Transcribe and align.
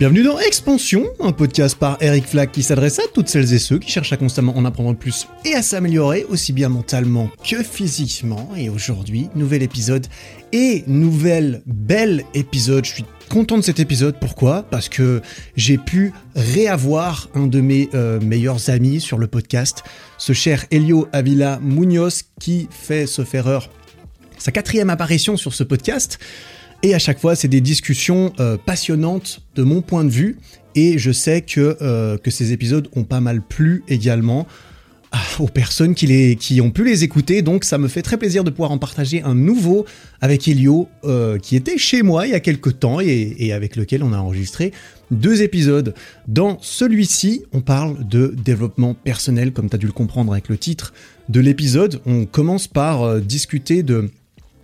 Bienvenue 0.00 0.22
dans 0.22 0.38
Expansion, 0.38 1.04
un 1.20 1.32
podcast 1.32 1.78
par 1.78 1.98
Eric 2.00 2.24
Flack 2.24 2.52
qui 2.52 2.62
s'adresse 2.62 2.98
à 2.98 3.02
toutes 3.12 3.28
celles 3.28 3.52
et 3.52 3.58
ceux 3.58 3.78
qui 3.78 3.90
cherchent 3.90 4.14
à 4.14 4.16
constamment 4.16 4.56
en 4.56 4.64
apprendre 4.64 4.96
plus 4.96 5.28
et 5.44 5.52
à 5.52 5.60
s'améliorer 5.60 6.24
aussi 6.24 6.54
bien 6.54 6.70
mentalement 6.70 7.28
que 7.46 7.62
physiquement. 7.62 8.48
Et 8.56 8.70
aujourd'hui, 8.70 9.28
nouvel 9.34 9.62
épisode 9.62 10.06
et 10.52 10.84
nouvel 10.86 11.60
bel 11.66 12.24
épisode. 12.32 12.86
Je 12.86 12.92
suis 12.92 13.04
content 13.28 13.58
de 13.58 13.62
cet 13.62 13.78
épisode. 13.78 14.16
Pourquoi? 14.18 14.62
Parce 14.62 14.88
que 14.88 15.20
j'ai 15.54 15.76
pu 15.76 16.14
réavoir 16.34 17.28
un 17.34 17.46
de 17.46 17.60
mes 17.60 17.90
euh, 17.92 18.18
meilleurs 18.20 18.70
amis 18.70 19.02
sur 19.02 19.18
le 19.18 19.26
podcast, 19.26 19.82
ce 20.16 20.32
cher 20.32 20.64
Elio 20.70 21.08
Avila 21.12 21.58
Munoz 21.60 22.22
qui 22.40 22.68
fait, 22.70 23.06
sauf 23.06 23.34
erreur, 23.34 23.68
sa 24.38 24.50
quatrième 24.50 24.88
apparition 24.88 25.36
sur 25.36 25.52
ce 25.52 25.62
podcast. 25.62 26.18
Et 26.82 26.94
à 26.94 26.98
chaque 26.98 27.18
fois, 27.18 27.36
c'est 27.36 27.48
des 27.48 27.60
discussions 27.60 28.32
euh, 28.40 28.56
passionnantes 28.56 29.42
de 29.54 29.62
mon 29.62 29.82
point 29.82 30.04
de 30.04 30.10
vue. 30.10 30.38
Et 30.74 30.98
je 30.98 31.12
sais 31.12 31.42
que, 31.42 31.76
euh, 31.82 32.16
que 32.16 32.30
ces 32.30 32.52
épisodes 32.52 32.88
ont 32.96 33.04
pas 33.04 33.20
mal 33.20 33.42
plu 33.42 33.84
également 33.88 34.46
ah, 35.12 35.18
aux 35.40 35.48
personnes 35.48 35.94
qui, 35.94 36.06
les, 36.06 36.36
qui 36.36 36.60
ont 36.62 36.70
pu 36.70 36.84
les 36.84 37.04
écouter. 37.04 37.42
Donc 37.42 37.64
ça 37.64 37.76
me 37.76 37.86
fait 37.86 38.00
très 38.00 38.16
plaisir 38.16 38.44
de 38.44 38.50
pouvoir 38.50 38.70
en 38.70 38.78
partager 38.78 39.22
un 39.22 39.34
nouveau 39.34 39.84
avec 40.22 40.48
Elio, 40.48 40.88
euh, 41.04 41.36
qui 41.36 41.54
était 41.54 41.76
chez 41.76 42.02
moi 42.02 42.26
il 42.26 42.30
y 42.30 42.34
a 42.34 42.40
quelques 42.40 42.78
temps 42.78 43.00
et, 43.00 43.34
et 43.38 43.52
avec 43.52 43.76
lequel 43.76 44.02
on 44.02 44.14
a 44.14 44.18
enregistré 44.18 44.72
deux 45.10 45.42
épisodes. 45.42 45.92
Dans 46.28 46.56
celui-ci, 46.62 47.42
on 47.52 47.60
parle 47.60 48.08
de 48.08 48.34
développement 48.42 48.94
personnel, 48.94 49.52
comme 49.52 49.68
tu 49.68 49.74
as 49.74 49.78
dû 49.78 49.86
le 49.86 49.92
comprendre 49.92 50.32
avec 50.32 50.48
le 50.48 50.56
titre 50.56 50.94
de 51.28 51.40
l'épisode. 51.40 52.00
On 52.06 52.24
commence 52.24 52.68
par 52.68 53.20
discuter 53.20 53.82
de 53.82 54.08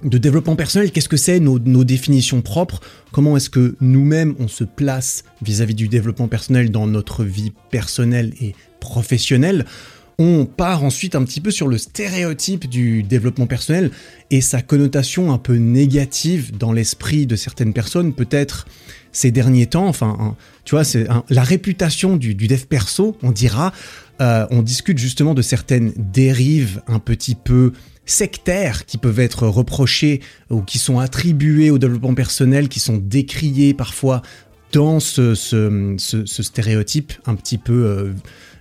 de 0.04 0.18
développement 0.18 0.56
personnel, 0.56 0.90
qu'est-ce 0.90 1.08
que 1.08 1.16
c'est 1.16 1.40
nos, 1.40 1.58
définitions 1.58 2.42
propres, 2.42 2.80
comment 3.12 3.36
est-ce 3.36 3.50
que 3.50 3.76
nous-mêmes 3.80 4.34
on 4.38 4.48
se 4.48 4.64
place 4.64 5.24
vis-à-vis 5.42 5.74
du 5.74 5.88
développement 5.88 6.28
personnel 6.28 6.70
dans 6.70 6.86
notre 6.86 7.24
vie 7.24 7.52
personnelle 7.70 8.34
et 8.40 8.54
professionnelle. 8.80 9.64
On 10.18 10.46
part 10.46 10.82
ensuite 10.82 11.14
un 11.14 11.24
petit 11.24 11.42
peu 11.42 11.50
sur 11.50 11.68
le 11.68 11.76
stéréotype 11.76 12.68
du 12.68 13.02
développement 13.02 13.46
personnel 13.46 13.90
et 14.30 14.40
sa 14.40 14.62
connotation 14.62 15.30
un 15.30 15.38
peu 15.38 15.56
négative 15.56 16.56
dans 16.56 16.72
l'esprit 16.72 17.26
de 17.26 17.36
certaines 17.36 17.74
personnes, 17.74 18.14
peut-être 18.14 18.66
ces 19.12 19.30
derniers 19.30 19.66
temps. 19.66 19.86
Enfin, 19.86 20.36
tu 20.64 20.74
vois, 20.74 20.84
c'est 20.84 21.06
la 21.28 21.42
réputation 21.42 22.16
du, 22.16 22.34
dev 22.34 22.64
perso, 22.64 23.16
on 23.22 23.30
dira. 23.30 23.72
Euh, 24.22 24.46
on 24.50 24.62
discute 24.62 24.96
justement 24.96 25.34
de 25.34 25.42
certaines 25.42 25.92
dérives 25.96 26.80
un 26.86 26.98
petit 26.98 27.34
peu 27.34 27.72
sectaires 28.06 28.86
qui 28.86 28.96
peuvent 28.96 29.20
être 29.20 29.46
reprochés 29.46 30.20
ou 30.48 30.62
qui 30.62 30.78
sont 30.78 30.98
attribués 30.98 31.70
au 31.70 31.78
développement 31.78 32.14
personnel, 32.14 32.68
qui 32.68 32.80
sont 32.80 32.96
décriés 32.96 33.74
parfois 33.74 34.22
dans 34.72 35.00
ce, 35.00 35.34
stéréotype 36.42 37.12
un 37.26 37.34
petit 37.34 37.58
peu 37.58 37.84
euh, 37.86 38.12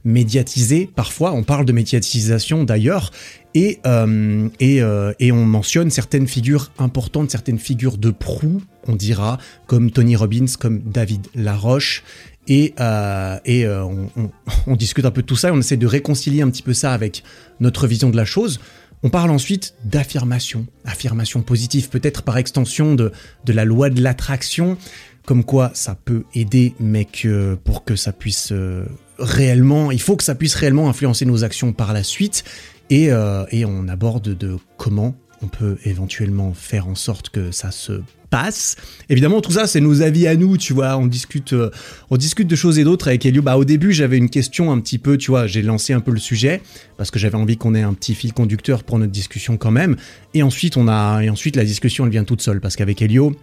médiatisé. 0.04 0.90
Parfois, 0.96 1.34
on 1.34 1.44
parle 1.44 1.66
de 1.66 1.72
médiatisation 1.72 2.64
d'ailleurs, 2.64 3.12
et, 3.54 3.80
euh, 3.86 4.48
euh, 4.62 5.14
et, 5.20 5.32
on 5.32 5.46
mentionne 5.46 5.90
certaines 5.90 6.28
figures 6.28 6.72
importantes, 6.78 7.32
certaines 7.32 7.60
figures 7.60 7.98
de 7.98 8.12
proue, 8.12 8.62
on 8.88 8.96
dira, 8.96 9.40
comme 9.68 9.92
Tony 9.92 10.16
Robbins, 10.16 10.46
comme 10.60 10.80
David 10.80 11.28
Laroche. 11.36 12.04
Et, 12.48 12.76
et 13.46 13.68
on, 13.68 14.10
on 14.68 14.76
discute 14.76 15.06
un 15.06 15.12
peu 15.12 15.22
de 15.22 15.28
tout 15.28 15.36
ça, 15.36 15.50
et 15.50 15.52
on 15.52 15.60
essaie 15.60 15.78
de 15.78 15.88
réconcilier 15.88 16.44
un 16.44 16.50
petit 16.50 16.62
peu 16.62 16.74
ça 16.74 16.94
avec 16.94 17.24
notre 17.60 17.88
vision 17.88 18.10
de 18.10 18.18
la 18.18 18.26
chose. 18.26 18.60
On 19.06 19.10
parle 19.12 19.30
ensuite 19.30 19.76
d'affirmation, 19.84 20.66
affirmation 20.84 21.44
positive, 21.44 21.90
peut-être 21.90 22.24
par 22.24 22.40
extension 22.40 22.96
de, 22.96 23.12
de 23.46 23.54
la 23.54 23.64
loi 23.64 23.92
de 23.92 24.02
l'attraction, 24.02 24.80
comme 25.28 25.44
quoi 25.44 25.70
ça 25.76 25.94
peut 25.94 26.24
aider, 26.34 26.74
mais 26.80 27.06
que 27.06 27.54
pour 27.54 27.84
que 27.84 27.96
ça 27.96 28.12
puisse 28.12 28.52
euh, 28.52 28.84
réellement, 29.20 29.92
il 29.92 30.02
faut 30.02 30.16
que 30.16 30.24
ça 30.24 30.34
puisse 30.34 30.56
réellement 30.56 30.90
influencer 30.90 31.28
nos 31.28 31.44
actions 31.44 31.72
par 31.72 31.94
la 31.94 32.02
suite, 32.02 32.46
et, 32.90 33.12
euh, 33.12 33.46
et 33.52 33.64
on 33.64 33.88
aborde 33.90 34.36
de 34.36 34.58
comment 34.76 35.14
on 35.44 35.50
peut 35.50 35.78
éventuellement 35.86 36.56
faire 36.56 36.88
en 36.88 36.96
sorte 36.96 37.30
que 37.30 37.52
ça 37.52 37.70
se 37.70 38.02
Évidemment, 39.10 39.42
tout 39.42 39.52
ça, 39.52 39.68
c'est 39.68 39.82
nos 39.82 40.02
avis 40.02 40.28
à 40.28 40.36
nous, 40.36 40.58
tu 40.58 40.74
vois. 40.74 40.98
On 40.98 41.08
discute, 41.08 41.54
euh, 41.54 41.70
on 42.10 42.18
discute 42.18 42.48
de 42.48 42.56
choses 42.56 42.80
et 42.80 42.84
d'autres 42.84 43.08
avec 43.08 43.26
Elio. 43.26 43.42
Bah, 43.42 43.58
au 43.58 43.66
début, 43.66 43.94
j'avais 43.94 44.18
une 44.18 44.30
question 44.30 44.72
un 44.72 44.80
petit 44.80 44.98
peu, 44.98 45.18
tu 45.18 45.32
vois, 45.32 45.48
j'ai 45.48 45.62
lancé 45.62 45.94
un 45.94 46.00
peu 46.00 46.12
le 46.12 46.20
sujet 46.20 46.62
parce 46.98 47.12
que 47.12 47.20
j'avais 47.20 47.36
envie 47.36 47.58
qu'on 47.58 47.76
ait 47.76 47.82
un 47.82 47.94
petit 47.94 48.16
fil 48.16 48.34
conducteur 48.34 48.84
pour 48.84 49.00
notre 49.00 49.12
discussion 49.12 49.58
quand 49.58 49.72
même. 49.72 49.96
Et 50.34 50.44
ensuite, 50.44 50.78
on 50.78 50.88
a, 50.88 51.22
et 51.22 51.30
ensuite, 51.30 51.56
la 51.56 51.66
discussion, 51.66 52.06
elle 52.06 52.12
vient 52.12 52.24
toute 52.24 52.42
seule 52.42 52.62
parce 52.62 52.76
qu'avec 52.76 53.02
Elio, 53.02 53.36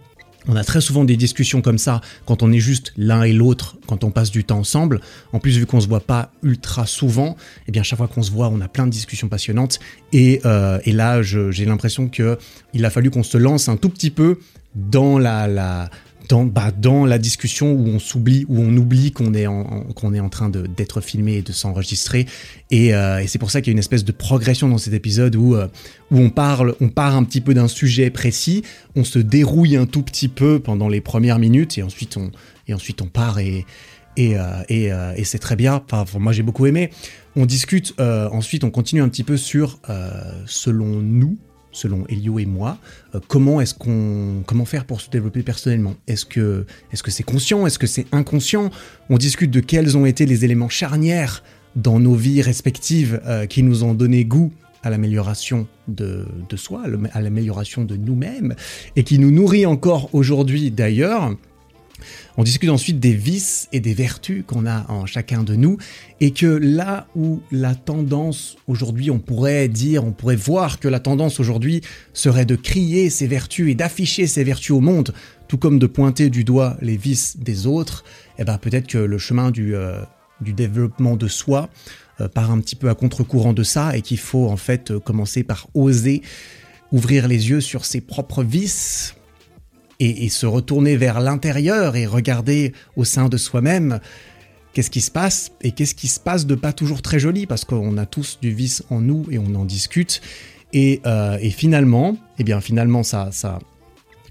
on 0.47 0.55
a 0.55 0.63
très 0.63 0.81
souvent 0.81 1.05
des 1.05 1.15
discussions 1.15 1.61
comme 1.61 1.77
ça 1.77 2.01
quand 2.25 2.43
on 2.43 2.51
est 2.51 2.59
juste 2.59 2.91
l'un 2.97 3.23
et 3.23 3.31
l'autre, 3.31 3.77
quand 3.87 4.03
on 4.03 4.11
passe 4.11 4.31
du 4.31 4.43
temps 4.43 4.59
ensemble. 4.59 4.99
En 5.31 5.39
plus, 5.39 5.57
vu 5.57 5.65
qu'on 5.65 5.79
se 5.79 5.87
voit 5.87 6.01
pas 6.01 6.31
ultra 6.43 6.85
souvent, 6.85 7.37
eh 7.67 7.71
bien 7.71 7.83
chaque 7.83 7.97
fois 7.97 8.07
qu'on 8.07 8.23
se 8.23 8.31
voit, 8.31 8.49
on 8.49 8.59
a 8.59 8.67
plein 8.67 8.85
de 8.85 8.91
discussions 8.91 9.29
passionnantes. 9.29 9.79
Et, 10.11 10.41
euh, 10.45 10.79
et 10.83 10.91
là, 10.91 11.21
j'ai 11.21 11.65
l'impression 11.65 12.09
que 12.09 12.37
il 12.73 12.83
a 12.83 12.89
fallu 12.89 13.09
qu'on 13.09 13.23
se 13.23 13.37
lance 13.37 13.69
un 13.69 13.77
tout 13.77 13.89
petit 13.89 14.11
peu 14.11 14.39
dans 14.75 15.19
la, 15.19 15.89
bah, 16.29 16.71
dans 16.71 17.05
la 17.05 17.19
discussion 17.19 17.73
où 17.73 17.85
on 17.87 17.99
s'oublie, 17.99 18.45
où 18.47 18.59
on 18.59 18.75
oublie 18.75 19.11
qu'on 19.11 19.33
est 19.33 19.45
en, 19.45 19.63
qu'on 19.93 20.13
est 20.13 20.19
en 20.19 20.29
train 20.29 20.49
d'être 20.49 21.01
filmé 21.01 21.35
et 21.35 21.41
de 21.41 21.51
s'enregistrer. 21.51 22.25
Et, 22.71 22.95
euh, 22.95 23.19
et 23.19 23.27
c'est 23.27 23.37
pour 23.37 23.51
ça 23.51 23.61
qu'il 23.61 23.71
y 23.71 23.71
a 23.71 23.75
une 23.75 23.79
espèce 23.79 24.03
de 24.03 24.11
progression 24.11 24.67
dans 24.67 24.77
cet 24.79 24.93
épisode 24.93 25.35
où, 25.35 25.55
euh, 25.55 25.67
où 26.11 26.17
on 26.17 26.29
parle, 26.29 26.75
on 26.81 26.89
part 26.89 27.15
un 27.15 27.23
petit 27.23 27.41
peu 27.41 27.53
d'un 27.53 27.67
sujet 27.67 28.09
précis, 28.09 28.63
on 28.95 29.03
se 29.03 29.19
dérouille 29.19 29.75
un 29.75 29.85
tout 29.85 30.01
petit 30.01 30.27
peu 30.27 30.59
pendant 30.59 30.87
les 30.87 31.01
premières 31.01 31.39
minutes 31.39 31.77
et 31.77 31.83
ensuite 31.83 32.17
on, 32.17 32.31
et 32.67 32.73
ensuite 32.73 33.01
on 33.01 33.07
part 33.07 33.37
et, 33.37 33.65
et, 34.17 34.35
euh, 34.37 35.23
c'est 35.23 35.39
très 35.39 35.55
bien. 35.55 35.83
Moi 36.17 36.33
j'ai 36.33 36.43
beaucoup 36.43 36.65
aimé. 36.65 36.89
On 37.35 37.45
discute, 37.45 37.93
ensuite 37.99 38.63
on 38.63 38.71
continue 38.71 39.01
un 39.01 39.09
petit 39.09 39.23
peu 39.23 39.37
sur, 39.37 39.79
selon 40.45 41.01
nous, 41.01 41.37
selon 41.73 42.05
Elio 42.07 42.39
et 42.39 42.45
moi, 42.45 42.77
euh, 43.13 43.19
comment 43.27 43.59
est-ce 43.59 43.73
qu'on 43.73 44.43
comment 44.45 44.65
faire 44.65 44.85
pour 44.85 45.01
se 45.01 45.09
développer 45.09 45.43
personnellement? 45.43 45.95
Est-ce 46.07 46.25
que 46.25 46.65
est-ce 46.93 47.03
que 47.03 47.11
c'est 47.11 47.23
conscient? 47.23 47.67
Est-ce 47.67 47.79
que 47.79 47.87
c'est 47.87 48.05
inconscient? 48.13 48.69
On 49.09 49.17
discute 49.17 49.51
de 49.51 49.59
quels 49.59 49.97
ont 49.97 50.05
été 50.05 50.25
les 50.25 50.45
éléments 50.45 50.69
charnières 50.69 51.43
dans 51.75 51.99
nos 51.99 52.15
vies 52.15 52.41
respectives 52.41 53.19
euh, 53.25 53.45
qui 53.45 53.63
nous 53.63 53.83
ont 53.83 53.93
donné 53.93 54.23
goût 54.23 54.53
à 54.83 54.89
l'amélioration 54.89 55.67
de, 55.87 56.25
de 56.49 56.57
soi, 56.57 56.83
à 57.13 57.21
l'amélioration 57.21 57.85
de 57.85 57.95
nous-mêmes, 57.95 58.53
et 58.95 59.03
qui 59.03 59.17
nous 59.17 59.31
nourrit 59.31 59.65
encore 59.65 60.09
aujourd'hui 60.13 60.71
d'ailleurs. 60.71 61.35
On 62.35 62.43
discute 62.43 62.71
ensuite 62.71 62.99
des 62.99 63.13
vices 63.13 63.69
et 63.71 63.79
des 63.79 63.93
vertus 63.93 64.43
qu'on 64.47 64.65
a 64.65 64.89
en 64.89 65.05
chacun 65.05 65.43
de 65.43 65.55
nous 65.55 65.77
et 66.19 66.31
que 66.31 66.47
là 66.47 67.05
où 67.15 67.41
la 67.51 67.75
tendance 67.75 68.57
aujourd'hui, 68.67 69.11
on 69.11 69.19
pourrait 69.19 69.67
dire, 69.67 70.03
on 70.03 70.11
pourrait 70.11 70.35
voir 70.35 70.79
que 70.79 70.87
la 70.87 70.99
tendance 70.99 71.39
aujourd'hui 71.39 71.81
serait 72.13 72.45
de 72.45 72.55
crier 72.55 73.11
ses 73.11 73.27
vertus 73.27 73.71
et 73.71 73.75
d'afficher 73.75 74.25
ses 74.25 74.43
vertus 74.43 74.71
au 74.71 74.79
monde, 74.79 75.13
tout 75.47 75.57
comme 75.57 75.77
de 75.77 75.85
pointer 75.85 76.31
du 76.31 76.43
doigt 76.43 76.75
les 76.81 76.97
vices 76.97 77.37
des 77.37 77.67
autres, 77.67 78.03
eh 78.39 78.43
ben 78.43 78.57
peut-être 78.57 78.87
que 78.87 78.97
le 78.97 79.17
chemin 79.19 79.51
du, 79.51 79.75
euh, 79.75 80.01
développement 80.41 81.15
de 81.15 81.27
soi 81.27 81.69
euh, 82.19 82.27
part 82.27 82.49
un 82.49 82.59
petit 82.59 82.75
peu 82.75 82.89
à 82.89 82.95
contre-courant 82.95 83.53
de 83.53 83.63
ça 83.63 83.95
et 83.95 84.01
qu'il 84.01 84.17
faut 84.19 84.47
en 84.47 84.57
fait 84.57 84.89
euh, 84.89 84.99
commencer 84.99 85.43
par 85.43 85.67
oser 85.75 86.23
ouvrir 86.91 87.27
les 87.27 87.49
yeux 87.49 87.59
sur 87.59 87.85
ses 87.85 88.01
propres 88.01 88.43
vices, 88.43 89.15
et, 89.99 90.29
se 90.29 90.45
retourner 90.45 90.97
vers 90.97 91.19
l'intérieur 91.19 91.95
et 91.95 92.05
regarder 92.05 92.73
au 92.95 93.03
sein 93.03 93.29
de 93.29 93.37
soi-même 93.37 93.99
qu'est-ce 94.73 94.89
qui 94.89 95.01
se 95.01 95.11
passe 95.11 95.51
et 95.61 95.71
qu'est-ce 95.71 95.95
qui 95.95 96.07
se 96.07 96.19
passe 96.19 96.45
de 96.45 96.55
pas 96.55 96.73
toujours 96.73 97.01
très 97.01 97.19
joli 97.19 97.45
parce 97.45 97.63
qu'on 97.63 97.97
a 97.97 98.05
tous 98.05 98.39
du 98.41 98.51
vice 98.51 98.83
en 98.89 99.01
nous 99.01 99.25
et 99.29 99.37
on 99.37 99.53
en 99.55 99.65
discute 99.65 100.21
et, 100.73 101.01
euh, 101.05 101.37
finalement 101.51 102.17
eh 102.39 102.43
bien 102.43 102.59
finalement 102.59 103.03
ça 103.03 103.29
ça 103.31 103.59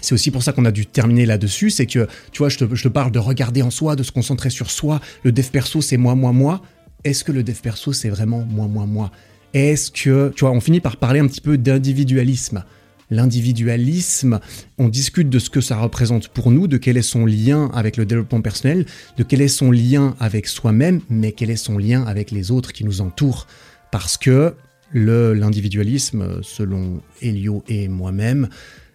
c'est 0.02 0.14
aussi 0.14 0.30
pour 0.32 0.42
ça 0.42 0.52
qu'on 0.52 0.64
a 0.64 0.72
dû 0.72 0.84
terminer 0.84 1.26
là-dessus, 1.26 1.70
c'est 1.70 1.86
que, 1.86 2.08
tu 2.32 2.38
vois, 2.38 2.48
je 2.48 2.58
te, 2.58 2.74
je 2.74 2.82
te, 2.82 2.88
parle 2.88 3.12
de 3.12 3.20
regarder 3.20 3.62
en 3.62 3.70
soi, 3.70 3.94
de 3.94 4.02
se 4.02 4.10
concentrer 4.10 4.50
sur 4.50 4.68
soi. 4.68 5.00
Le 5.22 5.30
dev 5.30 5.46
perso, 5.46 5.80
c'est 5.80 5.96
moi, 5.96 6.16
moi, 6.16 6.32
moi. 6.32 6.60
Est-ce 7.04 7.22
que 7.22 7.30
le 7.30 7.44
dev 7.44 7.54
perso, 7.54 7.92
c'est 7.92 8.08
vraiment 8.08 8.44
moi, 8.44 8.66
moi, 8.66 8.84
moi? 8.84 9.12
Est-ce 9.54 9.92
que, 9.92 10.32
tu 10.34 10.40
vois, 10.40 10.50
on 10.50 10.60
finit 10.60 10.80
par 10.80 10.96
parler 10.96 11.20
un 11.20 11.28
petit 11.28 11.40
peu 11.40 11.56
d'individualisme 11.56 12.64
l'individualisme, 13.12 14.40
on 14.78 14.88
discute 14.88 15.28
de 15.28 15.38
ce 15.38 15.50
que 15.50 15.60
ça 15.60 15.76
représente 15.76 16.28
pour 16.28 16.50
nous, 16.50 16.66
de 16.66 16.78
quel 16.78 16.96
est 16.96 17.02
son 17.02 17.26
lien 17.26 17.70
avec 17.74 17.96
le 17.96 18.06
développement 18.06 18.40
personnel, 18.40 18.86
de 19.16 19.22
quel 19.22 19.42
est 19.42 19.48
son 19.48 19.70
lien 19.70 20.16
avec 20.18 20.46
soi-même, 20.46 21.00
mais 21.10 21.32
quel 21.32 21.50
est 21.50 21.56
son 21.56 21.78
lien 21.78 22.02
avec 22.04 22.30
les 22.30 22.50
autres 22.50 22.72
qui 22.72 22.84
nous 22.84 23.00
entourent. 23.00 23.46
Parce 23.90 24.16
que 24.16 24.54
l'individualisme, 24.94 26.42
selon 26.42 27.00
Elio 27.20 27.62
et 27.68 27.88
moi-même, 27.88 28.48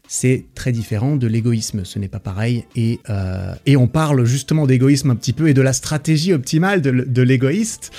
c'est 0.08 0.46
très 0.56 0.72
différent 0.72 1.16
de 1.16 1.28
l'égoïsme, 1.28 1.84
ce 1.84 2.00
n'est 2.00 2.08
pas 2.08 2.20
pareil. 2.20 2.66
Et, 2.76 3.00
euh, 3.10 3.54
et 3.66 3.78
on 3.78 3.88
parle 3.88 4.26
justement 4.26 4.66
d'égoïsme 4.66 5.12
un 5.12 5.16
petit 5.16 5.34
peu 5.34 5.50
et 5.50 5.54
de 5.54 5.62
la 5.62 5.74
stratégie 5.74 6.34
optimale 6.34 6.82
de, 6.82 7.22
l'égoïste. 7.22 7.92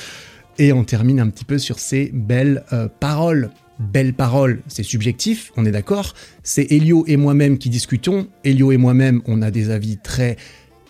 Et 0.58 0.72
on 0.72 0.84
termine 0.84 1.20
un 1.20 1.28
petit 1.28 1.44
peu 1.44 1.58
sur 1.58 1.78
ces 1.78 2.10
belles 2.12 2.64
euh, 2.72 2.88
paroles 2.88 3.50
belle 3.78 4.12
parole, 4.12 4.62
c'est 4.68 4.82
subjectif, 4.82 5.52
on 5.56 5.64
est 5.64 5.70
d'accord. 5.70 6.14
C'est 6.42 6.70
Elio 6.72 7.04
et 7.06 7.16
moi-même 7.16 7.58
qui 7.58 7.70
discutons. 7.70 8.28
Elio 8.44 8.72
et 8.72 8.76
moi-même, 8.76 9.22
on 9.26 9.42
a 9.42 9.50
des 9.50 9.70
avis 9.70 9.98
très 9.98 10.36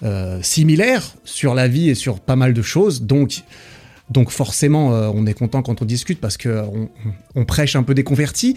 euh, 0.03 0.41
similaires 0.43 1.15
sur 1.25 1.55
la 1.55 1.69
vie 1.69 1.91
et 1.91 1.95
sur 1.95 2.21
pas 2.21 2.37
mal 2.37 2.55
de 2.55 2.63
choses. 2.63 3.03
Donc, 3.03 3.43
forcément, 4.29 4.95
euh, 4.95 5.11
on 5.13 5.27
est 5.27 5.35
content 5.35 5.63
quand 5.63 5.83
on 5.83 5.85
discute 5.85 6.21
parce 6.21 6.37
que 6.37 6.49
on, 6.49 6.89
on 7.35 7.45
prêche 7.45 7.77
un 7.77 7.83
peu 7.83 7.95
des 7.95 8.05
convertis. 8.05 8.57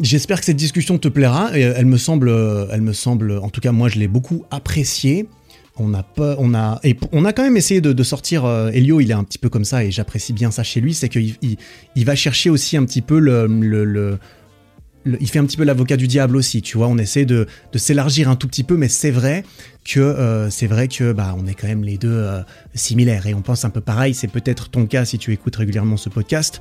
J'espère 0.00 0.40
que 0.40 0.46
cette 0.46 0.56
discussion 0.56 0.98
te 0.98 1.08
plaira. 1.08 1.50
Elle 1.54 1.86
me 1.86 1.96
semble, 1.96 2.28
euh, 2.28 2.66
elle 2.70 2.82
me 2.82 2.92
semble, 2.92 3.32
en 3.32 3.48
tout 3.48 3.60
cas 3.60 3.72
moi 3.72 3.88
je 3.88 3.98
l'ai 3.98 4.08
beaucoup 4.08 4.44
appréciée. 4.50 5.26
On 5.78 7.24
a 7.24 7.32
quand 7.32 7.42
même 7.42 7.56
essayé 7.56 7.80
de, 7.80 8.02
sortir. 8.02 8.44
euh, 8.44 8.70
Elio, 8.70 9.00
il 9.00 9.10
est 9.10 9.14
un 9.14 9.24
petit 9.24 9.38
peu 9.38 9.48
comme 9.48 9.64
ça 9.64 9.84
et 9.84 9.90
j'apprécie 9.90 10.32
bien 10.32 10.50
ça 10.50 10.62
chez 10.62 10.80
lui, 10.80 10.94
c'est 10.94 11.08
qu'il 11.08 11.36
il, 11.94 12.04
va 12.04 12.14
chercher 12.14 12.50
aussi 12.50 12.76
un 12.76 12.84
petit 12.84 13.02
peu 13.02 13.18
le, 13.18 13.46
le- 13.46 14.18
il 15.20 15.28
fait 15.28 15.38
un 15.38 15.46
petit 15.46 15.56
peu 15.56 15.64
l'avocat 15.64 15.96
du 15.96 16.08
diable 16.08 16.36
aussi. 16.36 16.62
Tu 16.62 16.76
vois, 16.76 16.88
on 16.88 16.98
essaie 16.98 17.24
de, 17.24 17.46
s'élargir 17.74 18.28
un 18.28 18.36
tout 18.36 18.48
petit 18.48 18.64
peu, 18.64 18.76
mais 18.76 18.88
c'est 18.88 19.10
vrai 19.10 19.44
que 19.84 20.00
euh, 20.00 20.50
c'est 20.50 20.66
vrai 20.66 20.88
que 20.88 21.12
bah 21.12 21.36
on 21.38 21.46
est 21.46 21.54
quand 21.54 21.68
même 21.68 21.84
les 21.84 21.96
deux 21.96 22.10
euh, 22.10 22.40
similaires 22.74 23.26
et 23.26 23.34
on 23.34 23.42
pense 23.42 23.64
un 23.64 23.70
peu 23.70 23.80
pareil. 23.80 24.14
C'est 24.14 24.28
peut-être 24.28 24.68
ton 24.68 24.86
cas 24.86 25.04
si 25.04 25.18
tu 25.18 25.32
écoutes 25.32 25.56
régulièrement 25.56 25.96
ce 25.96 26.08
podcast. 26.08 26.60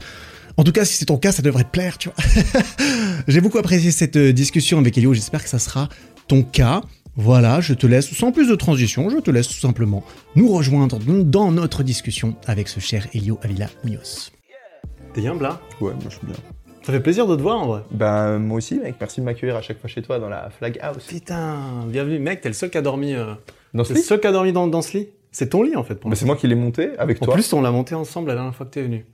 En 0.57 0.63
tout 0.63 0.71
cas, 0.71 0.85
si 0.85 0.93
c'est 0.93 1.05
ton 1.05 1.17
cas, 1.17 1.31
ça 1.31 1.41
devrait 1.41 1.65
te 1.65 1.71
plaire, 1.71 1.97
tu 1.97 2.09
vois. 2.09 2.43
J'ai 3.27 3.41
beaucoup 3.41 3.57
apprécié 3.57 3.91
cette 3.91 4.17
discussion 4.17 4.79
avec 4.79 4.97
Elio. 4.97 5.13
J'espère 5.13 5.43
que 5.43 5.49
ça 5.49 5.59
sera 5.59 5.89
ton 6.27 6.43
cas. 6.43 6.81
Voilà, 7.17 7.61
je 7.61 7.73
te 7.73 7.87
laisse, 7.87 8.11
sans 8.13 8.31
plus 8.31 8.49
de 8.49 8.55
transition, 8.55 9.09
je 9.09 9.17
te 9.19 9.31
laisse 9.31 9.47
tout 9.47 9.53
simplement 9.53 10.03
nous 10.35 10.49
rejoindre 10.51 10.99
dans 10.99 11.51
notre 11.51 11.81
discussion 11.83 12.35
avec 12.45 12.67
ce 12.67 12.79
cher 12.81 13.07
Elio 13.13 13.39
Avila 13.41 13.67
Munoz. 13.85 14.31
T'es 15.13 15.21
bien, 15.21 15.35
Bla? 15.35 15.61
Ouais, 15.79 15.93
moi 15.93 16.01
je 16.09 16.15
suis 16.17 16.25
bien. 16.25 16.35
Ça 16.83 16.91
fait 16.91 16.99
plaisir 16.99 17.25
de 17.25 17.35
te 17.35 17.41
voir 17.41 17.57
en 17.61 17.67
vrai. 17.67 17.81
Ben 17.91 18.37
moi 18.37 18.57
aussi 18.57 18.75
mec, 18.75 18.95
merci 18.99 19.21
de 19.21 19.25
m'accueillir 19.25 19.55
à 19.55 19.61
chaque 19.61 19.79
fois 19.79 19.89
chez 19.89 20.01
toi 20.01 20.19
dans 20.19 20.29
la 20.29 20.49
Flag 20.49 20.77
House. 20.81 21.05
Putain, 21.07 21.85
bienvenue, 21.87 22.19
mec, 22.19 22.41
t'es 22.41 22.49
le 22.49 22.53
seul 22.53 22.69
qui 22.69 22.77
a 22.77 22.81
dormi. 22.81 23.13
euh, 23.15 23.33
Dans 23.73 23.83
ce 23.85 23.93
le 23.93 23.99
lit? 23.99 24.05
seul 24.05 24.19
qui 24.19 24.27
a 24.27 24.31
dormi 24.33 24.51
dans, 24.51 24.67
dans 24.67 24.81
ce 24.81 24.97
lit? 24.97 25.07
C'est 25.31 25.49
ton 25.49 25.63
lit 25.63 25.75
en 25.75 25.83
fait. 25.83 25.95
Pour 25.95 26.09
Mais 26.09 26.15
c'est 26.17 26.25
moi 26.25 26.35
qui 26.35 26.47
l'ai 26.47 26.55
monté 26.55 26.89
avec 26.99 27.21
En 27.21 27.25
toi. 27.25 27.33
plus, 27.35 27.51
on 27.53 27.61
l'a 27.61 27.71
monté 27.71 27.95
ensemble 27.95 28.27
la 28.27 28.35
dernière 28.35 28.53
fois 28.53 28.65
que 28.65 28.71
t'es 28.71 28.83
venu. 28.83 29.05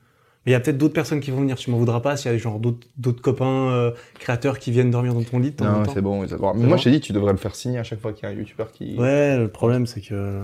Mais 0.45 0.51
il 0.51 0.53
y 0.53 0.55
a 0.55 0.59
peut-être 0.59 0.77
d'autres 0.77 0.93
personnes 0.93 1.19
qui 1.19 1.29
vont 1.31 1.41
venir. 1.41 1.55
Tu 1.55 1.69
m'en 1.69 1.77
voudras 1.77 1.99
pas 1.99 2.17
s'il 2.17 2.31
y 2.31 2.33
a 2.33 2.38
genre 2.38 2.59
d'autres 2.59 3.21
copains 3.21 3.69
euh, 3.71 3.91
créateurs 4.19 4.57
qui 4.59 4.71
viennent 4.71 4.89
dormir 4.91 5.13
dans 5.13 5.21
ton 5.23 5.38
lit 5.39 5.51
de 5.51 5.63
non, 5.63 5.83
c'est 5.93 6.01
bon. 6.01 6.25
Mais 6.55 6.67
moi 6.67 6.77
je 6.77 6.83
t'ai 6.85 6.91
dit 6.91 6.99
tu 6.99 7.13
devrais 7.13 7.31
le 7.31 7.38
faire 7.38 7.53
signer 7.55 7.77
à 7.79 7.83
chaque 7.83 7.99
fois 8.01 8.11
qu'il 8.13 8.23
y 8.27 8.31
a 8.31 8.35
un 8.35 8.38
youtubeur 8.38 8.71
qui 8.71 8.95
Ouais, 8.97 9.38
le 9.38 9.47
problème 9.49 9.85
c'est 9.85 10.01
que. 10.01 10.41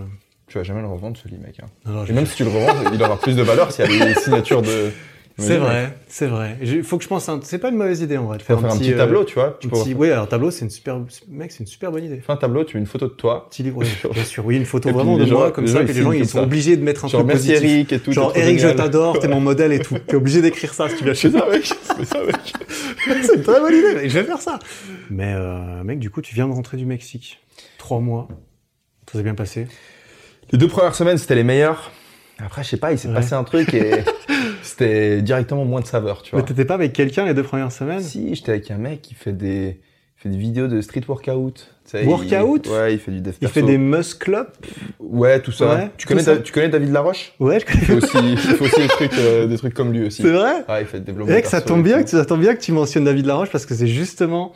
tu 0.48 0.58
vas 0.60 0.64
jamais 0.64 0.82
le 0.82 0.88
revendre 0.88 1.18
ce 1.18 1.28
lit 1.28 1.38
mec. 1.38 1.60
hein. 1.62 2.06
Et 2.08 2.14
même 2.14 2.26
si 2.28 2.36
tu 2.36 2.44
le 2.44 2.50
revends, 2.52 2.92
il 2.94 3.02
aura 3.02 3.18
plus 3.20 3.36
de 3.36 3.42
valeur 3.42 3.72
s'il 3.72 3.86
y 3.92 4.02
a 4.02 4.06
des 4.06 4.14
signatures 4.16 4.62
de 4.62 4.92
C'est 5.40 5.58
vrai, 5.58 5.96
c'est 6.08 6.26
vrai. 6.26 6.58
Il 6.64 6.82
faut 6.84 6.98
que 6.98 7.04
je 7.04 7.08
pense. 7.08 7.30
un- 7.30 7.40
C'est 7.44 7.60
pas 7.60 7.70
une 7.70 7.76
mauvaise 7.76 8.02
idée 8.02 8.18
en 8.18 8.26
vrai. 8.26 8.40
De 8.40 8.44
peux 8.44 8.56
faire 8.58 8.66
un 8.66 8.76
petit 8.78 8.94
euh, 8.94 8.98
tableau, 8.98 9.24
tu 9.24 9.36
vois. 9.36 9.56
Tu 9.62 9.68
peux 9.68 9.78
petit- 9.78 9.94
Oui, 9.94 10.10
alors 10.10 10.28
tableau, 10.28 10.50
c'est 10.50 10.66
une 10.66 10.72
super. 10.72 11.00
Mec, 11.30 11.52
c'est 11.52 11.60
une 11.60 11.68
super 11.68 11.92
bonne 11.92 12.04
idée. 12.06 12.18
faire 12.22 12.34
un 12.36 12.38
tableau, 12.40 12.64
tu 12.64 12.76
mets 12.76 12.82
une 12.82 12.88
photo 12.88 13.06
de 13.08 13.14
toi. 13.14 13.48
Petit 13.52 13.62
livre, 13.62 13.78
oui, 13.78 13.88
bien 14.14 14.24
sûr. 14.24 14.44
Oui, 14.46 14.56
une 14.58 14.66
photo 14.66 14.90
vraiment 14.90 15.16
de 15.16 15.26
gens- 15.28 15.38
moi 15.38 15.52
comme 15.52 15.68
ça. 15.68 15.84
que 15.84 15.92
les 15.92 16.02
gens 16.02 16.12
ils 16.12 16.28
sont 16.28 16.40
ça. 16.40 16.44
obligés 16.44 16.76
de 16.76 16.84
mettre 16.84 17.06
un 17.06 17.08
Genre 17.08 17.22
truc 17.22 17.34
merci 17.34 17.50
positif. 17.50 17.70
Eric 17.72 17.94
et 17.94 18.00
tout. 18.00 18.12
Genre 18.14 18.32
Eric, 18.36 18.60
je 18.60 18.68
t'adore, 18.70 19.20
t'es 19.20 19.28
mon 19.28 19.40
modèle 19.40 19.74
et 19.74 19.80
tout. 19.80 19.96
T'es 20.08 20.16
obligé 20.16 20.42
d'écrire 20.42 20.74
ça 20.74 20.90
si 20.90 20.96
tu 20.98 21.04
viens 21.04 21.14
chez 21.14 21.30
ça 21.30 21.46
mec, 21.52 21.66
c'est 23.06 23.36
une 23.36 23.44
très 23.44 23.60
bonne 23.60 23.76
idée, 23.76 23.94
mec. 23.94 24.10
je 24.10 24.20
vais 24.20 24.24
faire 24.26 24.42
ça. 24.42 24.58
Mais 25.12 25.34
euh, 25.36 25.84
mec, 25.84 26.00
du 26.00 26.10
coup, 26.10 26.22
tu 26.22 26.34
viens 26.34 26.48
de 26.48 26.54
rentrer 26.54 26.78
du 26.78 26.86
Mexique. 26.86 27.40
Trois 27.78 28.00
mois. 28.00 28.28
Ça 29.12 29.20
s'est 29.20 29.24
bien 29.24 29.36
passé. 29.36 29.68
Les 30.52 30.58
deux 30.58 30.68
premières 30.68 30.96
semaines 30.96 31.18
c'était 31.20 31.36
les 31.36 31.44
meilleures. 31.44 31.92
Après 32.40 32.64
je 32.64 32.70
sais 32.70 32.78
pas, 32.78 32.92
il 32.92 33.00
s'est 33.00 33.08
Ouais. 33.08 33.14
passé 33.14 33.34
un 33.34 33.44
truc 33.44 33.74
et 33.74 33.92
c'était 34.78 35.22
directement 35.22 35.66
moins 35.66 35.82
de 35.82 35.88
saveur, 35.88 36.22
tu 36.22 36.32
vois. 36.32 36.42
Mais 36.42 36.46
t'étais 36.46 36.66
pas 36.66 36.76
avec 36.76 36.94
quelqu'un 36.94 37.26
les 37.26 37.34
deux 37.34 37.44
premières 37.44 37.72
semaines? 37.72 38.02
Si, 38.02 38.36
j'étais 38.36 38.52
avec 38.52 38.70
un 38.72 38.78
mec 38.78 39.02
qui 39.02 39.14
fait 39.16 39.32
des, 39.34 39.80
fait 40.16 40.30
des 40.30 40.38
vidéos 40.38 40.68
de 40.68 40.82
street 40.82 41.02
workout. 41.08 41.56
Tu 41.86 41.92
sais, 41.92 42.04
Workout? 42.06 42.66
il- 42.66 42.72
Ouais, 42.72 42.94
il 42.94 43.00
fait 43.00 43.12
du 43.12 43.22
dev 43.22 43.34
Il 43.36 43.40
perso. 43.40 43.54
fait 43.54 43.62
des 43.62 43.78
muscle-up 43.78 44.50
Ouais, 45.00 45.42
tout 45.42 45.52
ça. 45.54 45.74
Ouais, 45.76 45.90
tu, 45.98 46.06
connais 46.06 46.22
ça. 46.22 46.36
Da- 46.36 46.42
tu 46.42 46.52
connais 46.52 46.68
David 46.70 46.92
Laroche? 46.92 47.34
Ouais, 47.40 47.60
je 47.60 47.66
il 47.66 47.80
fait 47.80 47.86
connais. 47.88 48.04
aussi, 48.04 48.18
il 48.34 48.38
fait 48.38 48.62
aussi 48.66 48.82
des, 48.82 48.88
trucs, 48.88 49.18
euh, 49.18 49.48
des 49.48 49.58
trucs 49.58 49.74
comme 49.74 49.94
lui 49.94 50.06
aussi. 50.08 50.22
C'est 50.22 50.32
vrai? 50.32 50.66
Ah, 50.68 50.82
il 50.82 50.88
fait 50.88 50.98
le 50.98 51.04
développement 51.06 51.34
Mec, 51.34 51.46
ça 51.46 51.62
perso 51.62 51.68
tombe 51.76 51.80
et 51.80 51.90
bien, 51.90 52.04
que 52.04 52.10
tu, 52.10 52.16
ça 52.18 52.26
tombe 52.26 52.42
bien 52.42 52.56
que 52.56 52.62
tu 52.62 52.72
mentionnes 52.74 53.06
David 53.06 53.26
Laroche 53.26 53.50
parce 53.52 53.66
que 53.66 53.74
c'est 53.74 53.88
justement 53.88 54.52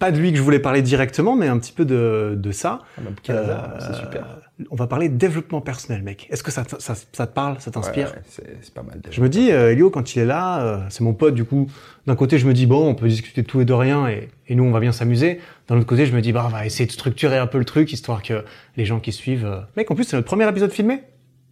pas 0.00 0.10
de 0.10 0.18
lui 0.18 0.32
que 0.32 0.38
je 0.38 0.42
voulais 0.42 0.58
parler 0.58 0.82
directement, 0.82 1.36
mais 1.36 1.46
un 1.46 1.58
petit 1.60 1.72
peu 1.72 1.84
de, 1.84 2.34
de 2.36 2.50
ça. 2.52 2.80
Ah, 2.98 3.02
bah, 3.04 3.10
Euh, 3.30 3.58
c'est 3.78 3.94
super. 3.94 4.26
On 4.70 4.74
va 4.76 4.86
parler 4.88 5.08
de 5.08 5.16
développement 5.16 5.60
personnel, 5.60 6.02
mec. 6.02 6.26
Est-ce 6.30 6.42
que 6.42 6.50
ça, 6.50 6.64
te- 6.64 6.80
ça, 6.82 6.94
ça 6.94 7.26
te 7.26 7.32
parle, 7.32 7.60
ça 7.60 7.70
t'inspire 7.70 8.08
Ouais, 8.08 8.44
ouais, 8.48 8.56
c'est 8.60 8.74
pas 8.74 8.82
mal. 8.82 9.00
Je 9.10 9.20
me 9.22 9.28
dis, 9.28 9.52
euh, 9.52 9.70
Elio, 9.72 9.88
quand 9.90 10.14
il 10.14 10.18
est 10.18 10.24
là, 10.26 10.60
euh, 10.62 10.78
c'est 10.90 11.02
mon 11.04 11.14
pote, 11.14 11.34
du 11.34 11.44
coup, 11.44 11.70
d'un 12.06 12.16
côté, 12.16 12.38
je 12.38 12.46
me 12.46 12.52
dis, 12.52 12.66
bon, 12.66 12.86
on 12.88 12.94
peut 12.94 13.08
discuter 13.08 13.40
de 13.42 13.46
tout 13.46 13.60
et 13.60 13.64
de 13.64 13.72
rien, 13.72 14.08
et, 14.08 14.28
et 14.48 14.54
nous, 14.54 14.64
on 14.64 14.70
va 14.70 14.80
bien 14.80 14.92
s'amuser. 14.92 15.40
D'un 15.68 15.76
autre 15.76 15.86
côté, 15.86 16.04
je 16.04 16.14
me 16.14 16.20
dis, 16.20 16.32
bah, 16.32 16.42
on 16.46 16.50
va 16.50 16.66
essayer 16.66 16.84
de 16.86 16.92
structurer 16.92 17.38
un 17.38 17.46
peu 17.46 17.58
le 17.58 17.64
truc, 17.64 17.92
histoire 17.92 18.22
que 18.22 18.44
les 18.76 18.84
gens 18.84 19.00
qui 19.00 19.12
suivent... 19.12 19.46
euh, 19.46 19.60
Mec, 19.76 19.90
en 19.90 19.94
plus, 19.94 20.04
c'est 20.04 20.16
notre 20.16 20.26
premier 20.28 20.48
épisode 20.48 20.72
filmé 20.72 21.04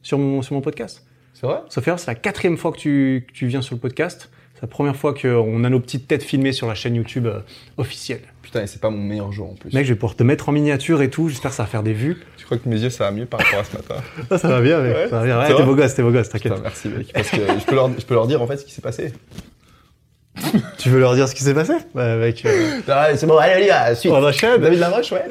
sur 0.02 0.18
mon, 0.18 0.42
sur 0.42 0.54
mon 0.54 0.60
podcast. 0.60 1.06
C'est 1.32 1.46
vrai? 1.46 1.60
Sauf 1.68 1.84
c'est 1.96 2.06
la 2.08 2.14
quatrième 2.14 2.56
fois 2.56 2.72
que 2.72 2.78
tu, 2.78 3.24
que 3.28 3.32
tu 3.32 3.46
viens 3.46 3.62
sur 3.62 3.74
le 3.74 3.80
podcast. 3.80 4.30
C'est 4.58 4.62
la 4.62 4.68
première 4.68 4.96
fois 4.96 5.14
qu'on 5.14 5.62
a 5.62 5.70
nos 5.70 5.78
petites 5.78 6.08
têtes 6.08 6.24
filmées 6.24 6.50
sur 6.52 6.66
la 6.66 6.74
chaîne 6.74 6.96
YouTube 6.96 7.26
euh, 7.26 7.38
officielle. 7.76 8.22
Putain, 8.42 8.62
et 8.62 8.66
c'est 8.66 8.80
pas 8.80 8.90
mon 8.90 8.98
meilleur 8.98 9.30
jour 9.30 9.50
en 9.50 9.54
plus. 9.54 9.72
Mec, 9.72 9.84
je 9.86 9.92
vais 9.92 9.94
pouvoir 9.98 10.16
te 10.16 10.24
mettre 10.24 10.48
en 10.48 10.52
miniature 10.52 11.00
et 11.02 11.10
tout. 11.10 11.28
J'espère 11.28 11.52
que 11.52 11.56
ça 11.56 11.62
va 11.62 11.68
faire 11.68 11.84
des 11.84 11.92
vues. 11.92 12.16
Tu 12.36 12.44
crois 12.44 12.58
que 12.58 12.68
mes 12.68 12.80
yeux 12.80 12.90
ça 12.90 13.04
va 13.04 13.10
mieux 13.12 13.26
par 13.26 13.38
rapport 13.40 13.60
à 13.60 13.64
ce 13.64 13.76
matin? 13.76 13.94
Ah, 14.30 14.38
ça 14.38 14.48
va 14.48 14.60
bien, 14.60 14.80
mec. 14.80 14.96
Ouais, 14.96 15.08
ça 15.10 15.18
va 15.20 15.24
bien. 15.24 15.38
Ouais, 15.38 15.54
t'es 15.54 15.62
beau 15.62 15.74
gosse, 15.76 15.94
t'es 15.94 16.02
beau 16.02 16.10
gosse, 16.10 16.28
t'inquiète. 16.30 16.54
Merci 16.60 16.88
mec. 16.88 17.12
Parce 17.14 17.30
que 17.30 17.36
je 17.36 17.64
peux, 17.66 17.74
leur, 17.76 17.90
je 17.96 18.04
peux 18.04 18.14
leur 18.14 18.26
dire 18.26 18.42
en 18.42 18.46
fait 18.48 18.56
ce 18.56 18.64
qui 18.64 18.72
s'est 18.72 18.82
passé. 18.82 19.12
Tu 20.78 20.88
veux 20.90 21.00
leur 21.00 21.14
dire 21.14 21.28
ce 21.28 21.34
qui 21.34 21.42
s'est 21.42 21.54
passé? 21.54 21.72
Bah, 21.94 22.16
mec. 22.16 22.44
euh, 22.46 22.80
Ah, 22.88 23.08
c'est 23.16 23.26
bon, 23.26 23.36
allez, 23.36 23.60
les 23.62 23.66
gars, 23.68 23.94
suite. 23.94 24.12
on 24.12 24.24
enchaîne. 24.24 24.60
David 24.60 24.78
Laroche, 24.78 25.12
ouais. 25.12 25.24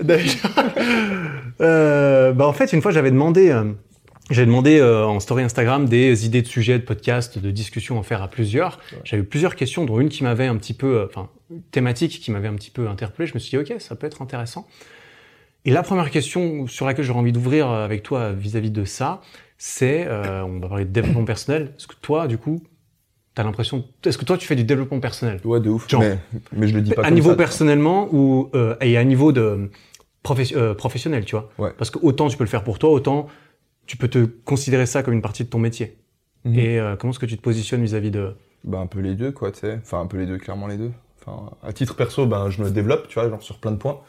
Euh, 1.61 2.33
bah 2.33 2.45
en 2.45 2.53
fait, 2.53 2.71
une 2.73 2.81
fois, 2.81 2.91
j'avais 2.91 3.11
demandé, 3.11 3.49
j'avais 4.29 4.45
demandé 4.45 4.79
euh, 4.79 5.05
en 5.05 5.19
story 5.19 5.43
Instagram 5.43 5.87
des 5.87 6.25
idées 6.25 6.41
de 6.41 6.47
sujets, 6.47 6.79
de 6.79 6.83
podcasts, 6.83 7.39
de 7.39 7.51
discussions 7.51 7.99
à 7.99 8.03
faire 8.03 8.21
à 8.21 8.27
plusieurs. 8.27 8.79
J'avais 9.03 9.23
eu 9.23 9.25
plusieurs 9.25 9.55
questions, 9.55 9.85
dont 9.85 9.99
une 9.99 10.09
qui 10.09 10.23
m'avait 10.23 10.47
un 10.47 10.55
petit 10.57 10.73
peu, 10.73 10.97
euh, 10.97 11.05
enfin, 11.05 11.29
thématique 11.71 12.19
qui 12.19 12.31
m'avait 12.31 12.47
un 12.47 12.55
petit 12.55 12.71
peu 12.71 12.87
interpellé. 12.87 13.27
Je 13.27 13.33
me 13.33 13.39
suis 13.39 13.57
dit, 13.57 13.57
ok, 13.57 13.79
ça 13.79 13.95
peut 13.95 14.07
être 14.07 14.21
intéressant. 14.21 14.67
Et 15.65 15.71
la 15.71 15.83
première 15.83 16.11
question 16.11 16.67
sur 16.67 16.85
laquelle 16.85 17.05
j'aurais 17.05 17.19
envie 17.19 17.31
d'ouvrir 17.31 17.69
euh, 17.69 17.83
avec 17.85 18.03
toi 18.03 18.31
vis-à-vis 18.31 18.71
de 18.71 18.85
ça, 18.85 19.21
c'est, 19.57 20.05
euh, 20.07 20.43
on 20.43 20.59
va 20.59 20.67
parler 20.67 20.85
de 20.85 20.91
développement 20.91 21.25
personnel. 21.25 21.73
Est-ce 21.77 21.87
que 21.87 21.95
toi, 22.01 22.27
du 22.27 22.37
coup, 22.37 22.61
t'as 23.33 23.43
l'impression, 23.43 23.85
est-ce 24.05 24.17
que 24.17 24.25
toi, 24.25 24.37
tu 24.37 24.45
fais 24.47 24.55
du 24.55 24.63
développement 24.63 24.99
personnel? 24.99 25.39
Ouais, 25.43 25.59
de 25.59 25.69
ouf. 25.69 25.89
Genre. 25.89 26.01
mais, 26.01 26.19
mais 26.53 26.67
je 26.67 26.75
le 26.75 26.81
dis 26.81 26.91
pas 26.91 27.01
à 27.01 27.05
comme 27.05 27.15
niveau 27.15 27.31
ça, 27.31 27.35
personnellement 27.35 28.07
ou 28.11 28.49
euh, 28.55 28.75
et 28.81 28.97
à 28.97 29.03
niveau 29.03 29.31
de 29.31 29.69
professe- 30.23 30.53
euh, 30.55 30.73
professionnel, 30.73 31.25
tu 31.25 31.35
vois? 31.35 31.49
Ouais. 31.57 31.71
Parce 31.77 31.89
que 31.89 31.99
autant 32.01 32.27
tu 32.27 32.37
peux 32.37 32.43
le 32.43 32.49
faire 32.49 32.63
pour 32.63 32.79
toi, 32.79 32.91
autant 32.91 33.27
tu 33.87 33.97
peux 33.97 34.07
te 34.07 34.25
considérer 34.25 34.85
ça 34.85 35.01
comme 35.01 35.13
une 35.13 35.21
partie 35.21 35.43
de 35.43 35.49
ton 35.49 35.59
métier. 35.59 35.97
Mhm. 36.45 36.59
Et 36.59 36.79
euh, 36.79 36.95
comment 36.95 37.11
est-ce 37.11 37.19
que 37.19 37.25
tu 37.25 37.37
te 37.37 37.41
positionnes 37.41 37.81
vis-à-vis 37.81 38.11
de 38.11 38.35
Bah, 38.63 38.79
un 38.79 38.87
peu 38.87 38.99
les 38.99 39.15
deux, 39.15 39.31
quoi, 39.31 39.51
tu 39.51 39.59
sais. 39.59 39.79
Enfin, 39.81 40.01
un 40.01 40.05
peu 40.07 40.17
les 40.17 40.25
deux, 40.25 40.37
clairement 40.37 40.67
les 40.67 40.77
deux. 40.77 40.91
Enfin, 41.19 41.51
à 41.63 41.73
titre 41.73 41.95
perso, 41.95 42.25
ben, 42.27 42.49
je 42.49 42.61
me 42.61 42.69
développe, 42.69 43.07
tu 43.07 43.15
vois, 43.15 43.29
genre 43.29 43.41
sur 43.41 43.57
plein 43.57 43.71
de 43.71 43.77
points. 43.77 44.01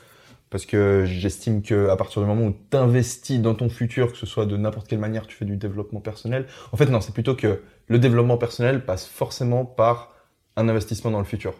Parce 0.50 0.64
que 0.64 1.04
j'estime 1.06 1.62
que 1.62 1.88
à 1.90 1.96
partir 1.96 2.22
du 2.22 2.28
moment 2.28 2.46
où 2.46 2.56
tu 2.70 2.76
investis 2.76 3.38
dans 3.40 3.54
ton 3.54 3.68
futur, 3.68 4.12
que 4.12 4.18
ce 4.18 4.24
soit 4.24 4.46
de 4.46 4.56
n'importe 4.56 4.88
quelle 4.88 4.98
manière, 4.98 5.26
tu 5.26 5.36
fais 5.36 5.44
du 5.44 5.56
développement 5.56 6.00
personnel. 6.00 6.46
En 6.72 6.76
fait, 6.78 6.86
non, 6.86 7.02
c'est 7.02 7.12
plutôt 7.12 7.34
que 7.34 7.60
le 7.86 7.98
développement 7.98 8.38
personnel 8.38 8.84
passe 8.84 9.06
forcément 9.06 9.66
par 9.66 10.14
un 10.56 10.68
investissement 10.68 11.10
dans 11.10 11.18
le 11.18 11.26
futur. 11.26 11.54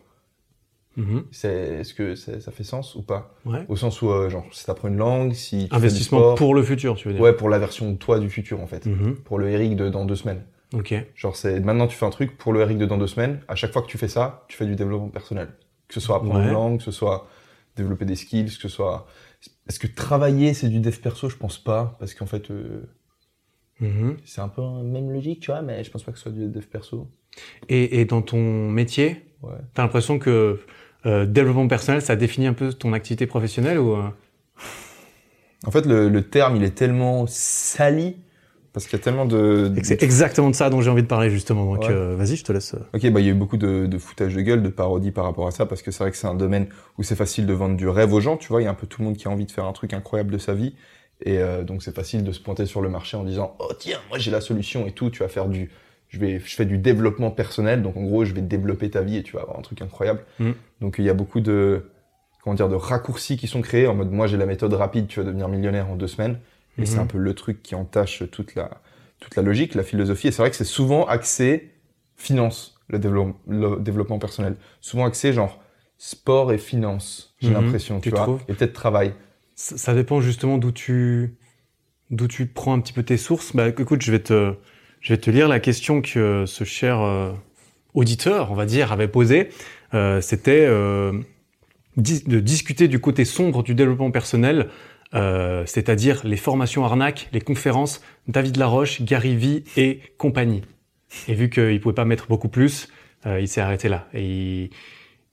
Mhm. 0.98 1.24
C'est, 1.30 1.48
est-ce 1.80 1.94
que 1.94 2.14
ça 2.14 2.50
fait 2.52 2.64
sens 2.64 2.94
ou 2.96 3.02
pas? 3.02 3.34
Ouais. 3.46 3.64
Au 3.68 3.76
sens 3.76 4.02
où, 4.02 4.10
euh, 4.10 4.28
genre, 4.28 4.44
si 4.52 4.66
t'apprends 4.66 4.88
une 4.88 4.96
langue, 4.98 5.32
si 5.32 5.68
tu 5.70 5.74
investissement 5.74 6.18
sport, 6.18 6.34
pour 6.34 6.54
le 6.54 6.62
futur, 6.62 6.96
tu 6.96 7.08
veux 7.08 7.14
dire. 7.14 7.22
ouais, 7.22 7.32
pour 7.32 7.48
la 7.48 7.58
version 7.58 7.90
de 7.92 7.96
toi 7.96 8.18
du 8.18 8.28
futur, 8.28 8.60
en 8.60 8.66
fait. 8.66 8.84
Mhm. 8.84 9.14
Pour 9.16 9.38
le 9.38 9.48
Eric 9.48 9.76
de 9.76 9.88
dans 9.88 10.04
deux 10.04 10.16
semaines. 10.16 10.42
Ok. 10.74 10.92
Genre, 11.14 11.34
c'est 11.36 11.60
maintenant 11.60 11.86
tu 11.86 11.96
fais 11.96 12.04
un 12.04 12.10
truc 12.10 12.36
pour 12.36 12.52
le 12.52 12.60
Eric 12.60 12.76
de 12.76 12.84
dans 12.84 12.98
deux 12.98 13.06
semaines. 13.06 13.40
À 13.48 13.54
chaque 13.54 13.72
fois 13.72 13.80
que 13.80 13.86
tu 13.86 13.96
fais 13.96 14.08
ça, 14.08 14.44
tu 14.48 14.56
fais 14.56 14.66
du 14.66 14.76
développement 14.76 15.08
personnel. 15.08 15.48
Que 15.86 15.94
ce 15.94 16.00
soit 16.00 16.16
apprendre 16.16 16.40
Ouais. 16.40 16.46
une 16.46 16.52
langue, 16.52 16.78
que 16.78 16.84
ce 16.84 16.90
soit 16.90 17.26
développer 17.76 18.04
des 18.04 18.16
skills, 18.16 18.46
que 18.46 18.50
ce 18.62 18.68
soit. 18.68 19.06
Est-ce 19.68 19.78
que 19.78 19.86
travailler 19.86 20.52
c'est 20.52 20.68
du 20.68 20.80
dev 20.80 20.96
perso? 20.98 21.28
Je 21.30 21.36
pense 21.36 21.58
pas, 21.58 21.96
parce 22.00 22.12
qu'en 22.12 22.26
fait 22.26 22.50
euh, 22.50 22.82
Mhm. 23.80 24.16
c'est 24.24 24.40
un 24.40 24.48
peu 24.48 24.60
la 24.60 24.82
même 24.82 25.10
logique, 25.12 25.40
tu 25.40 25.52
vois, 25.52 25.62
mais 25.62 25.84
je 25.84 25.90
pense 25.90 26.02
pas 26.02 26.10
que 26.12 26.18
ce 26.18 26.24
soit 26.24 26.32
du 26.32 26.48
dev 26.48 26.64
perso. 26.66 27.08
Et, 27.68 28.00
et 28.00 28.04
dans 28.04 28.20
ton 28.22 28.68
métier, 28.68 29.24
Ouais. 29.42 29.52
t'as 29.74 29.82
l'impression 29.84 30.18
que 30.18 30.58
euh, 31.06 31.26
développement 31.26 31.68
personnel, 31.68 32.02
ça 32.02 32.16
définit 32.16 32.46
un 32.46 32.52
peu 32.54 32.72
ton 32.72 32.92
activité 32.92 33.26
professionnelle 33.26 33.78
ou 33.78 33.92
euh, 33.96 34.02
En 35.66 35.70
fait, 35.70 35.86
le, 35.86 36.08
le 36.08 36.22
terme 36.28 36.56
il 36.56 36.62
est 36.62 36.74
tellement 36.74 37.26
sali 37.26 38.16
parce 38.72 38.86
qu'il 38.86 38.96
y 38.98 39.00
a 39.00 39.04
tellement 39.04 39.26
de. 39.26 39.72
que 39.74 39.86
c'est 39.86 40.02
exactement 40.02 40.50
de 40.50 40.54
ça 40.54 40.70
dont 40.70 40.80
j'ai 40.80 40.90
envie 40.90 41.02
de 41.02 41.08
parler 41.08 41.30
justement. 41.30 41.64
Donc 41.64 41.84
Ouais. 41.84 41.90
euh, 41.90 42.14
vas-y, 42.16 42.36
je 42.36 42.44
te 42.44 42.52
laisse. 42.52 42.74
euh. 42.74 42.78
Ok, 42.94 43.10
bah 43.10 43.20
il 43.20 43.26
y 43.26 43.28
a 43.28 43.32
eu 43.32 43.34
beaucoup 43.34 43.56
de, 43.56 43.86
de 43.86 43.98
foutage 43.98 44.34
de 44.34 44.40
gueule, 44.40 44.62
de 44.62 44.68
parodies 44.68 45.10
par 45.10 45.24
rapport 45.24 45.46
à 45.46 45.50
ça, 45.50 45.66
parce 45.66 45.82
que 45.82 45.90
c'est 45.90 46.04
vrai 46.04 46.10
que 46.10 46.16
c'est 46.16 46.26
un 46.26 46.34
domaine 46.34 46.68
où 46.96 47.02
c'est 47.02 47.16
facile 47.16 47.46
de 47.46 47.52
vendre 47.52 47.76
du 47.76 47.88
rêve 47.88 48.12
aux 48.12 48.20
gens, 48.20 48.36
tu 48.36 48.48
vois, 48.48 48.62
il 48.62 48.64
y 48.64 48.68
a 48.68 48.70
un 48.70 48.74
peu 48.74 48.86
tout 48.86 49.00
le 49.02 49.06
monde 49.08 49.16
qui 49.16 49.26
a 49.28 49.30
envie 49.30 49.46
de 49.46 49.50
faire 49.50 49.64
un 49.64 49.72
truc 49.72 49.92
incroyable 49.94 50.30
de 50.30 50.38
sa 50.38 50.54
vie, 50.54 50.74
et 51.24 51.38
euh, 51.38 51.64
donc 51.64 51.82
c'est 51.82 51.94
facile 51.94 52.24
de 52.24 52.32
se 52.32 52.40
pointer 52.40 52.66
sur 52.66 52.80
le 52.80 52.88
marché 52.88 53.16
en 53.16 53.24
disant 53.24 53.56
oh 53.58 53.72
tiens, 53.78 53.98
moi 54.10 54.18
j'ai 54.18 54.30
la 54.30 54.40
solution 54.40 54.86
et 54.86 54.92
tout, 54.92 55.10
tu 55.10 55.20
vas 55.22 55.28
faire 55.28 55.48
du, 55.48 55.70
je 56.08 56.18
vais, 56.18 56.38
je 56.38 56.54
fais 56.54 56.64
du 56.64 56.78
développement 56.78 57.30
personnel, 57.30 57.82
donc 57.82 57.96
en 57.96 58.02
gros 58.02 58.24
je 58.24 58.32
vais 58.34 58.40
développer 58.42 58.90
ta 58.90 59.02
vie 59.02 59.16
et 59.18 59.22
tu 59.22 59.34
vas 59.36 59.42
avoir 59.42 59.58
un 59.58 59.62
truc 59.62 59.82
incroyable. 59.82 60.20
Mm. 60.38 60.52
Donc 60.80 60.96
il 60.98 61.04
y 61.04 61.10
a 61.10 61.14
beaucoup 61.14 61.40
de, 61.40 61.90
comment 62.42 62.54
dire, 62.54 62.68
de 62.68 62.74
raccourcis 62.74 63.36
qui 63.36 63.46
sont 63.46 63.60
créés 63.62 63.86
en 63.86 63.94
mode 63.94 64.10
moi 64.10 64.26
j'ai 64.26 64.36
la 64.36 64.46
méthode 64.46 64.72
rapide, 64.74 65.06
tu 65.08 65.20
vas 65.20 65.26
devenir 65.26 65.48
millionnaire 65.48 65.88
en 65.90 65.96
deux 65.96 66.06
semaines. 66.08 66.38
Et 66.80 66.86
c'est 66.86 66.96
Mhm. 66.96 67.02
un 67.02 67.06
peu 67.06 67.18
le 67.18 67.34
truc 67.34 67.62
qui 67.62 67.74
entache 67.74 68.22
toute 68.30 68.54
la, 68.54 68.80
toute 69.20 69.34
la 69.34 69.42
logique, 69.42 69.74
la 69.74 69.82
philosophie. 69.82 70.28
Et 70.28 70.30
c'est 70.30 70.42
vrai 70.42 70.50
que 70.50 70.56
c'est 70.56 70.62
souvent 70.64 71.06
axé 71.06 71.72
finance, 72.16 72.78
le, 72.88 72.98
développe- 73.00 73.36
le 73.48 73.76
développement 73.80 74.18
personnel. 74.20 74.54
Souvent 74.80 75.04
axé 75.06 75.32
genre 75.32 75.60
sport 75.98 76.52
et 76.52 76.58
finance, 76.58 77.34
j'ai 77.40 77.48
Mhm. 77.48 77.54
l'impression, 77.54 78.00
tu, 78.00 78.10
Tu 78.10 78.14
vois. 78.16 78.38
Et 78.48 78.54
peut-être 78.54 78.72
travail. 78.72 79.12
Ça, 79.56 79.76
ça 79.76 79.92
dépend 79.94 80.20
justement 80.20 80.56
d'où 80.58 80.70
tu 80.70 81.34
d'où 82.10 82.28
tu 82.28 82.46
prends 82.46 82.72
un 82.74 82.80
petit 82.80 82.92
peu 82.92 83.02
tes 83.02 83.16
sources. 83.16 83.54
Bah 83.54 83.68
écoute, 83.68 84.00
je 84.02 84.12
vais 84.12 84.20
te 84.22 84.54
je 85.00 85.12
vais 85.12 85.18
te 85.18 85.30
lire 85.30 85.48
la 85.48 85.60
question 85.60 86.02
que 86.02 86.44
ce 86.46 86.64
cher 86.64 87.00
euh, 87.00 87.32
auditeur, 87.94 88.50
on 88.50 88.54
va 88.54 88.66
dire, 88.66 88.92
avait 88.92 89.08
posée. 89.08 89.48
Euh, 89.94 90.20
C'était 90.20 90.66
euh, 90.66 91.12
de 91.96 92.40
discuter 92.40 92.88
du 92.88 93.00
côté 93.00 93.24
sombre 93.24 93.62
du 93.62 93.74
développement 93.74 94.10
personnel, 94.10 94.68
euh, 95.14 95.64
c'est-à-dire 95.66 96.20
les 96.24 96.36
formations 96.36 96.84
arnaques, 96.84 97.28
les 97.32 97.40
conférences, 97.40 98.02
David 98.26 98.56
Laroche, 98.56 99.02
Gary 99.02 99.34
Vee 99.34 99.64
et 99.76 100.00
compagnie. 100.18 100.62
Et 101.26 101.34
vu 101.34 101.48
qu'il 101.48 101.80
pouvait 101.80 101.94
pas 101.94 102.04
mettre 102.04 102.26
beaucoup 102.28 102.48
plus, 102.50 102.88
euh, 103.26 103.40
il 103.40 103.48
s'est 103.48 103.62
arrêté 103.62 103.88
là. 103.88 104.06
Et, 104.12 104.70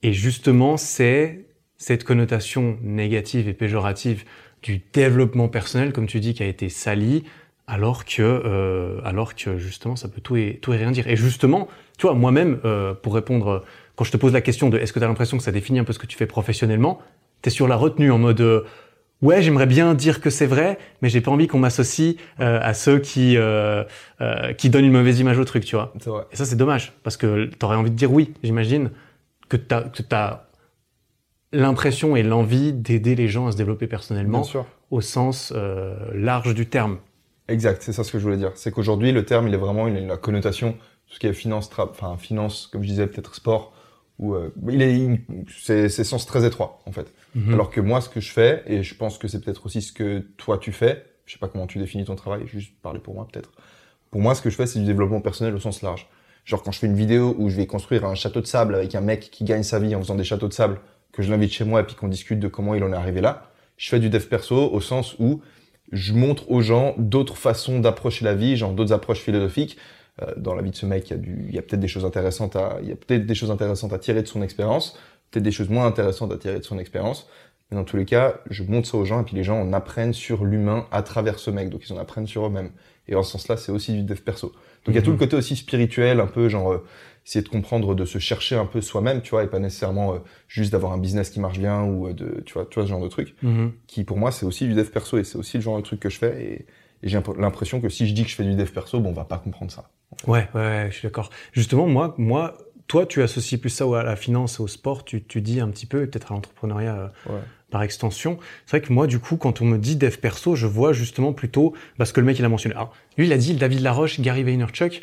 et 0.02 0.14
justement, 0.14 0.78
c'est 0.78 1.46
cette 1.78 2.06
connotation 2.06 2.78
négative 2.82 3.50
et 3.50 3.54
péjorative 3.54 4.24
du 4.64 4.82
développement 4.94 5.50
personnel, 5.50 5.92
comme 5.92 6.08
tu 6.08 6.22
dis, 6.22 6.34
qui 6.34 6.42
a 6.42 6.48
été 6.48 6.70
salie, 6.70 7.26
alors 7.68 8.06
que, 8.06 8.22
euh, 8.22 9.00
alors 9.04 9.36
que 9.36 9.58
justement, 9.58 9.96
ça 9.96 10.08
peut 10.08 10.22
tout 10.22 10.36
et, 10.36 10.60
tout 10.62 10.74
et 10.74 10.78
rien 10.78 10.92
dire. 10.92 11.08
Et 11.08 11.16
justement, 11.16 11.68
tu 11.98 12.08
vois, 12.08 12.16
moi-même, 12.16 12.60
euh, 12.66 12.94
pour 12.94 13.16
répondre, 13.16 13.64
quand 13.96 14.04
je 14.04 14.12
te 14.12 14.18
pose 14.18 14.34
la 14.34 14.42
question 14.42 14.70
de 14.70 14.78
est-ce 14.78 14.94
que 14.94 15.00
tu 15.00 15.06
as 15.06 15.08
l'impression 15.08 15.38
que 15.38 15.44
ça 15.44 15.52
définit 15.52 15.80
un 15.80 15.84
peu 15.84 15.94
ce 15.94 16.00
que 16.00 16.08
tu 16.08 16.18
fais 16.18 16.28
professionnellement, 16.28 17.00
tu 17.42 17.50
es 17.50 17.52
sur 17.52 17.68
la 17.68 17.76
retenue 17.76 18.12
en 18.12 18.18
mode 18.18 18.42
euh, 18.42 18.66
ouais, 19.22 19.42
j'aimerais 19.42 19.66
bien 19.66 19.94
dire 19.94 20.22
que 20.22 20.30
c'est 20.30 20.46
vrai, 20.46 20.78
mais 21.02 21.10
j'ai 21.10 21.22
pas 21.22 21.32
envie 21.32 21.48
qu'on 21.48 21.60
m'associe 21.60 22.16
euh, 22.40 22.60
à 22.62 22.74
ceux 22.74 23.00
qui, 23.00 23.38
euh, 23.38 23.84
euh, 24.22 24.54
qui 24.54 24.70
donnent 24.70 24.86
une 24.86 24.92
mauvaise 24.92 25.20
image 25.20 25.40
au 25.40 25.46
truc, 25.46 25.66
tu 25.66 25.76
vois. 25.76 25.94
Vrai. 26.06 26.24
Et 26.32 26.36
ça, 26.36 26.46
c'est 26.46 26.56
dommage, 26.56 26.94
parce 27.04 27.18
que 27.18 27.46
t'aurais 27.46 27.76
envie 27.76 27.92
de 27.92 27.96
dire 27.96 28.12
oui, 28.12 28.34
j'imagine, 28.44 28.92
que 29.50 29.58
t'as, 29.58 29.82
que 29.82 30.02
t'as 30.02 30.44
l'impression 31.52 32.16
et 32.16 32.24
l'envie 32.24 32.74
d'aider 32.74 33.16
les 33.16 33.28
gens 33.28 33.48
à 33.48 33.52
se 33.52 33.58
développer 33.58 33.88
personnellement 33.88 34.44
au 34.92 35.02
sens 35.02 35.54
large 36.14 36.54
du 36.54 36.66
terme. 36.66 36.98
Exact, 37.48 37.82
c'est 37.82 37.94
ça 37.94 38.04
ce 38.04 38.12
que 38.12 38.20
je 38.20 38.24
voulais 38.24 38.38
dire. 38.38 38.52
C'est 38.56 38.72
qu'aujourd'hui, 38.72 39.12
le 39.12 39.26
terme, 39.26 39.48
il 39.48 39.54
est 39.54 39.58
vraiment, 39.58 39.88
il 39.88 39.96
a 39.96 40.00
une 40.00 40.18
connotation, 40.18 40.74
tout 40.74 41.16
ce 41.16 41.20
qui 41.20 41.28
est 41.28 41.34
finance, 41.34 41.70
enfin, 41.78 42.18
finance, 42.18 42.68
comme 42.68 42.82
je 42.84 42.88
disais, 42.88 43.08
peut-être 43.08 43.36
sport, 43.36 43.74
ou, 44.18 44.34
euh, 44.34 44.54
il 44.70 44.82
est, 44.82 45.22
c'est, 45.62 45.90
c'est 45.90 46.04
sens 46.04 46.26
très 46.26 46.46
étroit, 46.46 46.82
en 46.86 46.92
fait. 46.92 47.14
Mhm. 47.36 47.54
Alors 47.54 47.70
que 47.70 47.82
moi, 47.82 48.02
ce 48.02 48.10
que 48.10 48.20
je 48.20 48.32
fais, 48.32 48.64
et 48.66 48.82
je 48.82 48.96
pense 48.96 49.18
que 49.18 49.28
c'est 49.28 49.42
peut-être 49.42 49.66
aussi 49.66 49.82
ce 49.82 49.92
que 49.92 50.20
toi 50.38 50.58
tu 50.58 50.72
fais, 50.72 51.06
je 51.26 51.34
sais 51.34 51.40
pas 51.40 51.48
comment 51.48 51.68
tu 51.68 51.80
définis 51.80 52.06
ton 52.06 52.16
travail, 52.16 52.48
juste 52.48 52.74
parler 52.82 53.00
pour 53.00 53.14
moi 53.14 53.28
peut-être. 53.32 53.52
Pour 54.12 54.22
moi, 54.22 54.36
ce 54.36 54.42
que 54.42 54.50
je 54.50 54.56
fais, 54.56 54.68
c'est 54.68 54.80
du 54.80 54.86
développement 54.86 55.22
personnel 55.22 55.54
au 55.54 55.60
sens 55.60 55.82
large. 55.82 56.08
Genre 56.46 56.62
quand 56.62 56.72
je 56.72 56.80
fais 56.80 56.88
une 56.88 56.96
vidéo 56.96 57.36
où 57.40 57.50
je 57.50 57.58
vais 57.58 57.66
construire 57.66 58.06
un 58.06 58.16
château 58.16 58.40
de 58.40 58.46
sable 58.46 58.76
avec 58.76 58.94
un 58.96 59.02
mec 59.02 59.32
qui 59.32 59.44
gagne 59.44 59.64
sa 59.64 59.80
vie 59.80 59.96
en 59.96 60.00
faisant 60.00 60.16
des 60.16 60.24
châteaux 60.24 60.48
de 60.48 60.54
sable, 60.54 60.80
que 61.12 61.24
je 61.24 61.32
l'invite 61.32 61.52
chez 61.52 61.66
moi 61.66 61.82
et 61.82 61.84
puis 61.84 61.96
qu'on 61.96 62.08
discute 62.08 62.40
de 62.40 62.48
comment 62.48 62.76
il 62.76 62.84
en 62.84 62.94
est 62.94 62.96
arrivé 62.96 63.20
là, 63.20 63.50
je 63.78 63.90
fais 63.90 64.00
du 64.00 64.10
dev 64.10 64.24
perso 64.28 64.72
au 64.72 64.80
sens 64.80 65.16
où 65.20 65.42
je 65.92 66.14
montre 66.14 66.50
aux 66.52 66.62
gens 66.62 66.96
d'autres 66.98 67.38
façons 67.38 67.80
d'approcher 67.80 68.26
la 68.26 68.34
vie, 68.36 68.58
genre 68.58 68.74
d'autres 68.74 68.94
approches 68.94 69.20
philosophiques. 69.20 69.78
Euh, 70.22 70.34
dans 70.38 70.56
la 70.56 70.62
vie 70.62 70.72
de 70.72 70.76
ce 70.76 70.86
mec, 70.86 71.10
il 71.10 71.12
y 71.12 71.14
a, 71.14 71.18
du, 71.18 71.46
il 71.50 71.56
y 71.56 71.60
a 71.60 71.62
peut-être 71.62 71.80
des 71.82 71.88
choses 71.90 72.06
intéressantes 72.06 72.56
à, 72.56 72.78
il 72.82 72.88
y 72.90 72.92
a 72.92 72.96
peut-être 72.96 73.26
des 73.26 73.36
choses 73.36 73.52
intéressantes 73.52 73.92
à 73.94 74.00
tirer 74.00 74.22
de 74.22 74.28
son 74.28 74.42
expérience, 74.42 74.98
peut-être 75.32 75.44
des 75.44 75.52
choses 75.52 75.70
moins 75.70 75.86
intéressantes 75.86 76.32
à 76.32 76.38
tirer 76.38 76.60
de 76.60 76.64
son 76.64 76.80
expérience. 76.80 77.28
Mais 77.70 77.78
dans 77.78 77.84
tous 77.84 77.98
les 77.98 78.06
cas, 78.06 78.36
je 78.50 78.64
montre 78.64 78.88
ça 78.88 78.98
aux 78.98 79.06
gens 79.06 79.22
et 79.22 79.24
puis 79.26 79.36
les 79.36 79.44
gens 79.44 79.60
en 79.60 79.74
apprennent 79.74 80.14
sur 80.14 80.46
l'humain 80.46 80.86
à 80.92 81.02
travers 81.02 81.40
ce 81.40 81.50
mec. 81.52 81.70
Donc 81.70 81.90
ils 81.90 81.94
en 81.94 81.98
apprennent 81.98 82.28
sur 82.28 82.46
eux-mêmes. 82.46 82.72
Et 83.08 83.16
en 83.16 83.24
ce 83.24 83.32
sens-là, 83.34 83.58
c'est 83.58 83.72
aussi 83.72 83.92
du 83.94 84.04
dev 84.04 84.20
perso. 84.20 84.48
Donc 84.86 84.94
il 84.94 84.96
y 84.96 84.98
a 84.98 85.02
Mhm. 85.02 85.06
tout 85.06 85.12
le 85.12 85.18
côté 85.18 85.36
aussi 85.36 85.56
spirituel, 85.56 86.20
un 86.20 86.28
peu 86.28 86.48
genre 86.48 86.72
euh, 86.74 86.86
essayer 87.26 87.44
de 87.44 87.50
comprendre, 87.50 87.96
de 87.96 88.06
se 88.06 88.20
chercher 88.20 88.56
un 88.56 88.66
peu 88.66 88.82
soi-même, 88.82 89.22
tu 89.22 89.32
vois, 89.32 89.44
et 89.44 89.48
pas 89.48 89.60
nécessairement 89.60 90.14
euh, 90.14 90.18
juste 90.48 90.72
d'avoir 90.72 90.92
un 90.94 90.98
business 91.00 91.30
qui 91.32 91.40
marche 91.40 91.58
bien 91.60 91.84
ou 91.84 92.08
euh, 92.08 92.14
de, 92.14 92.42
tu 92.46 92.54
vois, 92.54 92.66
tu 92.66 92.76
vois 92.76 92.84
ce 92.86 92.90
genre 92.90 93.02
de 93.02 93.08
truc. 93.08 93.36
Mhm. 93.42 93.74
Qui 93.88 94.04
pour 94.04 94.18
moi 94.18 94.32
c'est 94.32 94.46
aussi 94.46 94.68
du 94.68 94.74
dev 94.74 94.88
perso 94.90 95.18
et 95.18 95.24
c'est 95.24 95.38
aussi 95.38 95.58
le 95.58 95.64
genre 95.64 95.78
de 95.78 95.84
truc 95.84 96.00
que 96.00 96.10
je 96.10 96.18
fais. 96.18 96.44
Et, 96.44 96.66
et 97.04 97.10
j'ai 97.10 97.18
imp- 97.18 97.38
l'impression 97.38 97.82
que 97.82 97.90
si 97.90 98.08
je 98.08 98.14
dis 98.14 98.24
que 98.24 98.30
je 98.30 98.36
fais 98.36 98.44
du 98.44 98.56
dev 98.56 98.70
perso, 98.72 99.00
bon, 99.00 99.10
on 99.10 99.14
va 99.14 99.26
pas 99.26 99.38
comprendre 99.40 99.72
ça. 99.72 99.90
Ouais, 100.28 100.48
ouais, 100.54 100.62
ouais, 100.62 100.88
je 100.92 100.98
suis 100.98 101.08
d'accord. 101.08 101.30
Justement, 101.52 101.88
moi, 101.88 102.14
moi, 102.18 102.58
toi, 102.88 103.06
tu 103.06 103.22
associes 103.24 103.58
plus 103.58 103.70
ça 103.72 103.86
à 104.00 104.04
la 104.04 104.16
finance, 104.16 104.60
au 104.60 104.68
sport, 104.68 105.04
tu, 105.04 105.24
tu 105.24 105.42
dis 105.42 105.60
un 105.60 105.70
petit 105.70 105.88
peu, 105.88 106.04
et 106.04 106.08
peut-être 106.08 106.32
à 106.32 106.36
l'entrepreneuriat 106.36 106.96
euh, 106.96 107.34
Ouais. 107.34 107.42
par 107.72 107.82
extension. 107.84 108.38
C'est 108.66 108.78
vrai 108.78 108.88
que 108.88 108.94
moi, 108.94 109.08
du 109.08 109.20
coup, 109.20 109.38
quand 109.38 109.62
on 109.62 109.66
me 109.66 109.78
dit 109.78 109.96
dev 109.96 110.16
perso, 110.18 110.56
je 110.56 110.68
vois 110.68 110.94
justement 110.94 111.34
plutôt, 111.34 111.74
parce 111.98 112.12
que 112.12 112.20
le 112.22 112.28
mec, 112.28 112.38
il 112.40 112.46
a 112.46 112.50
mentionné. 112.50 112.76
Alors, 112.76 112.94
lui, 113.18 113.26
il 113.26 113.34
a 113.34 113.38
dit 113.38 113.56
David 113.56 113.82
Laroche, 113.82 114.20
Gary 114.22 114.44
Vaynerchuk. 114.44 115.02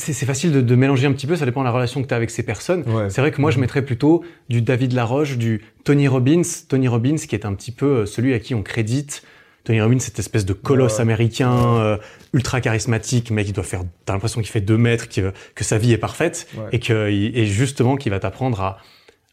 C'est 0.00 0.26
facile 0.26 0.50
de, 0.52 0.60
de 0.60 0.74
mélanger 0.74 1.06
un 1.06 1.12
petit 1.12 1.26
peu, 1.26 1.36
ça 1.36 1.44
dépend 1.44 1.60
de 1.60 1.66
la 1.66 1.70
relation 1.72 2.02
que 2.02 2.08
tu 2.08 2.14
as 2.14 2.16
avec 2.16 2.30
ces 2.30 2.42
personnes. 2.42 2.82
Ouais. 2.88 3.10
C'est 3.10 3.20
vrai 3.20 3.30
que 3.30 3.40
moi, 3.40 3.50
je 3.50 3.58
mettrais 3.58 3.82
plutôt 3.82 4.24
du 4.48 4.62
David 4.62 4.92
Laroche, 4.92 5.36
du 5.36 5.62
Tony 5.84 6.08
Robbins. 6.08 6.42
Tony 6.68 6.88
Robbins, 6.88 7.16
qui 7.16 7.34
est 7.34 7.44
un 7.44 7.52
petit 7.54 7.72
peu 7.72 7.86
euh, 7.86 8.06
celui 8.06 8.32
à 8.34 8.38
qui 8.38 8.54
on 8.54 8.62
crédite. 8.62 9.22
Tony 9.64 9.80
Robbins, 9.82 9.98
cette 9.98 10.18
espèce 10.18 10.46
de 10.46 10.54
colosse 10.54 10.96
Ouais. 10.96 11.02
américain, 11.02 11.52
euh, 11.76 11.96
ultra 12.32 12.62
charismatique, 12.62 13.30
mec, 13.30 13.46
il 13.46 13.52
doit 13.52 13.62
faire, 13.62 13.82
t'as 14.06 14.14
l'impression 14.14 14.40
qu'il 14.40 14.50
fait 14.50 14.62
deux 14.62 14.78
mètres, 14.78 15.06
que 15.54 15.64
sa 15.64 15.76
vie 15.76 15.92
est 15.92 15.98
parfaite, 15.98 16.48
Ouais. 16.56 16.64
et 16.72 16.78
que, 16.80 17.08
et 17.10 17.44
justement, 17.44 17.96
qu'il 17.96 18.10
va 18.10 18.18
t'apprendre 18.20 18.60
à, 18.62 18.78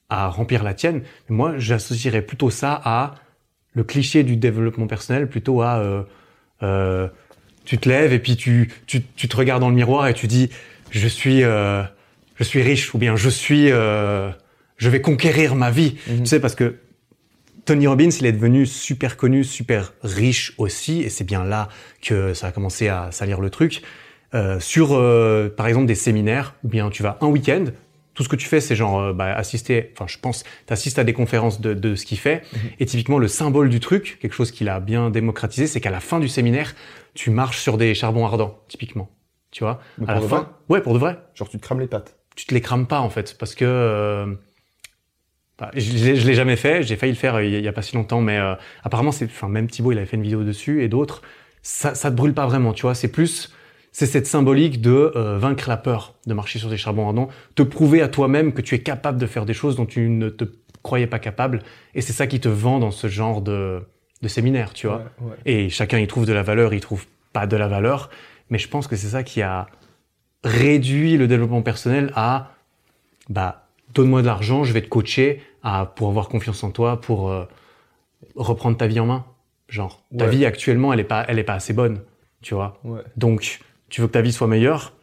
à 0.10 0.28
remplir 0.28 0.64
la 0.64 0.74
tienne. 0.74 1.04
Moi, 1.30 1.54
j'associerais 1.58 2.22
plutôt 2.24 2.50
ça 2.50 2.80
à 2.84 3.16
le 3.74 3.84
cliché 3.86 4.24
du 4.24 4.36
développement 4.36 4.88
personnel, 4.88 5.30
plutôt 5.30 5.62
à, 5.62 5.78
euh, 5.80 6.04
euh, 6.62 7.08
tu 7.68 7.78
te 7.78 7.90
lèves 7.90 8.14
et 8.14 8.20
puis 8.20 8.38
tu, 8.38 8.72
tu, 8.88 9.04
tu 9.04 9.28
te 9.28 9.36
regardes 9.36 9.60
dans 9.62 9.70
le 9.70 9.76
miroir 9.76 10.08
et 10.08 10.14
tu 10.14 10.26
dis, 10.26 10.50
je 10.90 11.08
suis, 11.08 11.44
euh, 11.44 11.84
je 12.38 12.44
suis 12.46 12.62
riche, 12.62 12.94
ou 12.96 12.98
bien 12.98 13.18
je 13.18 13.30
suis, 13.30 13.72
euh, 13.72 14.32
je 14.78 14.90
vais 14.90 15.02
conquérir 15.02 15.54
ma 15.54 15.70
vie. 15.70 15.98
Mhm. 16.08 16.20
Tu 16.20 16.26
sais, 16.28 16.40
parce 16.40 16.56
que 16.56 16.78
Tony 17.66 17.86
Robbins, 17.86 18.10
il 18.10 18.26
est 18.26 18.32
devenu 18.32 18.66
super 18.66 19.18
connu, 19.18 19.44
super 19.44 19.92
riche 20.02 20.54
aussi, 20.58 21.02
et 21.02 21.10
c'est 21.10 21.26
bien 21.26 21.44
là 21.44 21.68
que 22.02 22.34
ça 22.34 22.48
a 22.48 22.52
commencé 22.54 22.88
à 22.88 23.10
salir 23.12 23.42
le 23.42 23.50
truc. 23.50 23.82
Euh, 24.34 24.62
sur, 24.62 24.94
euh, 24.94 25.50
par 25.50 25.68
exemple, 25.68 25.88
des 25.88 25.96
séminaires, 25.96 26.56
ou 26.64 26.70
bien 26.70 26.90
tu 26.90 27.04
vas 27.04 27.18
un 27.20 27.28
week-end, 27.28 27.66
tout 28.18 28.24
ce 28.24 28.30
que 28.30 28.36
tu 28.36 28.48
fais, 28.48 28.60
c'est 28.62 28.76
genre 28.76 29.00
euh, 29.00 29.14
bah, 29.14 29.34
assister, 29.34 29.92
enfin 29.94 30.08
je 30.08 30.18
pense, 30.20 30.44
tu 30.68 30.74
assistes 30.74 31.00
à 31.00 31.06
des 31.06 31.14
conférences 31.14 31.62
de, 31.62 31.74
de 31.74 31.96
ce 31.96 32.06
qu'il 32.06 32.18
fait, 32.20 32.44
et 32.80 32.86
typiquement 32.86 33.20
le 33.20 33.28
symbole 33.30 33.70
du 33.70 33.80
truc, 33.80 34.18
quelque 34.22 34.34
chose 34.34 34.52
qu'il 34.52 34.70
a 34.70 34.80
bien 34.82 35.10
démocratisé, 35.12 35.68
c'est 35.68 35.82
qu'à 35.82 35.92
la 35.92 36.02
fin 36.02 36.20
du 36.20 36.28
séminaire, 36.28 36.76
tu 37.14 37.30
marches 37.30 37.60
sur 37.60 37.78
des 37.78 37.94
charbons 37.96 38.26
ardents, 38.26 38.60
typiquement. 38.68 39.10
Tu 39.52 39.64
vois? 39.64 39.80
Mais 39.98 40.08
À 40.08 40.14
la 40.14 40.20
pour 40.20 40.24
de 40.24 40.28
fin, 40.30 40.40
vrai? 40.42 40.48
Ouais, 40.70 40.82
pour 40.82 40.94
de 40.94 41.00
vrai. 41.00 41.20
Genre 41.36 41.48
tu 41.50 41.58
te 41.58 41.64
crames 41.64 41.80
les 41.80 41.88
pattes. 41.88 42.18
tu 42.36 42.46
te 42.46 42.54
les 42.54 42.62
crames 42.62 42.88
pas 42.88 43.00
en 43.00 43.10
fait 43.10 43.38
parce 43.40 43.56
que 43.56 43.66
euh, 43.66 44.36
bah, 45.60 45.72
je, 45.76 45.80
je 46.16 46.28
l'ai- 46.28 46.34
jamais 46.36 46.56
fait 46.56 46.84
j'ai 46.84 46.96
failli 46.96 47.12
le 47.14 47.18
faire 47.18 47.36
euh, 47.36 47.44
il 47.46 47.54
y, 47.54 47.62
y 47.62 47.68
a 47.68 47.74
pas 47.74 47.82
si 47.82 47.96
longtemps 47.96 48.22
mais 48.22 48.38
euh, 48.38 48.56
apparemment 48.84 49.12
c'est 49.12 49.26
enfin 49.26 49.48
même 49.48 49.68
Thibaut 49.68 49.92
il 49.92 49.98
avait 49.98 50.06
fait 50.08 50.18
une 50.18 50.24
vidéo 50.24 50.44
dessus 50.44 50.84
et 50.84 50.88
d'autres 50.88 51.22
ça 51.64 51.96
ça 51.96 52.12
te 52.12 52.16
brûle 52.16 52.34
pas 52.34 52.46
vraiment 52.46 52.74
tu 52.74 52.84
vois? 52.84 52.96
C'est 52.96 53.08
plus 53.12 53.52
c'est 53.98 54.06
cette 54.06 54.28
symbolique 54.28 54.80
de 54.80 55.12
euh, 55.16 55.40
vaincre 55.40 55.68
la 55.68 55.76
peur 55.76 56.14
de 56.28 56.36
marcher 56.36 56.60
sur 56.60 56.70
des 56.70 56.78
charbons 56.78 57.08
ardents 57.08 57.30
te 57.56 57.64
prouver 57.64 58.04
à 58.04 58.08
toi-même 58.08 58.54
que 58.54 58.62
tu 58.62 58.76
es 58.76 58.80
capable 58.80 59.18
de 59.18 59.26
faire 59.26 59.44
des 59.44 59.56
choses 59.56 59.76
dont 59.76 59.88
tu 59.88 60.08
ne 60.08 60.30
te 60.30 60.44
croyais 60.84 61.08
pas 61.08 61.18
capable 61.18 61.64
et 61.96 62.02
c'est 62.02 62.14
ça 62.14 62.28
qui 62.28 62.40
te 62.40 62.48
vend 62.48 62.78
dans 62.78 62.92
ce 62.92 63.08
genre 63.08 63.42
de 63.42 63.82
de 64.22 64.28
séminaire 64.28 64.76
tu 64.76 64.86
vois 64.86 64.98
Ouais, 65.20 65.30
ouais. 65.30 65.36
et 65.46 65.70
chacun 65.70 65.98
y 65.98 66.06
trouve 66.06 66.28
de 66.28 66.34
la 66.34 66.44
valeur, 66.44 66.76
il 66.76 66.80
trouve 66.80 67.08
pas 67.34 67.48
de 67.48 67.58
la 67.58 67.68
valeur. 67.68 68.12
Mais 68.52 68.60
je 68.60 68.68
pense 68.68 68.88
que 68.88 68.96
c'est 68.96 69.08
ça 69.08 69.24
qui 69.24 69.42
a 69.42 69.66
réduit 70.44 71.18
le 71.18 71.28
développement 71.28 71.64
personnel 71.64 72.12
à 72.16 72.52
bah 73.30 73.68
donne-moi 73.96 74.22
de 74.22 74.28
l'argent, 74.28 74.64
je 74.64 74.74
vais 74.74 74.82
te 74.82 74.90
coacher 74.90 75.42
à 75.64 75.88
pour 75.96 76.10
avoir 76.10 76.30
confiance 76.30 76.64
en 76.64 76.70
toi, 76.70 77.02
pour 77.02 77.32
euh, 77.32 77.46
reprendre 78.36 78.78
ta 78.78 78.86
vie 78.86 79.00
en 79.00 79.08
main. 79.08 79.26
Genre 79.70 80.04
ta 80.16 80.28
vie 80.28 80.46
actuellement, 80.46 80.94
elle 80.94 81.00
est 81.00 81.04
pas 81.04 81.26
elle 81.28 81.40
est 81.40 81.44
pas 81.44 81.56
assez 81.56 81.74
bonne, 81.74 82.02
tu 82.44 82.54
vois. 82.54 82.80
Ouais. 82.84 83.02
Donc 83.18 83.60
tu 83.90 84.02
veux 84.02 84.08
que 84.08 84.14
ta 84.14 84.22
vie 84.22 84.32
soit 84.34 84.48
meilleure, 84.48 84.94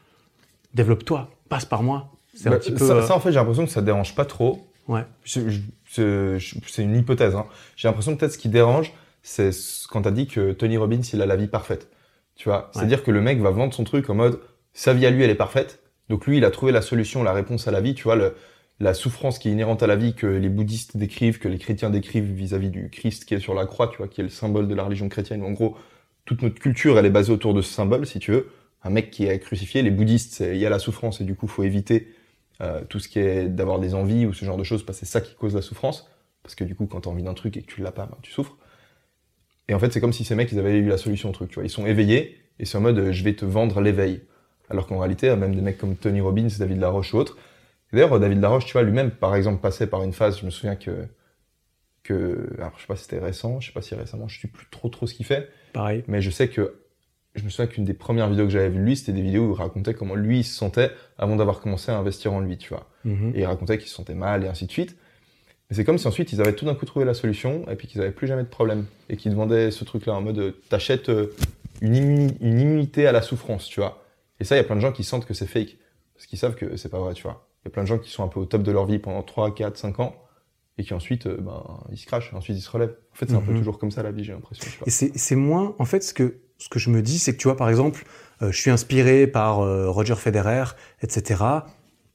développe-toi, 0.75 1.31
passe 1.49 1.65
par 1.65 1.83
moi. 1.83 2.11
C'est 2.35 2.49
Bah, 2.51 2.57
un 2.57 2.59
petit 2.59 2.73
peu 2.73 2.79
ça, 2.87 2.95
euh, 2.95 3.03
ça, 3.07 3.15
en 3.15 3.21
fait, 3.21 3.31
j'ai 3.31 3.37
l'impression 3.39 3.65
que 3.65 3.71
ça 3.71 3.83
dérange 3.83 4.15
pas 4.15 4.25
trop. 4.25 4.67
ouais. 4.89 5.03
C'est 5.25 6.83
une 6.83 6.97
hypothèse. 6.97 7.35
Hein. 7.35 7.47
J'ai 7.77 7.89
l'impression 7.89 8.15
que 8.15 8.21
peut-être 8.21 8.33
ce 8.33 8.39
qui 8.39 8.49
dérange, 8.49 8.93
c'est 9.23 9.53
ce- 9.53 9.87
quand 9.89 10.03
t'as 10.03 10.11
dit 10.11 10.27
que 10.27 10.53
Tony 10.53 10.77
Robbins, 10.77 11.01
il 11.13 11.23
a 11.23 11.27
la 11.27 11.37
vie 11.37 11.47
parfaite. 11.47 11.89
Tu 12.37 12.49
vois, 12.49 12.71
c'est-à-dire 12.75 13.05
que 13.05 13.13
le 13.13 13.21
mec 13.21 13.39
va 13.41 13.51
vendre 13.51 13.73
son 13.73 13.85
truc 13.85 14.11
en 14.11 14.15
mode 14.15 14.41
sa 14.73 14.93
vie 14.93 15.07
à 15.07 15.11
lui, 15.11 15.23
elle 15.23 15.31
est 15.31 15.37
parfaite. 15.37 15.81
Donc 16.09 16.27
lui, 16.27 16.39
il 16.39 16.45
a 16.45 16.51
trouvé 16.51 16.73
la 16.73 16.83
solution, 16.83 17.23
la 17.23 17.33
réponse 17.33 17.69
à 17.69 17.71
la 17.71 17.81
vie. 17.81 17.95
Tu 17.95 18.03
vois, 18.03 18.17
le, 18.17 18.35
la 18.81 18.93
souffrance 18.93 19.39
qui 19.39 19.49
est 19.49 19.53
inhérente 19.53 19.85
à 19.85 19.87
la 19.87 19.95
vie 19.95 20.15
que 20.15 20.27
les 20.27 20.49
bouddhistes 20.49 20.97
décrivent, 20.97 21.39
que 21.39 21.47
les 21.49 21.59
chrétiens 21.59 21.91
décrivent 21.91 22.33
vis-à-vis 22.33 22.71
du 22.71 22.91
Christ 22.91 23.25
qui 23.25 23.35
est 23.35 23.41
sur 23.41 23.55
la 23.55 23.67
croix, 23.67 23.87
tu 23.89 23.99
vois, 23.99 24.09
qui 24.09 24.21
est 24.21 24.25
le 24.25 24.31
symbole 24.31 24.67
de 24.67 24.75
la 24.75 24.83
religion 24.83 25.09
chrétienne. 25.09 25.45
En 25.45 25.53
gros, 25.53 25.77
toute 26.25 26.43
notre 26.43 26.59
culture, 26.59 26.99
elle 26.99 27.07
est 27.07 27.11
basée 27.11 27.33
autour 27.33 27.55
de 27.55 27.63
ce 27.63 27.73
symbole, 27.73 28.05
si 28.05 28.19
tu 28.19 28.33
veux. 28.33 28.49
Un 28.85 28.91
mec 28.91 29.11
qui 29.11 29.27
est 29.27 29.39
crucifié, 29.39 29.83
les 29.83 29.91
bouddhistes, 29.91 30.41
il 30.41 30.59
y 30.59 30.67
a 30.67 30.71
la 30.71 30.79
souffrance 30.79 31.21
et 31.21 31.25
du 31.25 31.35
coup, 31.35 31.47
faut 31.47 31.65
éviter 31.65 32.15
euh, 32.61 32.83
tout 32.85 33.01
ce 33.01 33.09
qui 33.09 33.19
est 33.19 33.49
d'avoir 33.49 33.79
des 33.79 33.95
envies 33.95 34.27
ou 34.27 34.33
ce 34.33 34.45
genre 34.45 34.57
de 34.57 34.65
choses, 34.65 34.85
parce 34.85 35.01
que 35.01 35.07
c'est 35.07 35.13
ça 35.13 35.21
qui 35.21 35.35
cause 35.35 35.55
la 35.55 35.63
souffrance. 35.63 36.09
Parce 36.43 36.55
que 36.55 36.65
du 36.65 36.75
coup, 36.75 36.87
quand 36.87 37.01
t'as 37.01 37.11
envie 37.11 37.23
d'un 37.23 37.35
truc 37.35 37.57
et 37.57 37.63
que 37.63 37.67
tu 37.67 37.81
l'as 37.81 37.93
pas, 37.93 38.07
ben, 38.07 38.19
tu 38.23 38.31
souffres. 38.31 38.57
Et 39.69 39.75
en 39.75 39.79
fait, 39.79 39.93
c'est 39.93 40.01
comme 40.01 40.13
si 40.13 40.25
ces 40.25 40.35
mecs, 40.35 40.53
ils 40.53 40.59
avaient 40.59 40.77
eu 40.77 40.89
la 40.89 40.99
solution 40.99 41.31
au 41.31 41.33
truc, 41.33 41.49
tu 41.49 41.55
vois. 41.55 41.65
Ils 41.65 41.71
sont 41.71 41.87
éveillés 41.87 42.39
et 42.59 42.67
c'est 42.67 42.77
en 42.77 42.83
mode, 42.83 42.99
euh, 42.99 43.13
je 43.13 43.25
vais 43.25 43.35
te 43.35 43.47
vendre 43.47 43.81
l'éveil. 43.81 44.23
Alors 44.69 44.87
qu'en 44.87 44.99
réalité, 44.99 45.35
même 45.37 45.55
des 45.55 45.63
mecs 45.63 45.79
comme 45.79 45.97
Tony 45.97 46.21
Robbins, 46.21 46.49
David 46.59 46.79
Laroche 46.79 47.15
ou 47.15 47.19
autres. 47.19 47.39
D'ailleurs, 47.93 48.19
David 48.21 48.41
Laroche, 48.41 48.67
tu 48.67 48.73
vois, 48.73 48.83
lui-même, 48.83 49.11
par 49.11 49.35
exemple, 49.35 49.61
passait 49.61 49.87
par 49.87 50.03
une 50.03 50.13
phase, 50.13 50.41
je 50.41 50.45
me 50.45 50.51
souviens 50.51 50.77
que, 50.77 51.07
que, 52.03 52.51
alors 52.59 52.73
je 52.77 52.83
sais 52.83 52.87
pas 52.87 52.97
si 52.97 53.05
c'était 53.05 53.19
récent, 53.19 53.61
je 53.61 53.69
sais 53.69 53.73
pas 53.73 53.83
si 53.83 53.95
récemment, 53.95 54.27
je 54.27 54.41
sais 54.41 54.49
plus 54.49 54.67
trop 54.71 54.89
trop 54.89 55.07
ce 55.07 55.15
qu'il 55.15 55.27
fait. 55.27 55.49
Pareil. 55.73 56.05
Mais 56.09 56.21
je 56.21 56.31
sais 56.31 56.49
que, 56.49 56.83
je 57.35 57.43
me 57.45 57.49
souviens 57.49 57.67
qu'une 57.67 57.85
des 57.85 57.95
premières 57.95 58.29
vidéos 58.29 58.45
que 58.45 58.51
j'avais 58.53 58.69
vues 58.69 58.79
de 58.79 58.85
lui, 58.85 58.97
c'était 58.97 59.13
des 59.13 59.23
vidéos 59.23 59.49
où 59.49 59.53
il 59.55 59.59
racontait 59.59 59.95
comment 59.95 60.15
lui 60.15 60.41
il 60.41 60.45
se 60.45 60.55
sentait 60.55 60.91
avant 61.19 61.37
d'avoir 61.37 61.61
commencé 61.61 61.91
à 61.91 61.97
investir 61.99 62.33
en 62.33 62.41
lui, 62.41 62.57
tu 62.59 62.69
vois. 62.69 62.89
Mhm. 63.05 63.33
Et 63.35 63.41
il 63.41 63.45
racontait 63.45 63.79
qu'il 63.79 63.89
se 63.89 63.95
sentait 63.95 64.15
mal 64.15 64.45
et 64.45 64.49
ainsi 64.49 64.67
de 64.67 64.71
suite. 64.73 64.97
Mais 65.71 65.77
c'est 65.77 65.85
comme 65.85 65.99
si 65.99 66.07
ensuite 66.07 66.33
ils 66.33 66.41
avaient 66.41 66.55
tout 66.55 66.65
d'un 66.65 66.75
coup 66.75 66.85
trouvé 66.87 67.05
la 67.05 67.15
solution 67.15 67.65
et 67.71 67.75
puis 67.77 67.89
qu'ils 67.89 68.01
avaient 68.03 68.13
plus 68.13 68.27
jamais 68.27 68.43
de 68.45 68.49
problème. 68.49 68.85
Et 69.09 69.17
qu'ils 69.17 69.35
vendaient 69.35 69.71
ce 69.71 69.83
truc-là 69.85 70.15
en 70.15 70.21
mode, 70.21 70.39
euh, 70.39 70.53
t'achètes 70.69 71.09
euh, 71.09 71.35
une, 71.81 71.95
immu- 71.95 72.37
une 72.41 72.61
immunité 72.61 73.07
à 73.07 73.13
la 73.13 73.23
souffrance, 73.23 73.67
tu 73.67 73.81
vois. 73.81 74.05
Et 74.41 74.45
ça, 74.45 74.55
il 74.55 74.59
y 74.59 74.61
a 74.61 74.65
plein 74.65 74.77
de 74.77 74.81
gens 74.81 74.93
qui 74.93 75.05
sentent 75.05 75.27
que 75.27 75.35
c'est 75.35 75.47
fake. 75.47 75.77
Parce 76.15 76.27
qu'ils 76.27 76.39
savent 76.39 76.55
que 76.55 76.77
c'est 76.77 76.89
pas 76.91 76.99
vrai, 77.01 77.15
tu 77.15 77.23
vois. 77.25 77.49
Il 77.65 77.69
y 77.69 77.69
a 77.69 77.71
plein 77.73 77.83
de 77.83 77.89
gens 77.89 77.99
qui 77.99 78.11
sont 78.11 78.23
un 78.23 78.29
peu 78.29 78.39
au 78.41 78.45
top 78.45 78.63
de 78.63 78.71
leur 78.71 78.87
vie 78.87 78.99
pendant 78.99 79.23
3, 79.23 79.55
4, 79.55 79.77
5 79.77 79.99
ans 80.01 80.15
et 80.79 80.83
qui 80.85 80.93
ensuite, 80.95 81.27
euh, 81.27 81.37
ben, 81.41 81.63
ils 81.93 81.97
se 81.99 82.05
crachent, 82.07 82.33
et 82.33 82.37
ensuite 82.37 82.57
ils 82.57 82.61
se 82.61 82.71
relèvent. 82.71 82.97
En 83.13 83.17
fait, 83.17 83.27
c'est 83.27 83.35
un 83.37 83.41
peu 83.41 83.53
Mhm. 83.53 83.59
toujours 83.59 83.79
comme 83.79 83.91
ça 83.93 84.03
la 84.03 84.11
vie, 84.13 84.23
j'ai 84.25 84.33
l'impression. 84.33 84.67
Et 84.87 84.91
c'est 84.91 85.37
moins, 85.37 85.75
en 85.79 85.85
fait, 85.85 86.03
ce 86.03 86.13
que, 86.13 86.39
ce 86.65 86.71
que 86.71 86.79
je 86.79 86.89
me 86.89 87.03
dis, 87.03 87.19
c'est 87.19 87.33
que 87.35 87.39
tu 87.39 87.47
vois, 87.47 87.59
par 87.59 87.69
exemple, 87.69 88.05
euh, 88.41 88.51
je 88.51 88.59
suis 88.59 88.71
inspiré 88.71 89.27
par 89.27 89.61
euh, 89.61 89.91
Roger 89.91 90.15
Federer, 90.15 90.65
etc. 91.03 91.45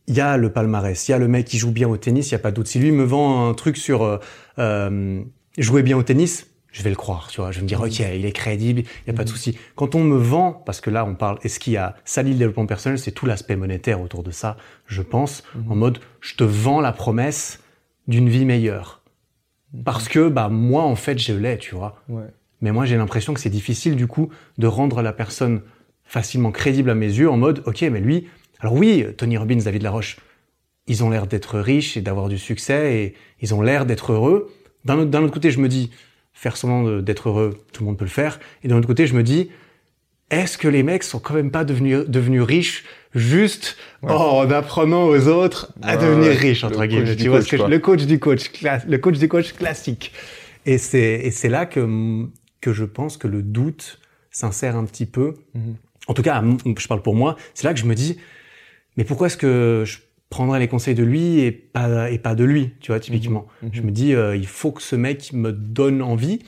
Il 0.07 0.15
y 0.15 0.21
a 0.21 0.37
le 0.37 0.51
palmarès, 0.51 1.07
il 1.07 1.11
y 1.11 1.13
a 1.13 1.19
le 1.19 1.27
mec 1.27 1.45
qui 1.45 1.59
joue 1.59 1.69
bien 1.71 1.87
au 1.87 1.97
tennis, 1.97 2.29
il 2.29 2.31
y 2.31 2.35
a 2.35 2.39
pas 2.39 2.49
de 2.49 2.55
doute. 2.55 2.65
Si 2.67 2.79
lui 2.79 2.91
me 2.91 3.03
vend 3.03 3.47
un 3.47 3.53
truc 3.53 3.77
sur 3.77 4.01
euh, 4.01 4.17
euh, 4.57 5.21
jouer 5.59 5.83
bien 5.83 5.97
au 5.97 6.01
tennis, 6.03 6.47
je 6.71 6.81
vais 6.81 6.89
le 6.89 6.95
croire, 6.95 7.27
tu 7.31 7.41
vois. 7.41 7.51
Je 7.51 7.57
vais 7.57 7.63
me 7.63 7.67
dire, 7.67 7.79
ok, 7.79 7.99
il 7.99 8.25
est 8.25 8.31
crédible, 8.31 8.81
il 8.81 9.07
y 9.07 9.09
a 9.11 9.13
pas 9.13 9.23
de 9.23 9.29
Mhm. 9.29 9.35
souci. 9.35 9.57
Quand 9.75 9.93
on 9.93 10.03
me 10.03 10.17
vend, 10.17 10.51
parce 10.51 10.81
que 10.81 10.89
là, 10.89 11.05
on 11.05 11.13
parle, 11.13 11.37
et 11.43 11.47
ce 11.49 11.59
qui 11.59 11.77
a 11.77 11.95
sali 12.05 12.31
le 12.31 12.37
développement 12.39 12.65
personnel, 12.65 12.97
c'est 12.97 13.11
tout 13.11 13.27
l'aspect 13.27 13.55
monétaire 13.55 14.01
autour 14.01 14.23
de 14.23 14.31
ça, 14.31 14.57
je 14.87 15.03
pense, 15.03 15.43
Mhm. 15.53 15.71
en 15.71 15.75
mode, 15.75 15.99
je 16.21 16.35
te 16.35 16.43
vends 16.43 16.81
la 16.81 16.91
promesse 16.91 17.59
d'une 18.07 18.29
vie 18.29 18.45
meilleure. 18.45 19.03
Parce 19.85 20.09
que, 20.09 20.27
bah, 20.27 20.49
moi, 20.49 20.81
en 20.81 20.95
fait, 20.95 21.19
je 21.19 21.33
l'ai, 21.33 21.59
tu 21.59 21.75
vois. 21.75 22.01
Ouais. 22.09 22.23
Mais 22.61 22.71
moi, 22.71 22.85
j'ai 22.85 22.97
l'impression 22.97 23.33
que 23.33 23.39
c'est 23.39 23.49
difficile, 23.49 23.95
du 23.95 24.07
coup, 24.07 24.29
de 24.57 24.67
rendre 24.67 25.01
la 25.01 25.13
personne 25.13 25.61
facilement 26.03 26.51
crédible 26.51 26.89
à 26.89 26.95
mes 26.95 27.05
yeux 27.07 27.29
en 27.29 27.37
mode, 27.37 27.61
OK, 27.65 27.81
mais 27.83 27.99
lui, 27.99 28.27
alors 28.59 28.73
oui, 28.73 29.05
Tony 29.17 29.37
Robbins, 29.37 29.57
David 29.63 29.83
Laroche, 29.83 30.17
ils 30.87 31.03
ont 31.03 31.09
l'air 31.09 31.27
d'être 31.27 31.59
riches 31.59 31.95
et 31.97 32.01
d'avoir 32.01 32.27
du 32.29 32.37
succès 32.37 32.95
et 32.95 33.13
ils 33.41 33.53
ont 33.53 33.61
l'air 33.61 33.85
d'être 33.85 34.11
heureux. 34.11 34.51
D'un 34.85 34.97
autre, 34.97 35.17
autre 35.21 35.33
côté, 35.33 35.51
je 35.51 35.59
me 35.59 35.67
dis, 35.69 35.91
faire 36.33 36.57
semblant 36.57 36.99
d'être 37.01 37.29
heureux, 37.29 37.63
tout 37.71 37.83
le 37.83 37.87
monde 37.89 37.97
peut 37.97 38.05
le 38.05 38.09
faire. 38.09 38.39
Et 38.63 38.67
d'un 38.67 38.77
autre 38.77 38.87
côté, 38.87 39.05
je 39.07 39.13
me 39.13 39.21
dis, 39.23 39.49
est-ce 40.31 40.57
que 40.57 40.67
les 40.67 40.83
mecs 40.83 41.03
sont 41.03 41.19
quand 41.19 41.33
même 41.35 41.51
pas 41.51 41.63
devenus, 41.63 42.05
devenus 42.07 42.41
riches 42.41 42.83
juste 43.15 43.77
Ouais. 44.03 44.11
en 44.11 44.49
apprenant 44.51 45.05
aux 45.05 45.27
autres 45.27 45.71
à 45.81 45.95
Ouais, 45.95 46.01
devenir 46.03 46.31
riches, 46.31 46.63
entre 46.63 46.77
coach 46.79 46.87
guillemets. 46.89 47.15
Tu 47.15 47.27
vois 47.29 47.37
coach, 47.39 47.45
ce 47.45 47.51
que 47.51 47.57
je- 47.57 47.61
quoi. 47.61 47.69
le 47.69 47.79
coach 47.79 48.05
du 48.05 48.19
coach, 48.19 48.51
le 48.87 48.97
coach 48.97 49.17
du 49.17 49.27
coach 49.27 49.53
classique. 49.53 50.11
Et 50.65 50.77
c'est, 50.77 51.21
et 51.23 51.31
c'est 51.31 51.49
là 51.49 51.65
que, 51.65 51.79
que 52.61 52.73
je 52.73 52.85
pense 52.85 53.17
que 53.17 53.27
le 53.27 53.41
doute 53.41 53.99
s'insère 54.31 54.75
un 54.75 54.85
petit 54.85 55.05
peu. 55.05 55.33
Mhm. 55.53 55.75
En 56.07 56.13
tout 56.13 56.21
cas, 56.21 56.43
je 56.77 56.87
parle 56.87 57.01
pour 57.01 57.15
moi. 57.15 57.35
C'est 57.53 57.65
là 57.65 57.73
que 57.73 57.79
je 57.79 57.85
me 57.85 57.95
dis, 57.95 58.17
mais 58.97 59.03
pourquoi 59.03 59.27
est-ce 59.27 59.37
que 59.37 59.83
je 59.85 59.99
prendrais 60.29 60.59
les 60.59 60.67
conseils 60.67 60.95
de 60.95 61.03
lui 61.03 61.39
et 61.39 61.51
pas, 61.51 62.09
et 62.11 62.19
pas 62.19 62.35
de 62.35 62.43
lui, 62.43 62.73
tu 62.79 62.91
vois, 62.91 62.99
typiquement? 62.99 63.47
Mhm. 63.61 63.69
Je 63.73 63.81
me 63.81 63.91
dis, 63.91 64.13
euh, 64.13 64.35
il 64.35 64.47
faut 64.47 64.71
que 64.71 64.81
ce 64.81 64.95
mec 64.95 65.33
me 65.33 65.51
donne 65.51 66.01
envie. 66.01 66.39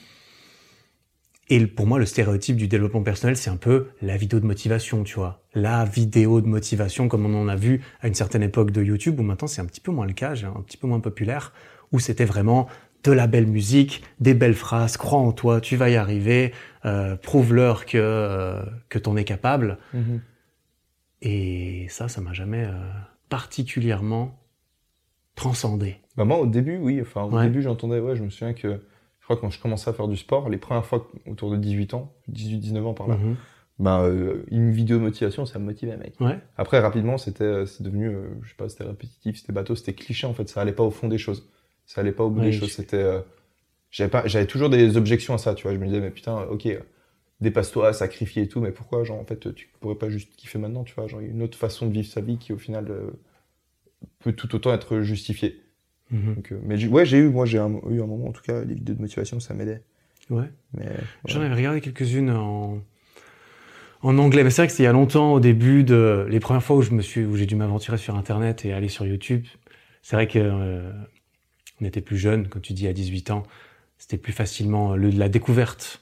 Et 1.50 1.68
pour 1.68 1.86
moi, 1.86 2.00
le 2.00 2.06
stéréotype 2.06 2.56
du 2.56 2.70
développement 2.70 3.04
personnel, 3.04 3.36
c'est 3.36 3.50
un 3.50 3.58
peu 3.58 3.90
la 4.02 4.16
vidéo 4.16 4.40
de 4.40 4.46
motivation, 4.46 5.04
tu 5.04 5.16
vois. 5.16 5.44
La 5.54 5.84
vidéo 5.84 6.40
de 6.40 6.48
motivation, 6.48 7.10
comme 7.10 7.26
on 7.26 7.42
en 7.42 7.50
a 7.50 7.58
vu 7.58 7.82
à 8.00 8.08
une 8.08 8.14
certaine 8.14 8.42
époque 8.42 8.72
de 8.72 8.82
YouTube, 8.82 9.20
où 9.20 9.24
maintenant 9.24 9.50
c'est 9.50 9.62
un 9.62 9.66
petit 9.66 9.82
peu 9.82 9.92
moins 9.92 10.06
le 10.06 10.14
cas, 10.14 10.34
un 10.46 10.62
petit 10.62 10.78
peu 10.78 10.88
moins 10.88 11.02
populaire, 11.02 11.52
où 11.92 12.00
c'était 12.00 12.24
vraiment 12.24 12.68
de 13.04 13.12
la 13.12 13.28
belle 13.28 13.48
musique, 13.48 14.04
des 14.20 14.34
belles 14.34 14.54
phrases, 14.54 14.98
crois 14.98 15.20
en 15.20 15.32
toi, 15.32 15.60
tu 15.62 15.76
vas 15.76 15.90
y 15.90 15.96
arriver, 15.96 16.54
euh, 16.86 17.16
prouve-leur 17.16 17.86
que, 17.86 17.98
euh, 17.98 18.62
que 18.90 19.00
t'en 19.00 19.16
es 19.18 19.24
capable. 19.24 19.78
Mhm. 19.94 20.22
Et 21.22 21.88
ça, 21.90 22.08
ça 22.08 22.22
m'a 22.22 22.34
jamais 22.34 22.64
euh, 22.66 22.72
particulièrement 23.30 24.40
transcendé. 25.36 25.98
Bah 26.18 26.26
moi, 26.26 26.38
au 26.40 26.46
début, 26.48 26.78
oui. 26.78 27.00
Enfin, 27.02 27.24
au 27.24 27.32
Ouais. 27.32 27.44
début, 27.44 27.62
j'entendais, 27.62 28.00
ouais, 28.00 28.16
je 28.16 28.24
me 28.24 28.30
souviens 28.30 28.54
que, 28.54 28.68
je 29.20 29.24
crois 29.24 29.36
que 29.36 29.42
quand 29.42 29.50
je 29.50 29.60
commençais 29.60 29.90
à 29.90 29.94
faire 29.94 30.08
du 30.08 30.18
sport, 30.18 30.50
les 30.50 30.58
premières 30.58 30.86
fois, 30.86 31.08
autour 31.28 31.52
de 31.52 31.58
18 31.58 31.94
ans, 31.94 32.14
18-19 32.28 32.86
ans 32.86 32.94
par 32.94 33.08
là, 33.08 33.16
Mhm. 33.16 33.36
bah, 33.80 34.02
euh, 34.02 34.44
une 34.52 34.72
vidéo 34.72 34.98
de 34.98 35.04
motivation, 35.04 35.46
ça 35.46 35.58
me 35.60 35.66
motivait, 35.66 35.98
mec. 35.98 36.16
Ouais. 36.20 36.38
Après, 36.58 36.80
rapidement, 36.80 37.18
c'était, 37.18 37.66
c'est 37.66 37.82
devenu, 37.84 38.08
euh, 38.10 38.30
je 38.44 38.50
sais 38.50 38.56
pas, 38.56 38.68
c'était 38.70 38.84
répétitif, 38.84 39.38
c'était 39.40 39.54
bateau, 39.54 39.76
c'était 39.76 39.94
cliché, 39.94 40.28
en 40.28 40.34
fait, 40.34 40.50
ça 40.50 40.62
allait 40.62 40.74
pas 40.74 40.84
au 40.84 40.92
fond 40.92 41.08
des 41.08 41.18
choses. 41.18 41.48
Ça 41.94 42.00
allait 42.00 42.14
pas 42.14 42.24
au 42.24 42.30
bout 42.30 42.40
Ouais, 42.40 42.46
des 42.46 42.54
choses, 42.54 42.72
c'était, 42.72 42.96
euh, 43.04 43.20
j'avais 43.92 44.10
pas, 44.10 44.26
j'avais 44.26 44.48
toujours 44.48 44.70
des 44.70 44.96
objections 44.98 45.34
à 45.34 45.38
ça, 45.38 45.56
tu 45.56 45.64
vois. 45.64 45.74
Je 45.74 45.78
me 45.80 45.86
disais, 45.88 46.00
mais 46.00 46.12
putain, 46.12 46.44
ok, 46.44 46.70
dépasse-toi, 47.42 47.94
sacrifie 47.94 48.40
et 48.42 48.48
tout, 48.48 48.62
mais 48.62 48.72
pourquoi, 48.72 49.04
genre, 49.04 49.20
en 49.20 49.26
fait, 49.26 49.54
tu 49.54 49.70
pourrais 49.82 49.96
pas 49.98 50.10
juste 50.10 50.36
kiffer 50.38 50.58
maintenant, 50.60 50.86
tu 50.86 50.96
vois, 50.96 51.08
genre, 51.08 51.20
une 51.20 51.44
autre 51.44 51.58
façon 51.58 51.88
de 51.88 51.92
vivre 51.94 52.08
sa 52.08 52.22
vie 52.22 52.38
qui, 52.38 52.54
au 52.54 52.58
final, 52.58 52.88
euh, 52.90 53.12
peut 54.20 54.34
tout 54.34 54.54
autant 54.56 54.74
être 54.74 55.02
justifiée. 55.02 55.62
Mhm. 56.12 56.36
Donc, 56.36 56.52
euh, 56.52 56.60
mais 56.64 56.86
ouais, 56.88 57.06
j'ai 57.06 57.18
eu, 57.18 57.30
moi, 57.30 57.46
j'ai 57.46 57.58
un- 57.58 57.82
eu 57.90 58.02
un 58.02 58.08
moment, 58.08 58.28
en 58.28 58.32
tout 58.32 58.42
cas, 58.44 58.64
les 58.64 58.76
vidéos 58.76 58.96
de 58.96 59.02
motivation, 59.02 59.40
ça 59.40 59.54
m'aidait. 59.54 59.84
Ouais. 60.30 60.50
Mais, 60.74 60.86
ouais. 60.86 60.96
J'en 61.28 61.42
avais 61.42 61.56
regardé 61.56 61.82
quelques-unes 61.82 62.30
en, 62.32 62.82
en 64.04 64.18
anglais, 64.18 64.44
mais 64.44 64.50
c'est 64.50 64.62
vrai 64.64 64.68
que 64.68 64.72
c'était 64.72 64.84
il 64.84 64.88
y 64.88 64.90
a 64.90 64.94
longtemps, 64.94 65.34
au 65.34 65.40
début 65.40 65.84
de 65.84 66.26
les 66.30 66.40
premières 66.40 66.64
fois 66.64 66.76
où 66.78 66.82
je 66.82 66.92
me 66.92 67.02
suis, 67.02 67.24
où 67.26 67.36
j'ai 67.36 67.46
dû 67.46 67.56
m'aventurer 67.56 67.98
sur 67.98 68.16
Internet 68.16 68.66
et 68.66 68.74
aller 68.74 68.90
sur 68.90 69.06
YouTube. 69.06 69.46
C'est 70.02 70.16
vrai 70.16 70.28
que 70.28 70.40
euh, 70.40 70.92
on 71.82 71.86
était 71.86 72.02
plus 72.02 72.18
jeunes, 72.18 72.48
quand 72.48 72.60
tu 72.62 72.74
dis 72.74 72.88
à 72.88 72.94
18 72.94 73.32
ans, 73.32 73.44
c'était 73.98 74.18
plus 74.18 74.34
facilement 74.34 74.96
le, 74.96 75.10
la 75.10 75.30
découverte. 75.30 76.02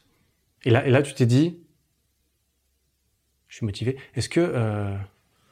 Et 0.65 0.69
là, 0.71 0.85
et 0.85 0.89
là, 0.91 1.01
tu 1.01 1.13
t'es 1.13 1.25
dit, 1.25 1.57
je 3.47 3.55
suis 3.55 3.65
motivé. 3.65 3.97
Est-ce 4.15 4.29
que 4.29 4.39
euh, 4.41 4.95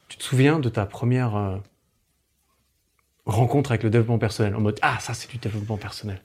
tu 0.09 0.17
te 0.17 0.23
souviens 0.23 0.59
de 0.59 0.69
ta 0.69 0.85
première 0.85 1.35
euh, 1.35 1.57
rencontre 3.25 3.71
avec 3.71 3.83
le 3.83 3.89
développement 3.89 4.19
personnel? 4.19 4.55
En 4.55 4.61
mode 4.61 4.77
ah 4.81 4.97
ça 4.99 5.13
c'est 5.13 5.29
du 5.29 5.37
développement 5.37 5.77
personnel. 5.77 6.21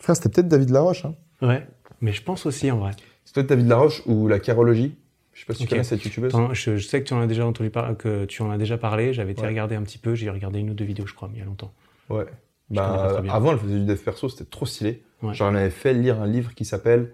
Frère, 0.00 0.16
c'était 0.16 0.28
peut-être 0.30 0.48
David 0.48 0.70
Laroche, 0.70 1.04
hein. 1.04 1.14
Ouais, 1.42 1.66
mais 2.00 2.12
je 2.12 2.22
pense 2.22 2.46
aussi 2.46 2.70
en 2.70 2.78
vrai. 2.78 2.92
C'est 3.24 3.34
peut-être 3.34 3.48
David 3.48 3.68
Laroche 3.68 4.02
ou 4.06 4.26
la 4.28 4.38
carologie. 4.38 4.94
Je 5.34 5.40
sais 5.40 5.46
pas 5.46 5.52
si 5.54 5.64
tu 5.64 5.68
connais 5.68 5.84
cette 5.84 6.02
youtubeuse. 6.02 6.32
Je, 6.52 6.78
je 6.78 6.86
sais 6.86 7.02
que 7.02 7.08
tu 7.08 7.12
en 7.12 7.20
as 7.20 7.26
déjà 7.26 7.44
entendu 7.46 7.68
par- 7.68 7.94
que 7.98 8.24
tu 8.24 8.40
en 8.40 8.50
as 8.50 8.56
déjà 8.56 8.78
parlé. 8.78 9.12
J'avais 9.12 9.32
été 9.32 9.42
Ouais. 9.42 9.48
regarder 9.48 9.74
un 9.74 9.82
petit 9.82 9.98
peu. 9.98 10.14
J'ai 10.14 10.30
regardé 10.30 10.60
une 10.60 10.70
ou 10.70 10.74
deux 10.74 10.86
vidéos, 10.86 11.06
je 11.06 11.12
crois, 11.12 11.28
mais 11.28 11.34
il 11.36 11.40
y 11.40 11.42
a 11.42 11.44
longtemps. 11.44 11.74
Ouais. 12.08 12.24
Bah, 12.70 13.22
avant, 13.30 13.52
elle 13.52 13.58
faisait 13.58 13.78
du 13.78 13.84
dev 13.84 13.98
perso, 13.98 14.28
c'était 14.28 14.44
trop 14.44 14.66
stylé. 14.66 15.02
Ouais. 15.22 15.34
Genre, 15.34 15.48
elle 15.48 15.54
m'avait 15.54 15.70
fait 15.70 15.94
lire 15.94 16.20
un 16.20 16.26
livre 16.26 16.54
qui 16.54 16.64
s'appelle 16.64 17.12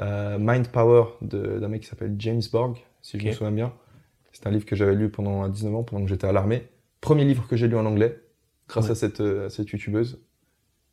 euh, 0.00 0.36
Mind 0.40 0.68
Power 0.68 1.04
d'un 1.22 1.68
mec 1.68 1.82
qui 1.82 1.88
s'appelle 1.88 2.14
James 2.18 2.42
Borg, 2.52 2.76
si 3.00 3.18
je 3.18 3.26
me 3.26 3.32
souviens 3.32 3.52
bien. 3.52 3.72
C'est 4.32 4.46
un 4.46 4.50
livre 4.50 4.64
que 4.64 4.76
j'avais 4.76 4.94
lu 4.94 5.10
pendant 5.10 5.42
à 5.42 5.48
19 5.48 5.74
ans, 5.74 5.82
pendant 5.82 6.02
que 6.04 6.08
j'étais 6.10 6.26
à 6.26 6.32
l'armée. 6.32 6.66
Premier 7.00 7.24
livre 7.24 7.46
que 7.48 7.56
j'ai 7.56 7.68
lu 7.68 7.76
en 7.76 7.84
anglais, 7.84 8.20
grâce 8.68 8.86
Ouais. 8.86 8.92
à 8.92 8.94
cette, 8.94 9.20
euh, 9.20 9.46
à 9.46 9.50
cette 9.50 9.68
youtubeuse. 9.70 10.20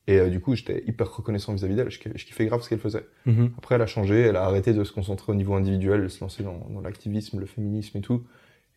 Et 0.07 0.17
euh, 0.17 0.29
du 0.29 0.39
coup, 0.41 0.55
j'étais 0.55 0.83
hyper 0.87 1.13
reconnaissant 1.15 1.53
vis-à-vis 1.53 1.75
d'elle. 1.75 1.91
Je, 1.91 1.99
je 2.15 2.25
kiffais 2.25 2.45
grave 2.47 2.61
ce 2.63 2.69
qu'elle 2.69 2.79
faisait. 2.79 3.05
Mhm. 3.25 3.51
Après, 3.57 3.75
elle 3.75 3.81
a 3.81 3.85
changé, 3.85 4.19
elle 4.21 4.35
a 4.37 4.43
arrêté 4.43 4.73
de 4.73 4.83
se 4.83 4.91
concentrer 4.91 5.31
au 5.31 5.35
niveau 5.35 5.53
individuel, 5.53 6.01
elle 6.03 6.09
se 6.09 6.19
lancer 6.21 6.41
dans, 6.43 6.67
dans 6.69 6.81
l'activisme, 6.81 7.39
le 7.39 7.45
féminisme 7.45 7.97
et 7.99 8.01
tout. 8.01 8.23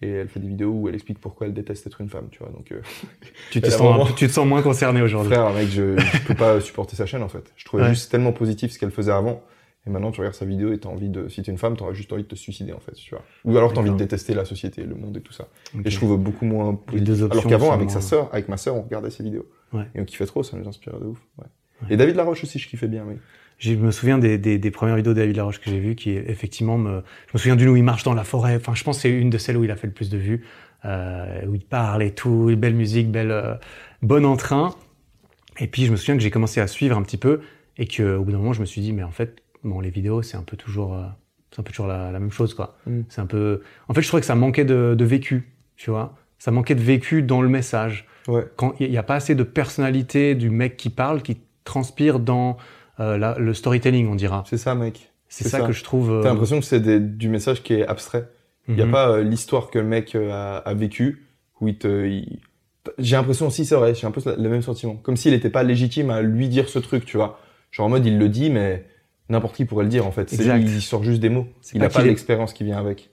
Et 0.02 0.08
elle 0.10 0.28
fait 0.28 0.40
des 0.40 0.48
vidéos 0.48 0.70
où 0.72 0.88
elle 0.88 0.94
explique 0.94 1.20
pourquoi 1.20 1.46
elle 1.46 1.54
déteste 1.54 1.86
être 1.86 2.00
une 2.00 2.08
femme, 2.08 2.26
tu 2.30 2.40
vois. 2.40 2.50
Donc, 2.50 2.72
euh, 2.72 2.80
Tu, 3.52 3.60
te 3.60 3.70
sens, 3.70 3.78
vraiment- 3.80 4.04
un 4.04 4.06
peu- 4.08 4.14
tu 4.14 4.26
te 4.26 4.32
sens 4.32 4.46
moins 4.46 4.60
concerné 4.62 5.00
aujourd'hui. 5.00 5.32
frère, 5.32 5.52
mec, 5.52 5.68
je, 5.68 5.96
je 5.98 6.22
peux 6.26 6.34
pas 6.34 6.60
supporter 6.60 6.96
sa 6.96 7.06
chaîne 7.06 7.22
en 7.22 7.28
fait. 7.28 7.52
Je 7.56 7.64
trouvais 7.64 7.84
Ouais. 7.84 7.88
juste 7.90 8.10
tellement 8.10 8.32
positif 8.32 8.72
ce 8.72 8.78
qu'elle 8.78 8.90
faisait 8.90 9.12
avant. 9.12 9.42
Et 9.86 9.90
maintenant, 9.90 10.12
tu 10.12 10.20
regardes 10.20 10.36
sa 10.36 10.44
vidéo 10.44 10.72
et 10.72 10.78
t'as 10.78 10.88
envie 10.88 11.08
de, 11.08 11.28
si 11.28 11.42
t'es 11.42 11.50
une 11.50 11.58
femme, 11.58 11.76
t'auras 11.76 11.92
juste 11.92 12.12
envie 12.12 12.22
de 12.22 12.28
te 12.28 12.36
suicider 12.36 12.72
en 12.72 12.78
fait, 12.78 12.92
tu 12.92 13.10
vois. 13.14 13.24
Ou 13.44 13.56
alors 13.56 13.72
t'as 13.72 13.80
envie 13.80 13.90
de 13.90 13.96
détester 13.96 14.32
la 14.32 14.44
société, 14.44 14.84
le 14.84 14.94
monde 14.94 15.16
et 15.16 15.20
tout 15.20 15.32
ça. 15.32 15.48
Et 15.84 15.90
je 15.90 15.96
trouve 15.96 16.16
beaucoup 16.18 16.44
moins 16.44 16.74
positif. 16.74 17.04
deux 17.04 17.22
options 17.24 17.40
Alors 17.40 17.50
qu'avant, 17.50 17.72
avec 17.72 17.86
moins- 17.88 17.94
sa 17.94 18.00
sœur, 18.00 18.28
avec 18.32 18.48
ma 18.48 18.56
sœur, 18.56 18.76
on 18.76 18.82
regardait 18.82 19.10
ses 19.10 19.24
vidéos. 19.24 19.46
Ouais. 19.72 19.84
Et 19.96 20.00
on 20.00 20.04
kiffait 20.04 20.26
trop, 20.26 20.42
ça 20.44 20.56
nous 20.56 20.68
inspirait 20.68 20.98
de 21.00 21.06
ouf. 21.06 21.18
Ouais. 21.38 21.46
Et 21.90 21.96
David 21.96 22.14
Laroche 22.14 22.44
aussi, 22.44 22.60
je 22.60 22.68
kiffais 22.68 22.86
bien, 22.86 23.04
oui. 23.08 23.16
Je 23.62 23.74
me 23.74 23.92
souviens 23.92 24.18
des, 24.18 24.38
des, 24.38 24.58
des 24.58 24.70
premières 24.72 24.96
vidéos 24.96 25.14
David 25.14 25.36
Laroche 25.36 25.60
que 25.60 25.70
j'ai 25.70 25.78
vues 25.78 25.94
qui 25.94 26.10
effectivement 26.10 26.78
me. 26.78 27.04
Je 27.28 27.34
me 27.34 27.38
souviens 27.38 27.54
d'une 27.54 27.68
où 27.68 27.76
il 27.76 27.84
marche 27.84 28.02
dans 28.02 28.12
la 28.12 28.24
forêt. 28.24 28.56
Enfin, 28.56 28.74
je 28.74 28.82
pense 28.82 28.96
que 28.96 29.02
c'est 29.02 29.10
une 29.10 29.30
de 29.30 29.38
celles 29.38 29.56
où 29.56 29.62
il 29.62 29.70
a 29.70 29.76
fait 29.76 29.86
le 29.86 29.92
plus 29.92 30.10
de 30.10 30.18
vues, 30.18 30.44
euh, 30.84 31.46
où 31.46 31.54
il 31.54 31.64
parle 31.64 32.02
et 32.02 32.10
tout, 32.10 32.52
belle 32.56 32.74
musique, 32.74 33.12
belle, 33.12 33.30
euh, 33.30 33.54
bon 34.02 34.26
entrain. 34.26 34.74
Et 35.60 35.68
puis 35.68 35.86
je 35.86 35.92
me 35.92 35.96
souviens 35.96 36.16
que 36.16 36.22
j'ai 36.22 36.32
commencé 36.32 36.60
à 36.60 36.66
suivre 36.66 36.96
un 36.96 37.02
petit 37.02 37.18
peu 37.18 37.40
et 37.78 37.86
que 37.86 38.16
au 38.16 38.24
bout 38.24 38.32
d'un 38.32 38.38
moment 38.38 38.52
je 38.52 38.60
me 38.60 38.66
suis 38.66 38.80
dit 38.80 38.92
mais 38.92 39.04
en 39.04 39.12
fait 39.12 39.44
bon 39.62 39.78
les 39.78 39.90
vidéos 39.90 40.22
c'est 40.22 40.36
un 40.36 40.42
peu 40.42 40.56
toujours 40.56 40.94
euh, 40.94 41.04
c'est 41.52 41.60
un 41.60 41.62
peu 41.62 41.70
toujours 41.70 41.86
la, 41.86 42.10
la 42.10 42.18
même 42.18 42.32
chose 42.32 42.54
quoi. 42.54 42.76
Mm. 42.86 43.02
C'est 43.10 43.20
un 43.20 43.26
peu. 43.26 43.62
En 43.86 43.94
fait 43.94 44.02
je 44.02 44.08
trouvais 44.08 44.22
que 44.22 44.26
ça 44.26 44.34
manquait 44.34 44.64
de, 44.64 44.96
de 44.98 45.04
vécu, 45.04 45.52
tu 45.76 45.90
vois. 45.90 46.16
ça 46.40 46.50
manquait 46.50 46.74
de 46.74 46.82
vécu 46.82 47.22
dans 47.22 47.42
le 47.42 47.48
message. 47.48 48.08
Ouais. 48.26 48.44
Quand 48.56 48.74
il 48.80 48.90
n'y 48.90 48.98
a 48.98 49.04
pas 49.04 49.14
assez 49.14 49.36
de 49.36 49.44
personnalité 49.44 50.34
du 50.34 50.50
mec 50.50 50.76
qui 50.76 50.90
parle, 50.90 51.22
qui 51.22 51.38
transpire 51.62 52.18
dans 52.18 52.56
la- 52.98 53.36
le 53.38 53.54
storytelling, 53.54 54.08
on 54.08 54.14
dira. 54.14 54.44
C'est 54.48 54.58
ça, 54.58 54.74
mec. 54.74 55.10
C'est 55.28 55.44
ça, 55.48 55.60
ça. 55.60 55.66
que 55.66 55.72
je 55.72 55.82
trouve. 55.82 56.10
euh, 56.10 56.22
T'as 56.22 56.28
l'impression 56.28 56.58
que 56.60 56.66
c'est 56.66 56.80
du 57.16 57.28
message 57.28 57.62
qui 57.62 57.74
est 57.74 57.86
abstrait. 57.86 58.28
Il 58.68 58.74
n'y 58.74 58.82
a 58.82 58.86
mhm. 58.86 58.92
pas 58.92 59.08
euh, 59.10 59.22
l'histoire 59.22 59.70
que 59.70 59.78
le 59.78 59.84
mec 59.86 60.14
euh, 60.14 60.30
a, 60.30 60.58
a 60.58 60.74
vécu, 60.74 61.26
où 61.60 61.68
il 61.68 61.78
te... 61.78 62.06
il- 62.06 62.40
J'ai 62.98 63.16
l'impression 63.16 63.46
aussi, 63.46 63.64
c'est 63.64 63.74
vrai, 63.74 63.94
j'ai 63.94 64.06
un 64.06 64.10
peu 64.10 64.20
le 64.26 64.48
même 64.48 64.62
sentiment. 64.62 64.96
Comme 64.96 65.16
s'il 65.16 65.32
n'était 65.32 65.50
pas 65.50 65.62
légitime 65.62 66.10
à 66.10 66.20
lui 66.22 66.48
dire 66.48 66.68
ce 66.68 66.78
truc, 66.78 67.04
tu 67.06 67.16
vois. 67.16 67.40
Genre 67.70 67.86
en 67.86 67.88
mode, 67.90 68.04
il 68.06 68.18
le 68.18 68.28
dit, 68.28 68.50
mais 68.50 68.84
n'importe 69.30 69.56
qui 69.56 69.64
pourrait 69.64 69.84
le 69.84 69.90
dire, 69.90 70.06
en 70.06 70.12
fait. 70.12 70.28
C'est 70.28 70.36
Exact. 70.36 70.58
lui, 70.58 70.64
il 70.66 70.82
sort 70.82 71.02
juste 71.02 71.20
des 71.20 71.30
mots. 71.30 71.48
Il 71.72 71.78
pas 71.80 71.86
n'a 71.86 71.90
pas 71.90 72.02
est- 72.02 72.08
l'expérience 72.08 72.52
qui 72.52 72.64
vient 72.64 72.78
avec. 72.78 73.08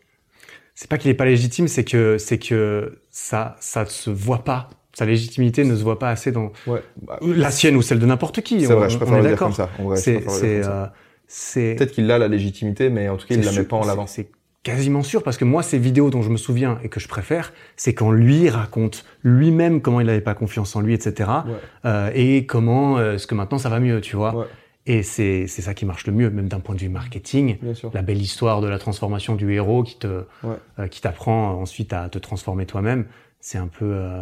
C'est 0.76 0.90
pas 0.90 0.98
qu'il 0.98 1.10
est 1.12 1.16
pas 1.16 1.26
légitime, 1.26 1.68
c'est 1.68 1.84
que 1.84 2.18
c'est 2.18 2.38
que 2.40 3.00
ça 3.10 3.56
ça 3.60 3.86
se 3.86 4.10
voit 4.10 4.44
pas. 4.44 4.70
Sa 5.00 5.06
légitimité 5.06 5.64
ne 5.64 5.78
se 5.78 5.82
voit 5.82 5.98
pas 5.98 6.10
assez 6.10 6.34
dans 6.34 6.52
Ouais. 6.68 6.82
La 7.22 7.52
sienne 7.52 7.78
ou 7.78 7.82
celle 7.82 8.00
de 8.00 8.06
n'importe 8.06 8.42
qui. 8.42 8.66
C'est 8.66 8.74
vrai, 8.74 8.90
je 8.90 8.98
on 8.98 9.00
préfère 9.00 9.18
est 9.20 9.22
le 9.22 9.28
dire 9.30 9.38
comme 9.38 9.54
ça. 9.54 9.70
C'est 9.96 10.22
euh, 10.28 10.88
c'est 11.26 11.76
Peut-être 11.76 11.94
qu'il 11.94 12.12
a 12.12 12.18
la 12.18 12.28
légitimité, 12.28 12.90
mais 12.90 13.08
en 13.08 13.16
tout 13.16 13.26
cas, 13.26 13.36
il 13.36 13.46
la 13.46 13.54
met 13.54 13.64
pas 13.64 13.78
en 13.78 13.88
avant. 13.88 14.08
C'est 14.08 14.30
quasiment 14.64 15.02
sûr 15.02 15.24
parce 15.24 15.38
que 15.38 15.46
moi, 15.46 15.64
ces 15.64 15.78
vidéos 15.78 16.10
dont 16.10 16.22
je 16.22 16.30
me 16.30 16.36
souviens 16.36 16.80
et 16.84 16.90
que 16.90 17.00
je 17.00 17.08
préfère, 17.08 17.54
c'est 17.78 17.94
quand 17.94 18.12
lui 18.12 18.50
raconte 18.50 19.06
lui-même 19.24 19.80
comment 19.80 20.02
il 20.02 20.08
n'avait 20.08 20.20
pas 20.20 20.34
confiance 20.34 20.76
en 20.76 20.82
lui, 20.82 20.94
etc. 20.94 21.30
Ouais. 21.48 21.54
Euh, 21.86 22.12
et 22.14 22.46
comment 22.46 22.98
euh, 22.98 23.14
est-ce 23.16 23.26
que 23.26 23.36
maintenant 23.36 23.58
ça 23.58 23.70
va 23.70 23.80
mieux, 23.80 24.02
tu 24.02 24.18
vois. 24.18 24.36
Ouais, 24.36 24.46
Et 24.86 25.02
c'est 25.02 25.48
c'est 25.48 25.62
ça 25.62 25.74
qui 25.74 25.86
marche 25.86 26.08
le 26.08 26.12
mieux, 26.14 26.30
même 26.30 26.50
d'un 26.50 26.60
point 26.60 26.76
de 26.76 26.82
vue 26.82 26.90
marketing. 26.90 27.58
bien 27.62 27.74
sûr. 27.74 27.90
La 27.94 28.02
belle 28.02 28.22
histoire 28.22 28.60
de 28.60 28.68
la 28.68 28.80
transformation 28.80 29.36
du 29.36 29.54
héros 29.54 29.84
qui 29.84 29.98
te 29.98 30.26
euh, 30.44 30.88
qui 30.92 31.00
t'apprend 31.00 31.52
ensuite 31.54 31.94
à 31.94 32.10
te 32.10 32.18
transformer 32.20 32.66
toi-même. 32.66 33.06
C'est 33.40 33.60
un 33.60 33.68
peu 33.68 33.86
euh, 33.86 34.22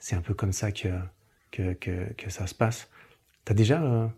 c'est 0.00 0.16
un 0.16 0.22
peu 0.22 0.34
comme 0.34 0.52
ça 0.52 0.72
que 0.72 0.88
que 1.52 1.74
que, 1.74 2.12
que 2.14 2.30
ça 2.30 2.48
se 2.48 2.54
passe. 2.56 2.88
T'as 3.44 3.54
déjà 3.54 3.82
euh, 3.82 4.08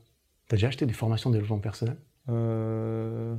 déjà 0.50 0.68
acheté 0.68 0.86
des 0.86 0.94
formations 0.94 1.30
de 1.30 1.34
développement 1.36 1.58
personnel? 1.58 1.96
Euh... 2.30 3.34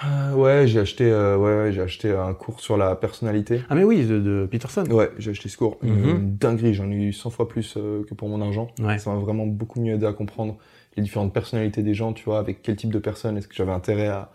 ah, 0.00 0.34
Ouais, 0.36 0.66
j'ai 0.66 0.80
acheté, 0.80 1.04
euh, 1.10 1.36
ouais, 1.36 1.54
ouais, 1.64 1.72
j'ai 1.72 1.82
acheté 1.82 2.12
un 2.12 2.34
cours 2.34 2.60
sur 2.60 2.76
la 2.76 2.96
personnalité. 2.96 3.62
Ah 3.68 3.74
mais 3.74 3.84
oui, 3.84 4.06
de, 4.06 4.18
de 4.20 4.48
Peterson. 4.50 4.84
Ouais, 4.90 5.10
j'ai 5.18 5.30
acheté 5.32 5.48
ce 5.48 5.56
cours. 5.56 5.78
Mhm. 5.82 6.08
Une 6.08 6.36
dinguerie, 6.36 6.74
j'en 6.74 6.90
ai 6.90 6.94
eu 6.96 7.12
100 7.12 7.30
fois 7.30 7.48
plus 7.48 7.74
euh, 7.76 8.04
que 8.04 8.14
pour 8.14 8.28
mon 8.28 8.40
argent. 8.40 8.68
Ouais. 8.80 8.98
Ça 8.98 9.10
m'a 9.12 9.18
vraiment 9.18 9.46
beaucoup 9.46 9.80
mieux 9.80 9.94
aidé 9.94 10.06
à 10.06 10.12
comprendre 10.12 10.56
les 10.96 11.02
différentes 11.02 11.32
personnalités 11.32 11.82
des 11.82 11.94
gens, 11.94 12.12
tu 12.12 12.24
vois, 12.24 12.38
avec 12.38 12.62
quel 12.62 12.76
type 12.76 12.92
de 12.92 12.98
personne 12.98 13.36
est-ce 13.36 13.48
que 13.48 13.54
j'avais 13.54 13.72
intérêt 13.72 14.08
à, 14.08 14.30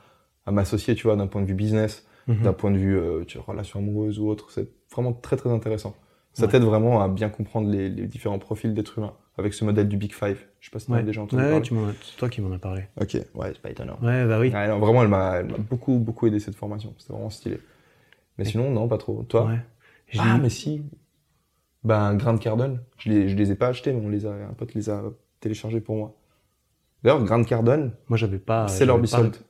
à 0.46 0.52
m'associer, 0.52 0.96
tu 0.96 1.04
vois, 1.04 1.16
d'un 1.16 1.28
point 1.28 1.42
de 1.42 1.48
vue 1.48 1.54
business, 1.54 2.07
Mhm. 2.28 2.42
d'un 2.44 2.54
point 2.54 2.72
de 2.72 2.78
vue 2.78 2.98
euh, 2.98 3.24
tu 3.26 3.38
vois, 3.38 3.46
relation 3.48 3.80
amoureuse 3.80 4.20
ou 4.20 4.28
autre. 4.28 4.52
C'est 4.52 4.68
vraiment 4.92 5.14
très 5.14 5.38
très 5.38 5.50
intéressant. 5.50 5.96
Ça 6.34 6.44
Ouais. 6.46 6.52
t'aide 6.52 6.64
vraiment 6.64 7.02
à 7.02 7.08
bien 7.08 7.30
comprendre 7.30 7.70
les, 7.70 7.90
les 7.90 8.06
différents 8.06 8.38
profils 8.40 8.74
d'êtres 8.74 8.98
humains 9.00 9.14
avec 9.38 9.54
ce 9.54 9.66
modèle 9.66 9.88
du 9.88 9.98
Big 9.98 10.14
Five. 10.14 10.46
Je 10.60 10.66
sais 10.68 10.72
pas 10.72 10.80
si 10.80 10.86
tu 10.88 10.92
Ouais. 10.92 11.00
as 11.00 11.04
déjà 11.04 11.22
entendu 11.22 11.42
Ouais, 11.42 11.50
parler. 11.50 11.64
tu 11.64 11.74
c'est 12.04 12.18
toi 12.18 12.30
qui 12.30 12.42
m'en 12.42 12.52
as 12.54 12.60
parlé. 12.60 12.84
Ok, 13.02 13.16
ouais, 13.34 13.52
c'est 13.54 13.62
pas 13.62 13.70
étonnant. 13.72 13.98
Ouais, 14.02 14.26
bah 14.28 14.40
oui. 14.40 14.52
Non, 14.52 14.80
vraiment, 14.80 15.02
elle 15.04 15.08
m'a 15.10 15.42
beaucoup, 15.44 15.98
beaucoup 16.00 16.28
aidé 16.28 16.40
cette 16.40 16.56
formation. 16.56 16.94
C'était 16.98 17.14
vraiment 17.14 17.30
stylé. 17.30 17.60
Mais 18.38 18.46
Et- 18.46 18.50
sinon, 18.50 18.70
non, 18.72 18.88
pas 18.88 18.98
trop. 18.98 19.24
Toi 19.24 19.46
Ouais. 19.46 19.60
Ah, 20.20 20.38
mais 20.42 20.50
si. 20.50 20.84
Ben, 21.84 22.16
Grand 22.16 22.38
Cardone. 22.38 22.82
Je 22.98 23.10
les, 23.10 23.30
je 23.30 23.36
les 23.36 23.52
ai 23.52 23.56
pas 23.56 23.68
achetés, 23.70 23.94
mais 23.94 24.06
on 24.06 24.10
les 24.10 24.26
a, 24.26 24.32
un 24.32 24.54
pote 24.54 24.74
les 24.74 24.90
a 24.90 25.02
téléchargés 25.40 25.82
pour 25.82 25.96
moi. 25.96 26.14
D'ailleurs, 27.04 27.24
Grand 27.24 27.44
Cardone, 27.44 27.94
Moi, 28.10 28.18
j'avais 28.18 28.40
pas. 28.40 28.68
c'est 28.68 28.86
Bissolt. 29.00 29.44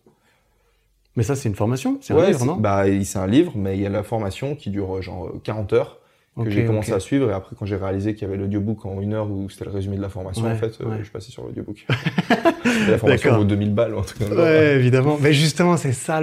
Mais 1.18 1.24
ça, 1.24 1.36
c'est 1.36 1.50
une 1.50 1.56
formation 1.56 1.98
C'est 2.00 2.14
un 2.14 2.18
livre, 2.28 2.46
non? 2.46 2.56
Bah, 2.56 2.84
c'est 3.04 3.20
un 3.20 3.28
livre, 3.28 3.52
mais 3.56 3.76
il 3.76 3.82
y 3.82 3.86
a 3.86 3.90
la 3.90 4.04
formation 4.04 4.56
qui 4.56 4.70
dure 4.70 4.98
euh, 4.98 5.02
genre 5.02 5.26
euh, 5.28 5.42
40 5.44 5.74
heures, 5.74 6.00
que 6.44 6.50
j'ai 6.52 6.64
commencé 6.66 6.94
à 6.94 7.00
suivre, 7.00 7.30
et 7.32 7.34
après, 7.34 7.56
quand 7.58 7.66
j'ai 7.66 7.76
réalisé 7.76 8.14
qu'il 8.14 8.22
y 8.22 8.26
avait 8.30 8.38
l'audiobook 8.38 8.86
en 8.86 9.02
une 9.02 9.14
heure 9.16 9.30
où 9.30 9.50
c'était 9.50 9.66
le 9.66 9.72
résumé 9.72 9.98
de 9.98 10.02
la 10.04 10.10
formation, 10.10 10.44
Ouais, 10.46 10.52
en 10.52 10.56
fait, 10.56 10.80
euh, 10.82 10.98
je 11.00 11.04
suis 11.04 11.12
passé 11.12 11.32
sur 11.32 11.44
l'audiobook. 11.44 11.88
La 12.88 12.98
formation 13.00 13.36
vaut 13.36 13.44
2000 13.44 13.74
balles 13.74 13.96
ou 13.96 14.00
un 14.00 14.04
truc 14.04 14.20
comme 14.20 14.30
ça. 14.36 14.44
Ouais, 14.44 14.76
évidemment. 14.76 15.18
Mais 15.20 15.34
justement, 15.34 15.78
c'est 15.78 15.94
ça, 15.94 16.22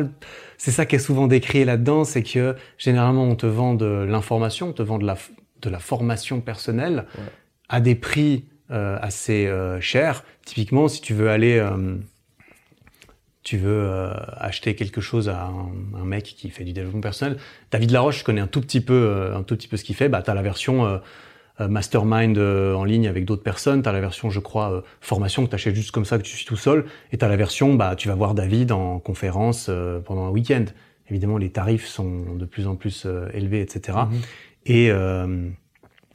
c'est 0.57 0.71
ça 0.71 0.87
qui 0.87 0.95
est 0.97 1.01
souvent 1.01 1.27
décrit 1.27 1.65
là-dedans, 1.65 2.05
c'est 2.05 2.23
que 2.23 2.55
généralement 2.79 3.25
on 3.25 3.35
te 3.35 3.47
vend 3.47 3.75
de 3.75 4.07
l'information, 4.09 4.69
on 4.69 4.73
te 4.73 4.83
vend 4.83 4.99
de 4.99 5.07
la, 5.07 5.15
f- 5.15 5.31
de 5.63 5.71
la 5.71 5.79
formation 5.81 6.41
personnelle 6.41 7.07
à 7.69 7.81
des 7.81 7.95
prix 7.97 8.45
euh, 8.71 8.97
assez 9.01 9.47
euh, 9.49 9.81
chers. 9.81 10.23
Typiquement, 10.47 10.87
si 10.87 11.01
tu 11.01 11.13
veux 11.15 11.29
aller, 11.31 11.59
euh, 11.59 11.97
tu 13.45 13.59
veux 13.59 13.71
euh, 13.89 14.13
acheter 14.39 14.75
quelque 14.75 15.01
chose 15.01 15.29
à 15.29 15.45
un, 15.45 16.01
un 16.01 16.05
mec 16.05 16.25
qui 16.25 16.51
fait 16.51 16.65
du 16.65 16.73
développement 16.73 17.01
personnel. 17.03 17.37
David 17.71 17.91
Laroche, 17.91 18.21
je 18.21 18.25
connais 18.25 18.41
un 18.41 18.47
tout 18.47 18.61
petit 18.63 18.81
peu, 18.81 18.95
euh, 18.95 19.37
un 19.37 19.43
tout 19.43 19.55
petit 19.55 19.69
peu 19.69 19.77
ce 19.77 19.85
qu'il 19.85 19.95
fait. 19.95 20.09
Bah, 20.09 20.23
t'as 20.23 20.35
la 20.35 20.43
version 20.43 20.87
euh, 20.87 20.99
euh, 21.61 21.69
mastermind 21.69 22.37
euh, 22.39 22.75
en 22.75 22.85
ligne 22.85 23.07
avec 23.07 23.27
d'autres 23.27 23.43
personnes. 23.43 23.83
T'as 23.83 23.93
la 23.93 24.01
version, 24.01 24.31
je 24.31 24.41
crois, 24.41 24.73
euh, 24.73 24.81
formation 25.01 25.45
que 25.45 25.51
t'achètes 25.51 25.75
juste 25.75 25.91
comme 25.93 26.05
ça, 26.07 26.17
que 26.19 26.23
tu 26.25 26.35
suis 26.35 26.47
tout 26.47 26.57
seul. 26.57 26.87
Et 27.13 27.19
t'as 27.19 27.29
la 27.29 27.37
version, 27.37 27.75
bah, 27.75 27.95
tu 27.97 28.09
vas 28.09 28.15
voir 28.15 28.35
David 28.35 28.73
en 28.73 28.99
conférence 28.99 29.67
euh, 29.69 30.01
pendant 30.01 30.25
un 30.25 30.31
week-end. 30.31 30.65
Évidemment, 31.11 31.37
les 31.37 31.51
tarifs 31.51 31.87
sont 31.87 32.35
de 32.37 32.45
plus 32.47 32.67
en 32.67 32.77
plus 32.77 33.07
élevés, 33.35 33.61
etc. 33.61 33.99
Et 34.65 34.91
euh, 34.91 35.51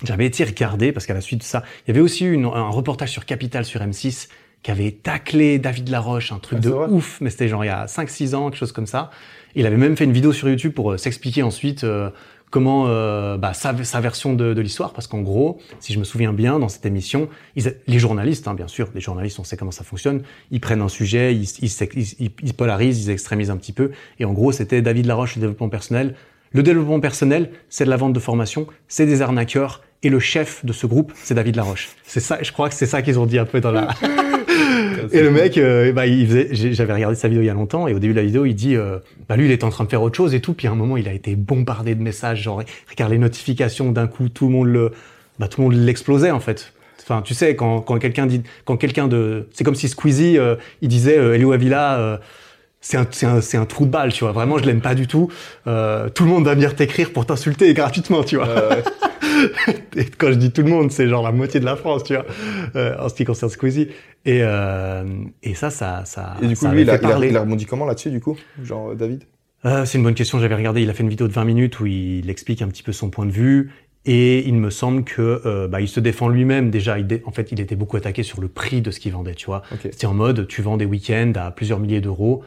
j'avais 0.04 0.26
été 0.26 0.44
regarder 0.44 0.92
parce 0.92 1.06
qu'à 1.06 1.14
la 1.14 1.22
suite 1.22 1.40
de 1.42 1.44
ça, 1.46 1.62
il 1.86 1.90
y 1.90 1.92
avait 1.92 2.00
aussi 2.02 2.26
une- 2.26 2.46
un 2.46 2.70
reportage 2.70 3.10
sur 3.12 3.26
Capital 3.26 3.66
sur 3.66 3.82
M6 3.82 4.30
qui 4.64 4.72
avait 4.72 4.92
taclé 4.92 5.58
David 5.60 5.90
Laroche, 5.90 6.32
un 6.32 6.40
truc 6.40 6.60
Ah, 6.62 6.66
de 6.68 6.72
ouf, 6.72 7.20
mais 7.22 7.30
c'était 7.30 7.48
genre 7.48 7.64
il 7.64 7.68
y 7.68 7.72
a 7.72 7.86
5-6 7.86 8.36
ans, 8.36 8.50
quelque 8.50 8.60
chose 8.60 8.72
comme 8.72 8.88
ça. 8.88 9.10
Il 9.56 9.66
avait 9.66 9.78
même 9.78 9.96
fait 9.98 10.04
une 10.04 10.12
vidéo 10.14 10.32
sur 10.34 10.50
YouTube 10.50 10.74
pour 10.74 10.92
euh, 10.92 10.98
s'expliquer 10.98 11.44
ensuite 11.44 11.84
euh, 11.84 12.10
comment 12.52 12.86
euh, 12.88 13.38
bah, 13.38 13.54
sa, 13.54 13.76
sa 13.84 14.00
version 14.02 14.34
de, 14.34 14.54
de 14.54 14.62
l'histoire, 14.62 14.92
parce 14.94 15.08
qu'en 15.08 15.22
gros, 15.22 15.60
si 15.80 15.94
je 15.94 16.00
me 16.00 16.04
souviens 16.04 16.34
bien, 16.34 16.60
dans 16.60 16.68
cette 16.68 16.86
émission, 16.86 17.30
ils, 17.56 17.76
les 17.88 18.00
journalistes, 18.00 18.48
hein, 18.48 18.54
bien 18.54 18.68
sûr, 18.68 18.90
les 18.94 19.02
journalistes, 19.02 19.40
on 19.40 19.44
sait 19.44 19.56
comment 19.56 19.72
ça 19.72 19.84
fonctionne, 19.84 20.24
ils 20.52 20.60
prennent 20.60 20.82
un 20.82 20.90
sujet, 20.90 21.34
ils- 21.36 21.48
ils- 21.62 22.32
ils 22.44 22.54
polarisent, 22.54 23.06
ils 23.06 23.12
extrémisent 23.12 23.52
un 23.52 23.58
petit 23.58 23.74
peu, 23.74 23.92
et 24.20 24.26
en 24.26 24.34
gros, 24.34 24.52
c'était 24.52 24.82
David 24.82 25.06
Laroche, 25.06 25.36
le 25.36 25.42
développement 25.42 25.70
personnel. 25.70 26.16
Le 26.52 26.64
développement 26.64 27.00
personnel, 27.00 27.52
c'est 27.70 27.86
de 27.86 27.92
la 27.92 27.98
vente 27.98 28.14
de 28.14 28.20
formation, 28.20 28.66
c'est 28.88 29.06
des 29.06 29.22
arnaqueurs, 29.22 29.84
et 30.02 30.10
le 30.10 30.20
chef 30.20 30.66
de 30.66 30.74
ce 30.74 30.88
groupe, 30.88 31.14
c'est 31.16 31.36
David 31.36 31.56
Laroche. 31.56 31.90
C'est 32.04 32.20
ça, 32.20 32.40
je 32.42 32.52
crois 32.52 32.70
que 32.70 32.76
c'est 32.76 32.88
ça 32.88 33.02
qu'ils 33.04 33.20
ont 33.20 33.28
dit 33.28 33.38
un 33.38 33.46
peu 33.46 33.62
dans 33.62 33.72
la... 33.72 33.90
Et 35.12 35.22
le 35.22 35.32
mec, 35.32 35.58
euh, 35.58 35.92
bah, 35.92 36.06
il 36.08 36.28
faisait, 36.28 36.48
j'ai- 36.52 36.74
j'avais 36.74 36.94
regardé 36.94 37.16
sa 37.16 37.28
vidéo 37.28 37.42
il 37.44 37.46
y 37.46 37.50
a 37.50 37.54
longtemps, 37.54 37.88
et 37.88 37.94
au 37.94 38.00
début 38.00 38.14
de 38.14 38.20
la 38.20 38.26
vidéo, 38.26 38.46
il 38.46 38.54
dit, 38.56 38.76
euh, 38.76 38.98
bah 39.28 39.36
lui, 39.38 39.46
il 39.46 39.52
était 39.52 39.64
en 39.64 39.70
train 39.70 39.84
de 39.86 39.90
faire 39.90 40.02
autre 40.02 40.16
chose 40.18 40.34
et 40.34 40.40
tout, 40.42 40.54
puis 40.54 40.68
à 40.68 40.72
un 40.72 40.76
moment, 40.76 40.98
il 40.98 41.08
a 41.08 41.14
été 41.14 41.36
bombardé 41.36 41.96
de 41.96 42.02
messages, 42.02 42.42
genre, 42.44 42.62
regarde 42.90 43.12
les 43.12 43.18
notifications, 43.18 43.92
d'un 43.92 44.08
coup, 44.08 44.30
tout 44.30 44.48
le 44.48 44.54
monde 44.54 44.68
le, 44.68 44.92
bah, 45.40 45.48
tout 45.48 45.62
le 45.62 45.68
monde 45.70 45.76
l'explosait 45.86 46.32
en 46.32 46.40
fait. 46.40 46.74
Enfin, 47.02 47.22
tu 47.24 47.34
sais, 47.34 47.56
quand, 47.56 47.82
quand 47.82 47.98
quelqu'un 47.98 48.28
dit, 48.28 48.44
quand 48.66 48.78
quelqu'un 48.78 49.08
de, 49.08 49.48
c'est 49.54 49.64
comme 49.64 49.74
si 49.76 49.88
Squeezie, 49.88 50.38
euh, 50.38 50.56
il 50.82 50.90
disait, 50.90 51.18
euh, 51.18 51.34
Elio 51.34 51.52
Avila, 51.54 51.98
euh, 52.00 52.18
c'est 52.82 52.98
un, 52.98 53.06
c'est 53.12 53.26
un, 53.26 53.42
c'est 53.42 53.58
un 53.58 53.66
trou 53.66 53.86
de 53.86 53.92
balle, 53.92 54.14
tu 54.14 54.24
vois. 54.24 54.32
Vraiment, 54.34 54.58
je 54.58 54.66
l'aime 54.66 54.82
pas 54.82 54.96
du 54.96 55.08
tout. 55.08 55.30
Euh, 55.68 56.10
tout 56.10 56.24
le 56.24 56.30
monde 56.30 56.46
va 56.46 56.54
venir 56.56 56.76
t'écrire 56.76 57.12
pour 57.12 57.26
t'insulter 57.26 57.74
gratuitement, 57.74 58.24
tu 58.24 58.38
vois. 58.38 58.48
Euh, 58.48 58.82
Et 59.96 60.06
quand 60.06 60.28
je 60.30 60.34
dis 60.38 60.52
tout 60.52 60.62
le 60.64 60.70
monde, 60.70 60.92
c'est 60.92 61.08
genre 61.08 61.24
la 61.24 61.32
moitié 61.32 61.60
de 61.60 61.66
la 61.66 61.76
France, 61.76 62.04
tu 62.04 62.14
vois, 62.14 62.26
euh, 62.76 62.96
en 63.00 63.10
ce 63.10 63.14
qui 63.16 63.26
concerne 63.26 63.52
Squeezie. 63.52 63.90
Et, 64.26 64.40
euh, 64.42 65.04
et 65.44 65.54
ça, 65.56 65.70
ça, 65.70 66.04
ça. 66.06 66.36
et 66.42 66.48
du 66.48 66.56
coup, 66.56 66.66
ça 66.66 66.72
lui, 66.74 66.82
il 66.82 66.90
a, 66.90 66.96
il, 66.98 67.06
a, 67.06 67.26
il 67.26 67.38
a 67.38 67.42
rebondi 67.42 67.66
comment 67.66 67.86
là-dessus, 67.86 68.12
du 68.12 68.20
coup 68.20 68.38
Genre, 68.64 68.92
euh, 68.92 68.96
David? 68.96 69.24
Euh, 69.66 69.86
c'est 69.86 69.98
une 69.98 70.04
bonne 70.04 70.14
question. 70.16 70.40
J'avais 70.40 70.56
regardé. 70.56 70.82
Il 70.82 70.90
a 70.90 70.94
fait 70.94 71.04
une 71.04 71.10
vidéo 71.10 71.28
de 71.28 71.34
20 71.34 71.44
minutes 71.46 71.80
où 71.80 71.86
il 71.86 72.30
explique 72.30 72.62
un 72.62 72.68
petit 72.68 72.84
peu 72.84 72.92
son 72.92 73.10
point 73.10 73.26
de 73.26 73.32
vue. 73.32 73.72
Et 74.06 74.48
il 74.48 74.56
me 74.56 74.70
semble 74.70 75.04
que 75.04 75.42
euh, 75.46 75.68
bah, 75.68 75.82
il 75.82 75.88
se 75.90 76.00
défend 76.00 76.30
lui-même 76.30 76.70
déjà. 76.72 76.98
Il 76.98 77.06
dé- 77.08 77.22
en 77.26 77.32
fait, 77.32 77.52
il 77.52 77.60
était 77.60 77.76
beaucoup 77.76 77.98
attaqué 77.98 78.24
sur 78.24 78.40
le 78.40 78.48
prix 78.48 78.82
de 78.82 78.92
ce 78.92 79.00
qu'il 79.00 79.12
vendait. 79.12 79.36
Tu 79.36 79.46
vois, 79.48 79.62
c'était 79.82 80.08
en 80.08 80.14
mode 80.14 80.48
tu 80.48 80.62
vends 80.62 80.78
des 80.78 80.86
week-ends 80.86 81.34
à 81.36 81.52
plusieurs 81.52 81.80
milliers 81.80 82.00
d'euros. 82.02 82.42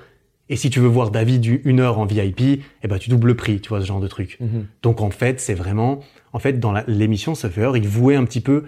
Et 0.53 0.57
si 0.57 0.69
tu 0.69 0.81
veux 0.81 0.87
voir 0.87 1.11
David 1.11 1.47
une 1.65 1.81
heure 1.81 1.99
en 1.99 2.05
VIP, 2.05 2.63
eh 2.83 2.87
ben 2.87 2.99
tu 2.99 3.09
doubles 3.09 3.29
le 3.29 3.37
prix. 3.37 3.59
Tu 3.63 3.71
vois 3.71 3.81
ce 3.81 3.87
genre 3.87 4.01
de 4.01 4.07
truc. 4.07 4.39
Donc 4.83 5.01
en 5.01 5.09
fait, 5.11 5.41
c'est 5.41 5.55
vraiment, 5.55 6.01
en 6.35 6.39
fait, 6.39 6.61
dans 6.61 6.75
l'émission 6.87 7.35
Suffer, 7.35 7.73
il 7.77 7.89
vouait 7.89 8.17
un 8.17 8.25
petit 8.27 8.43
peu 8.43 8.65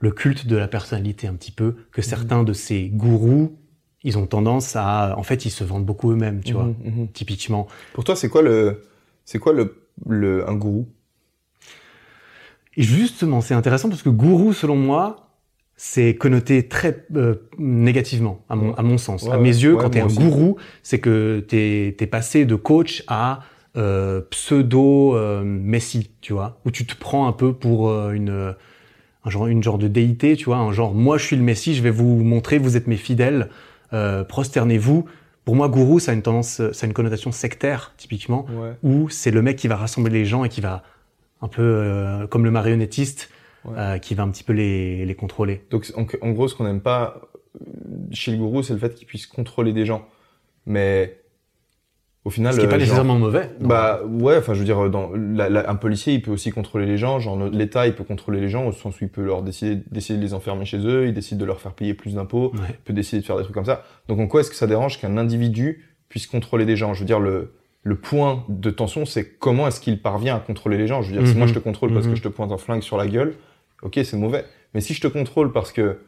le 0.00 0.10
culte 0.10 0.48
de 0.48 0.56
la 0.56 0.66
personnalité, 0.66 1.28
un 1.28 1.34
petit 1.34 1.52
peu 1.52 1.76
que 1.92 2.02
certains 2.02 2.42
de 2.42 2.52
ces 2.52 2.88
gourous, 2.88 3.56
ils 4.02 4.18
ont 4.18 4.26
tendance 4.26 4.74
à, 4.74 5.14
en 5.16 5.22
fait, 5.22 5.44
ils 5.46 5.50
se 5.50 5.62
vendent 5.62 5.86
beaucoup 5.86 6.10
eux-mêmes, 6.10 6.42
tu 6.42 6.52
vois, 6.52 6.64
Mhm, 6.64 6.74
mhm. 7.02 7.08
typiquement. 7.12 7.68
Pour 7.92 8.02
toi, 8.02 8.16
c'est 8.16 8.28
quoi 8.28 8.42
le, 8.42 8.82
c'est 9.24 9.38
quoi 9.38 9.52
le, 9.52 9.84
le, 10.08 10.48
un 10.50 10.56
gourou? 10.56 10.88
Et 12.76 12.82
justement, 12.82 13.40
c'est 13.40 13.54
intéressant 13.54 13.88
parce 13.88 14.02
que 14.02 14.08
gourou, 14.08 14.52
selon 14.52 14.74
moi, 14.74 15.23
c'est 15.76 16.14
connoté 16.14 16.68
très 16.68 17.04
euh, 17.16 17.34
négativement, 17.58 18.44
à 18.48 18.56
mon, 18.56 18.74
à 18.74 18.82
mon 18.82 18.96
sens. 18.98 19.24
Ouais, 19.24 19.32
à 19.32 19.38
mes 19.38 19.48
yeux, 19.48 19.74
Ouais, 19.74 19.82
quand 19.82 19.90
t'es 19.90 20.00
un 20.00 20.06
aussi. 20.06 20.18
gourou, 20.18 20.56
c'est 20.82 21.00
que 21.00 21.40
t'es 21.46 21.96
es 21.98 22.06
passé 22.06 22.44
de 22.44 22.54
coach 22.54 23.02
à 23.08 23.40
euh, 23.76 24.20
pseudo 24.30 25.16
euh, 25.16 25.42
messie, 25.42 26.10
tu 26.20 26.32
vois, 26.32 26.60
où 26.64 26.70
tu 26.70 26.86
te 26.86 26.94
prends 26.96 27.26
un 27.26 27.32
peu 27.32 27.52
pour 27.52 27.88
euh, 27.90 28.12
une 28.12 28.54
un 29.26 29.30
genre 29.30 29.46
une 29.46 29.62
genre 29.62 29.78
de 29.78 29.88
déité, 29.88 30.36
tu 30.36 30.44
vois, 30.44 30.58
un 30.58 30.70
genre 30.72 30.94
moi 30.94 31.16
je 31.18 31.24
suis 31.24 31.36
le 31.36 31.42
messie, 31.42 31.74
je 31.74 31.82
vais 31.82 31.90
vous 31.90 32.22
montrer, 32.22 32.58
vous 32.58 32.76
êtes 32.76 32.86
mes 32.86 32.96
fidèles, 32.98 33.48
euh, 33.92 34.22
prosternez-vous 34.22 35.06
pour 35.44 35.56
moi, 35.56 35.68
gourou, 35.68 35.98
ça 35.98 36.12
a 36.12 36.14
une 36.14 36.22
tendance, 36.22 36.62
ça 36.72 36.84
a 36.84 36.86
une 36.86 36.94
connotation 36.94 37.30
sectaire, 37.32 37.92
typiquement, 37.98 38.46
Ouais. 38.50 38.72
où 38.82 39.10
c'est 39.10 39.30
le 39.30 39.42
mec 39.42 39.56
qui 39.56 39.68
va 39.68 39.76
rassembler 39.76 40.12
les 40.20 40.24
gens 40.24 40.42
et 40.44 40.48
qui 40.48 40.62
va, 40.62 40.82
un 41.42 41.48
peu 41.48 41.60
euh, 41.62 42.26
comme 42.26 42.44
le 42.46 42.50
marionnettiste, 42.50 43.28
Ouais. 43.64 43.72
euh, 43.78 43.98
qui 43.98 44.14
va 44.14 44.22
un 44.24 44.30
petit 44.30 44.44
peu 44.44 44.52
les, 44.52 45.04
les 45.06 45.14
contrôler. 45.14 45.62
Donc 45.70 45.90
en, 45.96 46.06
en 46.20 46.30
gros, 46.32 46.48
ce 46.48 46.54
qu'on 46.54 46.64
n'aime 46.64 46.80
pas 46.82 47.20
euh, 47.60 47.64
chez 48.12 48.30
le 48.32 48.38
gourou, 48.38 48.62
c'est 48.62 48.72
le 48.74 48.78
fait 48.78 48.94
qu'il 48.94 49.06
puisse 49.06 49.26
contrôler 49.26 49.72
des 49.72 49.86
gens. 49.86 50.06
Mais 50.66 51.20
au 52.24 52.30
final, 52.30 52.54
Ce 52.54 52.58
qui 52.58 52.64
n'est 52.64 52.70
pas 52.70 52.76
euh, 52.76 52.78
genre- 52.78 52.86
nécessairement 52.86 53.18
mauvais. 53.18 53.50
non. 53.60 53.68
Bah 53.68 54.00
ouais, 54.06 54.38
enfin 54.38 54.54
je 54.54 54.58
veux 54.60 54.64
dire, 54.64 54.88
dans 54.88 55.10
la- 55.14 55.50
la- 55.50 55.68
un 55.70 55.74
policier, 55.74 56.14
il 56.14 56.22
peut 56.22 56.30
aussi 56.30 56.50
contrôler 56.50 56.86
les 56.86 56.96
gens. 56.96 57.18
Genre 57.20 57.38
l'État, 57.50 57.86
il 57.86 57.94
peut 57.94 58.04
contrôler 58.04 58.40
les 58.40 58.48
gens 58.48 58.66
au 58.66 58.72
sens 58.72 58.98
où 59.00 59.04
il 59.04 59.10
peut 59.10 59.22
leur 59.24 59.42
décider, 59.42 59.82
décider 59.90 60.18
de 60.18 60.24
les 60.24 60.32
enfermer 60.34 60.64
chez 60.64 60.78
eux, 60.78 61.06
il 61.06 61.12
décide 61.14 61.36
de 61.38 61.44
leur 61.44 61.60
faire 61.60 61.72
payer 61.74 61.92
plus 61.94 62.14
d'impôts, 62.14 62.52
Ouais. 62.54 62.60
il 62.70 62.76
peut 62.76 62.92
décider 62.94 63.20
de 63.20 63.26
faire 63.26 63.36
des 63.36 63.42
trucs 63.42 63.54
comme 63.54 63.66
ça. 63.66 63.82
Donc 64.08 64.20
en 64.20 64.26
quoi 64.26 64.40
est-ce 64.40 64.50
que 64.50 64.56
ça 64.56 64.66
dérange 64.66 64.98
qu'un 65.00 65.16
individu 65.18 65.84
puisse 66.08 66.26
contrôler 66.26 66.64
des 66.64 66.76
gens? 66.76 66.94
Je 66.94 67.00
veux 67.00 67.06
dire, 67.06 67.20
le, 67.20 67.52
le 67.82 67.96
point 67.96 68.44
de 68.48 68.70
tension, 68.70 69.04
c'est 69.04 69.28
comment 69.38 69.66
est-ce 69.68 69.78
qu'il 69.80 70.00
parvient 70.00 70.36
à 70.36 70.40
contrôler 70.40 70.78
les 70.78 70.86
gens? 70.86 71.02
Je 71.02 71.10
veux 71.12 71.18
dire, 71.18 71.26
si 71.26 71.32
Mhm. 71.34 71.38
moi 71.38 71.46
je 71.46 71.52
te 71.52 71.58
contrôle 71.58 71.92
parce 71.92 72.06
Mhm. 72.06 72.12
que 72.12 72.18
je 72.18 72.22
te 72.22 72.28
pointe 72.28 72.50
un 72.52 72.56
flingue 72.56 72.82
sur 72.82 72.96
la 72.96 73.06
gueule, 73.06 73.34
ok, 73.82 74.00
c'est 74.04 74.16
mauvais. 74.16 74.44
Mais 74.74 74.80
si 74.80 74.94
je 74.94 75.00
te 75.00 75.06
contrôle 75.08 75.52
parce 75.52 75.72
que 75.72 75.98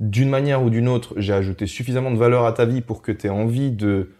d'une 0.00 0.28
manière 0.30 0.62
ou 0.62 0.70
d'une 0.70 0.88
autre, 0.88 1.14
j'ai 1.16 1.32
ajouté 1.32 1.66
suffisamment 1.66 2.10
de 2.10 2.16
valeur 2.16 2.44
à 2.44 2.52
ta 2.52 2.64
vie 2.64 2.80
pour 2.80 3.02
que 3.02 3.12
tu 3.12 3.26
aies 3.26 3.30
envie 3.30 3.70
de, 3.70 4.10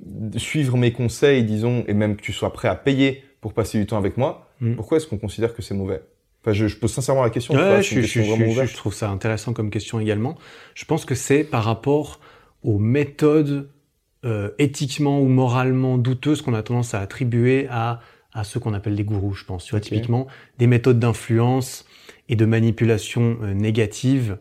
de 0.00 0.38
suivre 0.38 0.76
mes 0.76 0.92
conseils, 0.92 1.44
disons, 1.44 1.84
et 1.88 1.94
même 1.94 2.16
que 2.16 2.22
tu 2.22 2.32
sois 2.32 2.52
prêt 2.52 2.68
à 2.68 2.74
payer 2.74 3.22
pour 3.40 3.52
passer 3.52 3.78
du 3.78 3.86
temps 3.86 3.98
avec 3.98 4.16
moi, 4.16 4.42
Mhm. 4.60 4.76
pourquoi 4.76 4.96
est-ce 4.96 5.06
qu'on 5.06 5.18
considère 5.18 5.54
que 5.54 5.60
c'est 5.60 5.74
mauvais? 5.74 6.02
Enfin, 6.42 6.52
je, 6.54 6.66
je 6.68 6.76
pose 6.78 6.92
sincèrement 6.92 7.22
la 7.22 7.30
question. 7.30 7.54
Ouais, 7.54 7.60
vois, 7.60 7.80
je, 7.82 8.00
question 8.00 8.78
trouve 8.78 8.94
ça 8.94 9.10
intéressant 9.10 9.52
comme 9.52 9.68
question 9.68 10.00
également. 10.00 10.36
Je 10.74 10.84
pense 10.86 11.04
que 11.04 11.14
c'est 11.14 11.44
par 11.44 11.64
rapport 11.64 12.20
aux 12.62 12.78
méthodes 12.78 13.68
euh, 14.24 14.50
éthiquement 14.58 15.20
ou 15.20 15.26
moralement 15.26 15.98
douteuses 15.98 16.40
qu'on 16.42 16.54
a 16.54 16.62
tendance 16.62 16.94
à 16.94 17.00
attribuer 17.00 17.66
à, 17.70 18.00
à 18.32 18.44
ceux 18.44 18.58
qu'on 18.60 18.74
appelle 18.74 18.96
des 18.96 19.04
gourous, 19.04 19.34
je 19.34 19.44
pense. 19.44 19.64
Tu 19.64 19.72
vois, 19.72 19.80
typiquement, 19.80 20.26
des 20.58 20.66
méthodes 20.66 20.98
d'influence 20.98 21.85
et 22.28 22.36
de 22.36 22.44
manipulation 22.44 23.38
euh, 23.42 23.54
négative. 23.54 24.38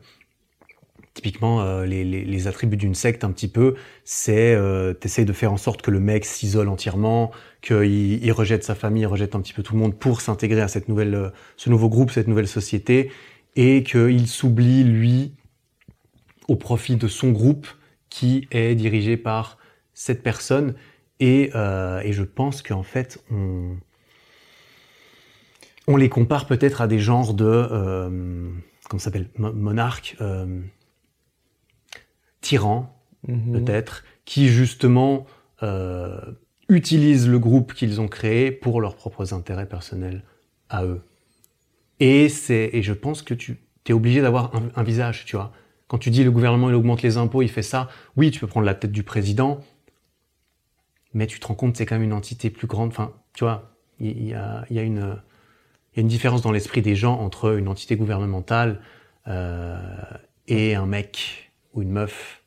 Typiquement, 1.13 1.61
euh, 1.61 1.85
les, 1.85 2.03
les, 2.03 2.25
les 2.25 2.47
attributs 2.47 2.75
d'une 2.75 2.93
secte, 2.93 3.23
un 3.23 3.31
petit 3.31 3.47
peu, 3.47 3.75
c'est 4.03 4.53
euh, 4.53 4.93
t'essayes 4.93 5.23
de 5.23 5.31
faire 5.31 5.53
en 5.53 5.57
sorte 5.57 5.81
que 5.81 5.89
le 5.89 6.01
mec 6.01 6.25
s'isole 6.25 6.67
entièrement, 6.67 7.31
qu'il 7.61 8.21
il 8.21 8.31
rejette 8.33 8.65
sa 8.65 8.75
famille, 8.75 9.03
il 9.03 9.07
rejette 9.07 9.33
un 9.33 9.39
petit 9.39 9.53
peu 9.53 9.63
tout 9.63 9.75
le 9.75 9.79
monde 9.79 9.97
pour 9.97 10.19
s'intégrer 10.19 10.59
à 10.59 10.67
cette 10.67 10.89
nouvelle, 10.89 11.15
euh, 11.15 11.29
ce 11.55 11.69
nouveau 11.69 11.87
groupe, 11.87 12.11
cette 12.11 12.27
nouvelle 12.27 12.49
société, 12.49 13.11
et 13.55 13.83
qu'il 13.83 14.27
s'oublie, 14.27 14.83
lui, 14.83 15.31
au 16.49 16.57
profit 16.57 16.97
de 16.97 17.07
son 17.07 17.31
groupe 17.31 17.67
qui 18.09 18.47
est 18.51 18.75
dirigé 18.75 19.15
par 19.15 19.57
cette 19.93 20.21
personne. 20.21 20.75
Et, 21.21 21.51
euh, 21.55 22.01
et 22.01 22.11
je 22.11 22.23
pense 22.23 22.61
qu'en 22.61 22.83
fait, 22.83 23.23
on, 23.31 23.77
on 25.87 25.97
les 25.97 26.09
compare 26.09 26.45
peut-être 26.47 26.81
à 26.81 26.87
des 26.87 26.99
genres 26.99 27.33
de, 27.33 27.45
euh, 27.45 28.51
comment 28.89 28.99
ça 28.99 29.05
s'appelle, 29.05 29.29
Mo- 29.37 29.53
monarques, 29.53 30.15
euh, 30.21 30.61
tyrans, 32.41 32.91
Mhm. 33.27 33.53
peut-être, 33.53 34.03
qui 34.25 34.49
justement 34.49 35.25
euh, 35.63 36.19
utilisent 36.69 37.27
le 37.29 37.39
groupe 37.39 37.73
qu'ils 37.73 38.01
ont 38.01 38.07
créé 38.07 38.51
pour 38.51 38.81
leurs 38.81 38.95
propres 38.95 39.33
intérêts 39.33 39.67
personnels 39.67 40.23
à 40.69 40.83
eux. 40.85 41.01
Et, 41.99 42.27
c'est, 42.29 42.69
et 42.73 42.81
je 42.83 42.93
pense 42.93 43.21
que 43.21 43.33
tu 43.33 43.57
es 43.87 43.93
obligé 43.93 44.21
d'avoir 44.21 44.55
un, 44.55 44.63
un 44.75 44.83
visage, 44.83 45.25
tu 45.25 45.35
vois. 45.37 45.51
Quand 45.87 45.97
tu 45.97 46.09
dis 46.09 46.23
le 46.23 46.31
gouvernement 46.31 46.69
il 46.69 46.75
augmente 46.75 47.03
les 47.03 47.17
impôts, 47.17 47.41
il 47.41 47.49
fait 47.49 47.61
ça, 47.61 47.87
oui, 48.17 48.31
tu 48.31 48.39
peux 48.39 48.47
prendre 48.47 48.65
la 48.65 48.75
tête 48.75 48.91
du 48.91 49.03
président, 49.03 49.61
mais 51.13 51.27
tu 51.27 51.39
te 51.39 51.47
rends 51.47 51.55
compte 51.55 51.71
que 51.73 51.77
c'est 51.77 51.85
quand 51.85 51.95
même 51.95 52.03
une 52.03 52.13
entité 52.13 52.49
plus 52.49 52.67
grande. 52.67 52.89
Enfin, 52.89 53.13
tu 53.33 53.43
vois, 53.43 53.71
il 53.99 54.27
y, 54.27 54.33
a, 54.33 54.65
il 54.69 54.75
y 54.75 54.79
a 54.79 54.83
une, 54.83 55.15
y 55.97 55.99
a 55.99 56.01
une 56.01 56.08
différence 56.08 56.41
dans 56.41 56.51
l'esprit 56.51 56.81
des 56.81 56.95
gens 56.95 57.19
entre 57.19 57.58
une 57.58 57.67
entité 57.67 57.95
gouvernementale 57.95 58.81
euh, 59.27 59.77
et 60.47 60.75
un 60.75 60.86
mec 60.86 61.51
ou 61.73 61.81
une 61.81 61.89
meuf 61.91 62.41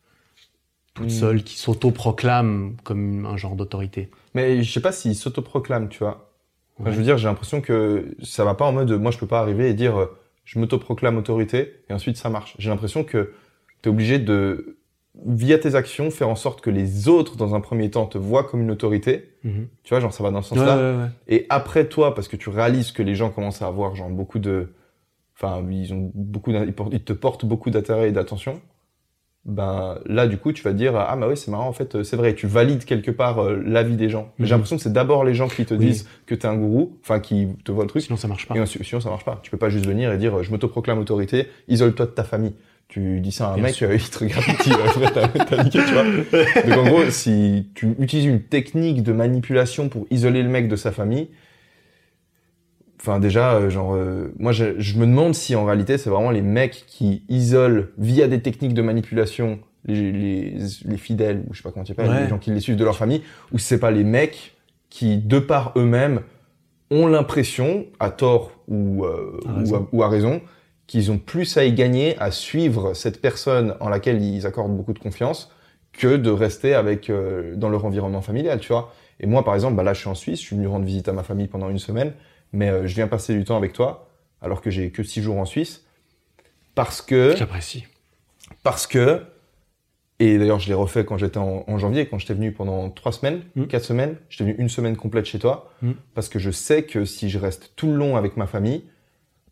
toute 0.94 1.06
Mm. 1.06 1.10
seule 1.10 1.42
qui 1.44 1.56
s'auto-proclame 1.56 2.76
comme 2.82 3.24
un 3.26 3.36
genre 3.36 3.54
d'autorité. 3.54 4.10
Mais 4.34 4.62
je 4.64 4.72
sais 4.72 4.80
pas 4.80 4.90
s'il 4.92 5.14
s'autoproclame, 5.14 5.88
tu 5.88 5.98
vois. 6.00 6.32
Enfin, 6.78 6.90
Ouais. 6.90 6.92
je 6.92 6.98
veux 6.98 7.04
dire, 7.04 7.18
j'ai 7.18 7.28
l'impression 7.28 7.60
que 7.60 8.16
ça 8.22 8.44
va 8.44 8.54
pas 8.54 8.64
en 8.64 8.72
mode, 8.72 8.90
moi 8.92 9.10
je 9.12 9.18
peux 9.18 9.26
pas 9.26 9.40
arriver 9.40 9.68
et 9.70 9.74
dire, 9.74 9.96
euh, 9.98 10.18
je 10.44 10.58
m'autoproclame 10.58 11.16
autorité, 11.16 11.82
et 11.88 11.92
ensuite 11.92 12.16
ça 12.16 12.30
marche. 12.30 12.54
J'ai 12.58 12.68
l'impression 12.70 13.04
que 13.04 13.32
tu 13.82 13.88
es 13.88 13.92
obligé 13.92 14.18
de, 14.18 14.77
via 15.26 15.58
tes 15.58 15.74
actions, 15.74 16.10
faire 16.10 16.28
en 16.28 16.36
sorte 16.36 16.60
que 16.60 16.70
les 16.70 17.08
autres, 17.08 17.36
dans 17.36 17.54
un 17.54 17.60
premier 17.60 17.90
temps, 17.90 18.06
te 18.06 18.18
voient 18.18 18.44
comme 18.44 18.60
une 18.60 18.70
autorité. 18.70 19.30
Mhm. 19.44 19.66
Tu 19.82 19.90
vois, 19.90 20.00
genre 20.00 20.12
ça 20.12 20.22
va 20.22 20.30
dans 20.30 20.42
ce 20.42 20.50
sens-là. 20.50 20.76
ouais, 20.76 20.98
ouais. 21.02 21.08
Et 21.28 21.46
après 21.48 21.86
toi, 21.86 22.14
parce 22.14 22.28
que 22.28 22.36
tu 22.36 22.48
réalises 22.50 22.92
que 22.92 23.02
les 23.02 23.14
gens 23.14 23.30
commencent 23.30 23.62
à 23.62 23.66
avoir 23.66 23.94
genre 23.96 24.10
beaucoup 24.10 24.38
de, 24.38 24.68
enfin 25.36 25.64
ils 25.70 25.92
ont 25.92 26.10
beaucoup, 26.14 26.52
ils 26.52 27.02
te 27.04 27.12
portent 27.12 27.44
beaucoup 27.44 27.70
d'intérêt 27.70 28.08
et 28.08 28.12
d'attention. 28.12 28.60
Ben 29.44 29.98
là 30.04 30.26
du 30.26 30.36
coup 30.36 30.52
tu 30.52 30.62
vas 30.62 30.72
dire 30.74 30.94
ah 30.96 31.16
bah 31.16 31.26
oui 31.28 31.36
c'est 31.36 31.50
marrant 31.50 31.68
en 31.68 31.72
fait 31.72 31.94
euh, 31.94 32.02
c'est 32.02 32.16
vrai 32.16 32.34
tu 32.34 32.46
valides 32.46 32.84
quelque 32.84 33.10
part 33.10 33.38
euh, 33.38 33.62
l'avis 33.64 33.96
des 33.96 34.10
gens. 34.10 34.32
Mais 34.38 34.44
J'ai 34.46 34.52
Mhm. 34.52 34.56
l'impression 34.58 34.76
que 34.76 34.82
c'est 34.82 34.92
d'abord 34.92 35.24
les 35.24 35.32
gens 35.34 35.48
qui 35.48 35.64
te 35.64 35.72
Oui. 35.74 35.80
disent 35.86 36.08
que 36.26 36.34
t'es 36.34 36.46
un 36.46 36.56
gourou, 36.56 36.98
enfin 37.02 37.18
qui 37.20 37.48
te 37.64 37.72
voient 37.72 37.84
le 37.84 37.88
truc. 37.88 38.02
Sinon, 38.02 38.16
ça 38.18 38.28
marche 38.28 38.46
pas. 38.46 38.56
Et 38.56 38.66
sinon 38.66 39.00
ça 39.00 39.08
marche 39.08 39.24
pas. 39.24 39.38
Tu 39.42 39.50
peux 39.50 39.56
pas 39.56 39.70
juste 39.70 39.86
venir 39.86 40.12
et 40.12 40.18
dire 40.18 40.36
euh, 40.38 40.42
je 40.42 40.50
m'autoproclame 40.50 40.98
autorité, 40.98 41.46
isole-toi 41.68 42.06
de 42.06 42.10
ta 42.10 42.24
famille. 42.24 42.52
Tu 42.88 43.20
dis 43.20 43.32
ça 43.32 43.48
à 43.48 43.52
un 43.52 43.54
Bien 43.56 43.64
mec, 43.64 43.82
euh, 43.82 43.94
il 43.94 44.08
te 44.10 44.18
regarde, 44.18 44.44
il 44.48 44.56
dit, 44.64 45.44
t'as 45.46 45.62
niqué, 45.62 45.78
tu 45.86 45.92
vois. 45.92 46.04
Donc 46.76 46.78
en 46.78 46.88
gros, 46.88 47.10
si 47.10 47.68
tu 47.74 47.94
utilises 47.98 48.24
une 48.24 48.40
technique 48.42 49.02
de 49.02 49.12
manipulation 49.12 49.88
pour 49.90 50.06
isoler 50.10 50.42
le 50.42 50.48
mec 50.48 50.68
de 50.68 50.76
sa 50.76 50.90
famille, 50.90 51.28
enfin 53.00 53.20
déjà, 53.20 53.54
euh, 53.54 53.68
genre, 53.70 53.94
euh, 53.94 54.32
moi 54.38 54.52
je, 54.52 54.78
je 54.80 54.96
me 54.98 55.04
demande 55.06 55.34
si 55.34 55.54
en 55.54 55.64
réalité 55.66 55.98
c'est 55.98 56.08
vraiment 56.10 56.30
les 56.30 56.40
mecs 56.42 56.84
qui 56.86 57.24
isolent 57.28 57.88
via 57.98 58.26
des 58.26 58.40
techniques 58.40 58.74
de 58.74 58.82
manipulation 58.82 59.58
les, 59.84 60.10
les, 60.12 60.54
les 60.86 60.96
fidèles, 60.96 61.44
ou 61.48 61.52
je 61.54 61.58
sais 61.58 61.62
pas 61.62 61.70
comment 61.72 61.84
tu 61.84 61.92
appelles, 61.92 62.08
Ouais. 62.10 62.22
les 62.22 62.28
gens 62.28 62.38
qui 62.38 62.50
les 62.50 62.60
suivent 62.60 62.76
de 62.76 62.84
leur 62.84 62.96
famille, 62.96 63.22
ou 63.52 63.58
c'est 63.58 63.78
pas 63.78 63.90
les 63.90 64.04
mecs 64.04 64.56
qui, 64.90 65.18
de 65.18 65.38
par 65.38 65.72
eux-mêmes, 65.76 66.20
ont 66.90 67.06
l'impression, 67.06 67.84
à 68.00 68.10
tort 68.10 68.50
ou, 68.66 69.04
euh, 69.04 69.38
À 69.46 69.52
ou, 69.52 69.58
raison. 69.58 69.76
à, 69.76 69.88
ou 69.92 70.02
à 70.02 70.08
raison, 70.08 70.40
qu'ils 70.88 71.12
ont 71.12 71.18
plus 71.18 71.56
à 71.56 71.64
y 71.64 71.72
gagner 71.72 72.18
à 72.18 72.32
suivre 72.32 72.94
cette 72.94 73.20
personne 73.20 73.76
en 73.78 73.88
laquelle 73.88 74.20
ils 74.22 74.44
accordent 74.46 74.76
beaucoup 74.76 74.92
de 74.94 74.98
confiance 74.98 75.52
que 75.92 76.16
de 76.16 76.30
rester 76.30 76.74
avec 76.74 77.10
euh, 77.10 77.54
dans 77.54 77.68
leur 77.68 77.84
environnement 77.84 78.22
familial, 78.22 78.58
tu 78.58 78.68
vois. 78.68 78.92
Et 79.20 79.26
moi, 79.26 79.44
par 79.44 79.54
exemple, 79.54 79.76
bah 79.76 79.82
là, 79.84 79.92
je 79.94 80.00
suis 80.00 80.08
en 80.08 80.14
Suisse, 80.16 80.40
je 80.40 80.46
suis 80.46 80.56
venu 80.56 80.66
rendre 80.66 80.84
visite 80.86 81.08
à 81.08 81.12
ma 81.12 81.22
famille 81.22 81.46
pendant 81.48 81.68
une 81.70 81.78
semaine, 81.78 82.12
mais 82.52 82.68
euh, 82.70 82.86
je 82.86 82.94
viens 82.96 83.06
passer 83.08 83.34
du 83.34 83.44
temps 83.44 83.56
avec 83.56 83.72
toi, 83.72 84.08
alors 84.42 84.60
que 84.60 84.70
j'ai 84.70 84.90
que 84.90 85.02
six 85.04 85.22
jours 85.22 85.36
en 85.38 85.44
Suisse, 85.44 85.84
parce 86.74 87.02
que 87.02 87.34
J'apprécie. 87.36 87.84
parce 88.62 88.86
que 88.86 89.22
et 90.20 90.36
d'ailleurs 90.38 90.58
je 90.58 90.68
l'ai 90.68 90.74
refait 90.74 91.04
quand 91.04 91.16
j'étais 91.16 91.38
en, 91.38 91.64
en 91.66 91.78
janvier, 91.78 92.06
quand 92.08 92.18
j'étais 92.18 92.34
venu 92.34 92.52
pendant 92.52 92.90
trois 92.90 93.12
semaines, 93.12 93.42
Mm. 93.56 93.64
quatre 93.66 93.84
semaines, 93.84 94.16
j'étais 94.30 94.44
venu 94.44 94.56
une 94.58 94.68
semaine 94.68 94.96
complète 94.96 95.26
chez 95.26 95.38
toi, 95.38 95.70
Mm. 95.82 95.92
parce 96.14 96.28
que 96.28 96.38
je 96.38 96.50
sais 96.50 96.84
que 96.84 97.04
si 97.04 97.28
je 97.28 97.38
reste 97.38 97.72
tout 97.76 97.88
le 97.88 97.94
long 97.96 98.16
avec 98.16 98.36
ma 98.36 98.46
famille, 98.46 98.84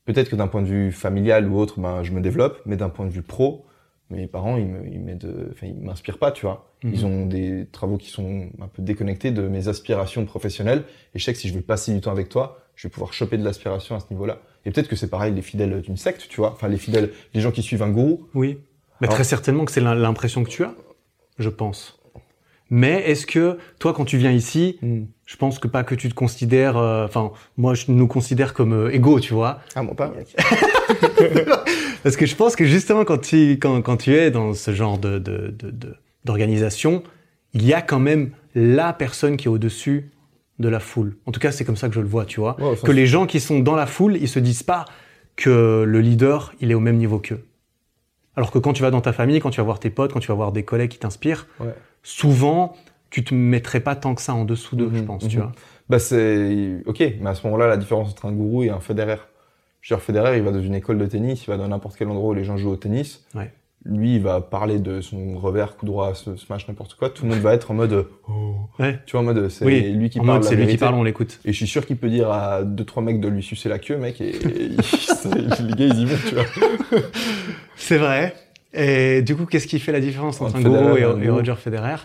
peut-être 0.07 0.31
que 0.31 0.37
d'un 0.37 0.47
point 0.49 0.63
de 0.63 0.67
vue 0.69 0.93
familial 0.93 1.47
ou 1.49 1.59
autre, 1.59 1.79
ben 1.81 2.03
je 2.03 2.13
me 2.13 2.21
développe, 2.23 2.61
mais 2.65 2.77
d'un 2.77 2.89
point 2.89 3.05
de 3.07 3.11
vue 3.11 3.23
pro, 3.23 3.67
mes 4.11 4.27
parents 4.27 4.57
ils 4.57 4.67
m'aident- 5.01 5.51
enfin 5.53 5.67
ils 5.67 5.75
m'inspirent 5.83 6.19
pas, 6.19 6.33
tu 6.33 6.47
vois. 6.47 6.73
Mhm. 6.85 6.93
Ils 6.95 7.07
ont 7.07 7.27
des 7.27 7.67
travaux 7.73 7.97
qui 7.99 8.09
sont 8.11 8.49
un 8.61 8.69
peu 8.69 8.81
déconnectés 8.83 9.31
de 9.33 9.43
mes 9.49 9.69
aspirations 9.69 10.25
professionnelles, 10.25 10.85
et 11.15 11.19
je 11.19 11.25
sais 11.25 11.33
que 11.33 11.39
si 11.39 11.49
je 11.49 11.55
veux 11.55 11.61
passer 11.61 11.93
du 11.93 12.01
temps 12.01 12.13
avec 12.13 12.29
toi, 12.29 12.59
je 12.77 12.87
vais 12.89 12.93
pouvoir 12.93 13.13
choper 13.13 13.37
de 13.39 13.45
l'aspiration 13.45 13.95
à 13.97 14.01
ce 14.01 14.07
niveau-là. 14.11 14.39
Et 14.65 14.71
peut-être 14.71 14.89
que 14.89 14.97
c'est 14.97 15.09
pareil 15.11 15.33
les 15.35 15.43
fidèles 15.43 15.81
d'une 15.81 15.97
secte, 15.97 16.27
tu 16.29 16.37
vois, 16.41 16.53
enfin 16.53 16.69
les 16.69 16.77
fidèles, 16.79 17.11
les 17.35 17.41
gens 17.41 17.51
qui 17.51 17.63
suivent 17.63 17.83
un 17.83 17.91
gourou, 17.91 18.27
Oui. 18.35 18.59
Mais 19.01 19.09
Alors- 19.09 19.17
très 19.17 19.25
certainement 19.25 19.65
que 19.67 19.73
c'est 19.73 19.81
l'im- 19.83 19.95
l'impression 19.95 20.43
que 20.43 20.49
tu 20.49 20.65
as, 20.65 20.75
je 21.39 21.49
pense. 21.51 21.96
Mais 22.69 23.03
est-ce 23.11 23.27
que 23.27 23.59
toi, 23.79 23.93
quand 23.93 24.05
tu 24.05 24.17
viens 24.19 24.33
ici, 24.33 24.79
je 25.25 25.37
pense 25.37 25.59
que 25.61 25.69
pas 25.69 25.85
que 25.85 25.95
tu 25.95 26.09
te 26.09 26.15
considères, 26.15 26.77
euh, 26.77 27.05
enfin, 27.07 27.31
moi, 27.57 27.75
je 27.75 27.85
nous 27.89 28.09
considère 28.09 28.55
comme 28.55 28.73
euh, 28.73 28.93
égaux, 28.95 29.21
tu 29.21 29.35
vois. 29.35 29.61
Ah 29.77 29.83
bon 29.85 29.95
pas. 29.95 30.13
Parce 32.03 32.17
que 32.17 32.27
je 32.27 32.35
pense 32.37 32.57
que 32.57 32.65
justement, 32.65 33.05
quand 33.05 33.19
tu, 33.19 33.53
quand, 33.53 33.83
quand 33.83 33.97
tu 33.97 34.15
es 34.15 34.31
dans 34.31 34.53
ce 34.55 34.73
genre 34.75 34.99
de, 34.99 35.19
de, 35.19 35.55
de, 35.57 35.71
de- 35.71 35.97
d'organisation, 36.25 37.03
il 37.55 37.65
y 37.65 37.73
a 37.73 37.83
quand 37.83 37.99
même 38.01 38.31
la 38.55 38.93
personne 38.93 39.37
qui 39.37 39.47
est 39.47 39.51
au-dessus 39.51 40.11
de 40.59 40.69
la 40.69 40.81
foule. 40.81 41.17
En 41.27 41.33
tout 41.33 41.41
cas, 41.41 41.53
c'est 41.53 41.65
comme 41.65 41.77
ça 41.77 41.89
que 41.89 41.95
je 41.95 42.01
le 42.01 42.07
vois, 42.09 42.25
tu 42.25 42.41
vois. 42.41 42.61
Ouais, 42.61 42.77
que 42.83 42.93
les 42.93 43.07
gens 43.07 43.27
qui 43.27 43.41
sont 43.41 43.61
dans 43.61 43.77
la 43.77 43.87
foule, 43.87 44.17
ils 44.17 44.29
se 44.29 44.39
disent 44.39 44.63
pas 44.63 44.87
que 45.37 45.85
le 45.87 46.01
leader, 46.01 46.55
il 46.61 46.71
est 46.71 46.75
au 46.75 46.81
même 46.81 46.97
niveau 46.97 47.19
qu'eux. 47.19 47.45
Alors 48.37 48.51
que 48.51 48.59
quand 48.59 48.73
tu 48.73 48.83
vas 48.83 48.91
dans 48.91 49.01
ta 49.01 49.13
famille, 49.13 49.39
quand 49.41 49.51
tu 49.51 49.59
vas 49.59 49.65
voir 49.65 49.81
tes 49.81 49.91
potes, 49.91 50.13
quand 50.13 50.21
tu 50.21 50.29
vas 50.29 50.35
voir 50.35 50.53
des 50.53 50.63
collègues 50.63 50.91
qui 50.91 50.99
t'inspirent, 50.99 51.47
Ouais. 51.61 51.75
Souvent, 52.07 52.75
tu 53.11 53.25
te 53.25 53.35
mettrais 53.35 53.81
pas 53.81 53.97
tant 53.97 54.15
que 54.15 54.23
ça 54.23 54.33
en 54.33 54.45
dessous 54.45 54.77
d'eux, 54.77 54.87
Mhm, 54.87 54.97
je 54.97 55.03
pense, 55.03 55.29
tu 55.29 55.37
mhm. 55.39 55.43
vois. 55.43 55.53
Bah 55.89 55.99
c'est 55.99 56.83
ok, 56.87 57.01
mais 57.21 57.31
à 57.31 57.35
ce 57.35 57.45
moment-là, 57.47 57.67
la 57.67 57.77
différence 57.77 58.11
entre 58.11 58.27
un 58.27 58.33
gourou 58.33 58.63
et 58.63 58.71
un 58.71 58.81
fédéraire. 58.81 59.29
Je 59.81 59.93
veux 59.95 59.99
dire, 59.99 60.05
Federer, 60.05 60.37
il 60.37 60.43
va 60.43 60.51
dans 60.51 60.61
une 60.61 60.75
école 60.75 60.99
de 60.99 61.07
tennis, 61.07 61.45
il 61.45 61.47
va 61.47 61.57
dans 61.57 61.69
n'importe 61.69 61.97
quel 61.97 62.09
endroit 62.09 62.31
où 62.31 62.35
les 62.35 62.43
gens 62.45 62.57
jouent 62.57 62.71
au 62.73 62.77
tennis. 62.77 63.25
Ouais. 63.35 63.53
lui, 63.85 64.17
il 64.17 64.21
va 64.23 64.41
parler 64.41 64.81
de 64.81 65.01
son 65.01 65.39
revers, 65.39 65.77
coup 65.77 65.87
droit, 65.87 66.13
smash, 66.15 66.67
n'importe 66.67 66.95
quoi. 66.95 67.09
Tout 67.11 67.23
le 67.25 67.31
monde 67.31 67.39
va 67.39 67.55
être 67.55 67.71
en 67.71 67.75
mode, 67.75 68.07
oh. 68.29 68.55
Ouais. 68.81 68.99
tu 69.07 69.13
vois, 69.13 69.21
en 69.21 69.25
mode, 69.25 69.49
c'est 69.49 69.65
Oui, 69.65 69.93
lui 69.93 70.11
qui 70.11 70.19
En 70.19 70.25
parle. 70.27 70.43
c'est 70.43 70.57
lui 70.57 70.67
qui 70.67 70.77
parle, 70.77 70.97
on 70.97 71.05
l'écoute. 71.05 71.39
Et 71.45 71.53
je 71.53 71.57
suis 71.57 71.69
sûr 71.69 71.87
qu'il 71.87 71.97
peut 71.97 72.09
dire 72.09 72.31
à 72.33 72.65
deux 72.65 72.85
trois 72.85 73.03
mecs 73.03 73.21
de 73.21 73.29
lui 73.29 73.45
sucer 73.45 73.69
la 73.69 73.79
queue, 73.79 73.97
mec, 73.97 74.21
et, 74.21 74.33
les 74.41 75.73
gars 75.75 75.87
ils 75.87 76.01
y 76.01 76.05
vont, 76.07 76.17
tu 76.29 76.35
vois. 76.35 76.45
C'est 77.77 77.99
vrai. 77.99 78.35
Et 78.75 79.23
du 79.23 79.35
coup, 79.37 79.47
qu'est-ce 79.47 79.67
qui 79.67 79.79
fait 79.79 79.93
la 79.93 80.01
différence 80.01 80.41
entre 80.41 80.57
Entre 80.57 80.67
un 80.67 80.71
gourou 80.71 80.97
et. 80.97 81.29
Roger 81.31 81.55
Federer? 81.57 81.97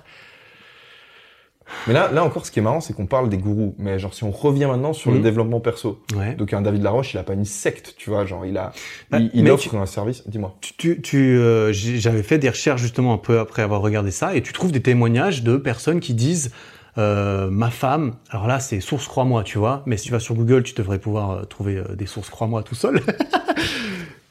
Mais 1.88 1.93
là, 1.93 2.12
là 2.12 2.24
encore, 2.26 2.45
ce 2.45 2.52
qui 2.52 2.60
est 2.60 2.62
marrant, 2.62 2.82
c'est 2.82 2.93
qu'on 2.93 3.06
parle 3.06 3.30
des 3.30 3.38
gourous. 3.38 3.76
Mais 3.78 3.97
genre, 3.97 4.13
si 4.13 4.24
on 4.26 4.32
revient 4.32 4.65
maintenant 4.65 4.91
sur 4.93 5.10
le 5.12 5.17
Mhm. 5.17 5.24
développement 5.24 5.60
perso. 5.62 6.02
Ouais. 6.17 6.36
Donc 6.36 6.52
un 6.54 6.62
David 6.62 6.84
Laroche, 6.84 7.13
il 7.13 7.17
a 7.17 7.24
pas 7.24 7.34
une 7.34 7.45
secte, 7.45 7.95
tu 7.97 8.10
vois, 8.10 8.26
genre 8.26 8.45
il 8.45 8.58
a, 8.58 8.74
Bah, 9.10 9.19
il, 9.19 9.32
il 9.34 9.50
offre 9.50 9.69
tu- 9.69 9.76
un 9.78 9.86
service. 9.86 10.28
Dis-moi. 10.28 10.56
Tu, 10.62 10.74
tu, 10.76 11.02
tu, 11.02 11.17
euh, 11.38 11.71
j'avais 11.71 12.24
fait 12.24 12.38
des 12.39 12.50
recherches 12.50 12.82
justement 12.82 13.13
un 13.13 13.17
peu 13.17 13.39
après 13.39 13.62
avoir 13.62 13.82
regardé 13.82 14.12
ça, 14.12 14.36
et 14.36 14.41
tu 14.41 14.52
trouves 14.54 14.71
des 14.74 14.82
témoignages 14.82 15.43
de 15.43 15.56
personnes 15.58 16.02
qui 16.02 16.13
disent 16.13 16.52
euh, 16.97 17.50
ma 17.50 17.69
femme. 17.69 18.15
Alors 18.32 18.47
là, 18.47 18.60
c'est 18.60 18.82
source 18.82 19.08
crois-moi, 19.08 19.43
tu 19.43 19.58
vois. 19.58 19.82
Mais 19.86 19.95
si 19.95 20.08
tu 20.08 20.12
vas 20.12 20.19
sur 20.19 20.36
Google, 20.36 20.63
tu 20.63 20.74
devrais 20.74 21.00
pouvoir 21.00 21.32
euh, 21.32 21.43
trouver 21.45 21.78
euh, 21.78 21.95
des 21.95 22.06
sources 22.06 22.30
crois-moi 22.30 22.63
tout 22.63 22.76
seul. 22.76 23.00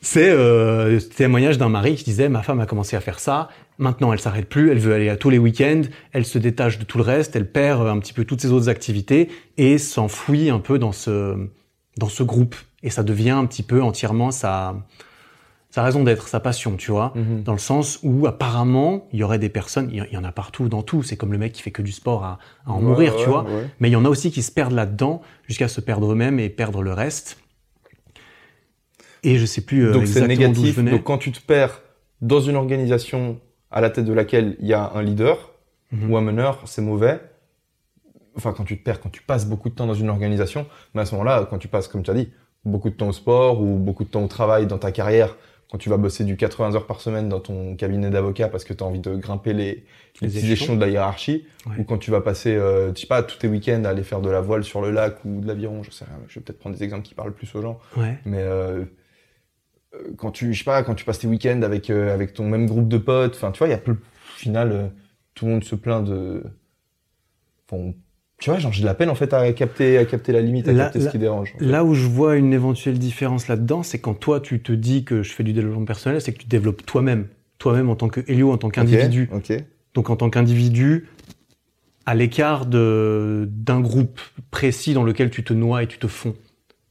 c'est 0.01 0.31
euh, 0.31 0.99
ce 0.99 1.09
témoignage 1.09 1.59
d'un 1.59 1.69
mari 1.69 1.95
qui 1.95 2.05
disait 2.05 2.29
ma 2.29 2.43
femme 2.43 2.61
a 2.61 2.67
commencé 2.67 2.97
à 2.97 3.01
faire 3.01 3.21
ça. 3.21 3.49
Maintenant, 3.79 4.13
elle 4.13 4.21
s'arrête 4.21 4.49
plus. 4.49 4.71
Elle 4.71 4.79
veut 4.79 4.95
aller 4.95 5.09
à 5.09 5.17
tous 5.17 5.31
les 5.31 5.39
week-ends. 5.39 5.83
Elle 6.13 6.25
se 6.25 6.39
détache 6.39 6.79
de 6.79 6.85
tout 6.85 6.99
le 6.99 7.05
reste. 7.05 7.35
Elle 7.37 7.51
perd 7.51 7.87
un 7.87 7.99
petit 7.99 8.13
peu 8.13 8.25
toutes 8.25 8.41
ses 8.41 8.51
autres 8.53 8.69
activités 8.69 9.29
et 9.57 9.79
s'enfuit 9.79 10.51
un 10.51 10.59
peu 10.59 10.79
dans 10.79 10.93
ce 10.93 11.37
dans 11.99 12.09
ce 12.09 12.23
groupe. 12.23 12.57
Et 12.83 12.91
ça 12.91 13.03
devient 13.03 13.31
un 13.31 13.45
petit 13.47 13.63
peu 13.63 13.83
entièrement 13.83 14.31
sa 14.31 14.75
sa 15.73 15.85
raison 15.85 16.03
d'être, 16.03 16.27
sa 16.27 16.41
passion, 16.41 16.77
tu 16.77 16.91
vois, 16.91 17.15
dans 17.45 17.53
le 17.53 17.59
sens 17.59 18.01
où 18.03 18.27
apparemment 18.27 19.07
il 19.13 19.21
y 19.21 19.23
aurait 19.23 19.39
des 19.39 19.49
personnes, 19.49 19.89
il 19.93 20.05
y- 20.13 20.17
en 20.17 20.25
a 20.25 20.33
partout 20.33 20.69
dans 20.69 20.83
tout, 20.83 21.05
c'est 21.05 21.17
comme 21.17 21.31
le 21.31 21.39
mec 21.39 21.53
qui 21.53 21.63
fait 21.63 21.71
que 21.71 21.81
du 21.81 21.93
sport 21.93 22.25
à, 22.25 22.39
à 22.67 22.73
en 22.73 22.79
Ouais, 22.79 22.83
mourir, 22.83 23.15
ouais, 23.15 23.23
tu 23.23 23.29
vois, 23.29 23.45
ouais. 23.45 23.69
mais 23.79 23.89
il 23.89 23.93
y 23.93 23.97
en 23.97 24.05
a 24.05 24.09
aussi 24.09 24.33
qui 24.33 24.43
se 24.43 24.51
perdent 24.51 24.73
là-dedans 24.73 25.23
jusqu'à 25.47 25.69
se 25.69 25.81
perdre 25.81 26.11
eux-mêmes 26.11 26.41
et 26.41 26.49
perdre 26.49 26.83
le 26.83 26.93
reste. 26.93 27.39
Et 29.23 29.37
je 29.39 29.47
sais 29.47 29.61
plus 29.61 29.87
euh, 29.87 29.93
Donc 29.93 30.07
c'est 30.07 30.27
négatif. 30.27 30.79
Donc 30.83 31.03
quand 31.05 31.19
tu 31.19 31.31
te 31.33 31.41
perds 31.41 31.83
dans 32.21 32.41
une 32.41 32.57
organisation 32.57 33.39
à 33.71 33.81
la 33.81 33.91
tête 33.91 34.05
de 34.05 34.13
laquelle 34.13 34.57
il 34.61 34.67
y 34.67 34.75
a 34.75 34.91
un 34.95 35.03
leader 35.03 35.53
Mhm. 35.93 36.11
ou 36.13 36.17
un 36.17 36.21
meneur, 36.21 36.63
c'est 36.67 36.83
mauvais. 36.83 37.19
Enfin, 38.37 38.53
quand 38.53 38.65
tu 38.65 38.79
te 38.79 38.85
perds, 38.85 39.01
quand 39.01 39.11
tu 39.11 39.23
passes 39.23 39.47
beaucoup 39.47 39.69
de 39.69 39.75
temps 39.75 39.87
dans 39.87 39.95
une 39.95 40.09
organisation, 40.09 40.67
mais 40.95 41.03
à 41.03 41.05
ce 41.05 41.13
moment-là, 41.17 41.47
quand 41.51 41.59
tu 41.59 41.67
passes, 41.69 41.89
comme 41.89 42.03
tu 42.03 42.11
as 42.11 42.15
dit, 42.15 42.31
beaucoup 42.65 42.91
de 42.91 42.95
temps 42.95 43.09
au 43.09 43.13
sport 43.13 43.61
ou 43.61 43.77
beaucoup 43.77 44.05
de 44.05 44.09
temps 44.09 44.23
au 44.23 44.29
travail 44.29 44.67
dans 44.67 44.79
ta 44.79 44.93
carrière, 44.93 45.37
quand 45.71 45.79
tu 45.79 45.89
vas 45.89 45.97
bosser 45.97 46.25
du 46.25 46.37
80 46.37 46.75
heures 46.75 46.87
par 46.87 47.01
semaine 47.01 47.29
dans 47.29 47.41
ton 47.41 47.75
cabinet 47.77 48.11
d'avocat 48.11 48.49
parce 48.49 48.65
que 48.65 48.73
tu 48.73 48.83
as 48.83 48.87
envie 48.87 48.99
de 49.01 49.15
grimper 49.17 49.53
les, 49.53 49.85
les 50.21 50.39
échelons. 50.39 50.53
échelons 50.53 50.77
de 50.77 50.81
la 50.81 50.89
hiérarchie, 50.89 51.45
Ouais. 51.67 51.73
ou 51.79 51.85
quand 51.85 51.99
tu 51.99 52.11
vas 52.11 52.21
passer, 52.21 52.55
euh, 52.55 52.93
je 52.95 53.01
sais 53.01 53.07
pas, 53.07 53.23
tous 53.23 53.39
tes 53.39 53.49
week-ends 53.49 53.83
à 53.85 53.89
aller 53.91 54.03
faire 54.05 54.21
de 54.21 54.31
la 54.31 54.41
voile 54.41 54.63
sur 54.65 54.81
le 54.81 54.91
lac 54.91 55.25
ou 55.25 55.41
de 55.41 55.47
l'aviron, 55.47 55.83
je 55.83 55.91
sais 55.91 56.05
rien, 56.05 56.15
je 56.29 56.39
vais 56.39 56.45
peut-être 56.45 56.59
prendre 56.59 56.77
des 56.77 56.83
exemples 56.85 57.03
qui 57.03 57.15
parlent 57.15 57.33
plus 57.35 57.53
aux 57.57 57.63
gens, 57.63 57.79
Ouais. 57.97 58.17
mais 58.25 58.39
euh, 58.41 58.85
quand 60.17 60.31
tu, 60.31 60.53
je 60.55 60.59
sais 60.59 60.65
pas, 60.65 60.83
quand 60.83 60.95
tu 60.95 61.05
passes 61.05 61.19
tes 61.19 61.27
week-ends 61.27 61.63
avec 61.63 61.91
euh, 61.91 62.15
avec 62.15 62.33
ton 62.35 62.49
même 62.49 62.67
groupe 62.67 62.89
de 62.89 62.99
potes, 62.99 63.35
enfin, 63.35 63.51
tu 63.51 63.59
vois, 63.59 63.69
il 63.69 63.73
y 63.73 63.75
a 63.75 63.81
au 63.91 63.97
final, 64.37 64.73
euh, 64.73 64.87
tout 65.35 65.47
le 65.47 65.53
monde 65.53 65.65
se 65.65 65.75
plaint 65.75 66.05
de, 66.05 66.43
tu 68.39 68.49
vois, 68.51 68.59
genre 68.59 68.73
j'ai 68.73 68.81
de 68.83 68.87
la 68.87 68.95
peine 68.95 69.11
en 69.11 69.15
fait 69.15 69.33
à 69.35 69.53
capter, 69.53 69.99
à 69.99 70.05
capter 70.05 70.33
la 70.33 70.41
limite, 70.41 70.67
à 70.69 70.73
Là- 70.73 70.85
capter 70.85 71.01
ce 71.01 71.09
qui 71.11 71.19
dérange. 71.19 71.53
en 71.55 71.59
fait. 71.59 71.65
Là 71.65 71.85
où 71.85 71.95
je 71.95 72.07
vois 72.07 72.37
une 72.37 72.53
éventuelle 72.53 72.99
différence 72.99 73.49
là-dedans, 73.49 73.83
c'est 73.83 73.99
quand 73.99 74.15
toi 74.15 74.41
tu 74.41 74.63
te 74.63 74.73
dis 74.73 75.05
que 75.05 75.23
je 75.23 75.33
fais 75.33 75.45
du 75.45 75.53
développement 75.53 75.85
personnel, 75.85 76.21
c'est 76.21 76.33
que 76.33 76.39
tu 76.39 76.47
développes 76.49 76.85
toi-même, 76.87 77.27
toi-même 77.59 77.91
en 77.91 77.97
tant 77.97 78.09
que 78.09 78.21
en 78.43 78.57
tant 78.59 78.71
qu'individu. 78.71 79.29
Ok. 79.33 79.51
ok. 79.51 79.65
Donc 79.95 80.09
en 80.11 80.17
tant 80.17 80.31
qu'individu, 80.31 81.09
à 82.07 82.15
l'écart 82.15 82.65
de 82.67 83.47
d'un 83.51 83.81
groupe 83.81 84.21
précis 84.51 84.95
dans 84.95 85.05
lequel 85.05 85.31
tu 85.31 85.45
te 85.45 85.53
noies 85.53 85.83
et 85.83 85.87
tu 85.87 85.99
te 85.99 86.07
fonds, 86.07 86.35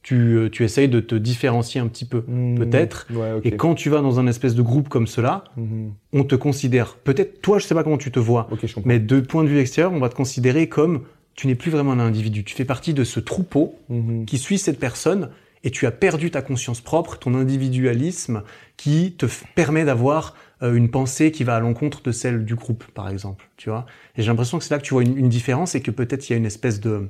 tu, 0.02 0.14
euh, 0.36 0.48
tu 0.48 0.64
essayes 0.64 0.88
de 0.88 1.00
te 1.00 1.14
différencier 1.14 1.80
un 1.80 1.86
petit 1.86 2.04
peu. 2.06 2.22
Peut-être. 2.22 3.06
Ouais. 3.12 3.40
Et 3.44 3.52
quand 3.52 3.74
tu 3.74 3.90
vas 3.90 4.00
dans 4.00 4.18
un 4.18 4.26
espèce 4.26 4.54
de 4.54 4.62
groupe 4.62 4.88
comme 4.88 5.06
cela, 5.06 5.44
Mhm. 5.56 5.92
on 6.14 6.24
te 6.24 6.34
considère, 6.34 6.96
peut-être 6.96 7.42
toi 7.42 7.58
je 7.58 7.66
sais 7.66 7.74
pas 7.74 7.84
comment 7.84 7.98
tu 7.98 8.10
te 8.10 8.18
vois, 8.18 8.48
mais 8.84 8.98
de 8.98 9.20
point 9.20 9.44
de 9.44 9.48
vue 9.48 9.58
extérieur, 9.58 9.92
on 9.92 9.98
va 10.00 10.08
te 10.08 10.14
considérer 10.14 10.68
comme 10.68 11.02
tu 11.34 11.46
n'es 11.46 11.54
plus 11.54 11.70
vraiment 11.70 11.92
un 11.92 12.00
individu, 12.00 12.44
tu 12.44 12.54
fais 12.54 12.64
partie 12.64 12.94
de 12.94 13.04
ce 13.04 13.20
troupeau 13.20 13.74
Mhm. 13.88 14.24
qui 14.24 14.38
suit 14.38 14.58
cette 14.58 14.78
personne 14.78 15.30
et 15.64 15.70
tu 15.70 15.86
as 15.86 15.90
perdu 15.90 16.30
ta 16.30 16.40
conscience 16.40 16.80
propre, 16.80 17.18
ton 17.18 17.34
individualisme 17.34 18.42
qui 18.76 19.12
te 19.12 19.26
permet 19.54 19.84
d'avoir 19.84 20.34
euh, 20.62 20.74
une 20.74 20.90
pensée 20.90 21.30
qui 21.30 21.42
va 21.44 21.56
à 21.56 21.60
l'encontre 21.60 22.02
de 22.02 22.12
celle 22.12 22.44
du 22.44 22.54
groupe, 22.54 22.84
par 22.92 23.08
exemple. 23.08 23.48
Tu 23.56 23.70
vois 23.70 23.86
Et 24.18 24.22
j'ai 24.22 24.28
l'impression 24.28 24.58
que 24.58 24.64
c'est 24.64 24.74
là 24.74 24.78
que 24.78 24.84
tu 24.84 24.92
vois 24.92 25.02
une, 25.02 25.16
une 25.16 25.30
différence 25.30 25.74
et 25.74 25.80
que 25.80 25.90
peut-être 25.90 26.28
il 26.28 26.32
y 26.32 26.34
a 26.34 26.36
une 26.36 26.44
espèce 26.44 26.80
de, 26.80 27.08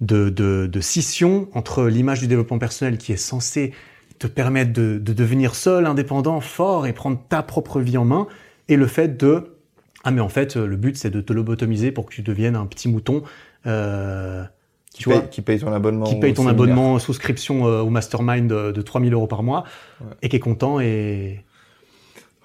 de, 0.00 0.30
de, 0.30 0.66
de 0.66 0.80
scission 0.80 1.48
entre 1.54 1.84
l'image 1.84 2.20
du 2.20 2.26
développement 2.26 2.58
personnel 2.58 2.98
qui 2.98 3.12
est 3.12 3.16
censée 3.16 3.72
te 4.18 4.26
permettre 4.26 4.72
de, 4.72 4.98
de 4.98 5.12
devenir 5.12 5.54
seul, 5.54 5.86
indépendant, 5.86 6.40
fort 6.40 6.86
et 6.86 6.92
prendre 6.92 7.20
ta 7.28 7.42
propre 7.42 7.80
vie 7.80 7.96
en 7.98 8.04
main 8.04 8.26
et 8.68 8.76
le 8.76 8.86
fait 8.86 9.16
de 9.16 9.56
ah 10.04 10.10
mais 10.10 10.20
en 10.20 10.28
fait 10.28 10.56
le 10.56 10.76
but 10.76 10.96
c'est 10.96 11.10
de 11.10 11.20
te 11.20 11.32
lobotomiser 11.32 11.92
pour 11.92 12.06
que 12.06 12.14
tu 12.14 12.22
deviennes 12.22 12.56
un 12.56 12.66
petit 12.66 12.88
mouton 12.88 13.22
euh, 13.66 14.42
Qui 14.92 15.02
tu 15.04 15.08
vois 15.08 15.20
paye, 15.20 15.30
qui 15.30 15.42
paye 15.42 15.58
ton 15.60 15.72
abonnement. 15.72 16.04
qui 16.04 16.16
paye 16.16 16.34
ton 16.34 16.42
séminaire. 16.42 16.62
abonnement 16.62 16.98
souscription 16.98 17.66
euh, 17.66 17.80
au 17.82 17.90
mastermind 17.90 18.48
de, 18.48 18.72
de 18.72 18.82
3000 18.82 19.12
euros 19.14 19.26
par 19.28 19.42
mois 19.42 19.64
Ouais. 20.00 20.06
et 20.22 20.28
qui 20.28 20.36
est 20.36 20.40
content 20.40 20.80
et 20.80 21.44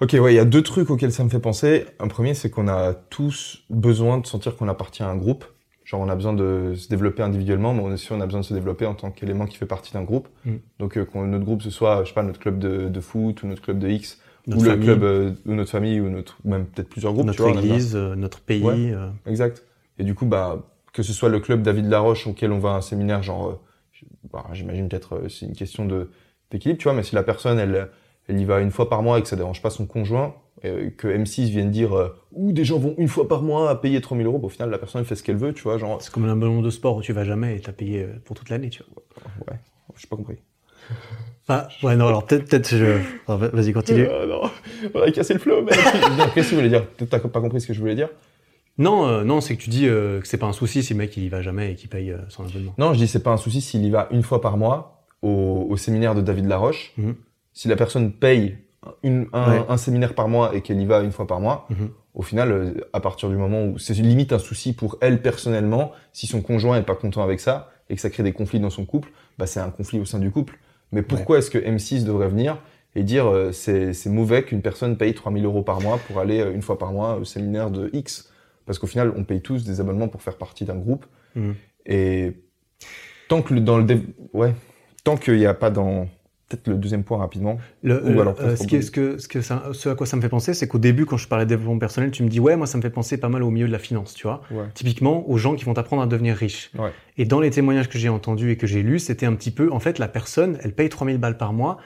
Ok, 0.00 0.12
ouais, 0.20 0.32
il 0.32 0.36
y 0.36 0.38
a 0.38 0.44
deux 0.44 0.62
trucs 0.62 0.90
auxquels 0.90 1.10
ça 1.10 1.24
me 1.24 1.28
fait 1.28 1.40
penser. 1.40 1.84
Un 1.98 2.06
premier, 2.06 2.34
c'est 2.34 2.50
qu'on 2.50 2.68
a 2.68 2.94
tous 2.94 3.64
besoin 3.68 4.18
de 4.18 4.26
sentir 4.28 4.54
qu'on 4.54 4.68
appartient 4.68 5.02
à 5.02 5.08
un 5.08 5.16
groupe. 5.16 5.44
Genre, 5.88 6.02
on 6.02 6.08
a 6.10 6.14
besoin 6.14 6.34
de 6.34 6.74
se 6.76 6.86
développer 6.90 7.22
individuellement, 7.22 7.72
mais 7.72 7.80
aussi 7.82 8.12
on 8.12 8.20
a 8.20 8.26
besoin 8.26 8.42
de 8.42 8.44
se 8.44 8.52
développer 8.52 8.84
en 8.84 8.92
tant 8.94 9.10
qu'élément 9.10 9.46
qui 9.46 9.56
fait 9.56 9.64
partie 9.64 9.94
d'un 9.94 10.02
groupe. 10.02 10.28
Mm. 10.44 10.56
Donc, 10.80 10.98
euh, 10.98 11.06
qu'on 11.06 11.26
notre 11.26 11.46
groupe 11.46 11.62
ce 11.62 11.70
soit, 11.70 12.04
je 12.04 12.08
sais 12.08 12.14
pas, 12.14 12.22
notre 12.22 12.38
club 12.38 12.58
de, 12.58 12.90
de 12.90 13.00
foot 13.00 13.42
ou 13.42 13.46
notre 13.46 13.62
club 13.62 13.78
de 13.78 13.88
X, 13.88 14.20
notre 14.46 14.60
ou 14.60 14.64
famille, 14.66 14.86
le 14.86 14.92
club 14.94 15.02
euh, 15.02 15.32
ou 15.46 15.54
notre 15.54 15.70
famille 15.70 15.98
ou 15.98 16.10
notre 16.10 16.36
ou 16.44 16.50
même 16.50 16.66
peut-être 16.66 16.90
plusieurs 16.90 17.14
groupes. 17.14 17.24
tu 17.24 17.28
notre 17.28 17.42
vois, 17.42 17.52
a 17.52 17.54
besoin- 17.54 17.70
église, 17.74 17.96
euh, 17.96 18.14
notre 18.16 18.40
pays. 18.40 18.62
Ouais. 18.62 18.92
euh, 18.92 19.08
Exact. 19.24 19.64
Et 19.98 20.04
du 20.04 20.14
coup, 20.14 20.26
bah, 20.26 20.62
que 20.92 21.02
ce 21.02 21.14
soit 21.14 21.30
le 21.30 21.40
club 21.40 21.62
David 21.62 21.86
Laroche 21.86 22.26
auquel 22.26 22.52
on 22.52 22.58
va 22.58 22.72
à 22.72 22.76
un 22.76 22.80
séminaire, 22.82 23.22
genre, 23.22 23.58
bah, 24.30 24.44
j'imagine 24.52 24.90
peut-être 24.90 25.22
c'est 25.30 25.46
une 25.46 25.54
question 25.54 25.86
de 25.86 26.10
d'équilibre, 26.50 26.78
tu 26.78 26.84
vois, 26.84 26.92
mais 26.92 27.02
si 27.02 27.14
la 27.14 27.22
personne, 27.22 27.58
elle, 27.58 27.88
elle 28.26 28.38
y 28.38 28.44
va 28.44 28.60
une 28.60 28.70
fois 28.70 28.90
par 28.90 29.02
mois 29.02 29.18
et 29.18 29.22
que 29.22 29.28
ça 29.28 29.36
dérange 29.36 29.62
pas 29.62 29.70
son 29.70 29.86
conjoint, 29.86 30.34
euh, 30.64 30.90
que 30.96 31.08
M6 31.08 31.48
vienne 31.48 31.70
dire, 31.70 31.96
euh, 31.96 32.08
ou 32.32 32.52
des 32.52 32.64
gens 32.64 32.78
vont 32.78 32.94
une 32.98 33.08
fois 33.08 33.28
par 33.28 33.42
mois 33.42 33.70
à 33.70 33.74
payer 33.76 34.00
3000 34.00 34.26
euros, 34.26 34.40
au 34.42 34.48
final, 34.48 34.70
la 34.70 34.78
personne 34.78 35.00
elle 35.00 35.06
fait 35.06 35.16
ce 35.16 35.22
qu'elle 35.22 35.36
veut, 35.36 35.52
tu 35.52 35.62
vois, 35.62 35.78
genre, 35.78 36.00
C'est 36.02 36.12
comme 36.12 36.24
un 36.24 36.36
ballon 36.36 36.62
de 36.62 36.70
sport 36.70 36.96
où 36.96 37.02
tu 37.02 37.12
vas 37.12 37.24
jamais 37.24 37.56
et 37.56 37.60
t'as 37.60 37.72
payé 37.72 38.02
euh, 38.02 38.18
pour 38.24 38.36
toute 38.36 38.50
l'année, 38.50 38.70
tu 38.70 38.82
vois. 38.94 39.02
ouais, 39.48 39.58
j'ai 39.96 40.08
pas 40.08 40.16
compris. 40.16 40.38
Ah, 41.50 41.68
ouais, 41.82 41.96
non, 41.96 42.08
alors 42.08 42.26
peut-être, 42.26 42.48
peut-être, 42.48 42.76
je... 42.76 42.98
Vas-y, 43.26 43.72
continue. 43.72 44.06
Euh, 44.06 44.26
non, 44.26 44.42
on 44.94 45.00
a 45.00 45.10
cassé 45.10 45.32
le 45.32 45.40
flow, 45.40 45.62
mec. 45.62 45.74
qu'est-ce 46.34 46.46
que 46.46 46.48
tu 46.50 46.54
voulais 46.56 46.68
dire? 46.68 46.86
T'as 47.08 47.18
pas 47.18 47.40
compris 47.40 47.60
ce 47.60 47.66
que 47.66 47.72
je 47.72 47.80
voulais 47.80 47.94
dire? 47.94 48.10
Non, 48.76 49.08
euh, 49.08 49.24
non, 49.24 49.40
c'est 49.40 49.56
que 49.56 49.62
tu 49.62 49.70
dis 49.70 49.88
euh, 49.88 50.20
que 50.20 50.28
c'est 50.28 50.36
pas 50.36 50.46
un 50.46 50.52
souci 50.52 50.82
si 50.82 50.92
le 50.92 50.98
mec 50.98 51.16
il 51.16 51.24
y 51.24 51.28
va 51.28 51.40
jamais 51.40 51.72
et 51.72 51.74
qu'il 51.74 51.88
paye 51.88 52.14
son 52.28 52.44
abonnement. 52.44 52.74
Non, 52.76 52.92
je 52.92 52.98
dis 52.98 53.08
c'est 53.08 53.22
pas 53.22 53.32
un 53.32 53.38
souci 53.38 53.62
s'il 53.62 53.84
y 53.84 53.90
va 53.90 54.08
une 54.10 54.22
fois 54.22 54.40
par 54.42 54.58
mois 54.58 55.06
au, 55.22 55.66
au 55.70 55.76
séminaire 55.78 56.14
de 56.14 56.20
David 56.20 56.46
Laroche. 56.46 56.92
Mhm. 56.98 57.14
Si 57.54 57.66
la 57.66 57.76
personne 57.76 58.12
paye 58.12 58.58
une- 59.02 59.26
un, 59.32 59.50
Ouais. 59.58 59.64
un 59.68 59.76
séminaire 59.76 60.14
par 60.14 60.28
mois 60.28 60.54
et 60.54 60.60
qu'elle 60.62 60.80
y 60.80 60.86
va 60.86 61.00
une 61.00 61.10
fois 61.12 61.26
par 61.26 61.40
mois, 61.40 61.66
Mhm. 61.70 61.90
au 62.14 62.22
final, 62.22 62.52
euh, 62.52 62.74
à 62.92 63.00
partir 63.00 63.28
du 63.28 63.36
moment 63.36 63.64
où 63.64 63.78
c'est 63.78 63.94
limite 63.94 64.32
un 64.32 64.38
souci 64.38 64.72
pour 64.72 64.96
elle 65.00 65.20
personnellement, 65.22 65.92
si 66.12 66.26
son 66.26 66.40
conjoint 66.42 66.76
est 66.78 66.82
pas 66.82 66.94
content 66.94 67.22
avec 67.22 67.40
ça 67.40 67.70
et 67.90 67.94
que 67.96 68.00
ça 68.00 68.10
crée 68.10 68.22
des 68.22 68.32
conflits 68.32 68.60
dans 68.60 68.70
son 68.70 68.84
couple, 68.84 69.10
bah 69.38 69.46
c'est 69.46 69.60
un 69.60 69.70
conflit 69.70 69.98
au 70.00 70.04
sein 70.04 70.18
du 70.18 70.30
couple. 70.30 70.58
Mais 70.92 71.02
pourquoi 71.02 71.38
est-ce 71.38 71.50
que 71.50 71.58
M6 71.58 72.04
devrait 72.04 72.28
venir 72.28 72.58
et 72.94 73.02
dire 73.02 73.26
euh, 73.26 73.52
c'est 73.52 73.92
mauvais 74.06 74.42
qu'une 74.44 74.62
personne 74.62 74.96
paye 74.96 75.12
3000 75.14 75.44
euros 75.44 75.62
par 75.62 75.80
mois 75.80 75.98
pour 76.06 76.18
aller 76.18 76.40
euh, 76.40 76.52
une 76.54 76.62
fois 76.62 76.78
par 76.78 76.92
mois 76.92 77.16
au 77.16 77.24
séminaire 77.24 77.70
de 77.70 77.90
X? 77.92 78.30
Parce 78.64 78.78
qu'au 78.78 78.86
final, 78.86 79.12
on 79.16 79.24
paye 79.24 79.40
tous 79.40 79.64
des 79.64 79.80
abonnements 79.80 80.08
pour 80.08 80.22
faire 80.22 80.36
partie 80.36 80.64
d'un 80.64 80.76
groupe. 80.76 81.04
Mhm. 81.34 81.54
Et 81.86 82.32
tant 83.28 83.42
que 83.42 83.54
dans 83.54 83.78
le 83.78 83.86
ouais, 84.32 84.54
tant 85.04 85.16
qu'il 85.16 85.36
n'y 85.38 85.46
a 85.46 85.54
pas 85.54 85.70
dans 85.70 86.06
peut-être 86.48 86.66
le 86.68 86.76
deuxième 86.76 87.04
point 87.04 87.18
rapidement. 87.18 87.58
Le, 87.82 88.02
Ou 88.04 88.08
le- 88.08 88.20
alors 88.22 88.34
euh, 88.40 88.44
peut-être 88.46 88.58
ce, 88.62 88.66
qui 88.66 88.76
est- 88.76 88.82
ce, 88.82 88.90
que, 88.90 89.18
ce, 89.18 89.28
que 89.28 89.40
ça- 89.42 89.64
ce 89.72 89.88
à 89.90 89.94
quoi 89.94 90.06
ça 90.06 90.16
me 90.16 90.22
fait 90.22 90.28
penser, 90.30 90.54
c'est 90.54 90.66
qu'au 90.66 90.78
début, 90.78 91.04
quand 91.04 91.16
je 91.18 91.28
parlais 91.28 91.44
de 91.44 91.50
développement 91.50 91.78
personnel, 91.78 92.10
tu 92.10 92.22
me 92.22 92.28
dis 92.28 92.40
ouais, 92.40 92.56
moi 92.56 92.66
ça 92.66 92.78
me 92.78 92.82
fait 92.82 92.90
penser 92.90 93.18
pas 93.18 93.28
mal 93.28 93.42
au 93.42 93.50
milieu 93.50 93.66
de 93.66 93.72
la 93.72 93.78
finance, 93.78 94.14
tu 94.14 94.26
vois. 94.26 94.40
Ouais. 94.50 94.64
Typiquement 94.74 95.28
aux 95.28 95.36
gens 95.36 95.54
qui 95.54 95.64
vont 95.64 95.74
t'apprendre 95.74 96.02
à 96.02 96.06
devenir 96.06 96.34
riche. 96.36 96.70
Ouais. 96.78 96.90
Et 97.18 97.24
dans 97.26 97.40
les 97.40 97.50
témoignages 97.50 97.88
que 97.88 97.98
j'ai 97.98 98.08
entendus 98.08 98.50
et 98.50 98.56
que 98.56 98.66
j'ai 98.66 98.82
lus, 98.82 98.98
c'était 99.00 99.26
un 99.26 99.34
petit 99.34 99.50
peu, 99.50 99.70
en 99.72 99.80
fait, 99.80 99.98
la 99.98 100.08
personne, 100.08 100.58
elle 100.62 100.72
paye 100.72 100.88
3000 100.88 101.18
balles 101.18 101.36
par 101.36 101.52
mois, 101.52 101.76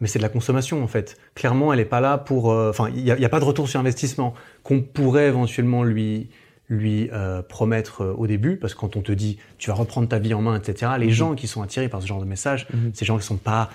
mais 0.00 0.06
c'est 0.06 0.20
de 0.20 0.22
la 0.22 0.28
consommation 0.28 0.80
en 0.84 0.86
fait. 0.86 1.16
Clairement, 1.34 1.72
elle 1.72 1.80
est 1.80 1.84
pas 1.84 2.00
là 2.00 2.18
pour, 2.18 2.52
euh, 2.52 2.70
enfin, 2.70 2.88
il 2.94 3.02
n'y 3.02 3.10
a, 3.24 3.28
pas 3.28 3.40
de 3.40 3.44
retour 3.44 3.68
sur 3.68 3.80
investissement 3.80 4.32
qu'on 4.62 4.80
pourrait 4.80 5.26
éventuellement 5.26 5.82
lui 5.82 6.28
lui 6.70 7.08
euh, 7.14 7.40
promettre 7.40 8.02
euh, 8.02 8.12
au 8.18 8.26
début, 8.26 8.58
parce 8.58 8.74
que 8.74 8.80
quand 8.80 8.94
on 8.94 9.00
te 9.00 9.10
dit 9.10 9.38
tu 9.56 9.70
vas 9.70 9.74
reprendre 9.74 10.06
ta 10.06 10.18
vie 10.18 10.34
en 10.34 10.42
main, 10.42 10.54
etc. 10.60 10.92
Les 10.98 11.06
Mhm. 11.06 11.12
gens 11.12 11.34
qui 11.34 11.46
sont 11.46 11.62
attirés 11.62 11.88
par 11.88 12.02
ce 12.02 12.06
genre 12.06 12.20
de 12.20 12.26
message, 12.26 12.66
Mhm. 12.74 12.90
ces 12.92 13.06
gens 13.06 13.16
qui 13.16 13.24
sont 13.24 13.38
pas 13.38 13.70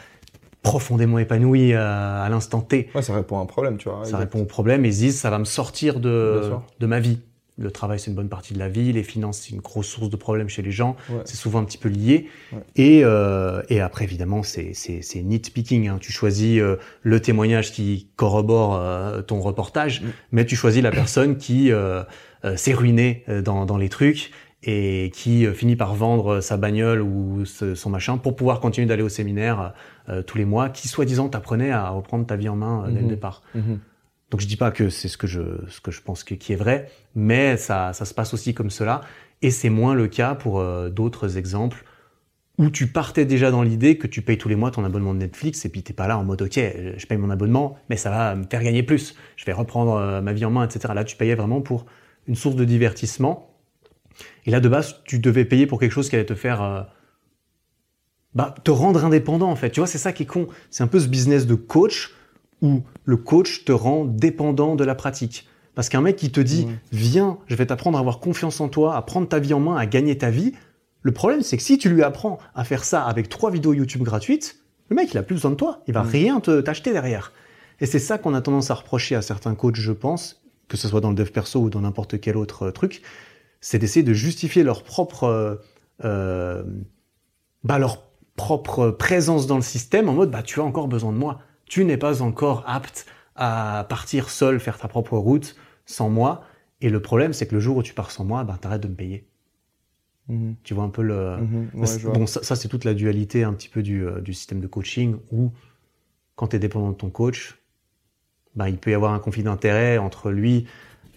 profondément 0.63 1.19
épanoui 1.19 1.73
à, 1.73 2.23
à 2.23 2.29
l'instant 2.29 2.61
T. 2.61 2.89
Ouais, 2.95 3.01
ça 3.03 3.13
répond 3.13 3.37
à 3.37 3.41
un 3.41 3.45
problème, 3.45 3.77
tu 3.77 3.89
vois. 3.89 4.05
Ça 4.05 4.17
répond 4.17 4.41
au 4.41 4.45
problème 4.45 4.85
et 4.85 4.91
se 4.91 4.99
disent 4.99 5.19
ça 5.19 5.29
va 5.29 5.37
me 5.37 5.45
sortir 5.45 5.99
de, 5.99 6.41
de 6.79 6.85
ma 6.87 6.99
vie. 6.99 7.19
Le 7.59 7.69
travail, 7.69 7.99
c'est 7.99 8.09
une 8.09 8.15
bonne 8.15 8.29
partie 8.29 8.55
de 8.55 8.59
la 8.59 8.67
vie. 8.67 8.91
Les 8.93 9.03
finances, 9.03 9.37
c'est 9.41 9.51
une 9.51 9.61
grosse 9.61 9.85
source 9.85 10.09
de 10.09 10.15
problèmes 10.15 10.49
chez 10.49 10.63
les 10.63 10.71
gens. 10.71 10.95
Ouais. 11.09 11.17
C'est 11.25 11.35
souvent 11.35 11.59
un 11.59 11.65
petit 11.65 11.77
peu 11.77 11.87
lié. 11.87 12.27
Ouais. 12.51 12.59
Et, 12.77 13.01
euh, 13.03 13.61
et 13.69 13.79
après, 13.79 14.05
évidemment, 14.05 14.41
c'est, 14.41 14.71
c'est, 14.73 15.03
c'est 15.03 15.21
nitpicking. 15.21 15.87
Hein. 15.87 15.97
Tu 16.01 16.11
choisis 16.11 16.59
euh, 16.59 16.77
le 17.03 17.19
témoignage 17.19 17.71
qui 17.71 18.07
corrobore 18.15 18.75
euh, 18.75 19.21
ton 19.21 19.39
reportage, 19.39 20.01
Mm. 20.01 20.05
mais 20.31 20.45
tu 20.47 20.55
choisis 20.55 20.81
la 20.81 20.89
personne 20.89 21.37
qui 21.37 21.71
euh, 21.71 22.01
euh, 22.43 22.55
s'est 22.57 22.73
ruinée 22.73 23.23
euh, 23.29 23.43
dans, 23.43 23.67
dans 23.67 23.77
les 23.77 23.89
trucs 23.89 24.31
et 24.65 25.11
qui 25.13 25.45
euh, 25.45 25.53
finit 25.53 25.75
par 25.75 25.93
vendre 25.95 26.39
sa 26.41 26.57
bagnole 26.57 27.01
ou 27.01 27.45
ce- 27.45 27.75
son 27.75 27.89
machin 27.89 28.17
pour 28.17 28.35
pouvoir 28.35 28.59
continuer 28.59 28.87
d'aller 28.87 29.03
au 29.03 29.09
séminaire 29.09 29.73
euh, 30.09 30.21
tous 30.21 30.37
les 30.37 30.45
mois, 30.45 30.69
qui 30.69 30.87
soi-disant 30.87 31.29
t'apprenait 31.29 31.71
à 31.71 31.89
reprendre 31.89 32.25
ta 32.25 32.35
vie 32.35 32.49
en 32.49 32.55
main 32.55 32.83
euh, 32.85 32.87
dès 32.91 32.97
le 32.99 33.03
Mhm. 33.03 33.07
départ. 33.09 33.41
Mhm. 33.55 33.79
Donc 34.31 34.41
je 34.41 34.47
dis 34.47 34.57
pas 34.57 34.71
que 34.71 34.89
c'est 34.89 35.07
ce 35.09 35.17
que 35.17 35.27
je 35.27 35.41
ce 35.69 35.79
que 35.79 35.91
je 35.91 36.01
pense 36.01 36.23
que, 36.23 36.33
qui 36.33 36.53
est 36.53 36.57
vrai, 36.57 36.89
mais 37.15 37.55
ça 37.57 37.93
ça 37.93 38.05
se 38.05 38.13
passe 38.13 38.33
aussi 38.33 38.53
comme 38.53 38.69
cela 38.71 39.01
et 39.41 39.51
c'est 39.51 39.69
moins 39.69 39.93
le 39.93 40.07
cas 40.07 40.33
pour 40.35 40.59
euh, 40.59 40.89
d'autres 40.89 41.37
exemples 41.37 41.83
où 42.57 42.69
tu 42.69 42.87
partais 42.87 43.25
déjà 43.25 43.51
dans 43.51 43.61
l'idée 43.63 43.97
que 43.97 44.07
tu 44.07 44.21
payes 44.21 44.37
tous 44.37 44.49
les 44.49 44.55
mois 44.55 44.71
ton 44.71 44.83
abonnement 44.85 45.13
de 45.13 45.19
Netflix 45.19 45.65
et 45.65 45.69
puis 45.69 45.83
t'es 45.83 45.93
pas 45.93 46.07
là 46.07 46.17
en 46.17 46.23
mode 46.23 46.41
ok 46.41 46.57
euh, 46.57 46.93
je 46.97 47.05
paye 47.05 47.17
mon 47.17 47.29
abonnement 47.29 47.77
mais 47.89 47.97
ça 47.97 48.09
va 48.09 48.35
me 48.35 48.43
faire 48.49 48.63
gagner 48.63 48.81
plus, 48.83 49.15
je 49.35 49.45
vais 49.45 49.53
reprendre 49.53 49.93
euh, 49.97 50.21
ma 50.21 50.33
vie 50.33 50.45
en 50.45 50.51
main 50.51 50.63
etc. 50.65 50.93
Là 50.95 51.03
tu 51.03 51.15
payais 51.15 51.35
vraiment 51.35 51.61
pour 51.61 51.85
une 52.27 52.35
source 52.35 52.55
de 52.55 52.65
divertissement 52.65 53.52
et 54.45 54.51
là 54.51 54.59
de 54.59 54.69
base 54.69 54.95
tu 55.05 55.19
devais 55.19 55.45
payer 55.45 55.67
pour 55.67 55.79
quelque 55.79 55.91
chose 55.91 56.09
qui 56.09 56.15
allait 56.15 56.25
te 56.25 56.35
faire 56.35 56.61
euh, 56.61 56.81
bah, 58.33 58.55
te 58.63 58.71
rendre 58.71 59.05
indépendant 59.05 59.49
en 59.49 59.55
fait. 59.55 59.69
Tu 59.71 59.79
vois 59.79 59.87
c'est 59.87 59.97
ça 59.97 60.11
qui 60.13 60.23
est 60.23 60.27
con, 60.27 60.47
c'est 60.71 60.83
un 60.83 60.87
peu 60.87 60.99
ce 60.99 61.07
business 61.07 61.45
de 61.45 61.55
coach 61.55 62.11
où 62.61 62.81
le 63.05 63.17
coach 63.17 63.65
te 63.65 63.71
rend 63.71 64.05
dépendant 64.05 64.75
de 64.75 64.83
la 64.83 64.95
pratique. 64.95 65.47
Parce 65.75 65.89
qu'un 65.89 66.01
mec 66.01 66.15
qui 66.15 66.31
te 66.31 66.39
dit, 66.39 66.65
Ouais. 66.65 66.75
viens, 66.91 67.39
je 67.47 67.55
vais 67.55 67.65
t'apprendre 67.65 67.97
à 67.97 67.99
avoir 68.01 68.19
confiance 68.19 68.61
en 68.61 68.69
toi, 68.69 68.95
à 68.95 69.01
prendre 69.01 69.27
ta 69.27 69.39
vie 69.39 69.53
en 69.53 69.59
main, 69.59 69.75
à 69.75 69.85
gagner 69.87 70.17
ta 70.17 70.29
vie, 70.29 70.53
le 71.01 71.11
problème 71.11 71.41
c'est 71.41 71.57
que 71.57 71.63
si 71.63 71.77
tu 71.77 71.89
lui 71.89 72.03
apprends 72.03 72.37
à 72.55 72.63
faire 72.63 72.83
ça 72.83 73.03
avec 73.03 73.27
trois 73.27 73.51
vidéos 73.51 73.73
YouTube 73.73 74.03
gratuites, 74.03 74.59
le 74.89 74.95
mec 74.95 75.11
il 75.13 75.17
a 75.17 75.23
plus 75.23 75.35
besoin 75.35 75.51
de 75.51 75.55
toi, 75.55 75.81
il 75.87 75.93
va 75.93 76.03
Mm. 76.03 76.07
rien 76.09 76.39
te 76.39 76.61
t'acheter 76.61 76.91
derrière. 76.93 77.33
Et 77.81 77.85
c'est 77.87 77.99
ça 77.99 78.17
qu'on 78.17 78.33
a 78.33 78.41
tendance 78.41 78.69
à 78.71 78.75
reprocher 78.75 79.15
à 79.15 79.21
certains 79.21 79.55
coachs, 79.55 79.75
je 79.75 79.91
pense, 79.91 80.41
que 80.69 80.77
ce 80.77 80.87
soit 80.87 81.01
dans 81.01 81.09
le 81.09 81.15
dev 81.15 81.29
perso 81.31 81.59
ou 81.59 81.69
dans 81.69 81.81
n'importe 81.81 82.21
quel 82.21 82.37
autre 82.37 82.63
euh, 82.67 82.71
truc, 82.71 83.01
c'est 83.63 83.79
d'essayer 83.79 84.03
de 84.03 84.13
justifier 84.13 84.63
leur 84.63 84.83
propre, 84.83 85.23
euh, 85.23 85.55
euh, 86.03 86.63
bah, 87.63 87.79
leur 87.79 88.03
propre 88.35 88.89
présence 88.91 89.47
dans 89.47 89.55
le 89.55 89.61
système 89.61 90.09
en 90.09 90.13
mode, 90.13 90.31
bah 90.31 90.43
tu 90.43 90.59
as 90.59 90.63
encore 90.63 90.87
besoin 90.87 91.11
de 91.11 91.17
moi 91.17 91.39
tu 91.73 91.85
n'es 91.85 91.97
pas 91.97 92.21
encore 92.21 92.63
apte 92.67 93.07
à 93.35 93.87
partir 93.89 94.29
seul, 94.29 94.59
faire 94.59 94.77
ta 94.77 94.87
propre 94.87 95.17
route 95.17 95.55
sans 95.87 96.07
moi. 96.07 96.43
Et 96.81 96.89
le 96.89 97.01
problème, 97.01 97.33
c'est 97.33 97.47
que 97.47 97.55
le 97.55 97.61
jour 97.61 97.77
où 97.77 97.81
tu 97.81 97.95
pars 97.95 98.11
sans 98.11 98.25
moi, 98.25 98.43
ben, 98.43 98.57
t'arrêtes 98.57 98.81
de 98.81 98.87
me 98.87 98.93
payer. 98.93 99.27
Mhm. 100.27 100.55
Tu 100.61 100.75
vois 100.75 100.83
un 100.83 100.89
peu 100.89 101.01
le... 101.01 101.37
Mhm. 101.37 101.69
Ouais, 101.73 101.97
vois. 101.97 102.13
bon, 102.13 102.27
ça, 102.27 102.43
ça, 102.43 102.55
c'est 102.55 102.67
toute 102.67 102.83
la 102.83 102.93
dualité 102.93 103.43
un 103.43 103.53
petit 103.53 103.69
peu 103.69 103.81
du, 103.81 104.05
euh, 104.05 104.21
du 104.21 104.35
système 104.35 104.59
de 104.59 104.67
coaching 104.67 105.17
où, 105.31 105.51
quand 106.35 106.49
tu 106.49 106.57
es 106.57 106.59
dépendant 106.59 106.91
de 106.91 106.95
ton 106.95 107.09
coach, 107.09 107.59
ben, 108.55 108.67
il 108.67 108.77
peut 108.77 108.91
y 108.91 108.93
avoir 108.93 109.13
un 109.13 109.19
conflit 109.19 109.41
d'intérêt 109.41 109.97
entre 109.97 110.29
lui, 110.29 110.67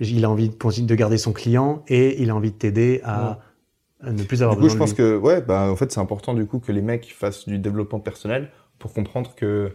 il 0.01 0.25
a 0.25 0.31
envie 0.31 0.51
de, 0.51 0.83
de 0.83 0.95
garder 0.95 1.19
son 1.19 1.33
client 1.33 1.85
et 1.89 2.23
il 2.23 2.31
a 2.31 2.35
envie 2.35 2.51
de 2.51 2.57
t'aider 2.57 3.01
à, 3.05 3.39
à 4.01 4.13
ne 4.13 4.23
plus 4.23 4.43
avoir 4.43 4.57
Du 4.57 4.63
coup, 4.63 4.69
je 4.69 4.77
pense 4.77 4.91
lui. 4.91 4.97
que, 4.97 5.17
ouais, 5.17 5.41
bah, 5.41 5.71
en 5.71 5.77
fait, 5.77 5.91
c'est 5.93 6.01
important, 6.01 6.35
du 6.35 6.47
coup, 6.47 6.59
que 6.59 6.73
les 6.73 6.83
mecs 6.83 7.13
fassent 7.13 7.47
du 7.49 7.59
développement 7.59 8.01
personnel 8.01 8.51
pour 8.79 8.93
comprendre 8.93 9.35
que, 9.35 9.73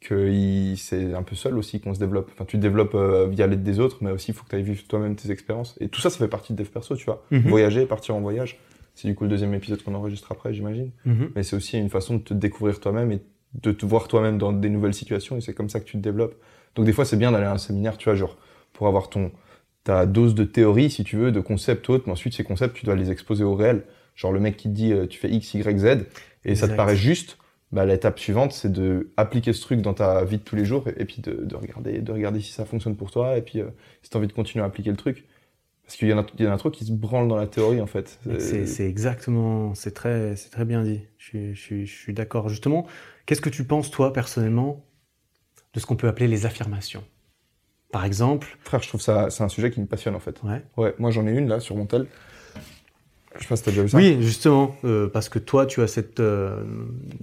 que 0.00 0.74
c'est 0.76 1.12
un 1.14 1.22
peu 1.22 1.36
seul 1.36 1.58
aussi 1.58 1.80
qu'on 1.80 1.92
se 1.94 1.98
développe. 2.00 2.30
Enfin, 2.32 2.44
tu 2.46 2.56
te 2.56 2.62
développes 2.62 2.94
euh, 2.94 3.28
via 3.28 3.46
l'aide 3.46 3.62
des 3.62 3.80
autres, 3.80 3.98
mais 4.00 4.10
aussi, 4.10 4.30
il 4.30 4.34
faut 4.34 4.44
que 4.44 4.50
tu 4.50 4.56
ailles 4.56 4.62
vivre 4.62 4.82
toi-même 4.88 5.14
tes 5.14 5.30
expériences. 5.30 5.76
Et 5.80 5.88
tout 5.88 6.00
ça, 6.00 6.08
ça 6.10 6.18
fait 6.18 6.28
partie 6.28 6.52
de 6.54 6.58
dev 6.58 6.68
perso, 6.68 6.96
tu 6.96 7.04
vois. 7.04 7.22
Mhm. 7.30 7.48
Voyager, 7.48 7.86
partir 7.86 8.14
en 8.16 8.20
voyage. 8.20 8.58
C'est 8.94 9.08
du 9.08 9.14
coup 9.14 9.24
le 9.24 9.30
deuxième 9.30 9.54
épisode 9.54 9.82
qu'on 9.82 9.94
enregistre 9.94 10.32
après, 10.32 10.52
j'imagine. 10.52 10.90
Mhm. 11.04 11.30
Mais 11.36 11.42
c'est 11.42 11.54
aussi 11.56 11.78
une 11.78 11.90
façon 11.90 12.14
de 12.16 12.20
te 12.20 12.34
découvrir 12.34 12.80
toi-même 12.80 13.12
et 13.12 13.20
de 13.54 13.72
te 13.72 13.86
voir 13.86 14.08
toi-même 14.08 14.36
dans 14.36 14.52
des 14.52 14.68
nouvelles 14.68 14.94
situations 14.94 15.36
et 15.36 15.40
c'est 15.40 15.54
comme 15.54 15.68
ça 15.68 15.80
que 15.80 15.84
tu 15.84 15.92
te 15.96 16.02
développes. 16.02 16.34
Donc 16.74 16.86
des 16.86 16.92
fois 16.92 17.04
c'est 17.04 17.16
bien 17.16 17.32
d'aller 17.32 17.46
à 17.46 17.52
un 17.52 17.58
séminaire, 17.58 17.96
tu 17.96 18.04
vois, 18.08 18.14
genre 18.14 18.36
pour 18.72 18.86
avoir 18.88 19.08
ton 19.08 19.32
ta 19.84 20.06
dose 20.06 20.34
de 20.34 20.44
théorie 20.44 20.90
si 20.90 21.04
tu 21.04 21.16
veux, 21.16 21.32
de 21.32 21.40
concepts 21.40 21.88
autres, 21.90 22.04
mais 22.06 22.12
ensuite 22.12 22.34
ces 22.34 22.44
concepts 22.44 22.76
tu 22.76 22.84
dois 22.84 22.96
les 22.96 23.10
exposer 23.10 23.44
au 23.44 23.54
réel. 23.54 23.84
Genre 24.14 24.32
le 24.32 24.40
mec 24.40 24.56
qui 24.56 24.68
te 24.68 24.74
dit 24.74 24.92
euh, 24.92 25.06
tu 25.06 25.18
fais 25.18 25.30
X, 25.30 25.54
Y, 25.54 25.78
Z 25.78 26.06
et 26.44 26.54
ça 26.54 26.68
te 26.68 26.74
paraît 26.74 26.96
juste, 26.96 27.38
bah 27.72 27.86
l'étape 27.86 28.18
suivante 28.18 28.52
c'est 28.52 28.72
de 28.72 29.10
appliquer 29.16 29.52
ce 29.52 29.62
truc 29.62 29.80
dans 29.80 29.94
ta 29.94 30.24
vie 30.24 30.38
de 30.38 30.42
tous 30.42 30.56
les 30.56 30.64
jours 30.64 30.86
et, 30.88 31.02
et 31.02 31.04
puis 31.04 31.22
de, 31.22 31.32
de 31.44 31.56
regarder 31.56 32.00
de 32.00 32.12
regarder 32.12 32.40
si 32.40 32.52
ça 32.52 32.64
fonctionne 32.64 32.96
pour 32.96 33.10
toi 33.10 33.36
et 33.36 33.42
puis 33.42 33.60
euh, 33.60 33.66
si 34.02 34.10
tu 34.10 34.16
as 34.16 34.18
envie 34.18 34.28
de 34.28 34.32
continuer 34.32 34.62
à 34.62 34.66
appliquer 34.66 34.90
le 34.90 34.96
truc. 34.96 35.26
Parce 35.84 35.96
qu'il 35.98 36.06
y 36.08 36.12
en 36.12 36.18
a 36.18 36.26
il 36.38 36.44
y 36.44 36.48
en 36.48 36.52
a 36.52 36.56
trop 36.56 36.70
qui 36.70 36.84
se 36.84 36.92
branlent 36.92 37.26
dans 37.26 37.34
la 37.34 37.48
théorie 37.48 37.80
en 37.80 37.86
fait. 37.86 38.20
C'est 38.38 38.86
exactement, 38.86 39.74
c'est 39.74 39.90
très, 39.90 40.36
très 40.36 40.64
bien 40.64 40.84
dit. 40.84 41.00
Je 41.18 41.52
je 41.52 41.84
suis 41.84 42.12
d'accord. 42.14 42.48
Justement, 42.48 42.86
qu'est-ce 43.26 43.40
que 43.40 43.50
tu 43.50 43.64
penses 43.64 43.90
toi 43.90 44.12
personnellement 44.12 44.84
de 45.74 45.80
ce 45.80 45.86
qu'on 45.86 45.96
peut 45.96 46.06
appeler 46.06 46.28
les 46.28 46.46
affirmations? 46.46 47.02
Par 47.92 48.04
exemple, 48.04 48.56
Frère, 48.62 48.82
je 48.82 48.88
trouve 48.88 49.00
ça 49.00 49.30
c'est 49.30 49.42
un 49.42 49.48
sujet 49.48 49.70
qui 49.70 49.80
me 49.80 49.86
passionne 49.86 50.14
en 50.14 50.20
fait. 50.20 50.40
ouais. 50.44 50.62
Ouais, 50.76 50.94
moi 50.98 51.10
j'en 51.10 51.26
ai 51.26 51.32
une 51.32 51.48
là 51.48 51.58
sur 51.60 51.74
mon 51.76 51.86
tel. 51.86 52.06
Je 53.36 53.42
sais 53.42 53.48
pas 53.48 53.56
si 53.56 53.62
t'as 53.62 53.70
déjà 53.70 53.82
vu 53.82 53.88
ça. 53.88 53.96
Oui, 53.96 54.16
justement, 54.20 54.74
euh, 54.84 55.06
parce 55.08 55.28
que 55.28 55.38
toi, 55.38 55.64
tu 55.64 55.80
as 55.82 55.86
cette, 55.86 56.18
euh, 56.18 56.64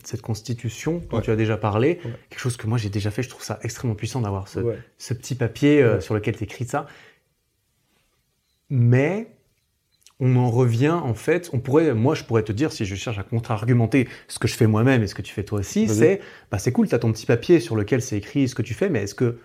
cette 0.05 0.21
constitution 0.21 1.03
dont 1.09 1.17
Ouais. 1.17 1.21
tu 1.23 1.31
as 1.31 1.35
déjà 1.35 1.57
parlé, 1.57 1.99
Ouais. 2.05 2.11
quelque 2.29 2.39
chose 2.39 2.55
que 2.55 2.65
moi 2.65 2.77
j'ai 2.77 2.89
déjà 2.89 3.11
fait. 3.11 3.23
Je 3.23 3.29
trouve 3.29 3.43
ça 3.43 3.59
extrêmement 3.61 3.93
puissant 3.95 4.21
d'avoir 4.21 4.47
ce, 4.47 4.59
Ouais. 4.61 4.77
ce 4.97 5.13
petit 5.13 5.35
papier 5.35 5.81
euh, 5.83 5.99
sur 5.99 6.13
lequel 6.13 6.37
tu 6.37 6.45
écris 6.45 6.63
ça. 6.65 6.87
Mais 8.69 9.27
on 10.19 10.35
en 10.35 10.49
revient 10.49 10.89
en 10.89 11.13
fait. 11.13 11.49
On 11.53 11.59
pourrait, 11.59 11.93
moi, 11.93 12.15
je 12.15 12.23
pourrais 12.23 12.43
te 12.43 12.51
dire 12.51 12.71
si 12.71 12.85
je 12.85 12.95
cherche 12.95 13.19
à 13.19 13.23
contre-argumenter 13.23 14.07
ce 14.27 14.39
que 14.39 14.47
je 14.47 14.55
fais 14.55 14.67
moi-même 14.67 15.03
et 15.03 15.07
ce 15.07 15.15
que 15.15 15.21
tu 15.21 15.33
fais 15.33 15.43
toi 15.43 15.59
aussi, 15.59 15.87
c'est, 15.87 16.21
bah 16.51 16.57
c'est 16.57 16.71
cool, 16.71 16.87
tu 16.87 16.95
as 16.95 16.99
ton 16.99 17.11
petit 17.11 17.25
papier 17.25 17.59
sur 17.59 17.75
lequel 17.75 18.01
c'est 18.01 18.17
écrit 18.17 18.47
ce 18.47 18.55
que 18.55 18.61
tu 18.63 18.73
fais, 18.73 18.89
mais 18.89 19.03
est-ce 19.03 19.15
que, 19.15 19.39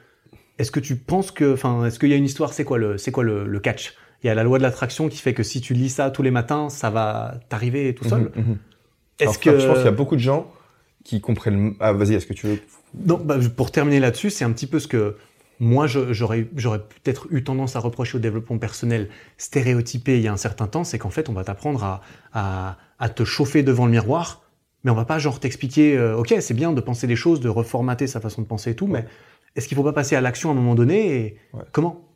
est-ce 0.63 0.71
que 0.71 0.81
tu 0.81 0.97
penses 0.97 1.31
que, 1.31 1.53
enfin, 1.53 1.85
est-ce 1.85 1.99
qu'il 1.99 2.09
y 2.09 2.13
a 2.13 2.17
une 2.17 2.25
histoire 2.25 2.53
C'est 2.53 2.65
quoi 2.65 2.79
le, 2.79 2.97
c'est 2.99 3.11
quoi 3.13 3.25
le, 3.25 3.47
le 3.47 3.61
catch? 3.61 3.95
Il 4.23 4.29
y 4.29 4.31
a 4.31 4.35
la 4.35 4.45
loi 4.45 4.59
de 4.59 4.63
l'attraction 4.63 5.09
qui 5.09 5.19
fait 5.19 5.35
que 5.35 5.43
si 5.43 5.61
tu 5.61 5.75
lis 5.75 5.91
ça 5.91 6.11
tous 6.11 6.23
les 6.23 6.31
matins, 6.31 6.69
ça 6.71 6.91
va 6.91 7.35
t'arriver 7.49 7.95
tout 7.95 8.09
seul. 8.09 8.31
Mhm. 8.37 8.57
Est-ce 9.19 9.39
que 9.39 9.59
je 9.59 9.67
pense 9.67 9.77
qu'il 9.79 9.85
y 9.85 9.89
a 9.89 9.93
beaucoup 9.93 10.15
de 10.17 10.21
gens 10.21 10.51
qui 11.05 11.21
comprennent. 11.21 11.75
Ah, 11.81 11.93
vas-y, 11.93 12.15
est-ce 12.15 12.27
que 12.27 12.33
tu 12.33 12.47
veux? 12.47 12.59
Donc, 12.95 13.27
bah, 13.27 13.37
pour 13.57 13.73
terminer 13.73 13.99
là-dessus, 14.01 14.31
c'est 14.31 14.45
un 14.45 14.53
petit 14.53 14.69
peu 14.69 14.79
ce 14.79 14.87
que 14.87 15.17
moi, 15.59 15.87
j'aurais 15.89 16.47
j'aurais 16.57 16.79
peut-être 16.81 17.27
eu 17.31 17.43
tendance 17.45 17.75
à 17.77 17.81
reprocher 17.81 18.17
au 18.17 18.21
développement 18.21 18.59
personnel 18.59 19.09
stéréotypé 19.39 20.17
il 20.17 20.23
y 20.23 20.29
a 20.29 20.33
un 20.33 20.37
certain 20.37 20.67
temps, 20.69 20.85
c'est 20.85 20.99
qu'en 20.99 21.11
fait, 21.11 21.29
on 21.29 21.33
va 21.33 21.43
t'apprendre 21.45 21.83
à, 21.85 22.01
à, 22.33 22.79
à 23.01 23.09
te 23.09 23.25
chauffer 23.25 23.63
devant 23.65 23.87
le 23.87 23.93
miroir, 23.93 24.43
mais 24.85 24.91
on 24.91 24.95
va 24.95 25.05
pas 25.05 25.19
genre 25.19 25.41
t'expliquer, 25.41 25.97
euh, 25.99 26.17
ok, 26.17 26.35
c'est 26.41 26.55
bien 26.55 26.73
de 26.73 26.81
penser 26.81 27.07
des 27.09 27.17
choses, 27.17 27.41
de 27.41 27.49
reformater 27.49 28.07
sa 28.07 28.21
façon 28.21 28.43
de 28.43 28.47
penser 28.47 28.71
et 28.71 28.75
tout, 28.77 28.87
Ouais. 28.87 29.01
mais 29.03 29.07
est-ce 29.57 29.69
qu'il 29.69 29.77
faut 29.77 29.85
pas 29.85 29.93
passer 29.93 30.17
à 30.17 30.21
l'action 30.21 30.49
à 30.51 30.53
un 30.53 30.57
moment 30.57 30.75
donné 30.75 31.17
et 31.17 31.37
Ouais. 31.53 31.65
comment? 31.73 32.09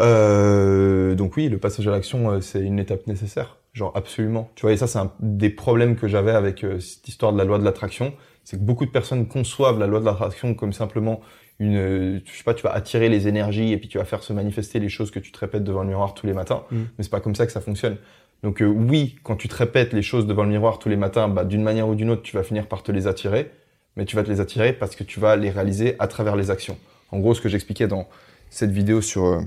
Euh, 0.00 1.14
donc 1.14 1.36
oui, 1.36 1.48
le 1.48 1.58
passage 1.58 1.86
à 1.86 1.90
l'action, 1.92 2.30
euh, 2.30 2.40
c'est 2.40 2.60
une 2.60 2.78
étape 2.78 3.06
nécessaire. 3.06 3.58
Genre 3.74 3.92
absolument. 3.96 4.50
Tu 4.54 4.62
vois, 4.62 4.72
et 4.72 4.76
ça, 4.76 4.86
c'est 4.86 4.98
un 4.98 5.12
des 5.20 5.50
problèmes 5.50 5.96
que 5.96 6.08
j'avais 6.08 6.32
avec 6.32 6.64
euh, 6.64 6.80
cette 6.80 7.06
histoire 7.08 7.32
de 7.32 7.38
la 7.38 7.44
loi 7.44 7.58
de 7.58 7.64
l'attraction. 7.64 8.12
C'est 8.44 8.58
que 8.58 8.62
beaucoup 8.62 8.86
de 8.86 8.90
personnes 8.90 9.26
conçoivent 9.26 9.78
la 9.78 9.86
loi 9.86 10.00
de 10.00 10.04
l'attraction 10.04 10.54
comme 10.54 10.72
simplement 10.72 11.20
une, 11.60 12.20
je 12.24 12.36
sais 12.36 12.42
pas, 12.42 12.54
tu 12.54 12.64
vas 12.64 12.72
attirer 12.72 13.08
les 13.08 13.28
énergies 13.28 13.72
et 13.72 13.78
puis 13.78 13.88
tu 13.88 13.98
vas 13.98 14.04
faire 14.04 14.24
se 14.24 14.32
manifester 14.32 14.80
les 14.80 14.88
choses 14.88 15.12
que 15.12 15.20
tu 15.20 15.30
te 15.30 15.38
répètes 15.38 15.62
devant 15.62 15.82
le 15.82 15.88
miroir 15.88 16.14
tous 16.14 16.26
les 16.26 16.32
matins. 16.32 16.64
Mm. 16.70 16.76
Mais 16.98 17.04
c'est 17.04 17.10
pas 17.10 17.20
comme 17.20 17.36
ça 17.36 17.46
que 17.46 17.52
ça 17.52 17.60
fonctionne. 17.60 17.96
Donc 18.42 18.60
euh, 18.60 18.66
oui, 18.66 19.16
quand 19.22 19.36
tu 19.36 19.48
te 19.48 19.54
répètes 19.54 19.92
les 19.92 20.02
choses 20.02 20.26
devant 20.26 20.42
le 20.42 20.50
miroir 20.50 20.78
tous 20.80 20.88
les 20.88 20.96
matins, 20.96 21.28
bah, 21.28 21.44
d'une 21.44 21.62
manière 21.62 21.88
ou 21.88 21.94
d'une 21.94 22.10
autre, 22.10 22.22
tu 22.22 22.36
vas 22.36 22.42
finir 22.42 22.66
par 22.66 22.82
te 22.82 22.90
les 22.90 23.06
attirer. 23.06 23.50
Mais 23.96 24.04
tu 24.04 24.16
vas 24.16 24.22
te 24.24 24.30
les 24.30 24.40
attirer 24.40 24.72
parce 24.72 24.96
que 24.96 25.04
tu 25.04 25.20
vas 25.20 25.36
les 25.36 25.50
réaliser 25.50 25.94
à 25.98 26.06
travers 26.08 26.34
les 26.36 26.50
actions. 26.50 26.76
En 27.12 27.18
gros, 27.20 27.34
ce 27.34 27.40
que 27.40 27.48
j'expliquais 27.48 27.86
dans 27.86 28.08
cette 28.50 28.70
vidéo 28.72 29.00
sur 29.00 29.24
euh, 29.26 29.40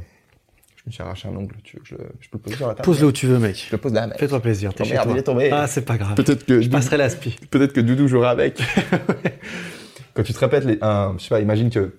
je 0.77 0.83
me 0.85 0.91
suis 0.91 1.01
arraché 1.03 1.27
un 1.27 1.35
ongle, 1.35 1.55
tu 1.63 1.75
veux 1.77 1.81
que 1.83 1.87
je, 1.89 1.95
le- 1.95 2.09
je 2.21 2.29
peux 2.29 2.37
le 2.37 2.43
poser 2.43 2.55
sur 2.55 2.67
la 2.67 2.73
table? 2.75 2.85
Pose-le 2.85 3.07
où 3.07 3.11
tu 3.11 3.27
veux, 3.27 3.39
mec. 3.39 3.65
Je 3.67 3.71
le 3.75 3.77
pose 3.77 3.91
là, 3.93 4.07
mec. 4.07 4.17
Fais-toi 4.19 4.39
plaisir, 4.39 4.73
t'es 4.73 4.83
Oh 4.83 4.85
chez 4.85 4.93
merde, 4.93 5.03
toi. 5.05 5.13
il 5.15 5.19
est 5.19 5.23
tombé. 5.23 5.49
Ah, 5.51 5.67
c'est 5.67 5.81
pas 5.83 5.97
grave. 5.97 6.15
Peut-être 6.15 6.45
que 6.45 6.61
Je 6.61 6.69
passerai 6.69 6.95
l'aspi. 6.97 7.35
peut-être 7.51 7.73
que 7.73 7.81
Doudou 7.81 8.07
jouera 8.07 8.29
avec. 8.29 8.61
Quand 10.13 10.23
tu 10.23 10.33
te 10.33 10.39
répètes 10.39 10.63
les, 10.65 10.77
un, 10.81 11.15
je 11.17 11.23
sais 11.23 11.29
pas, 11.29 11.39
imagine 11.39 11.69
que 11.69 11.93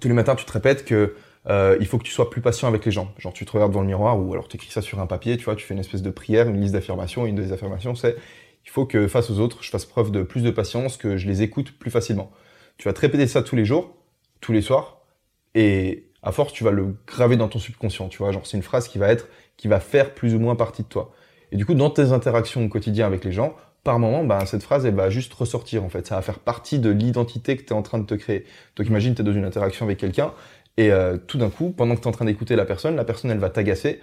tous 0.00 0.08
les 0.08 0.14
matins 0.14 0.34
tu 0.34 0.44
te 0.44 0.52
répètes 0.52 0.84
que 0.84 1.14
euh, 1.48 1.76
il 1.80 1.86
faut 1.86 1.98
que 1.98 2.04
tu 2.04 2.12
sois 2.12 2.30
plus 2.30 2.40
patient 2.40 2.68
avec 2.68 2.84
les 2.84 2.90
gens. 2.92 3.12
Genre 3.18 3.32
tu 3.32 3.44
te 3.44 3.52
regardes 3.52 3.72
dans 3.72 3.80
le 3.80 3.86
miroir 3.86 4.18
ou 4.18 4.32
alors 4.32 4.48
tu 4.48 4.56
écris 4.56 4.70
ça 4.70 4.80
sur 4.82 4.98
un 5.00 5.06
papier, 5.06 5.36
tu 5.36 5.44
vois, 5.44 5.54
tu 5.56 5.64
fais 5.66 5.74
une 5.74 5.80
espèce 5.80 6.02
de 6.02 6.10
prière, 6.10 6.48
une 6.48 6.60
liste 6.60 6.72
d'affirmations. 6.74 7.26
Une 7.26 7.36
des 7.36 7.52
affirmations 7.52 7.94
c'est 7.94 8.16
il 8.64 8.70
faut 8.70 8.86
que 8.86 9.08
face 9.08 9.30
aux 9.30 9.40
autres 9.40 9.62
je 9.62 9.70
fasse 9.70 9.84
preuve 9.84 10.10
de 10.10 10.22
plus 10.22 10.42
de 10.42 10.50
patience, 10.50 10.96
que 10.96 11.16
je 11.16 11.26
les 11.26 11.42
écoute 11.42 11.72
plus 11.78 11.90
facilement. 11.90 12.30
Tu 12.78 12.88
vas 12.88 12.92
te 12.92 13.00
répéter 13.00 13.26
ça 13.26 13.42
tous 13.42 13.56
les 13.56 13.64
jours, 13.64 13.96
tous 14.40 14.52
les 14.52 14.62
soirs, 14.62 15.02
et 15.54 16.08
à 16.22 16.32
force 16.32 16.52
tu 16.52 16.64
vas 16.64 16.70
le 16.70 16.96
graver 17.06 17.36
dans 17.36 17.48
ton 17.48 17.58
subconscient. 17.58 18.08
Tu 18.08 18.18
vois, 18.18 18.32
genre 18.32 18.46
c'est 18.46 18.56
une 18.56 18.62
phrase 18.62 18.88
qui 18.88 18.98
va 18.98 19.08
être, 19.08 19.28
qui 19.56 19.68
va 19.68 19.80
faire 19.80 20.14
plus 20.14 20.34
ou 20.34 20.38
moins 20.38 20.56
partie 20.56 20.82
de 20.82 20.88
toi. 20.88 21.12
Et 21.50 21.56
du 21.56 21.66
coup 21.66 21.74
dans 21.74 21.90
tes 21.90 22.12
interactions 22.12 22.64
au 22.64 22.68
quotidien 22.68 23.06
avec 23.06 23.24
les 23.24 23.32
gens, 23.32 23.54
par 23.84 23.98
moment, 23.98 24.24
ben, 24.24 24.44
cette 24.46 24.62
phrase, 24.62 24.86
elle 24.86 24.94
va 24.94 25.10
juste 25.10 25.34
ressortir, 25.34 25.82
en 25.82 25.88
fait. 25.88 26.06
Ça 26.06 26.14
va 26.14 26.22
faire 26.22 26.38
partie 26.38 26.78
de 26.78 26.90
l'identité 26.90 27.56
que 27.56 27.62
tu 27.62 27.68
es 27.68 27.72
en 27.72 27.82
train 27.82 27.98
de 27.98 28.06
te 28.06 28.14
créer. 28.14 28.44
Donc, 28.76 28.86
imagine, 28.86 29.14
tu 29.14 29.22
es 29.22 29.24
dans 29.24 29.32
une 29.32 29.44
interaction 29.44 29.84
avec 29.84 29.98
quelqu'un, 29.98 30.32
et 30.76 30.90
euh, 30.90 31.16
tout 31.18 31.38
d'un 31.38 31.50
coup, 31.50 31.70
pendant 31.70 31.94
que 31.94 32.00
tu 32.00 32.04
es 32.04 32.08
en 32.08 32.12
train 32.12 32.24
d'écouter 32.24 32.56
la 32.56 32.64
personne, 32.64 32.96
la 32.96 33.04
personne, 33.04 33.30
elle 33.30 33.38
va 33.38 33.50
t'agacer. 33.50 34.00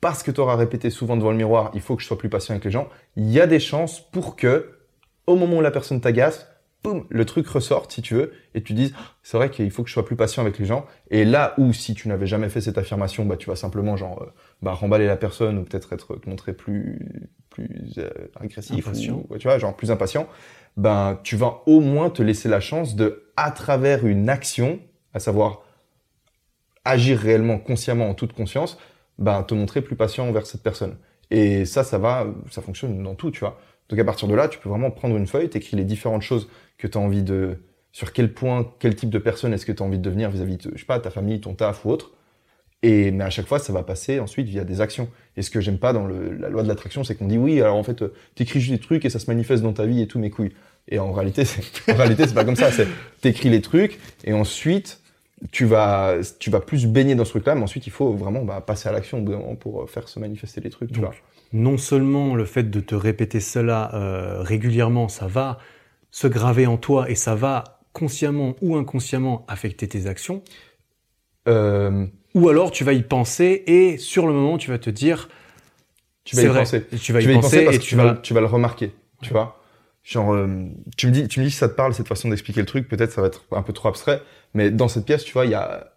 Parce 0.00 0.22
que 0.22 0.30
tu 0.30 0.40
auras 0.40 0.56
répété 0.56 0.90
souvent 0.90 1.16
devant 1.16 1.30
le 1.30 1.36
miroir, 1.36 1.70
il 1.74 1.80
faut 1.80 1.96
que 1.96 2.02
je 2.02 2.06
sois 2.06 2.18
plus 2.18 2.28
patient 2.28 2.54
avec 2.54 2.64
les 2.64 2.70
gens. 2.70 2.88
Il 3.16 3.30
y 3.30 3.40
a 3.40 3.46
des 3.46 3.60
chances 3.60 4.00
pour 4.00 4.36
que, 4.36 4.78
au 5.26 5.36
moment 5.36 5.58
où 5.58 5.60
la 5.62 5.70
personne 5.70 6.00
t'agace, 6.00 6.46
boum, 6.84 7.06
le 7.08 7.24
truc 7.24 7.46
ressorte, 7.46 7.92
si 7.92 8.02
tu 8.02 8.14
veux, 8.14 8.32
et 8.54 8.62
tu 8.62 8.74
dises, 8.74 8.94
c'est 9.22 9.36
vrai 9.36 9.50
qu'il 9.50 9.70
faut 9.70 9.82
que 9.82 9.88
je 9.88 9.94
sois 9.94 10.04
plus 10.04 10.16
patient 10.16 10.42
avec 10.42 10.58
les 10.58 10.66
gens. 10.66 10.86
Et 11.10 11.24
là 11.24 11.54
où, 11.58 11.72
si 11.72 11.94
tu 11.94 12.08
n'avais 12.08 12.26
jamais 12.26 12.48
fait 12.50 12.60
cette 12.60 12.78
affirmation, 12.78 13.24
bah, 13.24 13.36
tu 13.36 13.48
vas 13.48 13.56
simplement, 13.56 13.96
genre, 13.96 14.22
euh, 14.22 14.26
bah, 14.62 14.72
remballer 14.72 15.06
la 15.06 15.16
personne 15.16 15.58
ou 15.58 15.64
peut-être 15.64 15.92
être, 15.92 16.16
te 16.16 16.28
montrer 16.28 16.52
plus, 16.52 17.24
plus 17.48 17.94
euh, 17.98 18.10
agressif, 18.38 18.86
ou, 18.86 19.38
tu 19.38 19.48
vois, 19.48 19.58
genre 19.58 19.74
plus 19.74 19.90
impatient, 19.90 20.26
ben, 20.76 21.18
tu 21.22 21.36
vas 21.36 21.62
au 21.66 21.80
moins 21.80 22.10
te 22.10 22.22
laisser 22.22 22.48
la 22.48 22.60
chance 22.60 22.96
de, 22.96 23.24
à 23.36 23.50
travers 23.50 24.06
une 24.06 24.28
action, 24.28 24.78
à 25.14 25.20
savoir 25.20 25.62
agir 26.90 27.18
réellement 27.18 27.58
consciemment 27.58 28.08
en 28.08 28.14
toute 28.14 28.32
conscience, 28.32 28.78
ben, 29.18 29.42
te 29.42 29.54
montrer 29.54 29.82
plus 29.82 29.96
patient 29.96 30.28
envers 30.28 30.46
cette 30.46 30.62
personne. 30.62 30.96
Et 31.30 31.64
ça, 31.64 31.84
ça 31.84 31.98
va, 31.98 32.26
ça 32.50 32.62
fonctionne 32.62 33.02
dans 33.02 33.14
tout, 33.14 33.30
tu 33.30 33.40
vois. 33.40 33.60
Donc 33.88 33.98
à 33.98 34.04
partir 34.04 34.28
de 34.28 34.34
là, 34.34 34.48
tu 34.48 34.58
peux 34.58 34.68
vraiment 34.68 34.90
prendre 34.90 35.16
une 35.16 35.26
feuille, 35.26 35.48
t'écris 35.48 35.76
les 35.76 35.84
différentes 35.84 36.22
choses 36.22 36.48
que 36.78 36.86
tu 36.86 36.96
as 36.96 37.00
envie 37.00 37.22
de, 37.22 37.58
sur 37.92 38.12
quel 38.12 38.32
point, 38.32 38.72
quel 38.78 38.94
type 38.94 39.10
de 39.10 39.18
personne 39.18 39.52
est-ce 39.52 39.66
que 39.66 39.72
tu 39.72 39.82
as 39.82 39.86
envie 39.86 39.98
de 39.98 40.02
devenir 40.02 40.30
vis-à-vis 40.30 40.56
de, 40.56 40.70
je 40.74 40.80
sais 40.80 40.86
pas, 40.86 41.00
ta 41.00 41.10
famille, 41.10 41.40
ton 41.40 41.54
taf 41.54 41.84
ou 41.84 41.90
autre. 41.90 42.12
Et, 42.82 43.10
mais 43.10 43.24
à 43.24 43.30
chaque 43.30 43.46
fois, 43.46 43.58
ça 43.58 43.72
va 43.72 43.82
passer 43.82 44.20
ensuite 44.20 44.46
via 44.46 44.64
des 44.64 44.80
actions. 44.80 45.08
Et 45.36 45.42
ce 45.42 45.50
que 45.50 45.60
j'aime 45.60 45.78
pas 45.78 45.92
dans 45.92 46.06
la 46.06 46.48
loi 46.48 46.62
de 46.62 46.68
l'attraction, 46.68 47.04
c'est 47.04 47.14
qu'on 47.14 47.26
dit 47.26 47.36
oui, 47.36 47.60
alors 47.60 47.76
en 47.76 47.82
fait, 47.82 48.02
t'écris 48.34 48.60
juste 48.60 48.72
des 48.72 48.78
trucs 48.78 49.04
et 49.04 49.10
ça 49.10 49.18
se 49.18 49.26
manifeste 49.26 49.62
dans 49.62 49.72
ta 49.72 49.84
vie 49.84 50.00
et 50.00 50.06
tout 50.06 50.18
mes 50.18 50.30
couilles. 50.30 50.52
Et 50.88 50.98
en 50.98 51.12
réalité, 51.12 51.44
c'est, 51.44 51.62
en 51.92 51.96
réalité, 51.96 52.26
c'est 52.26 52.34
pas 52.34 52.44
comme 52.44 52.56
ça. 52.56 52.70
C'est, 52.70 52.86
t'écris 53.20 53.50
les 53.50 53.60
trucs 53.60 53.98
et 54.24 54.32
ensuite, 54.32 54.99
tu 55.52 55.64
vas, 55.64 56.18
tu 56.38 56.50
vas 56.50 56.60
plus 56.60 56.86
baigner 56.86 57.14
dans 57.14 57.24
ce 57.24 57.30
truc-là, 57.30 57.54
mais 57.54 57.62
ensuite, 57.62 57.86
il 57.86 57.90
faut 57.92 58.12
vraiment 58.12 58.44
bah, 58.44 58.60
passer 58.60 58.88
à 58.88 58.92
l'action 58.92 59.18
au 59.18 59.22
bout 59.22 59.32
d'un 59.32 59.38
moment 59.38 59.56
pour 59.56 59.82
euh, 59.82 59.86
faire 59.86 60.08
se 60.08 60.18
manifester 60.18 60.60
les 60.60 60.70
trucs, 60.70 60.92
tu 60.92 61.00
Donc, 61.00 61.02
vois. 61.02 61.16
non 61.52 61.78
seulement 61.78 62.34
le 62.34 62.44
fait 62.44 62.64
de 62.70 62.80
te 62.80 62.94
répéter 62.94 63.40
cela 63.40 63.94
euh, 63.94 64.42
régulièrement, 64.42 65.08
ça 65.08 65.26
va 65.26 65.58
se 66.10 66.26
graver 66.28 66.66
en 66.66 66.76
toi 66.76 67.10
et 67.10 67.14
ça 67.14 67.34
va 67.34 67.80
consciemment 67.92 68.56
ou 68.60 68.76
inconsciemment 68.76 69.44
affecter 69.48 69.88
tes 69.88 70.06
actions, 70.06 70.42
Euh, 71.48 72.06
ou 72.34 72.48
alors 72.48 72.70
tu 72.70 72.84
vas 72.84 72.92
y 72.92 73.02
penser 73.02 73.64
et 73.66 73.98
sur 73.98 74.26
le 74.26 74.32
moment 74.32 74.58
tu 74.58 74.70
vas 74.70 74.78
te 74.78 74.90
dire 74.90 75.28
tu 76.24 76.36
vas 76.36 76.44
y 76.44 76.46
vrai. 76.46 76.60
penser. 76.60 76.86
Tu 77.00 77.12
vas 77.12 77.20
y 77.22 77.26
tu 77.26 77.32
penser 77.32 77.62
penser 77.62 77.64
parce 77.64 77.76
et 77.76 77.80
que 77.80 77.84
tu 77.84 77.96
vas, 77.96 78.04
vas 78.04 78.14
tu 78.14 78.34
vas 78.34 78.40
le 78.40 78.46
remarquer, 78.46 78.92
tu 79.22 79.32
vois. 79.32 79.56
Genre, 80.02 80.32
euh, 80.34 80.66
tu 80.96 81.06
me 81.08 81.12
dis, 81.12 81.28
tu 81.28 81.40
me 81.40 81.44
dis 81.44 81.50
si 81.50 81.58
ça 81.58 81.68
te 81.68 81.74
parle 81.74 81.94
cette 81.94 82.08
façon 82.08 82.28
d'expliquer 82.30 82.60
le 82.60 82.66
truc. 82.66 82.88
Peut-être 82.88 83.12
ça 83.12 83.20
va 83.20 83.26
être 83.28 83.44
un 83.52 83.62
peu 83.62 83.72
trop 83.72 83.88
abstrait, 83.88 84.22
mais 84.54 84.70
dans 84.70 84.88
cette 84.88 85.04
pièce, 85.04 85.24
tu 85.24 85.32
vois, 85.32 85.44
il 85.46 85.50
y 85.52 85.54
a 85.54 85.92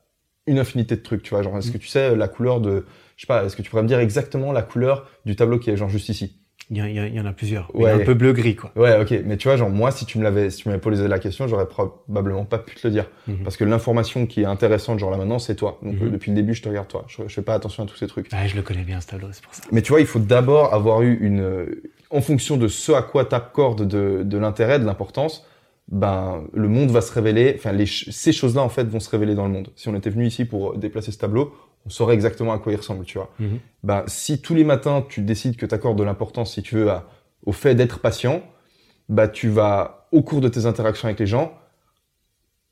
une 0.48 0.60
infinité 0.60 0.96
de 0.96 1.02
trucs, 1.02 1.24
tu 1.24 1.30
vois. 1.32 1.42
Genre, 1.42 1.58
est-ce 1.58 1.72
que 1.72 1.78
tu 1.78 1.88
sais 1.88 2.16
la 2.16 2.28
couleur 2.28 2.60
de, 2.62 2.86
je 3.16 3.22
sais 3.22 3.28
pas, 3.28 3.44
est-ce 3.46 3.56
que 3.56 3.62
tu 3.62 3.70
pourrais 3.70 3.84
me 3.84 3.88
dire 3.88 4.00
exactement 4.00 4.52
la 4.52 4.62
couleur 4.62 5.08
du 5.26 5.36
tableau 5.36 5.58
qui 5.60 5.70
est 5.70 5.78
genre 5.78 5.90
juste 5.90 6.10
ici? 6.10 6.38
Il 6.70 6.78
y, 6.78 6.82
a- 6.82 6.88
il 7.08 7.20
en 7.20 7.26
a 7.26 7.34
plusieurs, 7.34 7.76
Ouais. 7.76 7.84
Il 7.84 7.88
y 7.98 8.00
a 8.00 8.02
un 8.02 8.06
peu 8.06 8.14
bleu 8.14 8.32
gris 8.32 8.56
quoi. 8.56 8.72
Ouais, 8.78 8.98
ok. 9.00 9.14
Mais 9.26 9.36
tu 9.38 9.48
vois, 9.50 9.58
genre 9.58 9.70
moi, 9.70 9.92
si 9.92 10.06
tu 10.06 10.18
me 10.18 10.24
l'avais, 10.24 10.50
si 10.50 10.64
tu 10.64 10.70
m'avais 10.70 10.80
posé 10.80 11.08
la 11.10 11.20
question, 11.20 11.46
j'aurais 11.48 11.68
probablement 11.68 12.46
pas 12.46 12.58
pu 12.58 12.76
te 12.76 12.88
le 12.88 12.92
dire, 12.92 13.10
Mhm. 13.28 13.44
parce 13.44 13.58
que 13.58 13.66
l'information 13.66 14.26
qui 14.26 14.42
est 14.42 14.46
intéressante, 14.46 14.98
genre 14.98 15.12
là 15.12 15.18
maintenant, 15.18 15.40
c'est 15.40 15.56
toi. 15.56 15.78
Donc 15.84 15.96
Mhm. 16.00 16.08
euh, 16.08 16.10
depuis 16.10 16.32
le 16.32 16.36
début, 16.36 16.54
je 16.54 16.62
te 16.62 16.70
regarde 16.70 16.88
toi. 16.88 17.04
Je, 17.10 17.22
je 17.28 17.34
fais 17.34 17.42
pas 17.42 17.54
attention 17.54 17.84
à 17.84 17.86
tous 17.86 17.98
ces 17.98 18.08
trucs. 18.08 18.32
Ouais, 18.32 18.48
je 18.48 18.56
le 18.56 18.62
connais 18.62 18.84
bien 18.84 19.02
ce 19.02 19.08
tableau, 19.08 19.28
c'est 19.32 19.44
pour 19.44 19.54
ça. 19.54 19.64
Mais 19.72 19.82
tu 19.82 19.92
vois, 19.92 20.00
il 20.00 20.08
faut 20.08 20.20
d'abord 20.20 20.74
avoir 20.74 21.02
eu 21.02 21.14
une, 21.22 21.42
euh, 21.42 21.82
en 22.10 22.22
fonction 22.22 22.56
de 22.58 22.68
ce 22.70 22.92
à 22.94 23.02
quoi 23.02 23.26
t'accordes 23.26 23.86
de, 23.88 24.24
de 24.24 24.38
l'intérêt, 24.38 24.80
de 24.80 24.86
l'importance, 24.86 25.46
ben 25.90 26.44
le 26.54 26.68
monde 26.68 26.90
va 26.92 27.02
se 27.02 27.12
révéler. 27.12 27.54
Enfin, 27.58 27.72
les, 27.72 27.86
ces 27.86 28.32
choses-là 28.32 28.62
en 28.62 28.70
fait 28.70 28.86
vont 28.86 29.00
se 29.00 29.10
révéler 29.10 29.36
dans 29.36 29.46
le 29.46 29.52
monde. 29.54 29.70
Si 29.76 29.90
on 29.90 29.96
était 29.96 30.10
venu 30.10 30.26
ici 30.26 30.46
pour 30.46 30.78
déplacer 30.78 31.12
ce 31.12 31.18
tableau, 31.18 31.54
on 31.86 31.90
saurait 31.90 32.14
exactement 32.14 32.54
à 32.54 32.60
quoi 32.60 32.72
il 32.72 32.78
ressemble, 32.78 33.04
tu 33.06 33.18
vois. 33.18 33.30
Mhm. 33.40 33.60
Ben 33.84 34.04
si 34.08 34.42
tous 34.42 34.56
les 34.56 34.64
matins 34.64 35.06
tu 35.08 35.22
décides 35.22 35.58
que 35.58 35.66
t'accordes 35.66 35.98
de 35.98 36.04
l'importance, 36.04 36.54
si 36.54 36.62
tu 36.64 36.76
veux, 36.76 36.90
à- 36.90 37.06
au 37.46 37.52
fait 37.52 37.76
d'être 37.76 38.00
patient, 38.00 38.42
bah 39.10 39.28
tu 39.28 39.50
vas 39.50 40.08
au 40.14 40.22
cours 40.22 40.40
de 40.42 40.48
tes 40.48 40.66
interactions 40.66 41.08
avec 41.08 41.20
les 41.20 41.28
gens 41.28 41.54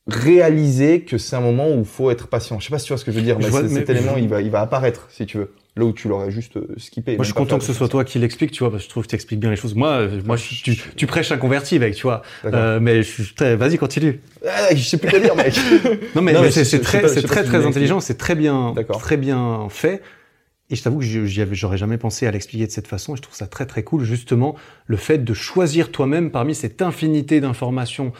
réaliser 0.08 1.02
que 1.02 1.18
c'est 1.18 1.36
un 1.36 1.42
moment 1.42 1.70
où 1.70 1.80
il 1.80 1.86
faut 1.86 2.10
être 2.10 2.28
patient. 2.28 2.60
Je 2.60 2.66
sais 2.66 2.72
pas 2.72 2.80
si 2.80 2.86
tu 2.86 2.94
vois 2.94 2.98
ce 2.98 3.06
que 3.06 3.12
je 3.12 3.18
veux 3.18 3.24
dire, 3.24 3.40
Je 3.40 3.46
mais, 3.46 3.50
vois, 3.52 3.62
c'est- 3.62 3.68
mais- 3.74 3.80
cet 3.82 3.90
élément 3.90 4.18
il 4.18 4.28
va 4.28 4.42
il 4.42 4.50
va 4.50 4.62
apparaître 4.62 5.08
si 5.12 5.26
tu 5.26 5.38
veux. 5.38 5.54
Là 5.78 5.86
où 5.86 5.94
tu 5.94 6.10
l'aurais 6.10 6.32
juste 6.32 6.58
euh, 6.58 6.68
skippé. 6.76 7.16
Moi, 7.16 7.24
je 7.24 7.28
suis 7.30 7.34
content 7.34 7.58
que 7.58 7.64
ce 7.64 7.72
soit 7.72 7.88
toi 7.88 8.04
qui 8.04 8.20
l'explique, 8.20 8.52
tu 8.52 8.60
vois, 8.60 8.72
parce 8.72 8.84
que 8.84 8.88
je 8.88 8.90
trouve 8.90 9.04
que 9.04 9.10
tu 9.10 9.16
expliques 9.16 9.40
bien 9.40 9.50
les 9.50 9.56
choses. 9.56 9.74
Moi, 9.74 9.90
euh, 9.90 10.22
moi, 10.26 10.36
je- 10.36 10.62
tu, 10.62 10.76
tu 10.98 11.08
prêches 11.08 11.32
un 11.32 11.38
converti, 11.38 11.80
mec, 11.80 11.96
tu 11.96 12.04
vois. 12.04 12.24
Euh, 12.46 12.80
mais 12.82 13.04
je 13.04 13.10
suis 13.24 13.34
très, 13.34 13.56
vas-y, 13.56 13.78
continue. 13.78 14.20
Ah, 14.46 14.76
je 14.76 14.84
sais 14.84 14.98
plus 14.98 15.10
quoi 15.10 15.20
dire, 15.22 15.34
mec. 15.36 15.56
Non, 16.16 16.22
mais, 16.22 16.34
Non, 16.34 16.42
mais 16.42 16.48
mais 16.48 16.52
c'est 16.52 16.82
très, 16.82 17.08
c'est 17.08 17.22
très, 17.22 17.46
très 17.46 17.66
intelligent, 17.66 18.02
c'est 18.02 18.18
très 18.18 18.36
bien, 18.36 18.74
très 19.00 19.16
bien 19.16 19.68
fait. 19.70 20.02
Et 20.70 20.76
je 20.76 20.84
t'avoue 20.84 21.00
que 21.00 21.06
j'aurais 21.06 21.78
jamais 21.78 21.98
pensé 21.98 22.28
à 22.28 22.32
l'expliquer 22.32 22.66
de 22.68 22.72
cette 22.72 22.88
façon. 22.88 23.14
Et 23.14 23.18
je 23.18 23.22
trouve 23.22 23.36
ça 23.36 23.48
très, 23.48 23.66
très 23.66 23.84
cool, 23.84 24.04
justement, 24.04 24.56
le 24.88 24.98
fait 24.98 25.20
de 25.20 25.34
choisir 25.34 25.92
toi-même 25.92 26.32
parmi 26.32 26.54
cette 26.54 26.82
infinité 26.82 27.40
d'informations, 27.42 28.12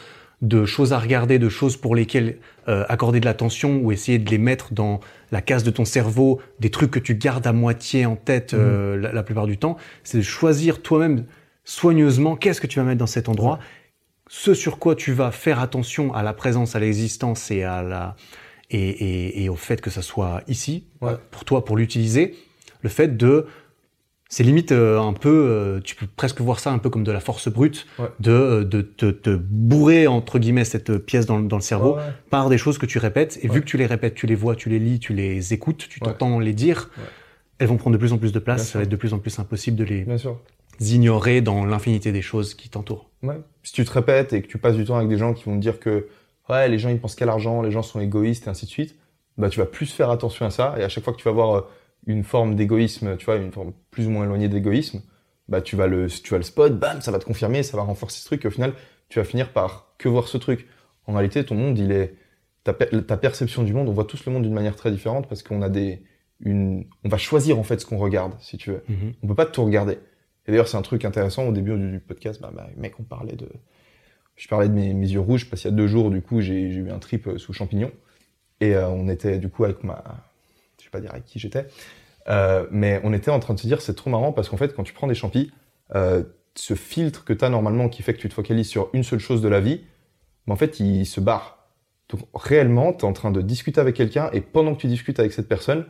de 0.42 0.64
choses 0.64 0.92
à 0.92 0.98
regarder, 0.98 1.38
de 1.38 1.48
choses 1.48 1.76
pour 1.76 1.94
lesquelles 1.94 2.38
euh, 2.68 2.84
accorder 2.88 3.20
de 3.20 3.24
l'attention 3.24 3.78
ou 3.78 3.92
essayer 3.92 4.18
de 4.18 4.28
les 4.30 4.38
mettre 4.38 4.74
dans 4.74 5.00
la 5.30 5.40
case 5.40 5.62
de 5.62 5.70
ton 5.70 5.84
cerveau, 5.84 6.40
des 6.60 6.68
trucs 6.70 6.90
que 6.90 6.98
tu 6.98 7.14
gardes 7.14 7.46
à 7.46 7.52
moitié 7.52 8.04
en 8.06 8.16
tête 8.16 8.52
euh, 8.52 8.96
la, 8.96 9.12
la 9.12 9.22
plupart 9.22 9.46
du 9.46 9.56
temps. 9.56 9.76
C'est 10.02 10.18
de 10.18 10.22
choisir 10.22 10.82
toi-même 10.82 11.24
soigneusement 11.64 12.34
qu'est-ce 12.36 12.60
que 12.60 12.66
tu 12.66 12.80
vas 12.80 12.84
mettre 12.84 12.98
dans 12.98 13.06
cet 13.06 13.28
endroit, 13.28 13.60
ce 14.28 14.52
sur 14.52 14.78
quoi 14.78 14.94
tu 14.96 15.12
vas 15.12 15.30
faire 15.30 15.60
attention 15.60 16.12
à 16.12 16.22
la 16.22 16.32
présence, 16.32 16.74
à 16.74 16.80
l'existence 16.80 17.50
et 17.50 17.62
à 17.62 17.82
la 17.82 18.16
et, 18.70 18.88
et, 18.88 19.44
et 19.44 19.48
au 19.48 19.56
fait 19.56 19.80
que 19.80 19.90
ça 19.90 20.02
soit 20.02 20.42
ici 20.48 20.86
Ouais. 21.00 21.12
pour 21.30 21.44
toi 21.44 21.64
pour 21.64 21.76
l'utiliser. 21.76 22.34
Le 22.80 22.88
fait 22.88 23.16
de 23.16 23.46
c'est 24.34 24.44
limite 24.44 24.72
euh, 24.72 24.98
un 24.98 25.12
peu, 25.12 25.28
euh, 25.28 25.80
tu 25.84 25.94
peux 25.94 26.06
presque 26.06 26.40
voir 26.40 26.58
ça 26.58 26.72
un 26.72 26.78
peu 26.78 26.88
comme 26.88 27.04
de 27.04 27.12
la 27.12 27.20
force 27.20 27.48
brute, 27.50 27.86
Ouais. 27.98 28.06
de, 28.18 28.30
euh, 28.32 28.64
de 28.64 28.80
te 28.80 29.10
te 29.10 29.30
bourrer 29.36 30.06
entre 30.06 30.38
guillemets 30.38 30.64
cette 30.64 30.96
pièce 30.96 31.26
dans, 31.26 31.36
le- 31.38 31.46
dans 31.48 31.56
le 31.56 31.62
cerveau 31.62 31.96
Ouais. 31.96 32.02
par 32.30 32.48
des 32.48 32.56
choses 32.56 32.78
que 32.78 32.86
tu 32.86 32.96
répètes. 32.98 33.38
Et 33.42 33.48
vu 33.48 33.60
que 33.60 33.66
tu 33.66 33.76
les 33.76 33.84
répètes, 33.84 34.14
tu 34.14 34.26
les 34.26 34.34
vois, 34.34 34.56
tu 34.56 34.70
les 34.70 34.78
lis, 34.78 34.98
tu 35.00 35.12
les 35.12 35.52
écoutes, 35.52 35.86
tu 35.86 36.00
t'entends 36.00 36.38
les 36.38 36.54
dire, 36.54 36.88
elles 37.58 37.66
vont 37.68 37.76
prendre 37.76 37.92
de 37.94 37.98
plus 38.00 38.14
en 38.14 38.18
plus 38.18 38.32
de 38.32 38.38
place. 38.38 38.56
Bien 38.60 38.64
Ça 38.64 38.70
sûr. 38.70 38.78
va 38.80 38.84
être 38.84 38.88
de 38.90 38.96
plus 38.96 39.12
en 39.12 39.18
plus 39.18 39.38
impossible 39.38 39.76
de 39.76 39.84
les 39.84 40.06
ignorer 40.80 41.42
dans 41.42 41.64
l'infinité 41.66 42.10
des 42.12 42.22
choses 42.22 42.54
qui 42.54 42.68
t'entourent. 42.70 43.10
Si 43.62 43.72
tu 43.72 43.84
te 43.84 43.90
répètes 43.92 44.32
et 44.32 44.40
que 44.42 44.48
tu 44.48 44.56
passes 44.58 44.76
du 44.76 44.84
temps 44.86 44.96
avec 44.96 45.08
des 45.08 45.18
gens 45.18 45.34
qui 45.34 45.44
vont 45.44 45.56
te 45.56 45.60
dire 45.60 45.78
que 45.78 46.06
ouais, 46.48 46.68
les 46.68 46.78
gens 46.78 46.88
ils 46.88 46.98
pensent 46.98 47.14
qu'à 47.14 47.26
l'argent, 47.26 47.62
les 47.62 47.70
gens 47.70 47.82
sont 47.82 48.00
égoïstes 48.00 48.46
et 48.46 48.50
ainsi 48.50 48.64
de 48.64 48.70
suite, 48.70 48.96
bah 49.38 49.48
tu 49.50 49.60
vas 49.60 49.66
plus 49.66 49.92
faire 49.92 50.10
attention 50.10 50.44
à 50.46 50.50
ça 50.50 50.74
et 50.78 50.82
à 50.82 50.88
chaque 50.88 51.04
fois 51.04 51.12
que 51.12 51.18
tu 51.18 51.24
vas 51.24 51.30
voir 51.32 51.66
une 52.06 52.24
forme 52.24 52.54
d'égoïsme, 52.54 53.16
tu 53.16 53.26
vois, 53.26 53.36
une 53.36 53.52
forme 53.52 53.72
plus 53.90 54.06
ou 54.06 54.10
moins 54.10 54.24
éloignée 54.24 54.48
d'égoïsme, 54.48 55.02
bah 55.48 55.60
tu 55.60 55.76
vas 55.76 55.86
le 55.86 56.06
tu 56.08 56.30
vas 56.30 56.38
le 56.38 56.44
spot, 56.44 56.78
bam, 56.78 57.00
ça 57.00 57.10
va 57.10 57.18
te 57.18 57.24
confirmer, 57.24 57.62
ça 57.62 57.76
va 57.76 57.82
renforcer 57.82 58.20
ce 58.20 58.26
truc 58.26 58.44
et 58.44 58.48
au 58.48 58.50
final, 58.50 58.72
tu 59.08 59.18
vas 59.18 59.24
finir 59.24 59.52
par 59.52 59.94
que 59.98 60.08
voir 60.08 60.28
ce 60.28 60.38
truc. 60.38 60.66
En 61.06 61.12
réalité, 61.14 61.44
ton 61.44 61.54
monde, 61.54 61.78
il 61.78 61.92
est 61.92 62.14
ta, 62.64 62.72
per- 62.72 63.04
ta 63.04 63.16
perception 63.16 63.62
du 63.64 63.72
monde, 63.72 63.88
on 63.88 63.92
voit 63.92 64.04
tous 64.04 64.24
le 64.24 64.32
monde 64.32 64.42
d'une 64.44 64.54
manière 64.54 64.76
très 64.76 64.90
différente 64.90 65.28
parce 65.28 65.42
qu'on 65.42 65.62
a 65.62 65.68
des 65.68 66.02
une 66.40 66.86
on 67.04 67.08
va 67.08 67.18
choisir 67.18 67.58
en 67.58 67.62
fait 67.62 67.80
ce 67.80 67.86
qu'on 67.86 67.98
regarde, 67.98 68.34
si 68.40 68.56
tu 68.56 68.70
veux. 68.70 68.82
On 69.22 69.26
peut 69.26 69.34
pas 69.34 69.46
tout 69.46 69.64
regarder. 69.64 69.98
Et 70.46 70.50
d'ailleurs, 70.50 70.66
c'est 70.66 70.76
un 70.76 70.82
truc 70.82 71.04
intéressant 71.04 71.46
au 71.46 71.52
début 71.52 71.76
du 71.76 72.00
podcast. 72.00 72.40
Bah, 72.40 72.50
bah, 72.52 72.68
mec, 72.76 72.94
on 72.98 73.04
parlait 73.04 73.36
de, 73.36 73.48
je 74.34 74.48
parlais 74.48 74.68
de 74.68 74.74
mes, 74.74 74.92
mes 74.92 75.08
yeux 75.08 75.20
rouges 75.20 75.48
parce 75.48 75.62
qu'il 75.62 75.70
y 75.70 75.74
a 75.74 75.76
deux 75.76 75.86
jours, 75.86 76.10
du 76.10 76.20
coup, 76.20 76.40
j'ai 76.40 76.60
eu 76.62 76.90
un 76.90 76.98
trip 76.98 77.28
euh, 77.28 77.38
sous 77.38 77.52
champignons 77.52 77.92
et 78.60 78.74
euh, 78.74 78.88
on 78.88 79.08
était 79.08 79.38
du 79.38 79.48
coup 79.48 79.64
avec 79.64 79.84
ma, 79.84 80.02
vais 80.92 80.98
pas 80.98 81.00
dire 81.00 81.12
avec 81.12 81.24
qui 81.24 81.38
j'étais, 81.38 81.66
euh, 82.28 82.66
mais 82.70 83.00
on 83.04 83.12
était 83.12 83.30
en 83.30 83.40
train 83.40 83.54
de 83.54 83.58
se 83.60 83.66
dire 83.66 83.80
c'est 83.80 83.94
trop 83.94 84.10
marrant 84.10 84.32
parce 84.32 84.48
qu'en 84.48 84.56
fait, 84.56 84.74
quand 84.74 84.84
tu 84.84 84.92
prends 84.92 85.06
des 85.06 85.14
champis, 85.14 85.50
euh, 85.94 86.22
ce 86.54 86.74
filtre 86.74 87.24
que 87.24 87.32
tu 87.32 87.44
as 87.44 87.48
normalement 87.48 87.88
qui 87.88 88.02
fait 88.02 88.14
que 88.14 88.20
tu 88.20 88.28
te 88.28 88.34
focalises 88.34 88.68
sur 88.68 88.90
une 88.92 89.02
seule 89.04 89.18
chose 89.18 89.40
de 89.42 89.48
la 89.48 89.60
vie, 89.60 89.80
mais 90.46 90.52
en 90.52 90.56
fait, 90.56 90.80
il 90.80 91.06
se 91.06 91.20
barre. 91.20 91.58
Donc 92.08 92.20
réellement, 92.34 92.92
tu 92.92 93.00
es 93.00 93.04
en 93.04 93.12
train 93.12 93.30
de 93.30 93.40
discuter 93.40 93.80
avec 93.80 93.96
quelqu'un 93.96 94.28
et 94.32 94.40
pendant 94.40 94.74
que 94.74 94.80
tu 94.80 94.86
discutes 94.86 95.18
avec 95.18 95.32
cette 95.32 95.48
personne, 95.48 95.86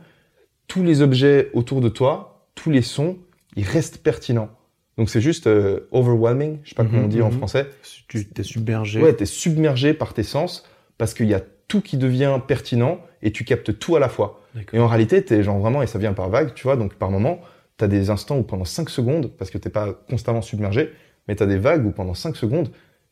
tous 0.67 0.83
les 0.83 1.01
objets 1.01 1.49
autour 1.53 1.81
de 1.81 1.89
toi, 1.89 2.47
tous 2.55 2.69
les 2.71 2.81
sons, 2.81 3.17
ils 3.55 3.65
restent 3.65 3.97
pertinents. 3.97 4.49
Donc 4.97 5.09
c'est 5.09 5.21
juste 5.21 5.47
euh, 5.47 5.87
overwhelming, 5.91 6.59
je 6.63 6.69
sais 6.69 6.75
pas 6.75 6.83
Mhm, 6.83 6.89
comment 6.91 7.03
on 7.03 7.07
dit 7.07 7.21
en 7.21 7.31
mhm. 7.31 7.37
français. 7.37 7.67
Tu 8.07 8.27
t'es 8.29 8.43
submergé. 8.43 9.01
Ouais, 9.01 9.13
t'es 9.13 9.25
submergé 9.25 9.93
par 9.93 10.13
tes 10.13 10.23
sens 10.23 10.63
parce 10.97 11.13
qu'il 11.13 11.27
y 11.27 11.33
a 11.33 11.41
tout 11.67 11.81
qui 11.81 11.97
devient 11.97 12.39
pertinent 12.47 12.99
et 13.23 13.31
tu 13.31 13.43
captes 13.43 13.79
tout 13.79 13.95
à 13.95 13.99
la 13.99 14.09
fois. 14.09 14.41
Et 14.73 14.79
en 14.79 14.87
réalité, 14.87 15.23
t'es 15.23 15.41
genre 15.41 15.57
vraiment, 15.57 15.81
et 15.81 15.87
ça 15.87 15.97
vient 15.97 16.13
par 16.13 16.29
vague, 16.29 16.53
tu 16.53 16.63
vois, 16.63 16.75
donc 16.75 16.93
par 16.95 17.09
moment, 17.09 17.39
t'as 17.77 17.87
des 17.87 18.11
instants 18.11 18.37
où 18.37 18.43
pendant 18.43 18.65
5 18.65 18.89
secondes, 18.89 19.31
parce 19.35 19.49
que 19.49 19.57
t'es 19.57 19.69
pas 19.71 19.93
constamment 20.09 20.43
submergé, 20.43 20.91
mais 21.27 21.35
t'as 21.35 21.47
des 21.47 21.57
vagues 21.57 21.85
où 21.87 21.91
pendant 21.91 22.13
5 22.13 22.35
secondes, 22.35 22.69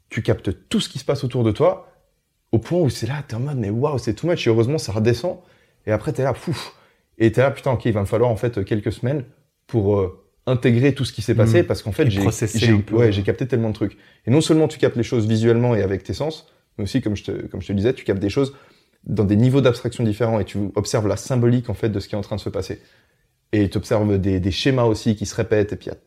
tu 0.09 0.21
captes 0.21 0.67
tout 0.69 0.79
ce 0.79 0.89
qui 0.89 0.99
se 0.99 1.05
passe 1.05 1.23
autour 1.23 1.43
de 1.43 1.51
toi, 1.51 1.87
au 2.51 2.59
point 2.59 2.79
où 2.79 2.89
c'est 2.89 3.07
là, 3.07 3.23
t'es 3.27 3.35
en 3.35 3.39
mode, 3.39 3.57
mais 3.57 3.69
waouh, 3.71 3.97
c'est 3.97 4.13
too 4.13 4.27
much, 4.27 4.45
et 4.45 4.49
heureusement, 4.49 4.77
ça 4.77 4.91
redescend, 4.91 5.37
et 5.87 5.91
après 5.91 6.11
t'es 6.13 6.23
là, 6.23 6.33
pouf, 6.33 6.75
et 7.17 7.31
t'es 7.31 7.41
là, 7.41 7.49
putain, 7.49 7.71
ok, 7.71 7.85
il 7.85 7.93
va 7.93 8.01
me 8.01 8.05
falloir 8.05 8.29
en 8.29 8.35
fait 8.35 8.63
quelques 8.65 8.91
semaines 8.91 9.23
pour 9.65 9.97
euh, 9.97 10.21
intégrer 10.45 10.93
tout 10.93 11.05
ce 11.05 11.13
qui 11.13 11.21
s'est 11.21 11.35
passé 11.35 11.61
Mm. 11.61 11.65
parce 11.65 11.81
qu'en 11.81 11.91
fait, 11.93 12.09
j'ai 12.09 12.19
ouais, 12.91 13.11
j'ai 13.13 13.23
capté 13.23 13.47
tellement 13.47 13.69
de 13.69 13.73
trucs. 13.75 13.97
Et 14.25 14.31
non 14.31 14.41
seulement 14.41 14.67
tu 14.67 14.77
captes 14.77 14.97
les 14.97 15.03
choses 15.03 15.25
visuellement 15.27 15.75
et 15.75 15.81
avec 15.81 16.03
tes 16.03 16.13
sens, 16.13 16.51
mais 16.77 16.83
aussi, 16.83 17.01
comme 17.01 17.15
je 17.15 17.23
te, 17.23 17.31
comme 17.47 17.61
je 17.61 17.67
te 17.67 17.73
disais, 17.73 17.93
tu 17.93 18.03
captes 18.03 18.19
des 18.21 18.29
choses 18.29 18.53
dans 19.05 19.23
des 19.23 19.35
niveaux 19.35 19.61
d'abstraction 19.61 20.03
différents 20.03 20.39
et 20.39 20.45
tu 20.45 20.57
observes 20.75 21.07
la 21.07 21.17
symbolique 21.17 21.69
en 21.69 21.73
fait 21.73 21.89
de 21.89 21.99
ce 21.99 22.07
qui 22.07 22.15
est 22.15 22.17
en 22.17 22.21
train 22.21 22.35
de 22.35 22.41
se 22.41 22.49
passer. 22.49 22.81
Et 23.51 23.69
tu 23.69 23.77
observes 23.77 24.17
des, 24.19 24.39
des 24.39 24.51
schémas 24.51 24.83
aussi 24.83 25.15
qui 25.15 25.25
se 25.25 25.35
répètent 25.35 25.73
et 25.73 25.75
puis 25.75 25.87
il 25.87 25.93
y 25.93 25.95
a 25.95 25.99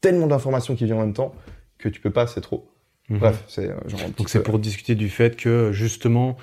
tellement 0.00 0.26
d'informations 0.26 0.74
qui 0.76 0.84
viennent 0.84 0.98
en 0.98 1.02
même 1.02 1.14
temps 1.14 1.34
que 1.78 1.88
tu 1.88 2.00
peux 2.00 2.10
pas, 2.10 2.26
c'est 2.26 2.40
trop. 2.40 2.68
Mhm. 3.08 3.18
Bref, 3.18 3.44
c'est 3.48 3.70
euh, 3.70 3.76
Donc 4.18 4.28
c'est 4.28 4.38
peu- 4.40 4.44
pour 4.44 4.58
discuter 4.58 4.94
du 4.94 5.08
fait 5.08 5.36
que 5.36 5.72
justement, 5.72 6.36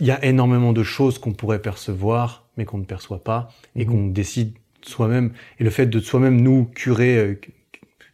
il 0.00 0.06
y 0.06 0.10
a 0.10 0.24
énormément 0.24 0.72
de 0.72 0.82
choses 0.82 1.18
qu'on 1.18 1.32
pourrait 1.32 1.60
percevoir, 1.62 2.48
mais 2.56 2.64
qu'on 2.64 2.78
ne 2.78 2.84
perçoit 2.84 3.22
pas, 3.22 3.50
et 3.76 3.84
Mhm. 3.84 3.90
qu'on 3.90 4.06
décide 4.06 4.54
soi-même. 4.82 5.32
Et 5.58 5.64
le 5.64 5.70
fait 5.70 5.86
de 5.86 6.00
soi-même 6.00 6.40
nous 6.40 6.64
curer, 6.64 7.16
euh, 7.18 7.40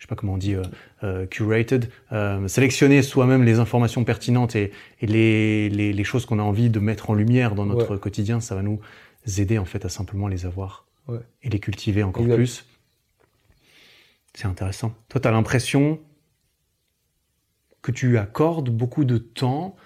sais 0.07 0.09
pas 0.09 0.17
comment 0.17 0.35
on 0.35 0.39
dit, 0.39 0.55
euh, 0.55 0.63
euh, 1.05 1.27
curated, 1.27 1.89
euh, 2.13 2.47
sélectionner 2.49 3.03
soi-même 3.03 3.43
les 3.43 3.59
informations 3.59 4.05
pertinentes 4.05 4.57
et, 4.57 4.73
et 5.01 5.07
les, 5.07 5.69
les, 5.69 5.93
les 5.93 6.05
choses 6.05 6.27
qu'on 6.27 6.39
a 6.39 6.43
envie 6.43 6.71
de 6.71 6.79
mettre 6.81 7.11
en 7.11 7.15
lumière 7.15 7.55
dans 7.55 7.67
notre 7.67 7.97
quotidien, 7.97 8.41
ça 8.41 8.55
va 8.55 8.63
nous 8.63 8.81
aider 9.39 9.59
en 9.59 9.65
fait 9.65 9.85
à 9.85 9.89
simplement 9.89 10.29
les 10.29 10.47
avoir 10.47 10.85
Ouais. 11.09 11.21
et 11.43 11.51
les 11.51 11.61
cultiver 11.61 12.03
encore 12.03 12.25
Exact. 12.25 12.37
plus. 12.37 12.67
C'est 14.35 14.47
intéressant. 14.47 14.93
Toi, 15.09 15.21
tu 15.21 15.29
as 15.29 15.31
l'impression 15.31 16.01
que 17.83 17.93
tu 17.93 18.19
accordes 18.19 18.71
beaucoup 18.71 19.05
de 19.05 19.19
temps. 19.19 19.77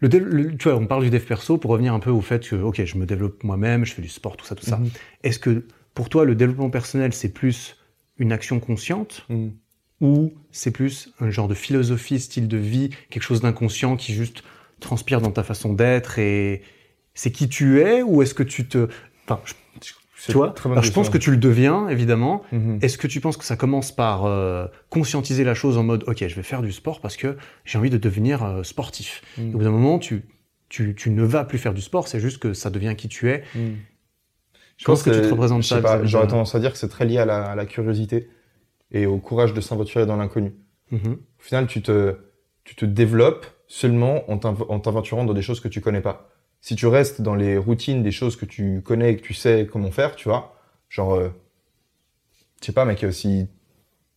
Le, 0.00 0.08
dé- 0.08 0.18
le- 0.18 0.56
tu 0.56 0.68
vois, 0.68 0.76
on 0.78 0.86
parle 0.86 1.04
du 1.04 1.10
dev 1.10 1.20
perso 1.24 1.56
pour 1.58 1.70
revenir 1.70 1.94
un 1.94 2.00
peu 2.00 2.10
au 2.10 2.20
fait 2.20 2.46
que, 2.48 2.56
ok, 2.56 2.84
je 2.84 2.96
me 2.98 3.06
développe 3.06 3.44
moi-même, 3.44 3.84
je 3.84 3.92
fais 3.94 4.02
du 4.02 4.08
sport, 4.08 4.36
tout 4.36 4.44
ça, 4.44 4.54
tout 4.54 4.64
ça. 4.66 4.78
Mhm. 4.78 4.90
Est-ce 5.22 5.38
que 5.38 5.64
pour 5.94 6.08
toi, 6.08 6.24
le 6.24 6.34
développement 6.34 6.70
personnel, 6.70 7.12
c'est 7.12 7.28
plus 7.32 7.76
une 8.20 8.30
action 8.32 8.60
consciente 8.60 9.26
Mhm. 9.28 9.52
ou 10.00 10.32
c'est 10.52 10.70
plus 10.70 11.12
un 11.20 11.30
genre 11.30 11.48
de 11.48 11.54
philosophie, 11.54 12.20
style 12.20 12.46
de 12.46 12.56
vie, 12.56 12.90
quelque 13.10 13.22
chose 13.24 13.40
d'inconscient 13.40 13.96
qui 13.96 14.12
juste 14.14 14.44
transpire 14.78 15.20
dans 15.20 15.32
ta 15.32 15.42
façon 15.42 15.72
d'être 15.72 16.18
et 16.20 16.62
c'est 17.14 17.32
qui 17.32 17.48
tu 17.48 17.80
es 17.80 18.02
ou 18.02 18.22
est-ce 18.22 18.34
que 18.34 18.42
tu 18.44 18.66
te... 18.68 18.88
Enfin, 19.24 19.40
je- 19.44 19.54
tu 20.26 20.32
vois 20.32 20.54
Alors, 20.66 20.82
je 20.82 20.92
pense 20.92 21.08
que 21.08 21.16
tu 21.16 21.30
le 21.30 21.38
deviens, 21.38 21.88
évidemment, 21.88 22.42
Mhm. 22.52 22.78
est-ce 22.82 22.98
que 22.98 23.06
tu 23.06 23.20
penses 23.22 23.38
que 23.38 23.44
ça 23.44 23.56
commence 23.56 23.90
par 23.90 24.26
euh, 24.26 24.66
conscientiser 24.90 25.44
la 25.44 25.54
chose 25.54 25.78
en 25.78 25.82
mode 25.82 26.04
ok 26.06 26.26
je 26.28 26.34
vais 26.34 26.42
faire 26.42 26.60
du 26.60 26.72
sport 26.72 27.00
parce 27.00 27.16
que 27.16 27.38
j'ai 27.64 27.78
envie 27.78 27.88
de 27.90 27.96
devenir 27.96 28.42
euh, 28.44 28.62
sportif 28.62 29.22
et 29.38 29.48
au 29.48 29.58
bout 29.58 29.64
d'un 29.64 29.70
moment 29.70 29.98
tu, 29.98 30.22
tu, 30.68 30.94
tu 30.94 31.08
ne 31.10 31.22
vas 31.22 31.44
plus 31.44 31.56
faire 31.58 31.72
du 31.72 31.80
sport 31.80 32.06
c'est 32.06 32.20
juste 32.20 32.36
que 32.38 32.52
ça 32.52 32.68
devient 32.68 32.94
qui 32.98 33.08
tu 33.08 33.30
es 33.30 33.44
Mhm. 33.54 33.76
Je 34.80 34.84
pense 34.86 35.02
que 35.02 35.10
tu 35.10 35.20
te 35.20 35.28
représentes 35.28 35.62
je 35.62 35.68
sais 35.68 35.74
ça 35.76 35.80
pas, 35.82 36.04
J'aurais 36.04 36.26
tendance 36.26 36.54
à 36.54 36.60
dire 36.60 36.72
que 36.72 36.78
c'est 36.78 36.88
très 36.88 37.04
lié 37.04 37.18
à 37.18 37.24
la, 37.24 37.44
à 37.44 37.54
la 37.54 37.66
curiosité 37.66 38.28
et 38.90 39.06
au 39.06 39.18
courage 39.18 39.52
de 39.54 39.60
s'aventurer 39.60 40.06
dans 40.06 40.16
l'inconnu. 40.16 40.54
Mhm. 40.90 41.12
Au 41.38 41.42
final, 41.42 41.66
tu 41.66 41.82
te, 41.82 42.16
tu 42.64 42.74
te 42.74 42.84
développes 42.84 43.46
seulement 43.68 44.28
en 44.30 44.36
t'av- 44.38 44.64
en 44.68 44.80
t'aventurant 44.80 45.24
dans 45.24 45.34
des 45.34 45.42
choses 45.42 45.60
que 45.60 45.68
tu 45.68 45.80
connais 45.80 46.00
pas. 46.00 46.28
Si 46.60 46.74
tu 46.76 46.86
restes 46.86 47.22
dans 47.22 47.34
les 47.34 47.56
routines 47.56 48.02
des 48.02 48.10
choses 48.10 48.36
que 48.36 48.44
tu 48.44 48.82
connais 48.82 49.12
et 49.12 49.16
que 49.16 49.22
tu 49.22 49.32
sais 49.34 49.66
comment 49.70 49.90
faire, 49.90 50.16
tu 50.16 50.28
vois, 50.28 50.56
genre, 50.88 51.14
euh, 51.14 51.28
je 52.60 52.66
sais 52.66 52.72
pas, 52.72 52.84
mec, 52.84 53.02
euh, 53.04 53.12
si, 53.12 53.48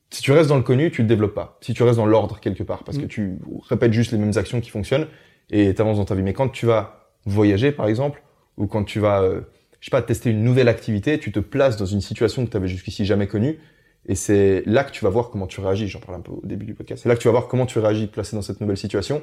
si 0.09 0.21
tu 0.21 0.31
restes 0.31 0.49
dans 0.49 0.57
le 0.57 0.63
connu, 0.63 0.91
tu 0.91 1.03
te 1.03 1.07
développes 1.07 1.35
pas. 1.35 1.57
Si 1.61 1.73
tu 1.73 1.83
restes 1.83 1.97
dans 1.97 2.05
l'ordre 2.05 2.39
quelque 2.39 2.63
part, 2.63 2.83
parce 2.83 2.97
que 2.97 3.05
Mm. 3.05 3.07
tu 3.07 3.39
répètes 3.69 3.93
juste 3.93 4.11
les 4.11 4.17
mêmes 4.17 4.37
actions 4.37 4.59
qui 4.61 4.69
fonctionnent 4.69 5.07
et 5.49 5.73
t'avances 5.73 5.97
dans 5.97 6.05
ta 6.05 6.15
vie. 6.15 6.23
Mais 6.23 6.33
quand 6.33 6.49
tu 6.49 6.65
vas 6.65 7.11
voyager, 7.25 7.71
par 7.71 7.87
exemple, 7.87 8.21
ou 8.57 8.67
quand 8.67 8.83
tu 8.83 8.99
vas, 8.99 9.21
euh, 9.21 9.41
je 9.83 9.87
sais 9.87 9.91
pas, 9.91 10.01
tester 10.01 10.29
une 10.29 10.45
nouvelle 10.45 10.69
activité, 10.69 11.19
tu 11.19 11.33
te 11.33 11.41
places 11.41 11.75
dans 11.75 11.85
une 11.85 11.99
situation 11.99 12.45
que 12.45 12.49
tu 12.49 12.55
avais 12.55 12.69
jusqu'ici 12.69 13.03
jamais 13.03 13.27
connue 13.27 13.59
et 14.05 14.15
c'est 14.15 14.63
là 14.65 14.85
que 14.85 14.91
tu 14.91 15.03
vas 15.03 15.09
voir 15.09 15.29
comment 15.29 15.45
tu 15.45 15.59
réagis. 15.59 15.89
J'en 15.89 15.99
parle 15.99 16.19
un 16.19 16.21
peu 16.21 16.31
au 16.31 16.41
début 16.45 16.65
du 16.65 16.73
podcast. 16.73 17.03
C'est 17.03 17.09
là 17.09 17.15
que 17.15 17.21
tu 17.21 17.27
vas 17.27 17.33
voir 17.33 17.49
comment 17.49 17.65
tu 17.65 17.79
réagis 17.79 18.07
placé 18.07 18.33
dans 18.37 18.41
cette 18.41 18.61
nouvelle 18.61 18.77
situation. 18.77 19.21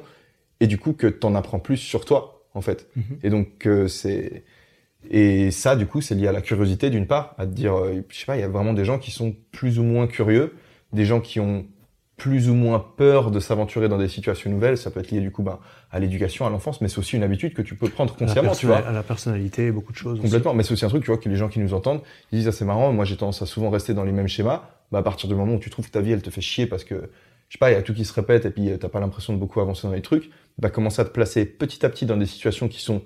Et 0.59 0.67
du 0.67 0.77
coup, 0.77 0.93
que 0.93 1.07
t'en 1.07 1.33
apprends 1.33 1.57
plus 1.57 1.77
sur 1.77 2.05
toi, 2.05 2.45
en 2.53 2.61
fait. 2.61 2.87
Mhm. 2.95 3.03
Et 3.23 3.31
donc, 3.31 3.65
euh, 3.65 3.87
c'est, 3.87 4.43
et 5.09 5.49
ça, 5.49 5.75
du 5.75 5.87
coup, 5.87 5.99
c'est 5.99 6.13
lié 6.13 6.27
à 6.27 6.31
la 6.31 6.41
curiosité, 6.41 6.91
d'une 6.91 7.07
part, 7.07 7.33
à 7.39 7.47
te 7.47 7.53
dire, 7.53 7.75
euh, 7.75 8.05
je 8.07 8.19
sais 8.19 8.27
pas, 8.27 8.37
il 8.37 8.41
y 8.41 8.43
a 8.43 8.47
vraiment 8.47 8.73
des 8.73 8.85
gens 8.85 8.99
qui 8.99 9.09
sont 9.09 9.35
plus 9.51 9.79
ou 9.79 9.83
moins 9.83 10.05
curieux, 10.05 10.53
des 10.93 11.05
gens 11.05 11.21
qui 11.21 11.39
ont 11.39 11.65
plus 12.21 12.49
ou 12.49 12.53
moins 12.53 12.77
peur 12.97 13.31
de 13.31 13.39
s'aventurer 13.39 13.89
dans 13.89 13.97
des 13.97 14.07
situations 14.07 14.51
nouvelles. 14.51 14.77
Ça 14.77 14.91
peut 14.91 14.99
être 14.99 15.09
lié, 15.09 15.21
du 15.21 15.31
coup, 15.31 15.41
ben, 15.41 15.57
à 15.89 15.99
l'éducation, 15.99 16.45
à 16.45 16.51
l'enfance, 16.51 16.79
mais 16.79 16.87
c'est 16.87 16.99
aussi 16.99 17.15
une 17.15 17.23
habitude 17.23 17.55
que 17.55 17.63
tu 17.63 17.73
peux 17.73 17.89
prendre 17.89 18.13
à 18.13 18.15
consciemment, 18.15 18.53
tu 18.53 18.67
vois. 18.67 18.77
à 18.77 18.91
la 18.91 19.01
personnalité 19.01 19.71
beaucoup 19.71 19.91
de 19.91 19.97
choses 19.97 20.19
aussi. 20.19 20.21
Complètement, 20.21 20.53
mais 20.53 20.61
c'est 20.61 20.73
aussi 20.73 20.85
un 20.85 20.89
truc, 20.89 21.01
tu 21.01 21.07
vois, 21.07 21.17
que 21.17 21.27
les 21.27 21.35
gens 21.35 21.49
qui 21.49 21.57
nous 21.57 21.73
entendent, 21.73 22.01
ils 22.31 22.37
disent, 22.37 22.47
ah, 22.47 22.51
c'est 22.51 22.63
marrant, 22.63 22.93
moi 22.93 23.05
j'ai 23.05 23.17
tendance 23.17 23.41
à 23.41 23.47
souvent 23.47 23.71
rester 23.71 23.95
dans 23.95 24.03
les 24.03 24.11
mêmes 24.11 24.27
schémas. 24.27 24.69
Bah, 24.91 24.99
à 24.99 25.01
partir 25.01 25.27
du 25.29 25.33
moment 25.33 25.55
où 25.55 25.59
tu 25.59 25.71
trouves 25.71 25.87
que 25.87 25.91
ta 25.91 26.01
vie, 26.01 26.11
elle 26.11 26.21
te 26.21 26.29
fait 26.29 26.41
chier 26.41 26.67
parce 26.67 26.83
que, 26.83 27.09
je 27.49 27.53
sais 27.53 27.57
pas, 27.57 27.71
il 27.71 27.73
y 27.73 27.77
a 27.77 27.81
tout 27.81 27.95
qui 27.95 28.05
se 28.05 28.13
répète 28.13 28.45
et 28.45 28.51
puis 28.51 28.69
euh, 28.69 28.77
t'as 28.77 28.89
pas 28.89 28.99
l'impression 28.99 29.33
de 29.33 29.39
beaucoup 29.39 29.59
avancer 29.59 29.87
dans 29.87 29.93
les 29.93 30.03
trucs, 30.03 30.29
bah, 30.59 30.69
commencer 30.69 31.01
à 31.01 31.05
te 31.05 31.09
placer 31.09 31.45
petit 31.45 31.83
à 31.83 31.89
petit 31.89 32.05
dans 32.05 32.17
des 32.17 32.27
situations 32.27 32.67
qui 32.67 32.81
sont 32.81 33.01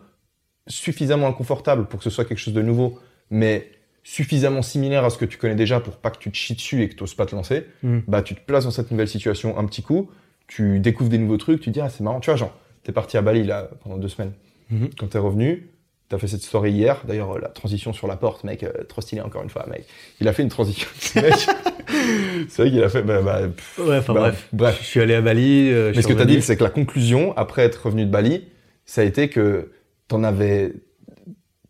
suffisamment 0.67 1.27
inconfortables 1.27 1.85
pour 1.85 1.99
que 1.99 2.03
ce 2.03 2.09
soit 2.09 2.25
quelque 2.25 2.39
chose 2.39 2.53
de 2.53 2.61
nouveau, 2.61 2.99
mais 3.29 3.71
suffisamment 4.07 4.61
similaire 4.61 5.03
à 5.03 5.09
ce 5.09 5.17
que 5.17 5.25
tu 5.25 5.37
connais 5.39 5.55
déjà 5.55 5.79
pour 5.79 5.97
pas 5.97 6.11
que 6.11 6.19
tu 6.19 6.29
te 6.31 6.37
chies 6.37 6.53
dessus 6.53 6.83
et 6.83 6.89
que 6.89 6.93
tu 6.95 7.01
n'oses 7.03 7.15
pas 7.15 7.25
te 7.25 7.35
lancer, 7.35 7.65
Mm. 7.81 7.99
bah, 8.07 8.21
tu 8.21 8.35
te 8.35 8.39
places 8.39 8.63
dans 8.65 8.71
cette 8.71 8.91
nouvelle 8.91 9.07
situation 9.07 9.57
un 9.57 9.65
petit 9.65 9.81
coup, 9.81 10.11
tu 10.47 10.79
découvres 10.79 11.09
des 11.09 11.17
nouveaux 11.17 11.37
trucs, 11.37 11.59
tu 11.59 11.65
te 11.71 11.73
dis, 11.73 11.81
ah, 11.81 11.89
c'est 11.89 12.03
marrant, 12.03 12.19
tu 12.19 12.29
vois, 12.29 12.37
genre, 12.37 12.55
t'es 12.83 12.91
parti 12.91 13.17
à 13.17 13.23
Bali, 13.23 13.43
là, 13.43 13.67
pendant 13.83 13.97
deux 13.97 14.07
semaines. 14.07 14.33
Mhm. 14.69 14.91
Quand 14.99 15.07
t'es 15.07 15.17
revenu, 15.17 15.69
t'as 16.07 16.19
fait 16.19 16.27
cette 16.27 16.43
story 16.43 16.71
hier. 16.71 17.01
D'ailleurs, 17.07 17.39
la 17.39 17.49
transition 17.49 17.93
sur 17.93 18.05
la 18.07 18.15
porte, 18.15 18.43
mec, 18.43 18.61
euh, 18.61 18.71
trop 18.87 19.01
stylé 19.01 19.21
encore 19.21 19.41
une 19.41 19.49
fois, 19.49 19.65
mec. 19.67 19.85
Il 20.21 20.27
a 20.27 20.33
fait 20.33 20.43
une 20.43 20.49
transition. 20.49 20.87
mec. 21.15 21.33
c'est 22.49 22.61
vrai 22.61 22.69
qu'il 22.71 22.83
a 22.83 22.89
fait. 22.89 23.01
Bah, 23.01 23.21
bah, 23.23 23.41
pff, 23.47 23.79
Ouais, 23.79 23.97
enfin 23.97 24.13
bah, 24.13 24.19
bref. 24.21 24.47
bref. 24.53 24.77
Je 24.81 24.85
suis 24.85 24.99
allé 25.01 25.15
à 25.15 25.21
Bali. 25.21 25.71
euh, 25.71 25.91
Mais 25.95 26.01
ce 26.03 26.07
que 26.07 26.13
t'as 26.13 26.25
dit, 26.25 26.41
c'est 26.43 26.55
que 26.57 26.63
la 26.63 26.69
conclusion, 26.69 27.35
après 27.37 27.63
être 27.63 27.85
revenu 27.85 28.05
de 28.05 28.11
Bali, 28.11 28.43
ça 28.85 29.01
a 29.01 29.03
été 29.03 29.29
que 29.29 29.71
t'en 30.07 30.23
avais. 30.23 30.73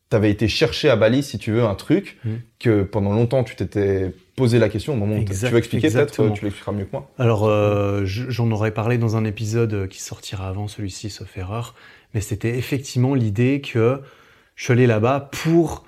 T'avais 0.09 0.29
été 0.29 0.47
chercher 0.47 0.89
à 0.89 0.95
Bali, 0.95 1.23
si 1.23 1.37
tu 1.39 1.51
veux, 1.51 1.63
un 1.63 1.73
truc 1.75 2.17
Mhm. 2.25 2.39
que 2.59 2.83
pendant 2.83 3.11
longtemps 3.13 3.43
tu 3.43 3.55
t'étais 3.55 4.13
posé 4.35 4.59
la 4.59 4.69
question 4.69 4.93
au 4.93 4.95
moment 4.97 5.15
Exact- 5.17 5.47
tu 5.47 5.53
veux 5.53 5.57
expliquer 5.57 5.89
peut-être, 5.89 6.19
euh, 6.21 6.29
tu 6.29 6.43
l'expliqueras 6.45 6.71
mieux 6.73 6.85
que 6.85 6.91
moi. 6.91 7.09
Alors, 7.17 7.45
euh, 7.47 8.05
je- 8.05 8.29
j'en 8.29 8.51
aurais 8.51 8.71
parlé 8.71 8.97
dans 8.99 9.15
un 9.17 9.25
épisode 9.25 9.73
euh, 9.73 9.87
qui 9.87 10.01
sortira 10.01 10.47
avant 10.47 10.67
celui-ci, 10.67 11.09
sauf 11.09 11.35
erreur, 11.37 11.73
mais 12.13 12.21
c'était 12.21 12.55
effectivement 12.57 13.15
l'idée 13.15 13.61
que 13.61 13.99
je 14.55 14.63
suis 14.63 14.73
allé 14.73 14.85
là-bas 14.85 15.29
pour 15.31 15.85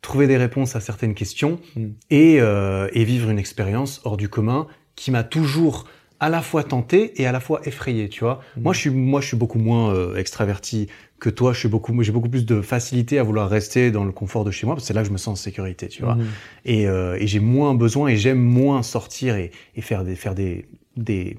trouver 0.00 0.26
des 0.28 0.36
réponses 0.36 0.76
à 0.76 0.80
certaines 0.80 1.14
questions 1.14 1.58
Mm. 1.74 1.86
et, 2.10 2.40
euh, 2.40 2.88
et 2.92 3.02
vivre 3.04 3.30
une 3.30 3.38
expérience 3.38 4.00
hors 4.04 4.16
du 4.16 4.28
commun 4.28 4.68
qui 4.94 5.10
m'a 5.10 5.24
toujours 5.24 5.86
à 6.20 6.28
la 6.28 6.42
fois 6.42 6.64
tenté 6.64 7.20
et 7.20 7.26
à 7.26 7.32
la 7.32 7.40
fois 7.40 7.60
effrayé, 7.64 8.08
tu 8.08 8.20
vois. 8.24 8.40
Mm. 8.56 8.62
Moi, 8.62 8.72
je 8.72 8.80
suis, 8.80 8.90
moi, 8.90 9.20
je 9.20 9.26
suis 9.28 9.36
beaucoup 9.36 9.58
moins 9.58 9.94
euh, 9.94 10.16
extraverti 10.16 10.88
que 11.20 11.30
toi. 11.30 11.52
Je 11.52 11.58
suis 11.60 11.68
beaucoup, 11.68 12.00
j'ai 12.02 12.12
beaucoup 12.12 12.28
plus 12.28 12.44
de 12.46 12.60
facilité 12.60 13.18
à 13.18 13.22
vouloir 13.22 13.48
rester 13.48 13.90
dans 13.90 14.04
le 14.04 14.12
confort 14.12 14.44
de 14.44 14.50
chez 14.50 14.66
moi 14.66 14.74
parce 14.74 14.84
que 14.84 14.88
c'est 14.88 14.94
là 14.94 15.02
que 15.02 15.08
je 15.08 15.12
me 15.12 15.18
sens 15.18 15.38
en 15.38 15.42
sécurité, 15.42 15.88
tu 15.88 16.02
vois 16.02 16.14
Mhm. 16.16 16.26
et, 16.64 16.88
euh, 16.88 17.16
et 17.20 17.26
j'ai 17.26 17.40
moins 17.40 17.74
besoin 17.74 18.08
et 18.08 18.16
j'aime 18.16 18.40
moins 18.40 18.82
sortir 18.82 19.36
et, 19.36 19.50
et 19.76 19.80
faire 19.80 20.04
des 20.04 20.16
faire 20.16 20.34
des 20.34 20.66
des 20.96 21.36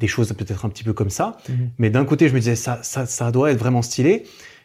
des 0.00 0.08
choses 0.08 0.32
peut-être 0.32 0.64
un 0.64 0.68
petit 0.68 0.84
peu 0.84 0.92
comme 0.92 1.10
ça. 1.10 1.36
Mhm. 1.48 1.70
Mais 1.78 1.90
d'un 1.90 2.04
côté, 2.04 2.28
je 2.28 2.34
me 2.34 2.38
disais 2.40 2.56
ça 2.56 2.80
ça 2.82 3.06
ça 3.06 3.30
doit 3.30 3.50
être 3.52 3.58
vraiment 3.58 3.82
stylé. 3.82 4.24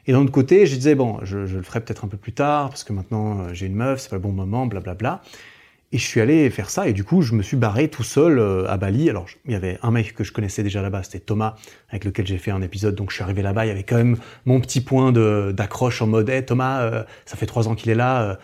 Et 0.09 0.13
d'un 0.13 0.19
autre 0.21 0.31
côté, 0.31 0.65
je 0.65 0.75
disais 0.75 0.95
bon, 0.95 1.19
je, 1.23 1.45
je 1.45 1.57
le 1.57 1.63
ferai 1.63 1.81
peut-être 1.81 2.05
un 2.05 2.07
peu 2.07 2.17
plus 2.17 2.31
tard 2.33 2.69
parce 2.69 2.83
que 2.85 2.93
maintenant 2.93 3.41
euh, 3.41 3.53
j'ai 3.53 3.65
une 3.65 3.75
meuf, 3.75 3.99
c'est 3.99 4.09
pas 4.09 4.15
le 4.15 4.21
bon 4.21 4.31
moment, 4.31 4.65
blablabla. 4.65 5.21
Et 5.93 5.97
je 5.97 6.05
suis 6.05 6.19
allé 6.19 6.49
faire 6.49 6.69
ça 6.69 6.89
et 6.89 6.93
du 6.93 7.05
coup, 7.05 7.21
je 7.21 7.33
me 7.33 7.41
suis 7.41 7.55
barré 7.55 7.87
tout 7.87 8.03
seul 8.03 8.39
euh, 8.39 8.69
à 8.69 8.75
Bali. 8.75 9.09
Alors, 9.09 9.25
il 9.45 9.53
y 9.53 9.55
avait 9.55 9.79
un 9.81 9.91
mec 9.91 10.13
que 10.13 10.25
je 10.25 10.33
connaissais 10.33 10.61
déjà 10.61 10.81
là-bas, 10.81 11.03
c'était 11.03 11.21
Thomas, 11.21 11.55
avec 11.89 12.03
lequel 12.03 12.27
j'ai 12.27 12.37
fait 12.37 12.51
un 12.51 12.61
épisode. 12.61 12.93
Donc, 12.95 13.09
je 13.09 13.15
suis 13.15 13.23
arrivé 13.23 13.41
là-bas, 13.41 13.65
il 13.65 13.69
y 13.69 13.71
avait 13.71 13.83
quand 13.83 13.95
même 13.95 14.17
mon 14.45 14.59
petit 14.59 14.81
point 14.81 15.13
d'accroche 15.13 16.01
en 16.01 16.07
mode, 16.07 16.27
hey, 16.29 16.45
Thomas, 16.45 16.81
euh, 16.81 17.03
ça 17.25 17.37
fait 17.37 17.45
trois 17.45 17.69
ans 17.69 17.75
qu'il 17.75 17.89
est 17.89 17.95
là. 17.95 18.37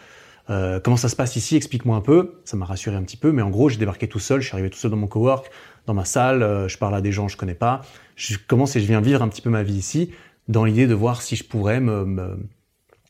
euh, 0.49 0.79
comment 0.79 0.95
ça 0.95 1.09
se 1.09 1.17
passe 1.17 1.35
ici? 1.35 1.57
Explique-moi 1.57 1.97
un 1.97 2.01
peu. 2.01 2.41
Ça 2.45 2.55
m'a 2.55 2.65
rassuré 2.65 2.95
un 2.95 3.03
petit 3.03 3.17
peu, 3.17 3.33
mais 3.33 3.41
en 3.41 3.49
gros, 3.49 3.67
j'ai 3.67 3.77
débarqué 3.77 4.07
tout 4.07 4.19
seul. 4.19 4.39
Je 4.39 4.47
suis 4.47 4.55
arrivé 4.55 4.69
tout 4.69 4.79
seul 4.79 4.91
dans 4.91 4.97
mon 4.97 5.07
cowork, 5.07 5.51
dans 5.85 5.93
ma 5.93 6.05
salle. 6.05 6.67
je 6.69 6.77
parle 6.77 6.95
à 6.95 7.01
des 7.01 7.11
gens 7.11 7.25
que 7.25 7.33
je 7.33 7.37
connais 7.37 7.55
pas. 7.55 7.81
Je 8.15 8.37
commence 8.37 8.77
et 8.77 8.79
je 8.79 8.85
viens 8.85 9.01
vivre 9.01 9.21
un 9.21 9.27
petit 9.27 9.41
peu 9.41 9.49
ma 9.49 9.63
vie 9.63 9.75
ici, 9.75 10.11
dans 10.47 10.63
l'idée 10.63 10.87
de 10.87 10.93
voir 10.93 11.21
si 11.21 11.35
je 11.35 11.43
pourrais 11.43 11.81
me, 11.81 12.05
me, 12.05 12.37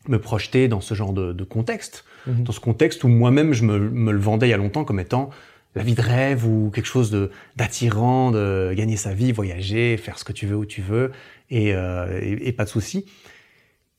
me 0.08 0.20
projeter 0.20 0.68
dans 0.68 0.82
ce 0.82 0.94
genre 0.94 1.14
de, 1.14 1.34
de 1.34 1.44
contexte, 1.44 2.06
Mhm. 2.28 2.44
dans 2.46 2.52
ce 2.54 2.60
contexte 2.62 3.04
où 3.04 3.10
moi-même 3.10 3.52
je 3.54 3.64
me, 3.64 3.78
me 3.78 4.12
le 4.14 4.20
vendais 4.20 4.48
il 4.48 4.52
y 4.52 4.54
a 4.54 4.58
longtemps 4.58 4.86
comme 4.86 5.00
étant 5.02 5.30
la 5.76 5.84
vie 5.84 5.94
de 5.96 6.02
rêve 6.02 6.46
ou 6.48 6.70
quelque 6.74 6.86
chose 6.86 7.10
de 7.12 7.32
d'attirant, 7.58 8.32
de 8.32 8.74
gagner 8.76 8.96
sa 8.96 9.14
vie, 9.14 9.32
voyager, 9.32 9.98
faire 9.98 10.18
ce 10.20 10.24
que 10.24 10.32
tu 10.32 10.46
veux 10.48 10.56
où 10.56 10.66
tu 10.66 10.82
veux 10.82 11.12
et, 11.50 11.74
euh, 11.76 12.20
et, 12.22 12.48
et 12.48 12.52
pas 12.54 12.64
de 12.64 12.70
souci. 12.70 13.06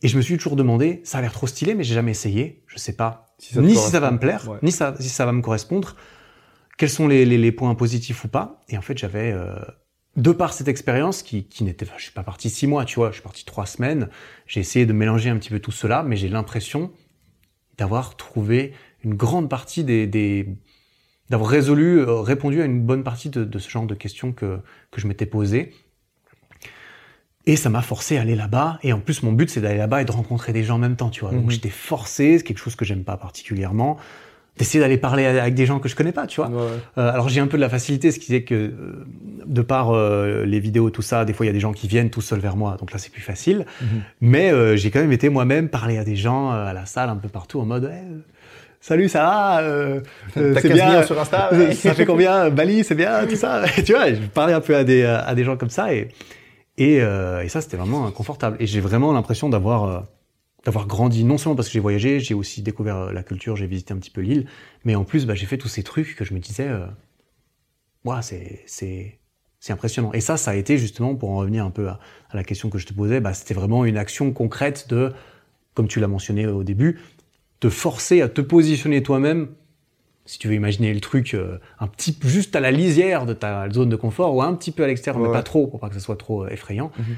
Et 0.02 0.08
je 0.08 0.16
me 0.16 0.22
suis 0.22 0.36
toujours 0.36 0.56
demandé, 0.56 1.00
ça 1.04 1.18
a 1.18 1.20
l'air 1.20 1.32
trop 1.32 1.46
stylé, 1.46 1.74
mais 1.74 1.82
j'ai 1.84 1.94
jamais 1.94 2.10
essayé. 2.12 2.62
Je 2.66 2.78
sais 2.78 2.92
pas 2.94 3.34
Si 3.38 3.58
ni 3.58 3.74
si 3.74 3.90
ça 3.90 4.00
va 4.00 4.10
me 4.10 4.18
plaire, 4.18 4.48
Ouais. 4.48 4.58
ni 4.62 4.70
ça, 4.72 4.94
si 5.00 5.08
ça 5.08 5.24
va 5.26 5.32
me 5.32 5.40
correspondre. 5.42 5.96
Quels 6.78 6.90
sont 6.90 7.08
les, 7.08 7.24
les, 7.24 7.38
les 7.38 7.52
points 7.52 7.74
positifs 7.74 8.24
ou 8.24 8.28
pas? 8.28 8.60
Et 8.68 8.76
en 8.78 8.82
fait, 8.82 8.96
j'avais, 8.98 9.32
euh, 9.32 9.54
de 10.16 10.30
par 10.32 10.52
cette 10.52 10.68
expérience 10.68 11.22
qui, 11.22 11.44
qui 11.44 11.64
n'était, 11.64 11.86
enfin, 11.86 11.94
je 11.98 12.04
suis 12.04 12.12
pas 12.12 12.22
parti 12.22 12.50
six 12.50 12.66
mois, 12.66 12.84
tu 12.84 12.96
vois, 12.96 13.08
je 13.10 13.14
suis 13.14 13.22
parti 13.22 13.44
trois 13.44 13.66
semaines. 13.66 14.08
J'ai 14.46 14.60
essayé 14.60 14.86
de 14.86 14.92
mélanger 14.92 15.30
un 15.30 15.36
petit 15.38 15.50
peu 15.50 15.58
tout 15.58 15.72
cela, 15.72 16.02
mais 16.02 16.16
j'ai 16.16 16.28
l'impression 16.28 16.92
d'avoir 17.78 18.16
trouvé 18.16 18.72
une 19.02 19.14
grande 19.14 19.50
partie 19.50 19.82
des, 19.84 20.06
des 20.06 20.48
d'avoir 21.30 21.50
résolu, 21.50 21.98
euh, 22.00 22.20
répondu 22.20 22.60
à 22.62 22.64
une 22.66 22.82
bonne 22.82 23.02
partie 23.02 23.30
de, 23.30 23.44
de 23.44 23.58
ce 23.58 23.68
genre 23.70 23.86
de 23.86 23.94
questions 23.94 24.32
que, 24.32 24.60
que 24.90 25.00
je 25.00 25.06
m'étais 25.08 25.26
posées. 25.26 25.72
Et 27.46 27.56
ça 27.56 27.68
m'a 27.68 27.82
forcé 27.82 28.16
à 28.16 28.22
aller 28.22 28.36
là-bas. 28.36 28.78
Et 28.82 28.92
en 28.92 29.00
plus, 29.00 29.22
mon 29.22 29.32
but, 29.32 29.50
c'est 29.50 29.60
d'aller 29.60 29.78
là-bas 29.78 30.02
et 30.02 30.04
de 30.04 30.12
rencontrer 30.12 30.52
des 30.52 30.64
gens 30.64 30.76
en 30.76 30.78
même 30.78 30.96
temps, 30.96 31.10
tu 31.10 31.20
vois. 31.20 31.30
Donc, 31.32 31.44
Mhm. 31.44 31.50
j'étais 31.50 31.70
forcé, 31.70 32.38
c'est 32.38 32.44
quelque 32.44 32.58
chose 32.58 32.76
que 32.76 32.84
j'aime 32.84 33.04
pas 33.04 33.16
particulièrement, 33.18 33.98
d'essayer 34.58 34.78
d'aller 34.80 34.98
parler 34.98 35.26
avec 35.26 35.54
des 35.54 35.66
gens 35.66 35.80
que 35.80 35.88
je 35.88 35.96
connais 35.96 36.12
pas, 36.12 36.26
tu 36.26 36.40
vois. 36.40 36.48
Ouais, 36.48 36.56
ouais. 36.56 36.78
Euh, 36.98 37.12
alors 37.12 37.28
j'ai 37.28 37.40
un 37.40 37.46
peu 37.46 37.56
de 37.56 37.62
la 37.62 37.68
facilité, 37.68 38.12
ce 38.12 38.18
qui 38.18 38.32
fait 38.32 38.44
que 38.44 38.54
euh, 38.54 39.04
de 39.46 39.62
par 39.62 39.90
euh, 39.90 40.44
les 40.44 40.60
vidéos, 40.60 40.90
tout 40.90 41.02
ça, 41.02 41.24
des 41.24 41.32
fois 41.32 41.44
il 41.44 41.48
y 41.48 41.50
a 41.50 41.52
des 41.52 41.60
gens 41.60 41.72
qui 41.72 41.88
viennent 41.88 42.10
tout 42.10 42.20
seuls 42.20 42.38
vers 42.38 42.56
moi, 42.56 42.76
donc 42.78 42.92
là 42.92 42.98
c'est 42.98 43.10
plus 43.12 43.22
facile. 43.22 43.66
Mhm. 43.80 43.88
Mais 44.20 44.52
euh, 44.52 44.76
j'ai 44.76 44.90
quand 44.90 45.00
même 45.00 45.12
été 45.12 45.28
moi-même 45.28 45.68
parler 45.68 45.98
à 45.98 46.04
des 46.04 46.16
gens 46.16 46.52
euh, 46.52 46.66
à 46.66 46.72
la 46.72 46.86
salle, 46.86 47.08
un 47.08 47.16
peu 47.16 47.28
partout, 47.28 47.60
en 47.60 47.64
mode 47.64 47.86
euh, 47.86 48.18
Salut, 48.80 49.08
ça 49.08 49.22
va 49.24 49.62
C'est 50.34 50.68
15 50.68 50.72
bien. 50.72 51.02
sur 51.04 51.18
Insta 51.18 51.48
ouais. 51.52 51.72
ça 51.72 51.94
fait 51.94 52.04
combien 52.04 52.50
Bali, 52.50 52.84
c'est 52.84 52.94
bien, 52.94 53.26
tout 53.26 53.36
ça. 53.36 53.62
tu 53.84 53.92
vois, 53.92 54.10
je 54.12 54.20
parlais 54.32 54.52
un 54.52 54.60
peu 54.60 54.76
à 54.76 54.84
des 54.84 55.04
à 55.04 55.34
des 55.34 55.42
gens 55.42 55.56
comme 55.56 55.70
ça 55.70 55.92
et 55.94 56.08
et, 56.76 56.98
euh, 57.00 57.42
et 57.42 57.48
ça 57.48 57.60
c'était 57.60 57.76
vraiment 57.76 58.06
inconfortable. 58.06 58.56
Et 58.60 58.66
j'ai 58.66 58.80
vraiment 58.80 59.12
l'impression 59.12 59.48
d'avoir 59.48 59.84
euh, 59.84 60.00
d'avoir 60.64 60.86
grandi 60.86 61.24
non 61.24 61.36
seulement 61.38 61.56
parce 61.56 61.68
que 61.68 61.74
j'ai 61.74 61.80
voyagé, 61.80 62.20
j'ai 62.20 62.34
aussi 62.34 62.62
découvert 62.62 62.96
euh, 62.96 63.12
la 63.12 63.22
culture, 63.22 63.56
j'ai 63.56 63.66
visité 63.66 63.92
un 63.92 63.98
petit 63.98 64.10
peu 64.10 64.20
l'île, 64.22 64.46
mais 64.84 64.94
en 64.94 65.04
plus 65.04 65.26
bah, 65.26 65.34
j'ai 65.34 65.46
fait 65.46 65.58
tous 65.58 65.68
ces 65.68 65.82
trucs 65.82 66.16
que 66.16 66.24
je 66.24 66.34
me 66.34 66.38
disais, 66.40 66.68
euh, 66.68 66.86
Ouah, 68.04 68.22
c'est 68.22 68.62
c'est 68.66 69.18
c'est 69.60 69.72
impressionnant. 69.72 70.12
Et 70.12 70.20
ça, 70.20 70.36
ça 70.36 70.50
a 70.50 70.54
été 70.56 70.76
justement 70.76 71.14
pour 71.14 71.30
en 71.30 71.36
revenir 71.36 71.64
un 71.64 71.70
peu 71.70 71.88
à, 71.88 71.98
à 72.30 72.36
la 72.36 72.44
question 72.44 72.68
que 72.68 72.76
je 72.78 72.84
te 72.86 72.92
posais, 72.92 73.20
bah, 73.20 73.32
c'était 73.32 73.54
vraiment 73.54 73.86
une 73.86 73.96
action 73.96 74.30
concrète 74.32 74.88
de, 74.90 75.12
comme 75.72 75.88
tu 75.88 76.00
l'as 76.00 76.08
mentionné 76.08 76.46
au 76.46 76.64
début, 76.64 77.00
te 77.60 77.70
forcer 77.70 78.20
à 78.20 78.28
te 78.28 78.42
positionner 78.42 79.02
toi-même. 79.02 79.48
Si 80.26 80.38
tu 80.38 80.48
veux 80.48 80.54
imaginer 80.54 80.92
le 80.92 81.00
truc 81.00 81.32
euh, 81.34 81.58
un 81.80 81.86
petit 81.86 82.18
juste 82.24 82.56
à 82.56 82.60
la 82.60 82.70
lisière 82.70 83.24
de 83.26 83.32
ta 83.34 83.68
zone 83.70 83.88
de 83.90 83.96
confort 83.96 84.34
ou 84.34 84.42
un 84.42 84.54
petit 84.54 84.70
peu 84.70 84.82
à 84.84 84.86
l'extérieur, 84.86 85.22
mais 85.22 85.32
pas 85.32 85.42
trop 85.42 85.66
pour 85.66 85.80
pas 85.80 85.88
que 85.88 85.94
ce 85.94 86.00
soit 86.00 86.16
trop 86.16 86.44
euh, 86.44 86.48
effrayant, 86.50 86.90
Mhm. 86.98 87.16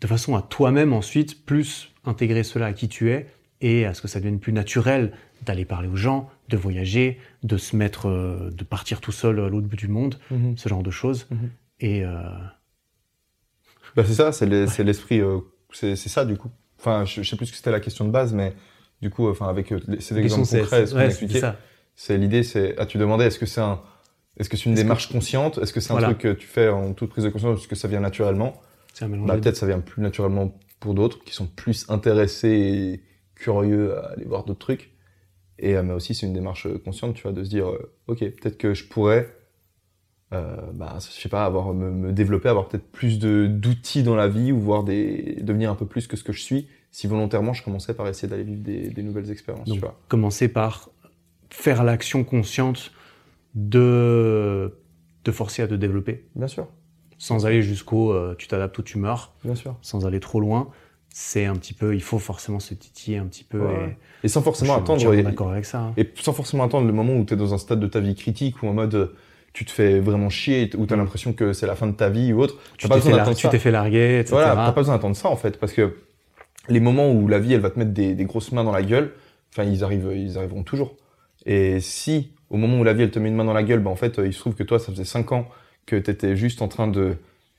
De 0.00 0.06
façon 0.06 0.34
à 0.36 0.42
toi-même 0.42 0.92
ensuite 0.92 1.44
plus 1.44 1.92
intégrer 2.04 2.42
cela 2.44 2.66
à 2.66 2.72
qui 2.72 2.88
tu 2.88 3.10
es 3.10 3.26
et 3.60 3.84
à 3.86 3.92
ce 3.94 4.00
que 4.02 4.08
ça 4.08 4.18
devienne 4.20 4.40
plus 4.40 4.52
naturel 4.52 5.12
d'aller 5.44 5.64
parler 5.64 5.88
aux 5.88 5.96
gens, 5.96 6.30
de 6.48 6.56
voyager, 6.56 7.18
de 7.42 7.56
se 7.56 7.76
mettre, 7.76 8.08
euh, 8.08 8.50
de 8.50 8.64
partir 8.64 9.00
tout 9.00 9.12
seul 9.12 9.38
à 9.40 9.48
l'autre 9.48 9.66
bout 9.66 9.76
du 9.76 9.88
monde, 9.88 10.18
Mhm. 10.30 10.56
ce 10.56 10.68
genre 10.68 10.82
de 10.82 10.90
choses. 10.90 11.26
Mhm. 11.30 11.50
Et 11.80 12.04
euh, 12.04 12.22
Bah, 13.96 14.04
c'est 14.06 14.14
ça, 14.14 14.32
c'est 14.32 14.46
les- 14.46 14.66
c'est 14.68 14.84
l'esprit, 14.84 15.20
euh, 15.20 15.38
c'est 15.72 15.96
ça 15.96 16.24
du 16.24 16.36
coup. 16.36 16.50
Enfin, 16.78 17.04
je, 17.04 17.22
je 17.22 17.28
sais 17.28 17.36
plus 17.36 17.46
ce 17.46 17.50
que 17.52 17.56
c'était 17.56 17.70
la 17.72 17.80
question 17.80 18.04
de 18.04 18.10
base, 18.10 18.32
mais 18.32 18.54
du 19.02 19.10
coup, 19.10 19.28
enfin, 19.28 19.48
avec 19.48 19.72
euh, 19.72 19.80
les- 19.88 20.00
ces 20.00 20.16
exemples 20.16 20.46
c'est- 20.46 20.60
concrets, 20.60 20.86
ce 20.86 20.92
qu'on 20.92 20.98
ouais, 21.00 21.10
ça. 21.40 21.56
c'est 21.94 22.16
l'idée, 22.16 22.42
c'est, 22.42 22.74
ah, 22.78 22.86
tu 22.86 22.98
demandais, 22.98 23.26
est-ce 23.26 23.38
que 23.38 23.46
c'est 23.46 23.60
un, 23.60 23.80
est-ce 24.36 24.48
que 24.48 24.56
c'est 24.56 24.66
une 24.66 24.74
démarche 24.74 25.10
consciente, 25.10 25.58
est-ce 25.58 25.72
que 25.72 25.80
c'est 25.80 25.90
un 25.90 25.94
Voilà. 25.94 26.08
truc 26.14 26.18
que 26.18 26.32
tu 26.32 26.46
fais 26.46 26.68
en 26.68 26.92
toute 26.94 27.10
prise 27.10 27.24
de 27.24 27.30
conscience, 27.30 27.58
est-ce 27.60 27.68
que 27.68 27.74
ça 27.74 27.88
vient 27.88 28.00
naturellement? 28.00 28.60
C'est 28.94 29.04
un 29.04 29.08
mélange. 29.08 29.28
Bah, 29.28 29.36
peut-être 29.36 29.56
ça 29.56 29.66
vient 29.66 29.80
plus 29.80 30.02
naturellement 30.02 30.58
pour 30.80 30.94
d'autres 30.94 31.22
qui 31.24 31.34
sont 31.34 31.46
plus 31.46 31.86
intéressés 31.90 32.48
et 32.48 33.02
curieux 33.34 33.96
à 33.98 34.10
aller 34.12 34.24
voir 34.24 34.44
d'autres 34.44 34.60
trucs. 34.60 34.92
Et 35.58 35.76
euh, 35.76 35.82
mais 35.82 35.92
aussi 35.92 36.14
c'est 36.14 36.26
une 36.26 36.32
démarche 36.32 36.66
euh, 36.66 36.78
consciente, 36.78 37.14
tu 37.14 37.22
vois, 37.22 37.32
de 37.32 37.44
se 37.44 37.50
dire, 37.50 37.68
euh, 37.68 37.92
ok, 38.06 38.18
peut-être 38.18 38.56
que 38.56 38.72
je 38.72 38.86
pourrais, 38.86 39.36
euh, 40.32 40.56
bah, 40.72 40.96
je 41.00 41.20
sais 41.20 41.28
pas, 41.28 41.44
avoir 41.44 41.74
me, 41.74 41.90
me 41.90 42.12
développer, 42.12 42.48
avoir 42.48 42.68
peut-être 42.68 42.90
plus 42.90 43.18
de 43.18 43.46
d'outils 43.46 44.02
dans 44.02 44.14
la 44.16 44.28
vie 44.28 44.52
ou 44.52 44.58
voir 44.60 44.84
des 44.84 45.36
devenir 45.42 45.70
un 45.70 45.74
peu 45.74 45.86
plus 45.86 46.06
que 46.06 46.16
ce 46.16 46.24
que 46.24 46.32
je 46.32 46.40
suis. 46.40 46.68
Si 46.92 47.06
volontairement 47.06 47.52
je 47.52 47.62
commençais 47.62 47.94
par 47.94 48.08
essayer 48.08 48.26
d'aller 48.28 48.42
vivre 48.44 48.62
des, 48.62 48.88
des 48.88 49.02
nouvelles 49.02 49.30
expériences, 49.30 49.66
Donc, 49.68 49.74
tu 49.76 49.80
vois. 49.80 49.98
commencer 50.08 50.48
par 50.48 50.90
faire 51.50 51.84
l'action 51.84 52.24
consciente 52.24 52.90
de 53.54 54.78
te 55.24 55.32
forcer 55.32 55.62
à 55.62 55.68
te 55.68 55.74
développer, 55.74 56.24
Bien 56.34 56.48
sûr, 56.48 56.68
sans 57.20 57.44
aller 57.44 57.60
jusqu'au 57.62 58.12
euh, 58.12 58.34
tu 58.38 58.48
t'adaptes 58.48 58.78
ou 58.78 58.82
tu 58.82 58.96
meurs, 58.98 59.32
bien 59.44 59.54
sûr. 59.54 59.76
sans 59.82 60.06
aller 60.06 60.20
trop 60.20 60.40
loin. 60.40 60.68
C'est 61.12 61.44
un 61.44 61.54
petit 61.56 61.74
peu, 61.74 61.94
il 61.94 62.02
faut 62.02 62.18
forcément 62.18 62.60
se 62.60 62.72
titiller 62.72 63.18
un 63.18 63.26
petit 63.26 63.44
peu. 63.44 63.58
Ouais, 63.60 63.96
et 64.24 64.28
sans 64.28 64.42
forcément 64.42 64.74
je 64.74 64.78
suis 64.98 65.06
attendre. 65.08 65.14
et- 65.14 65.22
d'accord 65.22 65.50
avec 65.50 65.64
ça. 65.66 65.80
hein. 65.80 65.92
Et 65.96 66.08
sans 66.20 66.32
forcément 66.32 66.64
attendre 66.64 66.86
le 66.86 66.92
moment 66.92 67.14
où 67.14 67.24
tu 67.24 67.34
es 67.34 67.36
dans 67.36 67.52
un 67.52 67.58
stade 67.58 67.78
de 67.80 67.86
ta 67.88 68.00
vie 68.00 68.14
critique 68.14 68.62
ou 68.62 68.68
en 68.68 68.72
mode 68.72 68.94
euh, 68.94 69.14
tu 69.52 69.64
te 69.64 69.70
fais 69.72 69.98
vraiment 70.00 70.30
chier, 70.30 70.70
où 70.78 70.86
tu 70.86 70.94
as 70.94 70.96
l'impression 70.96 71.32
que 71.32 71.52
c'est 71.52 71.66
la 71.66 71.74
fin 71.74 71.88
de 71.88 71.92
ta 71.92 72.08
vie 72.08 72.32
ou 72.32 72.40
autre. 72.40 72.56
Tu 72.78 72.88
t'es 72.88 73.00
fait, 73.00 73.08
lar- 73.10 73.18
d'attendre 73.18 73.36
tu 73.36 73.42
ça. 73.42 73.48
t'es 73.50 73.58
fait 73.58 73.72
larguer, 73.72 74.20
etc. 74.20 74.30
Voilà, 74.32 74.54
t'as 74.54 74.72
pas 74.72 74.80
besoin 74.80 74.94
d'attendre 74.94 75.16
ça 75.16 75.28
en 75.28 75.36
fait, 75.36 75.58
parce 75.58 75.72
que 75.72 75.96
les 76.68 76.80
moments 76.80 77.10
où 77.10 77.26
la 77.28 77.38
vie 77.40 77.52
elle 77.54 77.60
va 77.60 77.70
te 77.70 77.78
mettre 77.78 77.90
des, 77.92 78.14
des 78.14 78.24
grosses 78.24 78.52
mains 78.52 78.64
dans 78.64 78.72
la 78.72 78.82
gueule, 78.82 79.12
enfin 79.52 79.64
ils 79.64 79.82
arrivent, 79.84 80.12
ils 80.14 80.38
arriveront 80.38 80.62
toujours. 80.62 80.94
Et 81.44 81.80
si 81.80 82.30
au 82.50 82.56
moment 82.56 82.78
où 82.78 82.84
la 82.84 82.92
vie 82.92 83.02
elle 83.02 83.10
te 83.10 83.18
met 83.18 83.28
une 83.28 83.34
main 83.34 83.44
dans 83.44 83.52
la 83.52 83.62
gueule, 83.64 83.80
bah 83.80 83.90
en 83.90 83.96
fait 83.96 84.18
euh, 84.18 84.26
il 84.28 84.32
se 84.32 84.38
trouve 84.38 84.54
que 84.54 84.62
toi 84.62 84.78
ça 84.78 84.92
faisait 84.92 85.04
5 85.04 85.32
ans 85.32 85.48
que 85.86 85.96
t'étais 85.96 86.36
juste 86.36 86.62
en 86.62 86.68
train 86.68 86.88
de, 86.88 87.16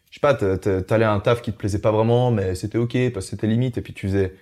je 0.09 0.15
sais 0.15 0.19
pas, 0.21 0.33
t'a- 0.33 0.57
t'a- 0.57 0.81
t'allais 0.81 1.05
à 1.05 1.13
un 1.13 1.19
taf 1.19 1.41
qui 1.41 1.51
te 1.51 1.57
plaisait 1.57 1.79
pas 1.81 1.91
vraiment, 1.91 2.31
mais 2.31 2.55
c'était 2.55 2.77
ok 2.77 2.95
parce 3.13 3.25
que 3.27 3.31
c'était 3.31 3.47
limite, 3.47 3.77
et 3.77 3.81
puis 3.81 3.93
tu 3.93 4.07
faisais 4.07 4.33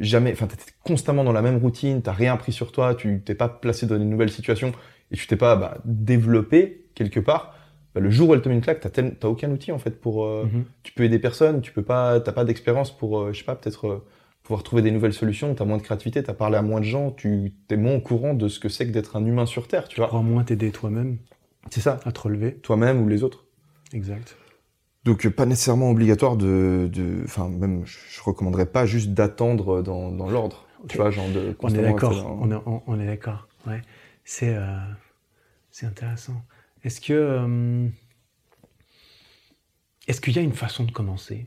jamais, 0.00 0.32
enfin 0.32 0.46
t'étais 0.46 0.72
constamment 0.82 1.24
dans 1.24 1.32
la 1.32 1.42
même 1.42 1.58
routine, 1.58 2.02
t'as 2.02 2.12
rien 2.12 2.34
appris 2.34 2.52
sur 2.52 2.72
toi, 2.72 2.94
tu 2.94 3.22
t'es 3.24 3.34
pas 3.34 3.48
placé 3.48 3.86
dans 3.86 3.96
une 3.96 4.10
nouvelle 4.10 4.30
situation 4.30 4.72
et 5.12 5.16
tu 5.16 5.26
t'es 5.26 5.36
pas 5.36 5.56
bah, 5.56 5.78
développé 5.84 6.86
quelque 6.94 7.20
part. 7.20 7.54
Bah, 7.94 8.00
le 8.00 8.10
jour 8.10 8.28
où 8.30 8.34
elle 8.34 8.42
te 8.42 8.48
met 8.48 8.56
une 8.56 8.60
claque, 8.60 8.80
t'as 8.80 8.90
tel- 8.90 9.14
t'as 9.18 9.28
aucun 9.28 9.50
outil 9.52 9.70
en 9.72 9.78
fait 9.78 10.00
pour 10.00 10.24
euh, 10.24 10.44
Mhm. 10.46 10.64
tu 10.82 10.92
peux 10.92 11.04
aider 11.04 11.18
personne, 11.20 11.60
tu 11.60 11.70
peux 11.72 11.82
pas, 11.84 12.18
t'as 12.20 12.32
pas 12.32 12.44
d'expérience 12.44 12.96
pour, 12.96 13.20
euh, 13.20 13.32
je 13.32 13.38
sais 13.38 13.44
pas, 13.44 13.54
peut-être 13.54 13.86
euh, 13.86 14.04
pouvoir 14.42 14.62
trouver 14.64 14.82
des 14.82 14.90
nouvelles 14.90 15.12
solutions, 15.12 15.54
t'as 15.54 15.64
moins 15.64 15.78
de 15.78 15.82
créativité, 15.82 16.22
t'as 16.22 16.34
parlé 16.34 16.56
à 16.56 16.62
moins 16.62 16.80
de 16.80 16.84
gens, 16.84 17.12
tu 17.12 17.52
t'es 17.68 17.76
moins 17.76 17.94
au 17.94 18.00
courant 18.00 18.34
de 18.34 18.48
ce 18.48 18.58
que 18.58 18.68
c'est 18.68 18.86
que 18.86 18.92
d'être 18.92 19.14
un 19.16 19.24
humain 19.24 19.46
sur 19.46 19.68
Terre, 19.68 19.86
tu 19.88 20.00
vois. 20.00 20.08
Pour 20.08 20.18
au 20.18 20.22
moins 20.22 20.42
t'aider 20.42 20.70
toi-même 20.72 21.18
C'est 21.70 21.80
ça. 21.80 21.98
à 22.04 22.12
te 22.12 22.20
relever. 22.20 22.54
Toi-même 22.56 23.00
ou 23.02 23.08
les 23.08 23.22
autres. 23.22 23.44
Exact. 23.92 24.36
Donc 25.04 25.26
euh, 25.26 25.30
pas 25.30 25.44
nécessairement 25.46 25.90
obligatoire 25.90 26.36
de, 26.36 26.88
de, 26.92 27.22
enfin 27.24 27.48
même, 27.48 27.84
je, 27.84 28.22
recommanderais 28.22 28.66
pas 28.66 28.86
juste 28.86 29.10
d'attendre 29.10 29.82
dans, 29.82 30.10
dans 30.10 30.30
l'ordre, 30.30 30.66
tu 30.88 30.96
vois, 30.96 31.10
genre 31.10 31.28
de. 31.28 31.54
On 31.60 31.68
est 31.74 31.82
d'accord. 31.82 32.14
dans- 32.14 32.38
On 32.40 32.50
est, 32.50 32.60
on, 32.66 32.82
on 32.86 32.98
est 33.00 33.06
d'accord. 33.06 33.46
Ouais. 33.66 33.82
C'est 34.24 34.54
euh, 34.56 34.64
c'est 35.70 35.84
intéressant. 35.86 36.42
Est-ce 36.84 37.00
que 37.00 37.12
euh, 37.12 37.86
est-ce 40.08 40.20
qu'il 40.20 40.34
y 40.34 40.38
a 40.38 40.42
une 40.42 40.52
façon 40.52 40.84
de 40.84 40.90
commencer 40.92 41.46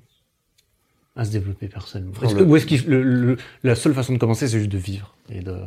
à 1.15 1.25
se 1.25 1.31
développer 1.31 1.67
personnellement? 1.67 2.13
Que, 2.13 2.43
Ou 2.43 2.55
est-ce 2.55 2.65
que 2.67 2.89
le- 2.89 3.03
le- 3.03 3.37
la 3.63 3.75
seule 3.75 3.93
façon 3.93 4.13
de 4.13 4.17
commencer, 4.19 4.47
c'est 4.47 4.59
juste 4.59 4.71
de 4.71 4.77
vivre 4.77 5.15
et 5.29 5.41
de 5.41 5.57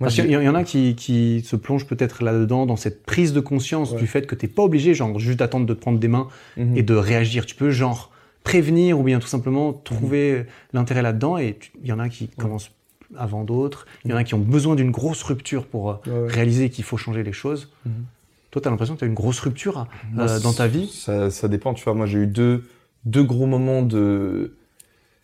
Parce 0.00 0.14
qu'il 0.14 0.26
y, 0.26 0.32
y 0.32 0.48
en 0.48 0.54
a 0.54 0.64
qui, 0.64 0.96
qui 0.96 1.42
se 1.44 1.54
plongent 1.56 1.86
peut-être 1.86 2.24
là-dedans, 2.24 2.66
dans 2.66 2.76
cette 2.76 3.04
prise 3.04 3.32
de 3.32 3.40
conscience 3.40 3.92
Ouais. 3.92 3.98
du 3.98 4.06
fait 4.06 4.26
que 4.26 4.34
t'es 4.34 4.48
pas 4.48 4.62
obligé, 4.64 4.92
genre, 4.94 5.18
juste 5.18 5.38
d'attendre 5.38 5.66
de 5.66 5.74
te 5.74 5.80
prendre 5.80 5.98
des 5.98 6.08
mains 6.08 6.28
Mhm. 6.56 6.76
et 6.76 6.82
de 6.82 6.94
réagir. 6.94 7.46
Tu 7.46 7.54
peux, 7.54 7.70
genre, 7.70 8.10
prévenir 8.42 8.98
ou 8.98 9.02
bien 9.04 9.20
tout 9.20 9.26
simplement 9.28 9.72
trouver 9.72 10.38
Mhm. 10.40 10.44
l'intérêt 10.74 11.02
là-dedans. 11.02 11.38
Et 11.38 11.56
tu- 11.60 11.70
il 11.82 11.88
y 11.88 11.92
en 11.92 11.98
a 12.00 12.08
qui 12.08 12.28
commencent 12.28 12.70
avant 13.16 13.44
d'autres. 13.44 13.86
Il 14.04 14.10
y 14.10 14.14
en 14.14 14.16
a 14.16 14.24
qui 14.24 14.34
ont 14.34 14.38
besoin 14.40 14.74
d'une 14.74 14.90
grosse 14.90 15.22
rupture 15.22 15.66
pour 15.66 15.90
euh, 15.90 15.94
Ouais, 16.06 16.28
réaliser 16.32 16.70
qu'il 16.70 16.82
faut 16.84 16.96
changer 16.96 17.22
les 17.22 17.32
choses. 17.32 17.72
Mhm. 17.86 17.92
Toi, 18.50 18.62
t'as 18.62 18.70
l'impression 18.70 18.94
que 18.96 19.00
t'as 19.00 19.06
une 19.06 19.14
grosse 19.14 19.40
rupture 19.40 19.86
euh, 20.18 20.40
dans 20.40 20.52
ta 20.52 20.66
vie? 20.66 20.88
ça, 20.88 21.30
ça 21.30 21.46
dépend, 21.48 21.72
tu 21.74 21.84
vois. 21.84 21.94
Moi, 21.94 22.06
j'ai 22.06 22.18
eu 22.18 22.26
deux, 22.26 22.64
deux 23.04 23.22
gros 23.24 23.46
moments 23.46 23.82
de, 23.82 24.56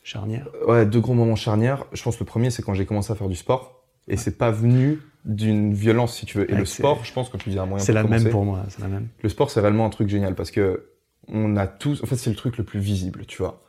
charnière. 0.05 0.47
Ouais, 0.67 0.87
deux 0.87 1.01
gros 1.01 1.15
moments 1.15 1.37
charnières. 1.37 1.85
Je 1.93 2.03
pense 2.03 2.15
que 2.17 2.21
le 2.21 2.27
premier, 2.27 2.51
c'est 2.51 2.63
quand 2.63 2.75
j'ai 2.75 2.87
commencé 2.87 3.13
à 3.13 3.17
faire 3.17 3.29
du 3.29 3.37
sport. 3.37 3.80
Et 4.11 4.17
c'est 4.17 4.37
pas 4.37 4.51
venu 4.51 5.01
d'une 5.25 5.73
violence, 5.73 6.17
si 6.17 6.27
tu 6.27 6.39
veux. 6.39 6.51
Et 6.51 6.55
Ouais, 6.55 6.61
le 6.61 6.65
sport, 6.65 7.05
je 7.05 7.13
pense, 7.13 7.29
que 7.29 7.37
tu 7.37 7.51
dis 7.51 7.59
un 7.59 7.67
moyen 7.67 7.85
C'est 7.85 7.93
la 7.93 8.03
commencer. 8.03 8.25
même 8.25 8.33
pour 8.33 8.45
moi. 8.45 8.65
C'est 8.69 8.81
la 8.81 8.89
même. 8.89 9.09
Le 9.23 9.29
sport, 9.29 9.51
c'est 9.51 9.61
réellement 9.61 9.87
un 9.87 9.91
truc 9.91 10.09
génial 10.09 10.35
parce 10.35 10.51
que 10.51 10.87
on 11.29 11.57
a 11.57 11.67
tous. 11.67 12.03
En 12.03 12.07
fait, 12.07 12.17
c'est 12.17 12.31
le 12.31 12.37
truc 12.37 12.59
le 12.59 12.65
plus 12.65 12.81
visible, 12.81 13.25
tu 13.27 13.39
vois. 13.39 13.63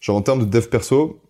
Genre, 0.00 0.16
en 0.16 0.22
termes 0.22 0.40
de 0.40 0.44
dev 0.44 0.66
perso, 0.68 1.20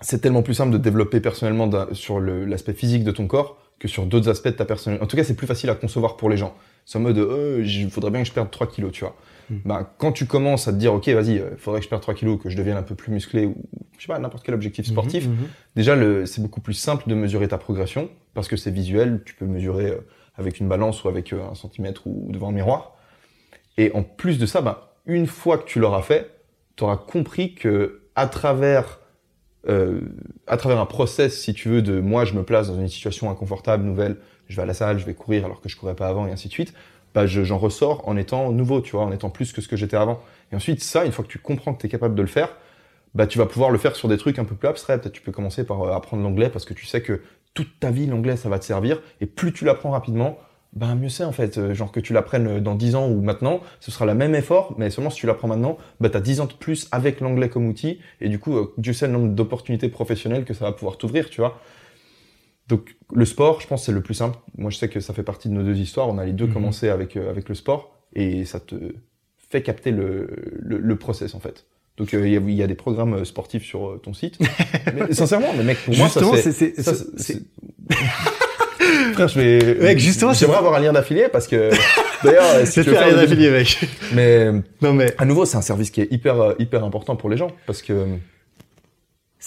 c'est 0.00 0.20
tellement 0.20 0.42
plus 0.42 0.54
simple 0.54 0.72
de 0.72 0.78
développer 0.78 1.20
personnellement 1.20 1.70
sur 1.92 2.20
l'aspect 2.20 2.74
physique 2.74 3.04
de 3.04 3.10
ton 3.10 3.26
corps 3.26 3.58
que 3.78 3.88
sur 3.88 4.06
d'autres 4.06 4.28
aspects 4.28 4.48
de 4.48 4.52
ta 4.52 4.64
personnalité. 4.64 5.04
En 5.04 5.06
tout 5.06 5.16
cas, 5.16 5.24
c'est 5.24 5.36
plus 5.36 5.46
facile 5.46 5.70
à 5.70 5.74
concevoir 5.74 6.16
pour 6.16 6.28
les 6.28 6.36
gens. 6.36 6.54
C'est 6.84 6.98
en 6.98 7.00
mode, 7.00 7.18
euh, 7.18 7.62
il 7.64 7.90
faudrait 7.90 8.10
bien 8.10 8.22
que 8.22 8.28
je 8.28 8.32
perde 8.32 8.50
3 8.50 8.66
kilos, 8.68 8.92
tu 8.92 9.04
vois. 9.04 9.16
Mm. 9.50 9.56
Ben, 9.64 9.88
quand 9.98 10.12
tu 10.12 10.26
commences 10.26 10.68
à 10.68 10.72
te 10.72 10.78
dire, 10.78 10.92
ok, 10.94 11.08
vas-y, 11.08 11.36
il 11.36 11.56
faudrait 11.58 11.80
que 11.80 11.84
je 11.84 11.90
perde 11.90 12.02
3 12.02 12.14
kilos, 12.14 12.40
que 12.42 12.48
je 12.48 12.56
devienne 12.56 12.76
un 12.76 12.82
peu 12.82 12.94
plus 12.94 13.12
musclé 13.12 13.46
ou, 13.46 13.56
je 13.96 14.02
sais 14.02 14.12
pas, 14.12 14.18
n'importe 14.18 14.44
quel 14.44 14.54
objectif 14.54 14.86
sportif, 14.86 15.26
Mhm, 15.26 15.32
mhm. 15.32 15.48
Déjà, 15.76 15.96
c'est 16.26 16.42
beaucoup 16.42 16.60
plus 16.60 16.74
simple 16.74 17.08
de 17.08 17.14
mesurer 17.14 17.48
ta 17.48 17.58
progression 17.58 18.10
parce 18.34 18.48
que 18.48 18.56
c'est 18.56 18.70
visuel. 18.70 19.22
Tu 19.24 19.34
peux 19.34 19.46
mesurer 19.46 19.86
euh, 19.86 20.06
avec 20.36 20.60
une 20.60 20.68
balance 20.68 21.04
ou 21.04 21.08
avec 21.08 21.32
euh, 21.32 21.50
un 21.50 21.54
centimètre 21.54 22.06
ou 22.06 22.28
devant 22.30 22.48
un 22.48 22.52
miroir. 22.52 22.96
Et 23.76 23.92
en 23.94 24.02
plus 24.02 24.38
de 24.38 24.46
ça, 24.46 24.60
bah, 24.60 24.96
une 25.06 25.26
fois 25.26 25.58
que 25.58 25.66
tu 25.66 25.78
l'auras 25.78 26.02
fait, 26.02 26.30
tu 26.76 26.84
auras 26.84 26.96
compris 26.96 27.54
que 27.54 28.02
à 28.14 28.26
travers 28.26 29.00
euh, 29.68 30.00
à 30.46 30.56
travers 30.56 30.78
un 30.78 30.86
process, 30.86 31.40
si 31.40 31.52
tu 31.52 31.68
veux, 31.68 31.82
de 31.82 32.00
moi, 32.00 32.24
je 32.24 32.34
me 32.34 32.42
place 32.42 32.68
dans 32.68 32.78
une 32.78 32.88
situation 32.88 33.30
inconfortable, 33.30 33.84
nouvelle, 33.84 34.16
je 34.48 34.56
vais 34.56 34.62
à 34.62 34.66
la 34.66 34.74
salle, 34.74 34.98
je 34.98 35.04
vais 35.04 35.14
courir 35.14 35.44
alors 35.44 35.60
que 35.60 35.68
je 35.68 35.76
courais 35.76 35.96
pas 35.96 36.08
avant 36.08 36.26
et 36.26 36.30
ainsi 36.30 36.48
de 36.48 36.52
suite. 36.52 36.72
Bah, 37.14 37.26
je- 37.26 37.42
j'en 37.44 37.58
ressors 37.58 38.06
en 38.08 38.16
étant 38.16 38.52
nouveau, 38.52 38.80
tu 38.80 38.92
vois, 38.92 39.04
en 39.04 39.12
étant 39.12 39.30
plus 39.30 39.52
que 39.52 39.60
ce 39.60 39.68
que 39.68 39.76
j'étais 39.76 39.96
avant. 39.96 40.20
Et 40.52 40.56
ensuite, 40.56 40.82
ça, 40.82 41.04
une 41.04 41.12
fois 41.12 41.24
que 41.24 41.30
tu 41.30 41.38
comprends 41.38 41.74
que 41.74 41.80
tu 41.80 41.86
es 41.86 41.90
capable 41.90 42.14
de 42.14 42.22
le 42.22 42.28
faire, 42.28 42.56
bah, 43.14 43.26
tu 43.26 43.38
vas 43.38 43.46
pouvoir 43.46 43.70
le 43.70 43.78
faire 43.78 43.96
sur 43.96 44.08
des 44.08 44.18
trucs 44.18 44.38
un 44.38 44.44
peu 44.44 44.54
plus 44.54 44.68
abstraits. 44.68 45.10
Tu 45.12 45.22
peux 45.22 45.32
commencer 45.32 45.64
par 45.64 45.82
euh, 45.82 45.92
apprendre 45.94 46.22
l'anglais 46.22 46.50
parce 46.50 46.64
que 46.64 46.74
tu 46.74 46.86
sais 46.86 47.02
que 47.02 47.22
toute 47.54 47.80
ta 47.80 47.90
vie, 47.90 48.06
l'anglais, 48.06 48.36
ça 48.36 48.48
va 48.48 48.58
te 48.58 48.64
servir. 48.64 49.00
Et 49.20 49.26
plus 49.26 49.52
tu 49.52 49.64
l'apprends 49.64 49.90
rapidement, 49.90 50.38
ben 50.74 50.94
mieux 50.94 51.08
c'est 51.08 51.24
en 51.24 51.32
fait. 51.32 51.58
Euh, 51.58 51.74
genre 51.74 51.90
que 51.92 52.00
tu 52.00 52.12
l'apprennes 52.12 52.60
dans 52.60 52.74
10 52.74 52.94
ans 52.94 53.08
ou 53.08 53.20
maintenant, 53.22 53.60
ce 53.80 53.90
sera 53.90 54.04
le 54.06 54.14
même 54.14 54.34
effort, 54.34 54.74
mais 54.78 54.90
seulement 54.90 55.10
si 55.10 55.18
tu 55.20 55.26
l'apprends 55.26 55.48
maintenant, 55.48 55.78
bah 56.00 56.10
t'as 56.10 56.20
10 56.20 56.40
ans 56.40 56.46
de 56.46 56.52
plus 56.52 56.88
avec 56.92 57.20
l'anglais 57.20 57.48
comme 57.48 57.66
outil, 57.68 58.00
et 58.20 58.28
du 58.28 58.38
coup, 58.38 58.56
euh, 58.56 58.72
Dieu 58.78 58.92
sait 58.92 59.06
le 59.06 59.12
nombre 59.14 59.30
d'opportunités 59.34 59.88
professionnelles 59.88 60.44
que 60.44 60.54
ça 60.54 60.64
va 60.66 60.72
pouvoir 60.72 60.98
t'ouvrir, 60.98 61.30
tu 61.30 61.40
vois. 61.40 61.58
Donc 62.68 62.96
le 63.14 63.24
sport, 63.24 63.60
je 63.60 63.66
pense, 63.66 63.86
c'est 63.86 63.92
le 63.92 64.02
plus 64.02 64.14
simple. 64.14 64.38
Moi, 64.56 64.70
je 64.70 64.76
sais 64.76 64.88
que 64.88 65.00
ça 65.00 65.14
fait 65.14 65.22
partie 65.22 65.48
de 65.48 65.54
nos 65.54 65.62
deux 65.62 65.78
histoires. 65.78 66.08
On 66.08 66.18
a 66.18 66.24
les 66.24 66.32
deux 66.32 66.46
Mhm. 66.46 66.52
commencé 66.52 66.88
avec 66.90 67.16
euh, 67.16 67.30
avec 67.30 67.48
le 67.48 67.54
sport, 67.54 67.94
et 68.14 68.44
ça 68.44 68.60
te 68.60 68.74
fait 69.50 69.62
capter 69.62 69.90
le 69.90 70.28
le, 70.60 70.78
le 70.78 70.96
process 70.96 71.34
en 71.34 71.40
fait. 71.40 71.64
Donc 71.96 72.14
euh, 72.14 72.26
il 72.28 72.32
y, 72.32 72.36
a, 72.36 72.40
il 72.40 72.54
y 72.54 72.62
a 72.62 72.66
des 72.68 72.74
programmes 72.76 73.14
euh, 73.14 73.24
sportifs 73.24 73.64
sur 73.64 73.88
euh, 73.88 73.96
ton 74.02 74.12
site. 74.14 74.38
mais, 74.94 75.12
sincèrement, 75.14 75.48
mais 75.56 75.64
mec, 75.64 75.78
pour 75.84 75.94
Justement, 75.94 76.28
moi, 76.28 76.36
ça, 76.38 76.52
c'est- 76.52 76.74
Frère, 79.14 79.28
je 79.28 79.40
vais. 79.40 79.74
Mec, 79.80 79.98
justement, 79.98 80.32
j'aimerais 80.32 80.58
avoir 80.58 80.74
un 80.74 80.80
lien 80.80 80.92
d'affilié 80.92 81.28
parce 81.30 81.46
que 81.48 81.70
d'ailleurs, 82.22 82.44
si 82.66 82.72
C'est 82.72 82.84
tu 82.84 82.90
veux 82.90 82.96
faire 82.96 83.06
rien 83.08 83.16
le- 83.16 83.22
d'affilié, 83.26 83.50
mec. 83.50 83.78
mais 84.14 84.50
Non, 84.80 84.92
mais 84.92 85.14
à 85.18 85.24
nouveau, 85.24 85.44
c'est 85.44 85.56
un 85.56 85.62
service 85.62 85.90
qui 85.90 86.00
est 86.02 86.12
hyper 86.12 86.40
euh, 86.40 86.54
hyper 86.58 86.84
important 86.84 87.16
pour 87.16 87.28
les 87.30 87.36
gens 87.36 87.50
parce 87.66 87.82
que 87.82 88.06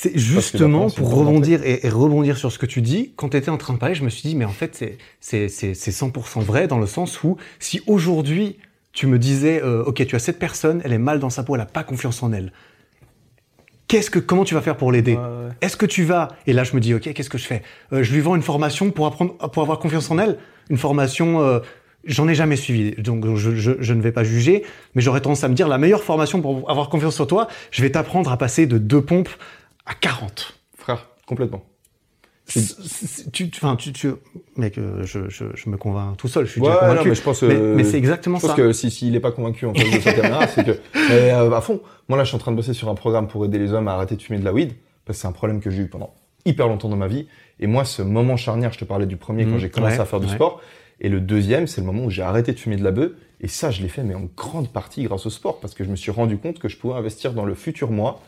c'est 0.02 0.18
justement 0.18 0.90
pour 0.96 1.10
rebondir 1.20 1.62
et, 1.64 1.86
et 1.86 1.90
rebondir 1.90 2.38
sur 2.38 2.52
ce 2.52 2.58
que 2.58 2.66
tu 2.66 2.82
dis. 2.82 3.14
Quand 3.16 3.30
tu 3.30 3.38
étais 3.38 3.50
en 3.52 3.58
train 3.58 3.74
de 3.74 3.78
parler, 3.80 3.94
je 3.96 4.04
me 4.04 4.10
suis 4.10 4.28
dit, 4.28 4.36
mais 4.36 4.46
en 4.46 4.50
fait, 4.52 4.76
c'est- 4.76 4.98
c'est 5.20 5.48
c'est- 5.48 5.74
c'est 5.76 5.92
100% 5.92 6.40
vrai 6.42 6.68
dans 6.68 6.80
le 6.80 6.88
sens 6.88 7.24
où 7.24 7.38
si 7.60 7.82
aujourd'hui 7.88 8.58
tu 8.94 9.06
me 9.08 9.20
disais, 9.20 9.62
euh, 9.64 9.84
ok, 9.86 10.06
tu 10.08 10.16
as 10.16 10.20
cette 10.20 10.40
personne, 10.40 10.82
elle 10.84 10.94
est 10.94 10.98
mal 10.98 11.20
dans 11.20 11.30
sa 11.30 11.44
peau, 11.44 11.56
elle 11.56 11.62
a 11.62 11.66
pas 11.66 11.84
confiance 11.84 12.24
en 12.24 12.34
elle. 12.34 12.52
Qu'est-ce 13.88 14.10
que, 14.10 14.20
comment 14.20 14.44
tu 14.46 14.54
vas 14.54 14.62
faire 14.62 14.78
pour 14.78 14.92
l'aider? 14.92 15.18
Est-ce 15.62 15.76
que 15.78 15.86
tu 15.86 16.04
vas 16.04 16.30
Et 16.48 16.54
là, 16.54 16.64
je 16.64 16.74
me 16.76 16.80
dis, 16.80 16.94
ok, 16.94 17.12
qu'est-ce 17.14 17.30
que 17.30 17.38
je 17.38 17.46
fais? 17.46 17.62
Euh, 17.92 18.04
Je 18.04 18.14
lui 18.14 18.22
vends 18.22 18.36
une 18.36 18.42
formation 18.42 18.90
pour 18.92 19.06
apprendre, 19.06 19.34
pour 19.52 19.62
avoir 19.62 19.80
confiance 19.80 20.10
en 20.12 20.18
elle. 20.18 20.38
Une 20.70 20.78
formation, 20.78 21.42
euh, 21.42 21.60
j'en 22.06 22.28
ai 22.30 22.36
jamais 22.36 22.56
suivi, 22.56 22.92
donc 22.94 23.26
je, 23.36 23.56
je- 23.56 23.72
je 23.80 23.94
ne 23.94 24.02
vais 24.02 24.14
pas 24.14 24.24
juger, 24.24 24.64
mais 24.96 25.02
j'aurais 25.02 25.20
tendance 25.22 25.44
à 25.44 25.50
me 25.50 25.54
dire, 25.54 25.68
la 25.68 25.78
meilleure 25.78 26.04
formation 26.04 26.42
pour 26.42 26.70
avoir 26.72 26.90
confiance 26.90 27.20
en 27.20 27.26
toi, 27.26 27.48
je 27.72 27.82
vais 27.82 27.90
t'apprendre 27.92 28.32
à 28.32 28.38
passer 28.38 28.66
de 28.66 28.78
deux 28.78 29.02
pompes 29.02 29.30
à 29.86 29.94
40. 29.94 30.54
frère, 30.78 31.08
complètement. 31.26 31.64
Tu, 33.32 33.50
enfin, 33.56 33.78
tu, 33.78 33.94
tu, 33.94 34.10
mec, 34.58 34.78
euh, 34.78 35.04
je, 35.04 35.30
je, 35.30 35.46
je 35.56 35.70
me 35.70 35.78
convainc 35.78 36.18
tout 36.18 36.28
seul, 36.28 36.46
je 36.46 36.52
suis 36.52 36.60
Ouais, 36.62 36.68
déjà 36.68 36.82
non, 36.82 36.90
convaincu. 36.90 37.10
mais 37.10 37.16
je 37.16 37.22
pense. 37.22 37.44
mais, 37.44 37.54
euh, 37.54 37.76
mais 37.78 37.84
c'est 37.86 37.98
exactement 37.98 38.38
Je 38.40 38.42
pense 38.48 38.52
ça. 38.52 38.58
que 38.58 38.74
si 38.74 38.92
s'il 38.92 39.16
est 39.16 39.20
pas 39.22 39.32
convaincu 39.32 39.66
en 39.66 39.74
face 39.74 39.90
de 39.90 40.00
sa 40.02 40.12
caméra, 40.14 40.48
c'est 40.48 40.66
que 40.66 40.72
mais 41.10 41.32
euh, 41.32 41.52
à 41.52 41.62
fond. 41.62 41.82
Moi 42.10 42.18
là, 42.18 42.26
je 42.26 42.30
suis 42.30 42.36
en 42.36 42.40
train 42.40 42.52
de 42.52 42.58
bosser 42.58 42.74
sur 42.74 42.90
un 42.90 42.96
programme 42.96 43.28
pour 43.30 43.46
aider 43.46 43.58
les 43.58 43.72
hommes 43.72 43.88
à 43.88 43.94
arrêter 43.94 44.16
de 44.18 44.22
fumer 44.22 44.38
de 44.40 44.44
la 44.44 44.52
weed 44.52 44.74
parce 45.06 45.18
que 45.18 45.22
c'est 45.22 45.28
un 45.28 45.32
problème 45.32 45.62
que 45.62 45.70
j'ai 45.70 45.84
eu 45.84 45.88
pendant 45.88 46.14
hyper 46.46 46.68
longtemps 46.68 46.90
dans 46.90 46.98
ma 46.98 47.08
vie. 47.08 47.28
Et 47.62 47.68
moi, 47.68 47.86
ce 47.86 48.02
moment 48.02 48.36
charnière, 48.36 48.74
je 48.74 48.80
te 48.80 48.86
parlais 48.86 49.06
du 49.06 49.16
premier 49.18 49.46
quand 49.46 49.52
Mhm, 49.52 49.60
j'ai 49.60 49.70
commencé 49.70 49.96
ouais, 49.96 50.02
à 50.02 50.06
faire 50.06 50.20
du 50.20 50.26
ouais. 50.28 50.34
sport, 50.36 50.62
et 51.00 51.08
le 51.08 51.22
deuxième, 51.22 51.68
c'est 51.68 51.80
le 51.80 51.88
moment 51.88 52.04
où 52.06 52.10
j'ai 52.10 52.24
arrêté 52.24 52.52
de 52.52 52.60
fumer 52.60 52.76
de 52.76 52.84
la 52.84 52.92
bœuf. 52.92 53.12
Et 53.40 53.48
ça, 53.48 53.72
je 53.72 53.82
l'ai 53.82 53.88
fait, 53.88 54.04
mais 54.04 54.14
en 54.16 54.28
grande 54.36 54.68
partie 54.74 55.04
grâce 55.04 55.26
au 55.26 55.30
sport 55.30 55.60
parce 55.62 55.74
que 55.74 55.84
je 55.86 55.90
me 55.90 55.96
suis 55.96 56.12
rendu 56.12 56.38
compte 56.38 56.60
que 56.60 56.68
je 56.68 56.76
pouvais 56.78 56.96
investir 56.96 57.34
dans 57.34 57.46
le 57.46 57.56
futur 57.56 57.92
moi. 57.92 58.20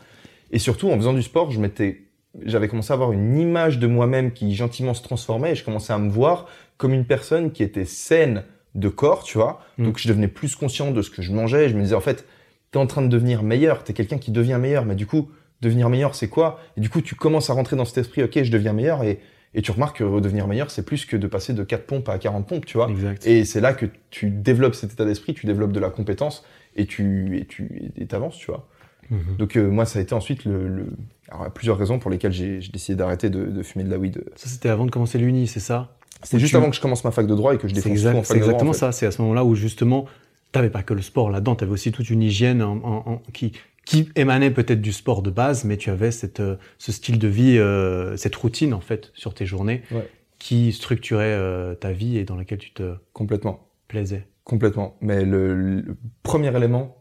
Et 0.50 0.58
surtout, 0.58 0.90
en 0.90 0.96
faisant 0.96 1.14
du 1.14 1.22
sport, 1.22 1.50
je 1.50 1.60
m'étais 1.60 2.04
j'avais 2.44 2.68
commencé 2.68 2.92
à 2.92 2.94
avoir 2.94 3.12
une 3.12 3.38
image 3.38 3.78
de 3.78 3.86
moi-même 3.86 4.32
qui 4.32 4.54
gentiment 4.54 4.94
se 4.94 5.02
transformait 5.02 5.52
et 5.52 5.54
je 5.54 5.64
commençais 5.64 5.92
à 5.92 5.98
me 5.98 6.10
voir 6.10 6.46
comme 6.76 6.92
une 6.92 7.04
personne 7.04 7.52
qui 7.52 7.62
était 7.62 7.84
saine 7.84 8.42
de 8.74 8.88
corps, 8.88 9.22
tu 9.22 9.38
vois. 9.38 9.60
Mm. 9.78 9.84
Donc 9.84 9.98
je 9.98 10.08
devenais 10.08 10.28
plus 10.28 10.56
conscient 10.56 10.90
de 10.90 11.02
ce 11.02 11.10
que 11.10 11.22
je 11.22 11.32
mangeais. 11.32 11.68
Je 11.68 11.76
me 11.76 11.82
disais 11.82 11.94
en 11.94 12.00
fait, 12.00 12.26
t'es 12.70 12.78
en 12.78 12.86
train 12.86 13.02
de 13.02 13.08
devenir 13.08 13.42
meilleur, 13.42 13.84
t'es 13.84 13.92
quelqu'un 13.92 14.18
qui 14.18 14.32
devient 14.32 14.58
meilleur, 14.60 14.84
mais 14.84 14.96
du 14.96 15.06
coup, 15.06 15.30
devenir 15.60 15.88
meilleur, 15.88 16.14
c'est 16.14 16.28
quoi? 16.28 16.60
Et 16.76 16.80
du 16.80 16.90
coup, 16.90 17.00
tu 17.00 17.14
commences 17.14 17.50
à 17.50 17.52
rentrer 17.52 17.76
dans 17.76 17.84
cet 17.84 17.98
esprit, 17.98 18.22
ok, 18.24 18.42
je 18.42 18.50
deviens 18.50 18.72
meilleur 18.72 19.04
et, 19.04 19.20
et 19.54 19.62
tu 19.62 19.70
remarques 19.70 19.98
que 19.98 20.04
redevenir 20.04 20.48
meilleur, 20.48 20.70
c'est 20.70 20.84
plus 20.84 21.06
que 21.06 21.16
de 21.16 21.26
passer 21.28 21.52
de 21.52 21.62
4 21.62 21.86
pompes 21.86 22.08
à 22.08 22.18
40 22.18 22.46
pompes, 22.46 22.66
tu 22.66 22.76
vois. 22.76 22.88
Exact. 22.90 23.24
Et 23.26 23.44
c'est 23.44 23.60
là 23.60 23.72
que 23.72 23.86
tu 24.10 24.30
développes 24.30 24.74
cet 24.74 24.92
état 24.92 25.04
d'esprit, 25.04 25.34
tu 25.34 25.46
développes 25.46 25.72
de 25.72 25.80
la 25.80 25.90
compétence 25.90 26.44
et 26.74 26.86
tu 26.86 27.38
et 27.38 27.46
tu 27.46 27.92
et 27.96 28.06
t'avances, 28.06 28.36
tu 28.36 28.46
vois. 28.46 28.68
Mhm. 29.10 29.36
Donc 29.38 29.56
euh, 29.56 29.68
moi, 29.68 29.84
ça 29.86 29.98
a 29.98 30.02
été 30.02 30.14
ensuite 30.14 30.44
le, 30.44 30.68
le... 30.68 30.86
Alors, 31.28 31.42
il 31.42 31.44
y 31.44 31.46
a 31.46 31.50
plusieurs 31.50 31.78
raisons 31.78 31.98
pour 31.98 32.10
lesquelles 32.10 32.32
j'ai 32.32 32.58
décidé 32.72 32.96
d'arrêter 32.96 33.30
de, 33.30 33.44
de 33.46 33.62
fumer 33.62 33.84
de 33.84 33.90
la 33.90 33.98
weed. 33.98 34.24
Ça, 34.36 34.48
c'était 34.48 34.68
avant 34.68 34.84
de 34.86 34.90
commencer 34.90 35.18
l'uni, 35.18 35.46
c'est 35.46 35.60
ça? 35.60 35.96
C'était 36.22 36.38
juste 36.38 36.50
tu- 36.52 36.56
avant 36.56 36.70
que 36.70 36.76
je 36.76 36.80
commence 36.80 37.04
ma 37.04 37.10
fac 37.10 37.26
de 37.26 37.34
droit 37.34 37.54
et 37.54 37.58
que 37.58 37.68
je 37.68 37.74
C'est 37.74 37.82
défonce 37.90 38.02
tout 38.02 38.08
en 38.08 38.22
c'est 38.22 38.28
fac 38.28 38.36
de 38.36 38.40
droit. 38.40 38.52
exactement 38.52 38.70
en 38.70 38.72
fait. 38.72 38.78
ça. 38.78 38.92
C'est 38.92 39.06
à 39.06 39.10
ce 39.10 39.20
moment-là 39.22 39.44
où 39.44 39.54
justement, 39.54 40.06
t'avais 40.52 40.70
pas 40.70 40.82
que 40.82 40.94
le 40.94 41.02
sport 41.02 41.30
là-dedans, 41.30 41.54
t'avais 41.54 41.72
aussi 41.72 41.92
toute 41.92 42.08
une 42.10 42.22
hygiène 42.22 42.62
en- 42.62 42.76
en- 42.76 43.12
en- 43.12 43.22
qui, 43.32 43.52
qui 43.84 44.08
émanait 44.16 44.50
peut-être 44.50 44.80
du 44.80 44.92
sport 44.92 45.20
de 45.22 45.30
base, 45.30 45.64
mais 45.64 45.76
tu 45.76 45.90
avais 45.90 46.10
cette, 46.10 46.40
euh, 46.40 46.56
ce 46.78 46.92
style 46.92 47.18
de 47.18 47.28
vie, 47.28 47.58
euh, 47.58 48.16
cette 48.16 48.34
routine 48.36 48.72
en 48.72 48.80
fait 48.80 49.10
sur 49.14 49.34
tes 49.34 49.44
journées, 49.44 49.82
Ouais. 49.90 50.08
qui 50.38 50.72
structurait 50.72 51.24
euh, 51.32 51.74
ta 51.74 51.92
vie 51.92 52.16
et 52.16 52.24
dans 52.24 52.36
laquelle 52.36 52.58
tu 52.58 52.72
te 52.72 52.94
Complètement, 53.12 53.68
plaisais. 53.88 54.26
complètement. 54.44 54.96
Mais 55.02 55.24
le, 55.24 55.54
le 55.54 55.96
premier 56.22 56.54
élément, 56.56 56.96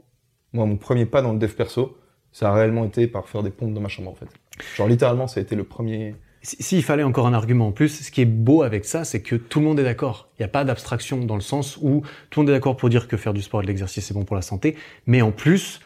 moi, 0.53 0.65
mon 0.65 0.77
premier 0.77 1.05
pas 1.05 1.21
dans 1.21 1.33
le 1.33 1.39
dev 1.39 1.51
perso, 1.51 1.97
ça 2.31 2.49
a 2.49 2.53
réellement 2.53 2.85
été 2.85 3.07
par 3.07 3.27
faire 3.27 3.43
des 3.43 3.49
pompes 3.51 3.73
dans 3.73 3.81
ma 3.81 3.89
chambre 3.89 4.09
en 4.11 4.15
fait. 4.15 4.27
Genre 4.75 4.87
littéralement, 4.87 5.27
ça 5.27 5.39
a 5.39 5.43
été 5.43 5.55
le 5.55 5.63
premier. 5.63 6.15
Si- 6.41 6.61
S'il 6.61 6.83
fallait 6.83 7.03
encore 7.03 7.25
un 7.27 7.33
argument 7.33 7.67
en 7.67 7.71
plus, 7.71 7.89
ce 8.03 8.11
qui 8.11 8.21
est 8.21 8.25
beau 8.25 8.63
avec 8.63 8.85
ça, 8.85 9.03
c'est 9.05 9.21
que 9.21 9.35
tout 9.35 9.59
le 9.59 9.65
monde 9.65 9.79
est 9.79 9.83
d'accord. 9.83 10.29
Il 10.37 10.41
n'y 10.41 10.45
a 10.45 10.49
pas 10.49 10.63
d'abstraction 10.65 11.23
dans 11.25 11.35
le 11.35 11.41
sens 11.41 11.77
où 11.81 12.01
tout 12.29 12.39
le 12.39 12.43
monde 12.45 12.49
est 12.49 12.53
d'accord 12.53 12.75
pour 12.75 12.89
dire 12.89 13.07
que 13.07 13.17
faire 13.17 13.33
du 13.33 13.41
sport 13.41 13.61
et 13.61 13.63
de 13.63 13.67
l'exercice 13.67 14.05
c'est 14.05 14.13
bon 14.13 14.25
pour 14.25 14.35
la 14.35 14.41
santé, 14.41 14.75
mais 15.05 15.21
en 15.21 15.31
plus, 15.31 15.79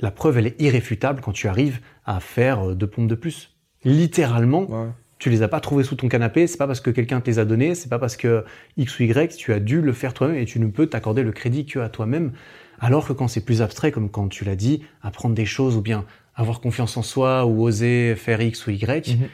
la 0.00 0.10
preuve 0.10 0.38
elle 0.38 0.46
est 0.48 0.60
irréfutable 0.60 1.20
quand 1.22 1.32
tu 1.32 1.48
arrives 1.48 1.80
à 2.04 2.20
faire 2.20 2.70
euh, 2.70 2.74
deux 2.74 2.86
pompes 2.86 3.08
de 3.08 3.14
plus. 3.14 3.56
Littéralement, 3.84 4.68
Ouais. 4.68 4.88
tu 5.18 5.30
les 5.30 5.42
as 5.42 5.48
pas 5.48 5.60
trouvés 5.60 5.84
sous 5.84 5.94
ton 5.96 6.08
canapé, 6.08 6.46
c'est 6.46 6.58
pas 6.58 6.66
parce 6.66 6.80
que 6.80 6.90
quelqu'un 6.90 7.20
te 7.20 7.30
les 7.30 7.38
a 7.38 7.44
donnés, 7.44 7.74
c'est 7.74 7.88
pas 7.88 7.98
parce 7.98 8.16
que 8.16 8.44
X 8.76 8.98
ou 9.00 9.04
Y, 9.04 9.36
tu 9.36 9.52
as 9.52 9.60
dû 9.60 9.80
le 9.80 9.92
faire 9.92 10.12
toi-même 10.12 10.36
et 10.36 10.44
tu 10.44 10.60
ne 10.60 10.66
peux 10.66 10.86
t'accorder 10.86 11.22
le 11.22 11.32
crédit 11.32 11.64
que 11.64 11.78
à 11.78 11.88
toi-même. 11.88 12.32
Alors 12.80 13.06
que 13.06 13.12
quand 13.12 13.28
c'est 13.28 13.40
plus 13.44 13.62
abstrait, 13.62 13.92
comme 13.92 14.10
quand 14.10 14.28
tu 14.28 14.44
l'as 14.44 14.56
dit, 14.56 14.82
apprendre 15.02 15.34
des 15.34 15.46
choses 15.46 15.76
ou 15.76 15.80
bien 15.80 16.04
avoir 16.34 16.60
confiance 16.60 16.96
en 16.96 17.02
soi 17.02 17.46
ou 17.46 17.62
oser 17.66 18.14
faire 18.16 18.40
X 18.40 18.66
ou 18.66 18.70
Y, 18.70 19.08
Mhm. 19.16 19.28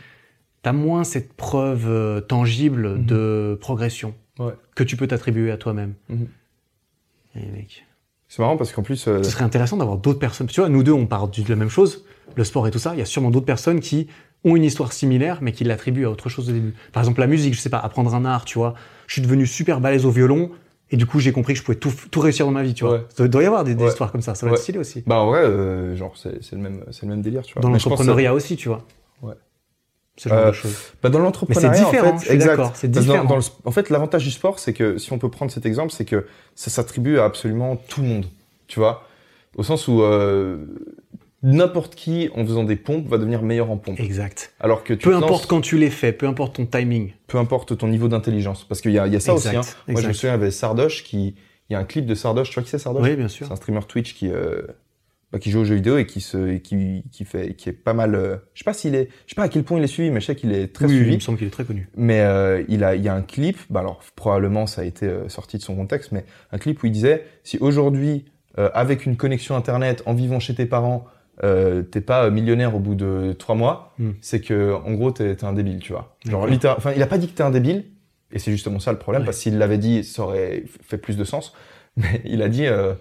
t'as 0.62 0.72
moins 0.72 1.02
cette 1.04 1.32
preuve 1.34 1.86
euh, 1.88 2.20
tangible 2.20 2.90
Mhm. 2.98 3.06
de 3.06 3.58
progression 3.60 4.14
Ouais. 4.38 4.52
que 4.76 4.84
tu 4.84 4.96
peux 4.96 5.06
t'attribuer 5.06 5.50
à 5.50 5.56
toi-même. 5.56 5.94
Mhm. 6.08 6.26
Mec, 7.34 7.86
C'est 8.28 8.40
marrant 8.40 8.56
parce 8.56 8.72
qu'en 8.72 8.82
plus, 8.82 9.08
euh, 9.08 9.22
ce 9.22 9.30
serait 9.30 9.44
intéressant 9.44 9.76
d'avoir 9.76 9.98
d'autres 9.98 10.18
personnes. 10.18 10.46
Tu 10.46 10.60
vois, 10.60 10.68
nous 10.68 10.82
deux, 10.82 10.92
on 10.92 11.06
parle 11.06 11.30
de 11.30 11.48
la 11.48 11.56
même 11.56 11.68
chose, 11.68 12.04
le 12.36 12.44
sport 12.44 12.66
et 12.66 12.70
tout 12.70 12.78
ça. 12.78 12.94
Il 12.94 12.98
y 12.98 13.02
a 13.02 13.06
sûrement 13.06 13.30
d'autres 13.30 13.46
personnes 13.46 13.80
qui 13.80 14.06
ont 14.44 14.56
une 14.56 14.64
histoire 14.64 14.92
similaire, 14.92 15.38
mais 15.42 15.52
qui 15.52 15.64
l'attribuent 15.64 16.04
à 16.06 16.10
autre 16.10 16.28
chose 16.28 16.48
au 16.48 16.52
début. 16.52 16.74
Par 16.92 17.02
exemple, 17.02 17.20
la 17.20 17.26
musique, 17.26 17.54
je 17.54 17.60
sais 17.60 17.68
pas, 17.70 17.78
apprendre 17.78 18.14
un 18.14 18.24
art, 18.24 18.44
tu 18.44 18.58
vois. 18.58 18.74
Je 19.06 19.14
suis 19.14 19.22
devenu 19.22 19.46
super 19.46 19.80
balèze 19.80 20.04
au 20.06 20.10
violon, 20.10 20.50
et 20.92 20.96
du 20.96 21.06
coup, 21.06 21.18
j'ai 21.18 21.32
compris 21.32 21.54
que 21.54 21.58
je 21.58 21.64
pouvais 21.64 21.78
tout, 21.78 21.92
tout 22.10 22.20
réussir 22.20 22.46
dans 22.46 22.52
ma 22.52 22.62
vie, 22.62 22.74
tu 22.74 22.84
vois. 22.84 22.94
Ouais. 22.98 23.04
Il 23.18 23.28
doit 23.28 23.42
y 23.42 23.46
avoir 23.46 23.64
des, 23.64 23.74
des 23.74 23.82
Ouais. 23.82 23.88
histoires 23.90 24.12
comme 24.12 24.20
ça. 24.22 24.34
Ça 24.36 24.46
va 24.46 24.52
Ouais. 24.52 24.58
être 24.58 24.62
stylé 24.62 24.78
aussi. 24.78 25.02
bah 25.06 25.16
en 25.20 25.26
vrai, 25.26 25.40
euh, 25.40 25.96
genre 25.96 26.16
c'est 26.16 26.42
c'est 26.44 26.54
le 26.54 26.62
même, 26.62 26.84
c'est 26.92 27.02
le 27.02 27.08
même 27.08 27.22
délire, 27.22 27.42
tu 27.42 27.54
vois. 27.54 27.62
Dans 27.62 27.68
Mais 27.68 27.74
l'entrepreneuriat 27.74 28.32
aussi, 28.34 28.56
tu 28.56 28.68
vois. 28.68 28.84
Ouais. 29.22 29.34
Ce 30.18 30.28
genre 30.28 30.38
Euh, 30.38 30.46
de 30.48 30.52
choses. 30.52 30.76
Bah 31.02 31.08
dans 31.08 31.18
l'entrepreneuriat, 31.18 31.70
différent, 31.84 32.10
en 32.10 32.12
je 32.16 32.18
fait, 32.20 32.26
suis 32.26 32.34
exact. 32.34 32.50
d'accord, 32.50 32.72
c'est 32.76 32.88
Parce 32.92 33.06
que 33.06 33.08
dans- 33.10 33.14
différent. 33.16 33.24
dans 33.28 33.36
le 33.36 33.42
en 33.64 33.70
fait, 33.70 33.88
l'avantage 33.90 34.24
du 34.24 34.30
sport, 34.30 34.58
c'est 34.58 34.74
que 34.74 34.98
si 34.98 35.12
on 35.12 35.18
peut 35.18 35.30
prendre 35.30 35.50
cet 35.50 35.64
exemple, 35.64 35.90
c'est 35.90 36.04
que 36.04 36.26
ça 36.54 36.70
s'attribue 36.70 37.18
à 37.18 37.24
absolument 37.24 37.76
tout 37.76 38.02
le 38.02 38.08
monde, 38.08 38.26
tu 38.68 38.78
vois, 38.78 39.04
au 39.56 39.62
sens 39.62 39.88
où 39.88 40.02
euh, 40.02 40.66
n'importe 41.42 41.94
qui 41.94 42.30
en 42.34 42.44
faisant 42.44 42.64
des 42.64 42.76
pompes 42.76 43.06
va 43.08 43.18
devenir 43.18 43.42
meilleur 43.42 43.70
en 43.70 43.76
pompe. 43.76 43.98
Exact. 44.00 44.52
Alors 44.60 44.84
que 44.84 44.94
tu 44.94 45.04
Peu 45.04 45.12
lances- 45.12 45.24
importe 45.24 45.46
quand 45.46 45.60
tu 45.60 45.76
les 45.78 45.90
fais, 45.90 46.12
peu 46.12 46.26
importe 46.26 46.56
ton 46.56 46.66
timing. 46.66 47.12
peu 47.26 47.38
importe 47.38 47.76
ton 47.76 47.88
niveau 47.88 48.08
d'intelligence, 48.08 48.64
parce 48.64 48.80
qu'il 48.80 48.92
y 48.92 48.98
a, 48.98 49.06
il 49.06 49.12
y 49.12 49.16
a 49.16 49.20
ça 49.20 49.32
Exact, 49.32 49.58
aussi. 49.58 49.70
Hein. 49.70 49.74
Moi, 49.88 50.00
je 50.00 50.08
me 50.08 50.12
souviens, 50.12 50.34
avait 50.34 50.50
Sardoche 50.50 51.02
qui, 51.04 51.34
il 51.68 51.72
y 51.72 51.76
a 51.76 51.78
un 51.78 51.84
clip 51.84 52.06
de 52.06 52.14
Sardoche, 52.14 52.50
tu 52.50 52.54
vois 52.54 52.62
qui 52.62 52.70
c'est 52.70 52.78
Sardoche? 52.78 53.02
Oui, 53.08 53.16
bien 53.16 53.28
sûr. 53.28 53.46
C'est 53.46 53.52
un 53.52 53.56
streamer 53.56 53.80
Twitch 53.88 54.14
qui, 54.14 54.28
euh, 54.30 54.62
bah, 55.32 55.38
qui 55.38 55.50
joue 55.50 55.60
aux 55.60 55.64
jeux 55.64 55.74
vidéo 55.76 55.96
et 55.98 56.06
qui 56.06 56.20
se, 56.20 56.36
et 56.48 56.60
qui, 56.60 57.02
qui 57.10 57.24
fait, 57.24 57.54
qui 57.54 57.70
est 57.70 57.72
pas 57.72 57.94
mal. 57.94 58.14
euh, 58.14 58.36
je 58.54 58.60
sais 58.60 58.64
pas 58.64 58.74
s'il 58.74 58.94
est, 58.94 59.08
je 59.26 59.30
sais 59.30 59.34
pas 59.34 59.44
à 59.44 59.48
quel 59.48 59.64
point 59.64 59.78
il 59.78 59.84
est 59.84 59.88
suivi, 59.88 60.10
mais 60.10 60.20
je 60.20 60.26
sais 60.26 60.36
qu'il 60.36 60.52
est 60.52 60.72
très 60.72 60.84
Oui, 60.84 60.92
suivi. 60.94 61.10
il 61.12 61.16
me 61.16 61.20
semble 61.20 61.38
qu'il 61.38 61.46
est 61.46 61.50
très 61.50 61.64
connu. 61.64 61.88
Mais 61.96 62.20
euh, 62.20 62.62
il 62.68 62.84
a, 62.84 62.94
il 62.94 63.02
y 63.02 63.08
a 63.08 63.14
un 63.14 63.22
clip. 63.22 63.56
Bah 63.70 63.80
alors 63.80 64.02
probablement 64.14 64.66
ça 64.66 64.82
a 64.82 64.84
été 64.84 65.10
sorti 65.28 65.56
de 65.56 65.62
son 65.62 65.74
contexte, 65.74 66.12
mais 66.12 66.24
un 66.52 66.58
clip 66.58 66.82
où 66.82 66.86
il 66.86 66.92
disait 66.92 67.24
si 67.44 67.56
aujourd'hui 67.58 68.26
euh, 68.58 68.68
avec 68.74 69.06
une 69.06 69.16
connexion 69.16 69.56
internet, 69.56 70.02
en 70.06 70.12
vivant 70.12 70.38
chez 70.38 70.54
tes 70.54 70.66
parents, 70.66 71.06
euh, 71.42 71.82
t'es 71.82 72.00
pas 72.00 72.28
millionnaire 72.30 72.74
au 72.74 72.78
bout 72.78 72.94
de 72.94 73.32
trois 73.38 73.54
mois, 73.54 73.94
Hmm. 73.98 74.10
c'est 74.20 74.40
que 74.40 74.74
en 74.74 74.92
gros 74.92 75.10
t'es 75.10 75.42
un 75.44 75.52
débile, 75.52 75.78
tu 75.80 75.92
vois. 75.92 76.16
Genre 76.26 76.48
enfin 76.76 76.92
il 76.94 77.02
a 77.02 77.06
pas 77.06 77.18
dit 77.18 77.28
que 77.28 77.32
t'es 77.34 77.42
un 77.42 77.50
débile, 77.50 77.84
et 78.32 78.38
c'est 78.38 78.50
justement 78.52 78.78
ça 78.80 78.92
le 78.92 78.98
problème 78.98 79.22
Ouais. 79.22 79.26
parce 79.26 79.36
que 79.38 79.42
s'il 79.44 79.58
l'avait 79.58 79.78
dit, 79.78 80.04
ça 80.04 80.22
aurait 80.22 80.64
fait 80.82 80.98
plus 80.98 81.16
de 81.16 81.24
sens. 81.24 81.52
Mais 81.96 82.22
il 82.24 82.40
a 82.42 82.48
dit. 82.48 82.66
Euh, 82.66 82.94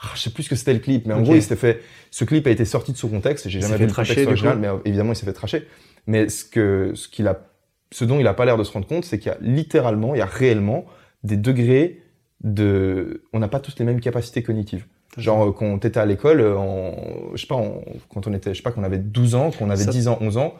ah, 0.00 0.06
je 0.14 0.20
sais 0.20 0.30
plus 0.30 0.44
ce 0.44 0.48
que 0.50 0.54
c'était 0.54 0.74
le 0.74 0.78
clip, 0.78 1.06
mais 1.06 1.14
en 1.14 1.22
gros, 1.22 1.34
il 1.34 1.42
s'était 1.42 1.56
fait. 1.56 1.80
Ce 2.12 2.24
clip 2.24 2.46
a 2.46 2.50
été 2.50 2.64
sorti 2.64 2.92
de 2.92 2.96
son 2.96 3.08
contexte. 3.08 3.48
J'ai 3.48 3.60
jamais 3.60 3.76
vu 3.78 3.86
le 3.86 3.90
tracher, 3.90 4.14
contexte 4.14 4.28
original, 4.44 4.58
mais 4.60 4.68
évidemment, 4.88 5.10
il 5.10 5.16
s'est 5.16 5.26
fait 5.26 5.32
tracher. 5.32 5.66
Mais 6.06 6.28
ce 6.28 6.44
que, 6.44 6.92
ce 6.94 7.08
qu'il 7.08 7.26
a, 7.26 7.40
ce 7.90 8.04
dont 8.04 8.20
il 8.20 8.26
a 8.28 8.32
pas 8.34 8.44
l'air 8.44 8.56
de 8.56 8.62
se 8.62 8.70
rendre 8.70 8.86
compte, 8.86 9.04
c'est 9.04 9.18
qu'il 9.18 9.32
y 9.32 9.34
a 9.34 9.38
littéralement, 9.40 10.14
il 10.14 10.18
y 10.18 10.20
a 10.20 10.26
réellement 10.26 10.84
des 11.24 11.36
degrés 11.36 12.00
de, 12.44 13.24
on 13.32 13.40
n'a 13.40 13.48
pas 13.48 13.58
tous 13.58 13.74
les 13.80 13.84
mêmes 13.84 13.98
capacités 14.00 14.44
cognitives. 14.44 14.86
Genre, 15.16 15.52
quand 15.54 15.78
t'étais 15.78 15.98
à 16.00 16.06
l'école, 16.06 16.40
euh, 16.40 16.56
en, 16.56 16.94
je 17.34 17.40
sais 17.40 17.46
pas, 17.46 17.60
quand 18.12 18.26
on 18.26 18.32
était, 18.34 18.50
je 18.52 18.58
sais 18.58 18.62
pas, 18.62 18.70
qu'on 18.70 18.84
avait 18.84 18.98
12 18.98 19.34
ans, 19.34 19.50
qu'on 19.50 19.70
avait 19.70 19.84
Ça- 19.84 19.90
10 19.90 20.06
ans, 20.08 20.18
11 20.20 20.36
ans, 20.36 20.54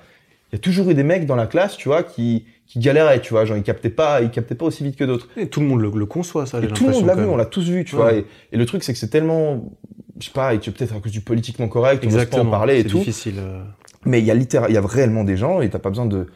il 0.51 0.57
y 0.57 0.59
a 0.59 0.59
toujours 0.59 0.89
eu 0.91 0.95
des 0.95 1.03
mecs 1.05 1.27
dans 1.27 1.37
la 1.37 1.47
classe, 1.47 1.77
tu 1.77 1.89
vois, 1.89 2.03
qui, 2.03 2.47
qui 2.67 2.79
galéraient, 2.81 3.21
tu 3.21 3.35
vois, 3.35 3.45
genre 3.45 3.57
ils 3.59 3.63
captaient 3.63 3.91
pas, 3.91 4.21
ils 4.23 4.31
captaient 4.31 4.55
pas 4.55 4.65
aussi 4.65 4.83
vite 4.83 4.97
que 4.97 5.05
d'autres. 5.05 5.29
Et 5.37 5.49
tout 5.49 5.61
le 5.61 5.67
monde 5.67 5.81
le, 5.83 5.91
le 5.95 6.07
conçoit, 6.07 6.47
ça. 6.47 6.59
Et 6.63 6.67
tout 6.69 6.87
le 6.87 6.93
monde 6.93 7.07
l'a 7.07 7.15
vu, 7.15 7.25
on 7.25 7.37
l'a 7.37 7.45
tous 7.45 7.69
vu, 7.69 7.85
tu 7.85 7.95
Ouais. 7.97 8.01
vois. 8.01 8.13
Et, 8.15 8.25
et 8.53 8.57
le 8.57 8.65
truc, 8.67 8.83
c'est 8.83 8.93
que 8.95 8.99
c'est 8.99 9.09
tellement, 9.11 9.71
je 10.19 10.27
sais 10.27 10.33
pas, 10.33 10.55
et 10.55 10.59
que 10.59 10.71
peut-être 10.71 10.97
à 10.97 11.01
cause 11.01 11.13
du 11.13 11.21
politiquement 11.21 11.69
correct, 11.69 12.03
on 12.07 12.11
n'ose 12.11 12.25
pas 12.25 12.41
en 12.41 12.47
parler 12.47 12.79
et 12.81 12.83
c'est 12.83 12.89
tout. 12.89 12.99
difficile. 12.99 13.35
euh. 13.39 13.63
Mais 14.07 14.21
il 14.21 14.25
y 14.25 14.31
a 14.31 14.35
littéralement, 14.35 14.71
il 14.71 14.75
y 14.75 14.79
a 14.79 14.87
réellement 14.87 15.25
des 15.25 15.37
gens 15.37 15.61
et 15.61 15.69
t'as 15.69 15.79
pas 15.79 15.91
besoin 15.91 16.07
de, 16.07 16.27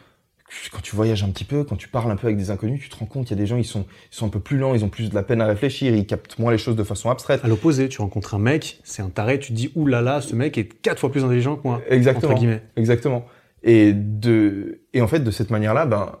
quand 0.71 0.81
tu 0.81 0.95
voyages 0.95 1.23
un 1.23 1.29
petit 1.29 1.45
peu, 1.45 1.63
quand 1.63 1.75
tu 1.75 1.87
parles 1.87 2.11
un 2.11 2.15
peu 2.15 2.27
avec 2.27 2.37
des 2.37 2.51
inconnus, 2.51 2.79
tu 2.81 2.89
te 2.89 2.95
rends 2.95 3.05
compte, 3.05 3.29
il 3.29 3.31
y 3.31 3.33
a 3.33 3.37
des 3.37 3.47
gens, 3.47 3.57
ils 3.57 3.65
sont, 3.65 3.85
ils 4.11 4.15
sont 4.15 4.25
un 4.27 4.29
peu 4.29 4.39
plus 4.39 4.57
lents, 4.57 4.75
ils 4.75 4.83
ont 4.85 4.89
plus 4.89 5.09
de 5.09 5.15
la 5.15 5.23
peine 5.23 5.41
à 5.41 5.45
réfléchir, 5.47 5.95
ils 5.95 6.05
captent 6.05 6.37
moins 6.39 6.51
les 6.51 6.57
choses 6.57 6.75
de 6.75 6.83
façon 6.83 7.09
abstraite. 7.09 7.41
À 7.43 7.47
l'opposé, 7.47 7.89
tu 7.89 8.01
rencontres 8.01 8.35
un 8.35 8.39
mec, 8.39 8.79
c'est 8.83 9.01
un 9.01 9.09
taré, 9.09 9.39
tu 9.39 9.49
te 9.49 9.53
dis, 9.57 9.71
ouh 9.75 9.87
là 9.87 10.01
là, 10.01 10.21
ce 10.21 10.35
mec 10.35 10.57
est 10.57 10.67
quatre 10.67 10.99
fois 10.99 11.11
plus 11.11 11.23
intelligent 11.23 11.55
que 11.55 11.67
moi. 11.67 11.81
Exactement. 11.89 12.31
Entre 12.31 12.39
guillemets. 12.39 12.61
Exactement. 12.75 13.25
Et 13.63 13.93
de, 13.93 14.81
et 14.93 15.01
en 15.01 15.07
fait, 15.07 15.21
de 15.21 15.31
cette 15.31 15.49
manière-là, 15.49 15.85
ben, 15.85 16.17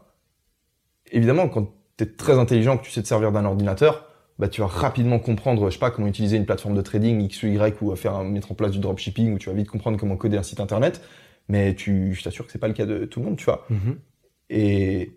évidemment, 1.11 1.47
quand 1.49 1.71
tu 1.97 2.03
es 2.03 2.07
très 2.07 2.39
intelligent, 2.39 2.77
que 2.77 2.83
tu 2.85 2.91
sais 2.91 3.01
te 3.01 3.07
servir 3.07 3.31
d'un 3.31 3.45
ordinateur, 3.45 4.07
bah, 4.39 4.47
tu 4.47 4.61
vas 4.61 4.67
rapidement 4.67 5.19
comprendre, 5.19 5.69
je 5.69 5.73
sais 5.75 5.79
pas, 5.79 5.91
comment 5.91 6.07
utiliser 6.07 6.37
une 6.37 6.45
plateforme 6.45 6.75
de 6.75 6.81
trading 6.81 7.21
X 7.21 7.43
ou 7.43 7.47
Y 7.47 7.75
ou 7.81 7.91
à 7.91 7.95
faire 7.95 8.15
un- 8.15 8.23
mettre 8.23 8.51
en 8.51 8.55
place 8.55 8.71
du 8.71 8.79
dropshipping 8.79 9.33
ou 9.33 9.37
tu 9.37 9.49
vas 9.49 9.55
vite 9.55 9.69
comprendre 9.69 9.99
comment 9.99 10.15
coder 10.17 10.37
un 10.37 10.43
site 10.43 10.59
internet. 10.59 11.01
Mais 11.49 11.75
tu, 11.75 12.13
je 12.15 12.23
t'assure 12.23 12.45
que 12.45 12.51
c'est 12.51 12.57
pas 12.59 12.69
le 12.69 12.73
cas 12.73 12.85
de 12.85 13.05
tout 13.05 13.19
le 13.19 13.25
monde, 13.25 13.37
tu 13.37 13.45
vois. 13.45 13.65
Mhm. 13.69 13.97
Et 14.55 15.11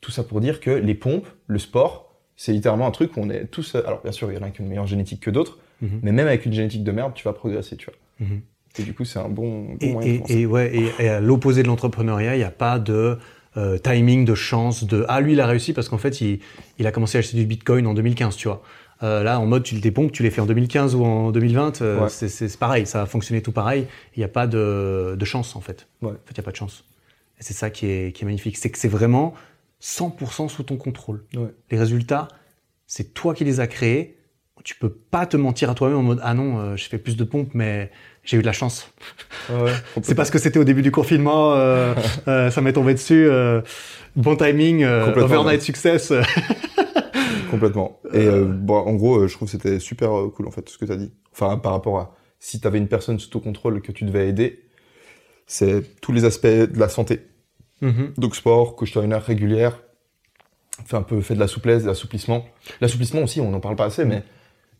tout 0.00 0.10
ça 0.10 0.22
pour 0.22 0.40
dire 0.40 0.60
que 0.60 0.70
les 0.70 0.94
pompes, 0.94 1.26
le 1.46 1.58
sport, 1.58 2.12
c'est 2.36 2.52
littéralement 2.52 2.86
un 2.86 2.90
truc 2.90 3.16
où 3.16 3.20
on 3.20 3.30
est 3.30 3.46
tous, 3.46 3.74
alors 3.74 4.02
bien 4.02 4.12
sûr, 4.12 4.30
il 4.32 4.34
y 4.36 4.38
en 4.38 4.42
a 4.42 4.50
qui 4.50 4.60
ont 4.60 4.64
une 4.64 4.70
meilleure 4.70 4.86
génétique 4.86 5.20
que 5.20 5.30
d'autres, 5.30 5.58
Mhm. 5.80 6.00
mais 6.02 6.12
même 6.12 6.26
avec 6.26 6.44
une 6.46 6.52
génétique 6.52 6.84
de 6.84 6.92
merde, 6.92 7.12
tu 7.14 7.24
vas 7.24 7.32
progresser, 7.32 7.76
tu 7.76 7.86
vois. 7.86 8.26
Mhm. 8.26 8.40
Et 8.78 8.82
du 8.82 8.94
coup, 8.94 9.04
c'est 9.04 9.18
un 9.18 9.28
bon, 9.28 9.64
bon 9.70 9.76
Et, 9.80 9.92
moyen 9.92 10.20
de 10.20 10.32
et, 10.32 10.46
ouais, 10.46 10.74
et, 10.74 11.04
et 11.04 11.08
à 11.08 11.20
l'opposé 11.20 11.62
de 11.62 11.68
l'entrepreneuriat, 11.68 12.34
il 12.34 12.38
n'y 12.38 12.44
a 12.44 12.50
pas 12.50 12.78
de 12.78 13.18
euh, 13.58 13.76
timing, 13.78 14.24
de 14.24 14.34
chance, 14.34 14.84
de 14.84 15.04
ah 15.08 15.20
lui 15.20 15.34
il 15.34 15.40
a 15.40 15.46
réussi 15.46 15.74
parce 15.74 15.90
qu'en 15.90 15.98
fait 15.98 16.22
il, 16.22 16.40
il 16.78 16.86
a 16.86 16.90
commencé 16.92 17.18
à 17.18 17.20
acheter 17.20 17.36
du 17.36 17.44
Bitcoin 17.44 17.86
en 17.86 17.92
2015, 17.94 18.34
tu 18.36 18.48
vois. 18.48 18.62
Euh, 19.02 19.22
là, 19.22 19.38
en 19.40 19.46
mode, 19.46 19.62
tu 19.64 19.74
le 19.74 19.80
dépompes, 19.82 20.10
tu 20.12 20.22
l'as 20.22 20.30
fait 20.30 20.40
en 20.40 20.46
2015 20.46 20.94
ou 20.94 21.04
en 21.04 21.32
2020, 21.32 21.82
euh, 21.82 22.02
Ouais. 22.04 22.08
c'est- 22.08 22.56
pareil, 22.58 22.86
ça 22.86 23.02
a 23.02 23.06
fonctionné 23.06 23.42
tout 23.42 23.52
pareil. 23.52 23.86
Il 24.16 24.20
n'y 24.20 24.24
a 24.24 24.28
pas 24.28 24.46
de, 24.46 25.16
de 25.18 25.24
chance, 25.26 25.54
en 25.56 25.60
fait. 25.60 25.86
Ouais. 26.02 26.10
En 26.10 26.12
fait, 26.12 26.18
il 26.30 26.34
n'y 26.38 26.40
a 26.40 26.44
pas 26.44 26.50
de 26.52 26.56
chance. 26.56 26.84
Et 27.42 27.44
c'est 27.44 27.54
ça 27.54 27.70
qui 27.70 27.86
est, 27.86 28.14
qui 28.14 28.22
est 28.22 28.24
magnifique. 28.24 28.56
C'est 28.56 28.70
que 28.70 28.78
c'est 28.78 28.86
vraiment 28.86 29.34
100% 29.82 30.48
sous 30.48 30.62
ton 30.62 30.76
contrôle. 30.76 31.24
Ouais. 31.34 31.48
Les 31.72 31.78
résultats, 31.78 32.28
c'est 32.86 33.14
toi 33.14 33.34
qui 33.34 33.44
les 33.44 33.58
as 33.58 33.66
créés. 33.66 34.16
Tu 34.62 34.76
peux 34.76 34.90
pas 34.90 35.26
te 35.26 35.36
mentir 35.36 35.68
à 35.68 35.74
toi-même 35.74 35.98
en 35.98 36.02
mode 36.04 36.20
ah 36.22 36.34
non, 36.34 36.60
euh, 36.60 36.76
je 36.76 36.88
fais 36.88 36.98
plus 36.98 37.16
de 37.16 37.24
pompes, 37.24 37.50
mais 37.52 37.90
j'ai 38.22 38.36
eu 38.36 38.42
de 38.42 38.46
la 38.46 38.52
chance. 38.52 38.92
Ouais, 39.50 39.72
C'est 40.02 40.14
parce 40.14 40.30
que 40.30 40.38
c'était 40.38 40.60
au 40.60 40.64
début 40.64 40.82
du 40.82 40.92
confinement, 40.92 41.54
euh, 41.54 41.94
euh, 42.28 42.48
ça 42.52 42.60
m'est 42.60 42.74
tombé 42.74 42.94
dessus. 42.94 43.26
euh, 43.28 43.60
bon 44.14 44.36
timing, 44.36 44.84
overnight 44.84 45.46
ouais. 45.46 45.60
success. 45.60 46.12
Complètement. 47.50 47.98
Et 48.14 48.28
bon, 48.30 48.76
en 48.76 48.94
gros, 48.94 49.26
je 49.26 49.34
trouve 49.34 49.48
que 49.48 49.52
c'était 49.52 49.80
super 49.80 50.10
cool 50.32 50.46
en 50.46 50.52
fait 50.52 50.68
ce 50.68 50.78
que 50.78 50.84
tu 50.84 50.92
as 50.92 50.96
dit. 50.96 51.10
Enfin, 51.32 51.58
par 51.58 51.72
rapport 51.72 51.98
à 51.98 52.14
si 52.38 52.60
tu 52.60 52.66
avais 52.68 52.78
une 52.78 52.88
personne 52.88 53.18
sous 53.18 53.30
ton 53.30 53.40
contrôle 53.40 53.82
que 53.82 53.90
tu 53.90 54.04
devais 54.04 54.28
aider, 54.28 54.62
c'est 55.46 56.00
tous 56.00 56.12
les 56.12 56.24
aspects 56.24 56.46
de 56.46 56.78
la 56.78 56.88
santé. 56.88 57.20
Mhm. 57.82 58.14
Donc 58.16 58.34
sport, 58.34 58.76
couche 58.76 58.92
trainer 58.92 59.16
régulière, 59.16 59.82
fait 60.86 60.96
un 60.96 61.02
peu 61.02 61.20
fait 61.20 61.34
de 61.34 61.40
la 61.40 61.48
souplesse, 61.48 61.82
de 61.82 61.88
l'assouplissement. 61.88 62.46
L'assouplissement 62.80 63.22
aussi, 63.22 63.40
on 63.40 63.50
n'en 63.50 63.60
parle 63.60 63.76
pas 63.76 63.84
assez, 63.84 64.04
mais 64.04 64.22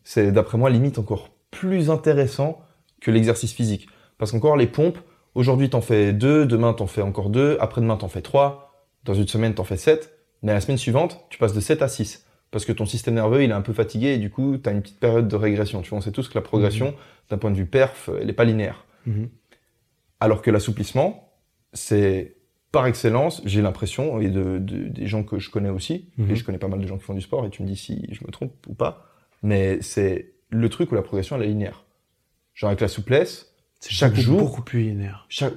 c'est 0.03 0.31
d'après 0.31 0.57
moi 0.57 0.69
limite 0.69 0.97
encore 0.97 1.29
plus 1.51 1.89
intéressant 1.89 2.61
que 3.01 3.11
l'exercice 3.11 3.53
physique. 3.53 3.87
Parce 4.17 4.31
qu'encore 4.31 4.57
les 4.57 4.67
pompes, 4.67 4.97
aujourd'hui 5.35 5.69
t'en 5.69 5.81
fais 5.81 6.13
deux, 6.13 6.45
demain 6.45 6.73
t'en 6.73 6.87
fais 6.87 7.01
encore 7.01 7.29
deux, 7.29 7.57
après-demain 7.59 7.97
t'en 7.97 8.07
fais 8.07 8.21
trois, 8.21 8.73
dans 9.03 9.13
une 9.13 9.27
semaine 9.27 9.53
t'en 9.53 9.63
fais 9.63 9.77
sept, 9.77 10.17
mais 10.41 10.53
la 10.53 10.61
semaine 10.61 10.77
suivante 10.77 11.25
tu 11.29 11.37
passes 11.37 11.53
de 11.53 11.59
7 11.59 11.81
à 11.81 11.87
6. 11.87 12.25
Parce 12.51 12.65
que 12.65 12.71
ton 12.71 12.85
système 12.85 13.15
nerveux 13.15 13.43
il 13.43 13.49
est 13.49 13.53
un 13.53 13.61
peu 13.61 13.73
fatigué 13.73 14.09
et 14.09 14.17
du 14.17 14.29
coup 14.29 14.57
t'as 14.57 14.71
une 14.71 14.81
petite 14.81 14.99
période 14.99 15.27
de 15.27 15.35
régression. 15.35 15.81
Tu 15.81 15.89
vois, 15.89 15.97
on 15.97 16.01
sait 16.01 16.11
tous 16.11 16.29
que 16.29 16.35
la 16.35 16.41
progression, 16.41 16.95
d'un 17.29 17.37
point 17.37 17.51
de 17.51 17.57
vue 17.57 17.65
perf, 17.65 18.09
elle 18.19 18.27
n'est 18.27 18.33
pas 18.33 18.45
linéaire. 18.45 18.85
Mhm. 19.05 19.29
Alors 20.19 20.41
que 20.41 20.51
l'assouplissement, 20.51 21.33
c'est 21.73 22.37
par 22.73 22.87
excellence, 22.87 23.41
j'ai 23.45 23.61
l'impression, 23.61 24.19
et 24.19 24.27
de, 24.29 24.57
de- 24.57 24.89
des 24.89 25.07
gens 25.07 25.23
que 25.23 25.39
je 25.39 25.49
connais 25.49 25.69
aussi, 25.69 26.09
Mhm. 26.17 26.31
et 26.31 26.35
je 26.35 26.43
connais 26.43 26.57
pas 26.57 26.67
mal 26.67 26.81
de 26.81 26.87
gens 26.87 26.97
qui 26.97 27.03
font 27.03 27.13
du 27.13 27.21
sport, 27.21 27.45
et 27.45 27.49
tu 27.49 27.61
me 27.63 27.67
dis 27.67 27.77
si 27.77 28.05
je 28.11 28.25
me 28.25 28.31
trompe 28.31 28.51
ou 28.67 28.73
pas, 28.73 29.05
mais 29.43 29.81
c'est 29.81 30.31
le 30.49 30.67
truc 30.69 30.91
où 30.91 30.95
la 30.95 31.01
progression 31.03 31.35
elle 31.37 31.43
est 31.43 31.47
linéaire. 31.47 31.85
Genre 32.55 32.69
avec 32.69 32.81
la 32.81 32.87
souplesse, 32.87 33.53
chaque 33.87 34.11
beaucoup, 34.13 34.21
jour, 34.23 34.39
beaucoup 34.39 34.61
plus 34.63 34.81
linéaire. 34.81 35.25
chaque, 35.29 35.53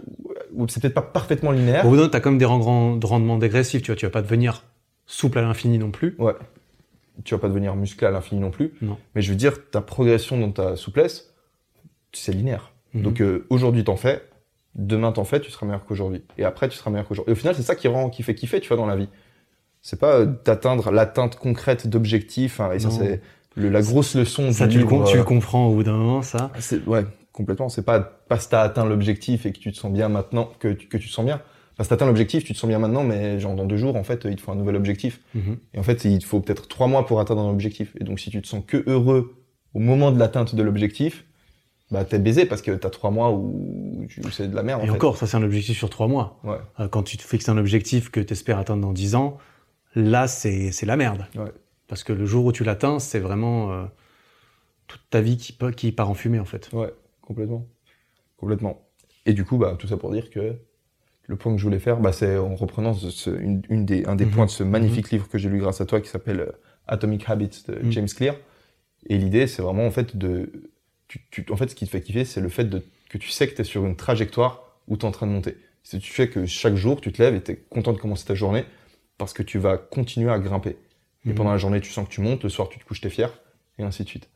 ou 0.53 0.69
c'est 0.69 0.81
peut-être 0.81 0.95
pas 0.95 1.03
parfaitement 1.03 1.51
linéaire. 1.53 1.87
Au 1.87 1.91
bout 1.91 1.97
d'un 1.97 2.09
t'as 2.09 2.21
quand 2.21 2.31
même 2.31 2.39
des 2.39 2.45
rendements 2.45 3.39
dégressifs, 3.39 3.83
tu 3.83 3.91
vois. 3.91 3.97
Tu 3.97 4.05
vas 4.07 4.11
pas 4.11 4.23
devenir 4.23 4.63
souple 5.07 5.39
à 5.39 5.43
l'infini 5.43 5.79
non 5.79 5.91
plus. 5.91 6.17
Ouais. 6.19 6.33
Tu 7.25 7.35
vas 7.35 7.41
pas 7.41 7.49
devenir 7.49 7.75
musclé 7.77 8.07
à 8.07 8.11
l'infini 8.11 8.41
non 8.43 8.51
plus. 8.51 8.73
Non. 8.83 8.99
Mais 9.15 9.23
je 9.23 9.31
veux 9.31 9.37
dire, 9.37 9.71
ta 9.71 9.81
progression 9.81 10.39
dans 10.39 10.51
ta 10.53 10.77
souplesse, 10.77 11.33
c'est 12.13 12.33
linéaire. 12.33 12.73
Mhm. 12.95 13.03
Donc 13.03 13.21
euh, 13.23 13.47
aujourd'hui 13.51 13.85
t'en 13.85 13.97
fais, 13.97 14.23
demain 14.77 15.11
t'en 15.13 15.25
fais, 15.25 15.41
tu 15.41 15.51
seras 15.51 15.67
meilleur 15.67 15.85
qu'aujourd'hui. 15.85 16.23
Et 16.39 16.45
après 16.45 16.69
tu 16.69 16.77
seras 16.77 16.91
meilleur 16.91 17.09
qu'aujourd'hui. 17.09 17.31
Et 17.31 17.33
au 17.33 17.37
final, 17.37 17.55
c'est 17.55 17.63
ça 17.63 17.75
qui 17.75 17.89
rend, 17.89 18.11
qui 18.11 18.23
fait 18.23 18.35
kiffer, 18.35 18.61
tu 18.61 18.69
vois, 18.69 18.77
dans 18.77 18.87
la 18.87 18.97
vie. 18.97 19.09
C'est 19.83 19.99
pas 19.99 20.15
euh, 20.21 20.27
d'atteindre 20.45 20.91
l'atteinte 20.91 21.37
concrète 21.37 21.87
d'objectifs. 21.87 22.61
hein, 22.61 22.71
et 22.73 22.79
ça, 22.79 22.91
c'est 22.91 23.21
le- 23.55 23.69
la 23.71 23.81
grosse 23.83 24.15
leçon 24.17 24.53
ça, 24.53 24.67
du 24.67 24.73
tu 24.75 24.79
le, 24.79 24.85
livre. 24.85 24.97
com- 24.99 25.05
tu 25.07 25.15
euh, 25.15 25.19
le 25.19 25.25
comprends 25.25 25.67
au 25.69 25.75
bout 25.75 25.83
d'un 25.85 25.97
moment, 25.97 26.23
ça. 26.23 26.51
c'est- 26.59 26.85
ouais, 26.87 27.05
complètement. 27.33 27.69
C'est 27.69 27.85
pas 27.85 28.01
parce 28.01 28.47
que 28.47 28.51
t'as 28.53 28.63
atteint 28.63 28.85
l'objectif 28.85 29.47
et 29.47 29.53
que 29.53 29.59
tu 29.59 29.73
te 29.73 29.77
sens 29.77 29.93
bien 29.93 30.09
maintenant 30.09 30.51
que 30.59 30.69
tu, 30.73 30.89
que 30.89 30.97
tu 30.99 31.09
te 31.09 31.13
sens 31.13 31.25
bien. 31.25 31.41
Parce 31.77 31.89
que 31.89 31.91
t'as 31.91 31.97
atteint 31.97 32.07
l'objectif, 32.07 32.43
tu 32.45 32.53
te 32.55 32.59
sens 32.59 32.69
bien 32.69 32.79
maintenant, 32.79 33.05
mais 33.05 33.39
genre 33.39 33.55
dans 33.55 33.65
deux 33.67 33.77
jours, 33.77 33.97
en 33.97 34.03
fait, 34.05 34.27
il 34.29 34.37
te 34.37 34.41
faut 34.41 34.51
un 34.51 34.57
nouvel 34.57 34.77
objectif. 34.77 35.21
Mhm. 35.35 35.59
Et 35.75 35.79
en 35.79 35.83
fait, 35.83 36.05
il 36.05 36.19
te 36.19 36.25
faut 36.27 36.41
peut-être 36.41 36.69
trois 36.69 36.87
mois 36.87 37.07
pour 37.07 37.21
atteindre 37.21 37.43
un 37.43 37.51
objectif. 37.51 37.95
Et 38.01 38.05
donc, 38.05 38.19
si 38.19 38.31
tu 38.31 38.41
te 38.43 38.47
sens 38.49 38.63
que 38.67 38.83
heureux 38.87 39.35
au 39.75 39.79
moment 39.79 40.11
de 40.11 40.19
l'atteinte 40.19 40.55
de 40.55 40.63
l'objectif, 40.63 41.25
bah 41.91 42.05
t'es 42.05 42.19
baisé 42.19 42.47
parce 42.47 42.63
que 42.63 42.73
t'as 42.73 42.91
trois 42.91 43.11
mois 43.11 43.31
où, 43.31 44.07
où 44.25 44.31
c'est 44.31 44.49
de 44.49 44.55
la 44.57 44.63
merde. 44.63 44.81
Et 44.81 44.85
en 44.85 44.87
fait. 44.87 44.93
encore, 44.97 45.17
ça, 45.17 45.27
c'est 45.27 45.37
un 45.37 45.43
objectif 45.43 45.77
sur 45.79 45.89
trois 45.91 46.09
mois. 46.09 46.41
Ouais. 46.45 46.59
Euh, 46.81 46.89
Quand 46.89 47.03
tu 47.03 47.17
te 47.17 47.23
fixes 47.23 47.49
un 47.49 47.59
objectif 47.59 48.11
que 48.11 48.21
tu 48.21 48.33
espères 48.33 48.59
atteindre 48.59 48.83
dans 48.83 48.93
10 48.93 49.15
ans, 49.15 49.39
là, 49.95 50.27
c'est 50.29 50.73
c'est 50.73 50.87
la 50.87 50.97
merde. 50.97 51.27
Ouais. 51.37 51.53
Parce 51.89 52.03
que 52.03 52.13
le 52.13 52.27
jour 52.27 52.45
où 52.45 52.53
tu 52.53 52.65
l'atteins, 52.65 52.99
c'est 52.99 53.21
vraiment 53.21 53.73
euh, 53.73 53.85
toute 54.89 55.03
ta 55.11 55.21
vie 55.21 55.37
qui, 55.37 55.57
qui 55.77 55.93
part 55.93 56.11
en 56.11 56.15
fumée, 56.15 56.41
en 56.41 56.45
fait. 56.45 56.69
Ouais, 56.73 56.93
complètement. 57.23 57.67
Complètement. 58.37 58.83
Et 59.25 59.33
du 59.33 59.45
coup, 59.45 59.57
bah, 59.57 59.77
tout 59.79 59.87
ça 59.87 59.97
pour 59.97 60.11
dire 60.13 60.31
que 60.31 60.57
le 61.29 61.37
point 61.37 61.53
que 61.53 61.59
je 61.59 61.65
voulais 61.65 61.79
faire, 61.79 61.99
bah, 62.01 62.13
c'est 62.13 62.37
en 62.37 62.55
reprenant 62.55 62.95
ce- 62.95 63.11
ce- 63.11 63.31
une, 63.31 63.63
une 63.69 63.85
des, 63.85 64.05
un 64.07 64.15
des 64.17 64.27
Mhm. 64.27 64.31
points 64.33 64.47
de 64.47 64.51
ce 64.51 64.63
magnifique 64.63 65.11
livre 65.11 65.29
que 65.29 65.39
j'ai 65.39 65.49
lu 65.49 65.59
grâce 65.61 65.81
à 65.81 65.87
toi 65.87 66.01
qui 66.01 66.09
s'appelle 66.09 66.41
euh, 66.41 66.53
Atomic 66.89 67.29
Habits 67.29 67.63
de 67.69 67.77
Mhm. 67.83 67.93
James 67.93 68.09
Clear. 68.09 68.35
Et 69.09 69.19
l'idée, 69.19 69.47
c'est 69.47 69.63
vraiment 69.63 69.87
en 69.87 69.91
fait 69.93 70.17
de. 70.17 70.51
Tu, 71.09 71.21
tu- 71.31 71.45
en 71.51 71.57
fait, 71.57 71.69
ce 71.69 71.75
qui 71.75 71.85
te 71.87 71.91
fait 71.91 72.01
kiffer, 72.01 72.25
c'est 72.25 72.41
le 72.41 72.49
fait 72.49 72.65
de, 72.65 72.85
que 73.09 73.19
tu 73.19 73.31
sais 73.31 73.47
que 73.49 73.55
tu 73.55 73.61
es 73.61 73.65
sur 73.65 73.85
une 73.87 73.97
trajectoire 73.97 74.63
où 74.89 74.97
tu 74.97 75.03
es 75.03 75.09
en 75.09 75.13
train 75.13 75.27
de 75.27 75.33
monter. 75.33 75.57
C'est 75.83 75.99
tu 76.01 76.13
sais 76.13 76.29
que 76.29 76.47
chaque 76.47 76.75
jour, 76.75 77.01
tu 77.01 77.13
te 77.13 77.23
lèves 77.23 77.35
et 77.35 77.43
tu 77.43 77.53
es 77.53 77.57
content 77.57 77.93
de 77.93 77.99
commencer 77.99 78.27
ta 78.27 78.35
journée 78.35 78.65
parce 79.19 79.33
que 79.33 79.43
tu 79.45 79.59
vas 79.59 79.79
continuer 79.79 80.31
à 80.31 80.39
grimper. 80.39 80.77
Et 81.25 81.29
Mhm. 81.31 81.35
pendant 81.37 81.53
la 81.53 81.59
journée, 81.59 81.81
tu 81.81 81.91
sens 81.93 82.09
que 82.09 82.13
tu 82.13 82.21
montes, 82.21 82.43
le 82.43 82.49
soir, 82.51 82.69
tu 82.69 82.79
te 82.79 82.85
couches, 82.85 83.01
t'es 83.01 83.11
fier, 83.11 83.31
et 83.79 83.83
ainsi 83.85 84.03
de 84.05 84.09
suite. 84.09 84.29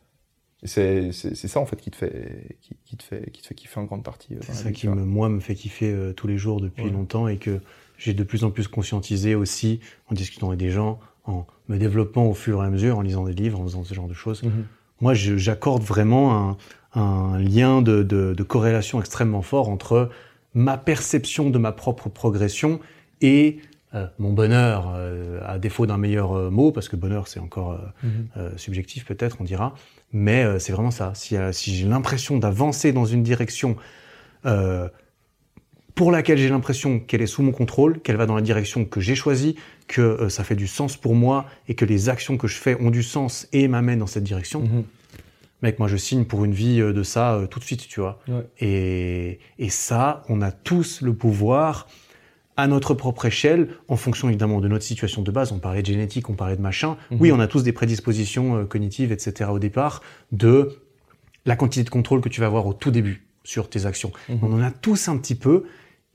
C'est 0.63 1.11
ça 1.13 1.59
en 1.59 1.65
fait 1.67 1.77
qui 1.81 1.91
te 1.91 1.97
fait 1.97 2.59
qui, 2.61 2.77
qui 2.85 2.97
te 2.99 3.03
fait 3.03 3.31
qui 3.31 3.41
te 3.41 3.47
fait 3.47 3.55
kiffer 3.55 3.81
en 3.81 3.85
grande 3.85 4.05
partie. 4.05 4.35
euh, 4.35 4.39
C'est 4.43 4.53
ça 4.53 4.69
vie, 4.69 4.75
qui, 4.75 4.89
me, 4.89 4.95
moi, 5.07 5.31
me 5.31 5.41
fait 5.41 5.55
kiffer 5.55 5.91
euh, 5.91 6.13
tous 6.13 6.27
les 6.27 6.37
jours 6.37 6.61
depuis 6.61 6.85
Ouais. 6.85 6.91
longtemps 6.91 7.29
et 7.29 7.39
que 7.39 7.61
j'ai 7.97 8.13
de 8.13 8.23
plus 8.25 8.45
en 8.45 8.51
plus 8.51 8.69
conscientisé 8.69 9.35
aussi 9.35 9.81
en 10.09 10.15
discutant 10.15 10.49
avec 10.49 10.59
des 10.61 10.71
gens, 10.71 11.01
en 11.25 11.47
me 11.69 11.79
développant 11.79 12.27
au 12.27 12.35
fur 12.35 12.63
et 12.63 12.67
à 12.67 12.69
mesure, 12.71 12.99
en 12.99 13.01
lisant 13.03 13.25
des 13.25 13.33
livres, 13.33 13.59
en 13.59 13.65
faisant 13.65 13.85
ce 13.85 13.95
genre 13.95 14.07
de 14.09 14.13
choses. 14.15 14.43
Mhm. 14.43 14.67
Moi, 15.01 15.15
j'accorde 15.15 15.83
vraiment 15.83 16.57
un, 16.95 17.01
un 17.01 17.39
lien 17.39 17.83
de, 17.83 18.03
de- 18.03 18.35
de 18.35 18.43
corrélation 18.43 19.01
extrêmement 19.01 19.43
fort 19.43 19.69
entre 19.69 20.11
ma 20.55 20.77
perception 20.77 21.51
de 21.51 21.59
ma 21.59 21.73
propre 21.73 22.09
progression 22.09 22.81
et 23.21 23.59
euh, 23.95 24.07
mon 24.19 24.33
bonheur, 24.33 24.93
euh, 24.95 25.41
à 25.47 25.59
défaut 25.59 25.87
d'un 25.87 25.97
meilleur 25.97 26.33
euh, 26.37 26.51
mot, 26.51 26.71
parce 26.73 26.89
que 26.89 26.97
bonheur, 26.97 27.27
c'est 27.29 27.41
encore 27.41 27.79
Mhm. 28.03 28.57
subjectif 28.57 29.05
peut-être, 29.05 29.37
on 29.41 29.45
dira. 29.45 29.75
Mais 30.13 30.59
c'est 30.59 30.73
vraiment 30.73 30.91
ça. 30.91 31.13
Si, 31.15 31.37
si 31.53 31.75
j'ai 31.77 31.87
l'impression 31.87 32.39
d'avancer 32.39 32.93
dans 32.93 33.05
une 33.05 33.23
direction 33.23 33.77
pour 35.95 36.11
laquelle 36.13 36.39
j'ai 36.39 36.49
l'impression 36.49 37.01
qu'elle 37.01 37.23
est 37.23 37.27
sous 37.27 37.43
mon 37.43 37.53
contrôle, 37.53 38.01
qu'elle 38.01 38.17
va 38.17 38.27
dans 38.27 38.35
la 38.37 38.43
direction 38.43 38.85
que 38.85 39.01
j'ai 39.01 39.15
choisie, 39.15 39.57
que 39.89 40.01
euh, 40.01 40.29
ça 40.29 40.45
fait 40.45 40.55
du 40.57 40.67
sens 40.67 40.97
pour 40.97 41.15
moi 41.15 41.47
et 41.69 41.75
que 41.75 41.85
les 41.85 42.09
actions 42.09 42.37
que 42.37 42.47
je 42.47 42.57
fais 42.57 42.77
ont 42.81 42.91
du 42.91 43.03
sens 43.03 43.49
et 43.53 43.69
m'amènent 43.69 43.99
dans 43.99 44.07
cette 44.07 44.25
direction, 44.25 44.61
Mhm. 44.61 44.85
mec, 45.63 45.79
moi 45.79 45.89
je 45.89 45.97
signe 45.97 46.25
pour 46.25 46.45
une 46.45 46.53
vie 46.55 46.81
euh, 46.81 46.93
de 46.93 47.03
ça 47.03 47.35
euh, 47.35 47.47
tout 47.47 47.59
de 47.59 47.65
suite, 47.65 47.87
tu 47.89 48.01
vois. 48.01 48.21
Ouais. 48.29 48.47
Et, 48.61 49.39
et 49.59 49.69
ça, 49.69 50.23
on 50.29 50.41
a 50.43 50.53
tous 50.53 51.03
le 51.03 51.13
pouvoir 51.15 51.89
à 52.57 52.67
notre 52.67 52.93
propre 52.95 53.25
échelle, 53.27 53.69
en 53.89 53.97
fonction 53.97 54.29
évidemment 54.29 54.61
de 54.61 54.69
notre 54.69 54.85
situation 54.85 55.23
de 55.23 55.31
base. 55.31 55.51
On 55.51 55.59
parlait 55.61 55.81
de 55.81 55.87
génétique, 55.87 56.29
on 56.29 56.35
parlait 56.35 56.57
de 56.57 56.63
machin. 56.63 56.97
Mhm. 57.11 57.17
Oui, 57.21 57.33
on 57.33 57.41
a 57.41 57.47
tous 57.47 57.63
des 57.63 57.73
prédispositions 57.73 58.57
euh, 58.59 58.65
cognitives, 58.65 59.13
etc. 59.13 59.51
au 59.51 59.59
départ, 59.59 60.03
de 60.31 60.79
la 61.47 61.57
quantité 61.57 61.85
de 61.85 61.91
contrôle 61.91 62.21
que 62.21 62.29
tu 62.29 62.41
vas 62.41 62.47
avoir 62.47 62.67
au 62.67 62.75
tout 62.75 62.91
début 62.91 63.27
sur 63.45 63.69
tes 63.71 63.87
actions. 63.87 64.13
Mhm. 64.29 64.39
On 64.43 64.53
en 64.55 64.61
a 64.63 64.71
tous 64.71 65.09
un 65.09 65.17
petit 65.19 65.35
peu. 65.35 65.65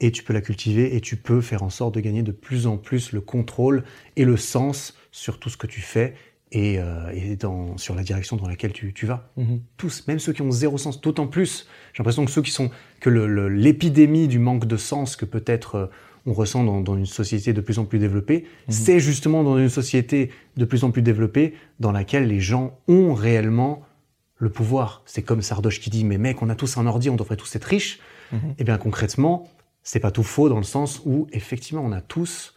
et 0.01 0.11
tu 0.11 0.23
peux 0.23 0.34
la 0.34 0.41
cultiver 0.41 0.93
et 0.97 0.99
tu 0.99 1.15
peux 1.15 1.39
faire 1.39 1.63
en 1.63 1.69
sorte 1.69 1.95
de 1.95 2.01
gagner 2.01 2.21
de 2.21 2.34
plus 2.34 2.67
en 2.67 2.76
plus 2.76 3.13
le 3.13 3.21
contrôle 3.21 3.86
et 4.17 4.26
le 4.26 4.36
sens 4.36 4.93
sur 5.11 5.39
tout 5.39 5.49
ce 5.49 5.55
que 5.55 5.67
tu 5.67 5.80
fais 5.80 6.15
et, 6.51 6.80
euh, 6.80 7.09
et 7.13 7.38
dans, 7.38 7.78
sur 7.78 7.95
la 7.95 8.03
direction 8.03 8.36
dans 8.36 8.47
laquelle 8.49 8.73
tu, 8.73 8.93
tu 8.93 9.05
vas. 9.05 9.32
Mhm. 9.38 9.61
Tous, 9.78 10.05
même 10.09 10.19
ceux 10.19 10.34
qui 10.34 10.41
ont 10.41 10.51
zéro 10.51 10.78
sens, 10.78 10.99
d'autant 10.99 11.28
plus, 11.28 11.65
j'ai 11.93 11.99
l'impression 11.99 12.26
que 12.26 12.32
ceux 12.32 12.41
qui 12.41 12.51
sont, 12.51 12.71
que 12.99 13.09
le- 13.09 13.26
le- 13.26 13.47
l'épidémie 13.47 14.28
du 14.28 14.38
manque 14.38 14.65
de 14.67 14.76
sens 14.76 15.15
que 15.15 15.23
peut-être 15.23 15.76
euh, 15.76 15.86
on 16.26 16.34
ressent 16.34 16.65
dans, 16.65 16.82
dans 16.82 16.97
une 16.97 17.05
société 17.05 17.53
de 17.53 17.61
plus 17.61 17.80
en 17.80 17.86
plus 17.86 17.97
développée, 17.99 18.43
c'est 18.67 18.99
justement 18.99 19.43
dans 19.45 19.57
une 19.57 19.69
société 19.69 20.30
de 20.57 20.65
plus 20.65 20.84
en 20.84 20.91
plus 20.91 21.03
développée 21.03 21.53
dans 21.80 21.93
laquelle 21.93 22.28
les 22.28 22.41
gens 22.41 22.78
ont 22.89 23.13
réellement 23.13 23.82
le 24.38 24.49
pouvoir. 24.49 25.01
C'est 25.05 25.21
comme 25.21 25.41
Sardoche 25.41 25.79
qui 25.79 25.89
dit, 25.89 26.03
mais 26.03 26.17
mec, 26.17 26.41
on 26.41 26.49
a 26.49 26.55
tous 26.55 26.77
un 26.77 26.86
ordi, 26.88 27.09
on 27.09 27.15
devrait 27.15 27.38
tous 27.38 27.55
être 27.55 27.63
riches. 27.65 27.99
Mhm. 28.31 28.55
Eh 28.57 28.63
bien 28.63 28.77
concrètement, 28.77 29.49
c'est 29.83 29.99
pas 29.99 30.11
tout 30.11 30.23
faux 30.23 30.49
dans 30.49 30.57
le 30.57 30.63
sens 30.63 31.01
où 31.05 31.27
effectivement 31.31 31.83
on 31.86 31.91
a 31.91 32.01
tous, 32.01 32.55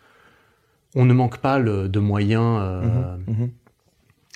on 0.95 1.05
ne 1.05 1.13
manque 1.15 1.39
pas 1.39 1.59
le- 1.59 1.89
de 1.89 1.99
moyens, 2.01 2.59
euh, 2.61 3.17
Mhm. 3.27 3.51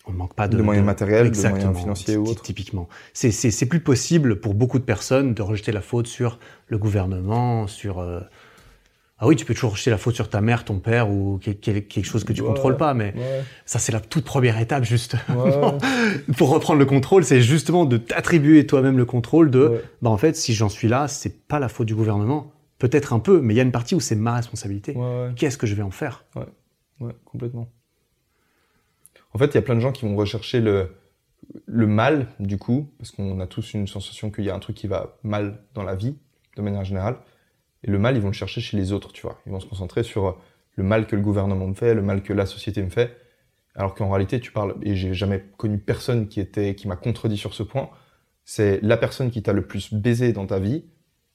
on 0.06 0.12
ne 0.12 0.16
manque 0.16 0.34
pas 0.34 0.46
de, 0.48 0.56
De 0.58 0.62
moyens 0.62 0.84
matériels, 0.86 1.22
de 1.24 1.28
Exactement, 1.28 1.56
moyens 1.72 1.78
financiers 1.80 2.16
ou 2.16 2.26
autres. 2.26 2.42
Typiquement, 2.42 2.88
c'est 3.14 3.66
plus 3.66 3.80
possible 3.80 4.40
pour 4.40 4.54
beaucoup 4.54 4.78
de 4.78 4.84
personnes 4.84 5.32
de 5.34 5.42
rejeter 5.42 5.72
la 5.72 5.80
faute 5.80 6.06
sur 6.06 6.38
le 6.68 6.76
gouvernement, 6.78 7.66
sur 7.66 7.98
euh, 7.98 8.20
ah 9.24 9.28
oui, 9.28 9.36
tu 9.36 9.44
peux 9.44 9.54
toujours 9.54 9.70
rejeter 9.72 9.90
la 9.90 9.98
faute 9.98 10.16
sur 10.16 10.28
ta 10.28 10.40
mère, 10.40 10.64
ton 10.64 10.80
père 10.80 11.08
ou 11.08 11.38
quel- 11.40 11.56
quel- 11.58 11.86
quelque 11.86 12.04
chose 12.06 12.24
que 12.24 12.32
tu 12.32 12.40
Ouais, 12.42 12.48
contrôles 12.48 12.76
pas, 12.76 12.92
mais 12.92 13.14
Ouais. 13.16 13.44
ça 13.66 13.78
c'est 13.78 13.92
la 13.92 14.00
toute 14.00 14.24
première 14.24 14.58
étape 14.58 14.82
juste. 14.82 15.14
Ouais. 15.28 15.52
pour 16.36 16.50
reprendre 16.50 16.80
le 16.80 16.86
contrôle, 16.86 17.24
c'est 17.24 17.40
justement 17.40 17.84
de 17.84 17.98
t'attribuer 17.98 18.66
toi-même 18.66 18.98
le 18.98 19.04
contrôle 19.04 19.50
de, 19.52 19.80
bah 20.02 20.10
en 20.10 20.16
fait, 20.18 20.34
si 20.34 20.54
j'en 20.54 20.68
suis 20.68 20.88
là, 20.88 21.06
c'est 21.06 21.46
pas 21.46 21.60
la 21.60 21.68
faute 21.68 21.86
du 21.86 21.94
gouvernement. 21.94 22.52
Peut-être 22.78 23.12
un 23.12 23.20
peu, 23.20 23.40
mais 23.40 23.54
il 23.54 23.56
y 23.56 23.60
a 23.60 23.62
une 23.62 23.70
partie 23.70 23.94
où 23.94 24.00
c'est 24.00 24.16
ma 24.16 24.34
responsabilité. 24.34 24.96
Qu'est-ce 25.36 25.56
que 25.56 25.68
je 25.68 25.76
vais 25.76 25.82
en 25.84 25.92
faire? 25.92 26.24
Ouais, 27.00 27.14
complètement. 27.24 27.68
En 29.34 29.38
fait, 29.38 29.46
il 29.46 29.54
y 29.54 29.58
a 29.58 29.62
plein 29.62 29.76
de 29.76 29.80
gens 29.80 29.92
qui 29.92 30.04
vont 30.04 30.16
rechercher 30.16 30.60
le, 30.60 30.88
le 31.66 31.86
mal, 31.86 32.26
du 32.40 32.58
coup, 32.58 32.88
parce 32.98 33.12
qu'on 33.12 33.38
a 33.40 33.46
tous 33.46 33.72
une 33.74 33.86
sensation 33.86 34.30
qu'il 34.32 34.44
y 34.44 34.50
a 34.50 34.54
un 34.54 34.58
truc 34.58 34.76
qui 34.76 34.88
va 34.88 35.16
mal 35.22 35.60
dans 35.74 35.84
la 35.84 35.94
vie, 35.94 36.16
de 36.56 36.62
manière 36.62 36.84
générale. 36.84 37.16
Et 37.84 37.90
le 37.90 37.98
mal, 37.98 38.16
ils 38.16 38.22
vont 38.22 38.28
le 38.28 38.34
chercher 38.34 38.60
chez 38.60 38.76
les 38.76 38.92
autres, 38.92 39.12
tu 39.12 39.22
vois. 39.22 39.40
Ils 39.46 39.52
vont 39.52 39.60
se 39.60 39.66
concentrer 39.66 40.02
sur 40.02 40.38
le 40.76 40.84
mal 40.84 41.06
que 41.06 41.16
le 41.16 41.22
gouvernement 41.22 41.66
me 41.66 41.74
fait, 41.74 41.94
le 41.94 42.02
mal 42.02 42.22
que 42.22 42.32
la 42.32 42.46
société 42.46 42.82
me 42.82 42.90
fait. 42.90 43.16
Alors 43.74 43.94
qu'en 43.94 44.10
réalité, 44.10 44.40
tu 44.40 44.52
parles, 44.52 44.76
et 44.82 44.94
j'ai 44.94 45.14
jamais 45.14 45.44
connu 45.56 45.78
personne 45.78 46.28
qui 46.28 46.40
était, 46.40 46.74
qui 46.74 46.88
m'a 46.88 46.96
contredit 46.96 47.38
sur 47.38 47.54
ce 47.54 47.62
point, 47.62 47.90
c'est 48.44 48.80
la 48.82 48.96
personne 48.96 49.30
qui 49.30 49.42
t'a 49.42 49.52
le 49.52 49.66
plus 49.66 49.94
baisé 49.94 50.32
dans 50.32 50.46
ta 50.46 50.58
vie, 50.58 50.84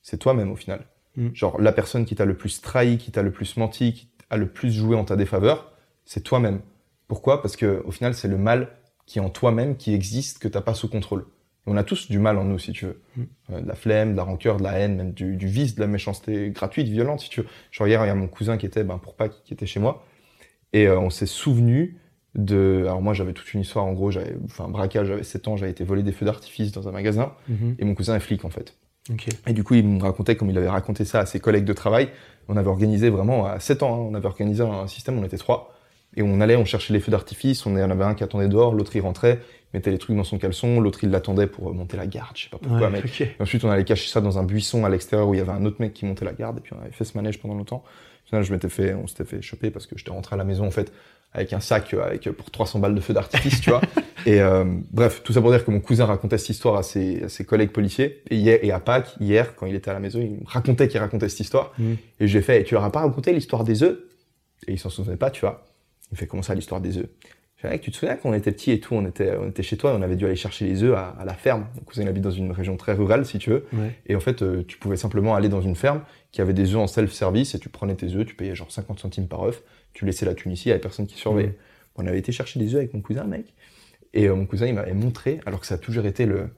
c'est 0.02 0.18
toi-même 0.18 0.52
au 0.52 0.56
final. 0.56 0.86
Mm. 1.16 1.30
Genre, 1.34 1.60
la 1.60 1.72
personne 1.72 2.06
qui 2.06 2.16
t'a 2.16 2.26
le 2.26 2.38
plus 2.38 2.62
trahi, 2.62 2.98
qui 2.98 3.12
t'a 3.12 3.24
le 3.24 3.32
plus 3.32 3.58
menti, 3.58 3.94
qui 3.94 4.10
a 4.30 4.38
le 4.38 4.48
plus 4.48 4.72
joué 4.72 4.96
en 4.96 5.04
ta 5.04 5.16
défaveur, 5.16 5.72
c'est 6.06 6.22
toi-même. 6.22 6.62
Pourquoi? 7.08 7.42
Parce 7.42 7.56
que 7.56 7.82
au 7.86 7.92
final, 7.92 8.14
c'est 8.14 8.28
le 8.28 8.38
mal 8.38 8.70
qui 9.06 9.20
est 9.20 9.22
en 9.22 9.30
toi-même, 9.30 9.78
qui 9.78 9.94
existe, 9.94 10.40
que 10.40 10.48
t'as 10.48 10.62
pas 10.62 10.74
sous 10.74 10.90
contrôle. 10.90 11.26
On 11.68 11.78
a 11.78 11.84
tous 11.84 12.10
du 12.10 12.18
mal 12.18 12.38
en 12.38 12.46
nous, 12.46 12.58
si 12.58 12.72
tu 12.72 12.86
veux. 12.86 13.02
Mm. 13.16 13.24
Euh, 13.52 13.62
de 13.62 13.68
la 13.68 13.76
flemme, 13.76 14.14
de 14.14 14.18
la 14.18 14.24
rancœur, 14.24 14.58
de 14.58 14.64
la 14.64 14.80
haine, 14.80 14.96
même 14.96 15.12
du, 15.12 15.36
du 15.36 15.48
vice, 15.48 15.76
de 15.76 15.82
la 15.82 15.88
méchanceté 15.88 16.50
gratuite, 16.50 16.88
violente, 16.88 17.20
si 17.20 17.30
tu 17.30 17.42
veux. 17.42 17.48
Genre 17.72 17.88
hier, 17.88 18.04
il 18.04 18.08
y 18.08 18.12
a 18.12 18.16
mon 18.16 18.28
cousin 18.28 18.58
qui 18.58 18.66
était, 18.66 18.84
ben, 18.84 18.98
pour 18.98 19.16
Pâques, 19.16 19.44
qui 19.44 19.54
était 19.54 19.66
chez 19.66 19.80
moi, 19.80 20.06
et 20.74 20.88
euh, 20.88 21.00
on 21.00 21.10
s'est 21.10 21.26
souvenu 21.26 21.98
de... 22.36 22.84
Alors 22.86 23.02
moi, 23.02 23.14
j'avais 23.14 23.34
toute 23.34 23.54
une 23.54 23.62
histoire, 23.62 23.86
en 23.86 23.94
gros, 23.94 24.12
j'avais, 24.12 24.36
enfin, 24.46 24.66
un 24.66 24.70
braquage, 24.70 25.08
j'avais 25.08 25.24
7 25.24 25.48
ans, 25.48 25.58
j'avais 25.58 25.72
été 25.72 25.84
volé 25.84 26.04
des 26.04 26.12
feux 26.12 26.26
d'artifice 26.26 26.72
dans 26.72 26.88
un 26.88 26.92
magasin, 26.92 27.34
et 27.80 27.86
mon 27.86 27.96
cousin 27.96 28.16
est 28.16 28.22
flic, 28.22 28.46
en 28.46 28.50
fait. 28.50 28.76
Et 29.48 29.54
du 29.54 29.64
coup, 29.64 29.76
il 29.76 29.88
me 29.88 30.02
racontait, 30.02 30.36
comme 30.36 30.50
il 30.50 30.58
avait 30.58 30.70
raconté 30.70 31.06
ça 31.06 31.22
à 31.22 31.26
ses 31.26 31.40
collègues 31.40 31.66
de 31.66 31.74
travail, 31.74 32.10
on 32.48 32.58
avait 32.58 32.70
organisé 32.70 33.10
vraiment, 33.10 33.46
à 33.46 33.60
7 33.60 33.84
ans, 33.84 33.94
hein, 33.94 34.08
on 34.12 34.14
avait 34.14 34.26
organisé 34.26 34.64
un 34.64 34.88
système, 34.88 35.18
on 35.18 35.24
était 35.24 35.38
trois, 35.38 35.74
et 36.16 36.24
on 36.24 36.42
allait, 36.42 36.56
on 36.56 36.66
cherchait 36.66 36.94
les 36.94 37.00
feux 37.00 37.12
d'artifice, 37.12 37.66
on 37.66 37.76
en 37.76 37.90
avait 37.90 38.04
un 38.04 38.16
qui 38.16 38.24
attendait 38.24 38.48
dehors, 38.48 38.74
l'autre 38.74 38.96
il 38.96 39.02
rentrait, 39.02 39.40
mettait 39.78 39.92
les 39.92 39.98
trucs 39.98 40.16
dans 40.16 40.24
son 40.24 40.38
caleçon, 40.38 40.80
l'autre 40.80 41.04
il 41.04 41.10
l'attendait 41.10 41.48
pour 41.48 41.74
monter 41.74 41.98
la 41.98 42.08
garde, 42.08 42.36
je 42.36 42.44
sais 42.44 42.50
pas 42.50 42.58
pourquoi, 42.58 42.90
Ouais, 42.90 43.02
mec. 43.02 43.36
ensuite, 43.40 43.64
on 43.64 43.70
allait 43.70 43.86
cacher 43.86 44.10
ça 44.10 44.22
dans 44.22 44.38
un 44.38 44.44
buisson 44.44 44.86
à 44.86 44.90
l'extérieur 44.90 45.28
où 45.28 45.34
il 45.34 45.38
y 45.38 45.42
avait 45.42 45.52
un 45.52 45.66
autre 45.66 45.78
mec 45.80 45.94
qui 45.94 46.06
montait 46.06 46.26
la 46.26 46.34
garde, 46.34 46.58
et 46.58 46.62
puis 46.62 46.74
on 46.78 46.82
avait 46.82 46.92
fait 46.92 47.06
ce 47.06 47.18
manège 47.18 47.40
pendant 47.40 47.56
longtemps. 47.56 47.84
Au 48.26 48.30
final, 48.30 48.44
je 48.44 48.52
m'étais 48.52 48.70
fait, 48.70 48.94
on 48.94 49.08
s'était 49.08 49.24
fait 49.24 49.42
choper 49.42 49.72
parce 49.72 49.88
que 49.88 49.98
j'étais 49.98 50.12
rentré 50.12 50.34
à 50.34 50.38
la 50.38 50.44
maison, 50.44 50.66
en 50.66 50.72
fait, 50.72 50.92
avec 51.34 51.54
un 51.54 51.60
sac 51.60 51.94
euh, 51.94 52.04
avec, 52.04 52.28
euh, 52.28 52.34
pour 52.34 52.52
300 52.52 52.80
balles 52.80 52.96
de 52.96 53.00
feu 53.00 53.14
d'artifice, 53.14 53.62
tu 53.62 53.70
vois. 53.70 53.82
Et 54.26 54.42
euh, 54.42 54.66
bref, 54.92 55.22
tout 55.24 55.32
ça 55.32 55.40
pour 55.40 55.52
dire 55.52 55.64
que 55.64 55.72
mon 55.72 55.80
cousin 55.80 56.06
racontait 56.06 56.38
cette 56.38 56.50
histoire 56.50 56.76
à 56.76 56.84
ses, 56.84 57.24
à 57.24 57.30
ses 57.30 57.46
collègues 57.46 57.72
policiers. 57.72 58.24
Et, 58.30 58.36
hier, 58.36 58.60
et 58.62 58.72
à 58.72 58.80
Pâques, 58.80 59.16
hier, 59.22 59.56
quand 59.56 59.66
il 59.66 59.76
était 59.76 59.90
à 59.90 59.94
la 59.94 60.02
maison, 60.02 60.20
il 60.20 60.32
me 60.32 60.46
racontait 60.46 60.90
qu'il 60.90 61.00
racontait 61.00 61.30
cette 61.30 61.40
histoire. 61.40 61.72
Mm. 61.78 61.94
Et 62.20 62.28
j'ai 62.28 62.42
fait, 62.42 62.64
tu 62.64 62.74
leur 62.74 62.84
as 62.84 62.92
pas 62.92 63.02
raconté 63.02 63.32
l'histoire 63.32 63.64
des 63.64 63.84
œufs? 63.84 63.98
Et 64.68 64.74
il 64.74 64.80
s'en 64.80 64.90
souvenait 64.90 65.16
pas, 65.16 65.30
tu 65.30 65.42
vois. 65.42 65.64
Il 66.10 66.16
me 66.16 66.18
fait, 66.18 66.28
comment 66.28 66.44
ça, 66.44 66.56
l'histoire 66.56 66.82
des 66.82 66.98
œufs? 66.98 67.08
Mec, 67.64 67.82
tu 67.82 67.90
te 67.92 67.98
souviens 67.98 68.16
quand 68.18 68.30
on 68.30 68.34
était 68.34 68.52
petit 68.52 68.72
et 68.72 68.80
tout, 68.80 68.94
on 68.94 69.06
était, 69.08 69.36
on 69.36 69.50
était 69.50 69.64
chez 69.64 69.78
toi 69.78 69.92
et 69.92 69.96
on 69.96 70.02
avait 70.04 70.16
dû 70.16 70.26
aller 70.26 70.36
chercher 70.36 70.66
les 70.66 70.84
œufs 70.84 70.96
à, 70.96 71.16
à 71.20 71.26
la 71.26 71.34
ferme. 71.34 71.66
Mon 71.76 71.82
cousin, 71.82 72.04
il 72.04 72.08
habite 72.08 72.24
dans 72.24 72.30
une 72.32 72.52
région 72.52 72.78
très 72.78 72.94
rurale, 72.94 73.26
si 73.26 73.40
tu 73.40 73.50
veux. 73.50 73.66
Ouais. 73.74 73.96
Et 74.06 74.16
en 74.16 74.20
fait, 74.20 74.44
euh, 74.44 74.64
tu 74.68 74.78
pouvais 74.78 74.96
simplement 74.96 75.34
aller 75.36 75.50
dans 75.50 75.62
une 75.62 75.76
ferme 75.76 76.02
qui 76.32 76.42
avait 76.42 76.54
des 76.54 76.74
œufs 76.76 76.80
en 76.82 76.88
self-service 76.88 77.56
et 77.56 77.60
tu 77.60 77.70
prenais 77.70 77.96
tes 77.96 78.14
œufs, 78.14 78.26
tu 78.28 78.36
payais 78.36 78.54
genre 78.54 78.72
50 78.72 79.00
centimes 79.00 79.28
par 79.28 79.44
œuf, 79.44 79.64
tu 79.94 80.06
laissais 80.06 80.26
la 80.26 80.36
Tunisie, 80.36 80.66
il 80.66 80.70
y 80.70 80.72
avait 80.72 80.80
personne 80.82 81.08
qui 81.08 81.18
surveillait. 81.18 81.58
On 81.96 82.06
avait 82.06 82.20
été 82.20 82.32
chercher 82.32 82.60
des 82.60 82.68
œufs 82.76 82.80
avec 82.82 82.94
mon 82.94 83.02
cousin, 83.02 83.24
mec. 83.24 83.56
Et 84.14 84.28
euh, 84.28 84.36
mon 84.36 84.46
cousin, 84.46 84.68
il 84.68 84.76
m'avait 84.76 84.94
montré, 84.94 85.40
alors 85.48 85.60
que 85.60 85.66
ça 85.66 85.76
a 85.76 85.80
toujours 85.80 86.06
été 86.06 86.28
le, 86.28 86.50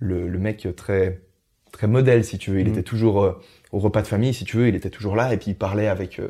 le, 0.00 0.26
le 0.28 0.38
mec 0.40 0.66
très, 0.76 1.20
très 1.70 1.86
modèle, 1.86 2.24
si 2.24 2.38
tu 2.38 2.50
veux. 2.50 2.58
Il 2.58 2.66
Mhm. 2.66 2.72
était 2.72 2.82
toujours 2.82 3.22
euh, 3.22 3.40
au 3.70 3.78
repas 3.78 4.02
de 4.02 4.08
famille, 4.08 4.34
si 4.34 4.44
tu 4.44 4.56
veux, 4.56 4.66
il 4.66 4.74
était 4.74 4.90
toujours 4.90 5.14
là 5.14 5.32
et 5.32 5.36
puis 5.36 5.52
il 5.52 5.56
parlait 5.56 5.86
avec, 5.86 6.20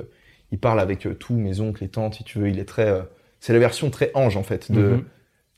il 0.53 0.59
parle 0.59 0.79
avec 0.79 1.09
tous 1.19 1.33
mes 1.35 1.61
oncles 1.61 1.85
et 1.85 1.89
tantes, 1.89 2.15
si 2.17 2.25
tu 2.25 2.39
veux. 2.39 2.49
Il 2.51 2.59
est 2.59 2.67
très, 2.67 3.03
c'est 3.41 3.53
la 3.53 3.59
version 3.59 3.91
très 3.91 4.11
ange, 4.15 4.37
en 4.37 4.43
fait, 4.43 4.71
de, 4.71 4.81
Mhm. 4.81 5.05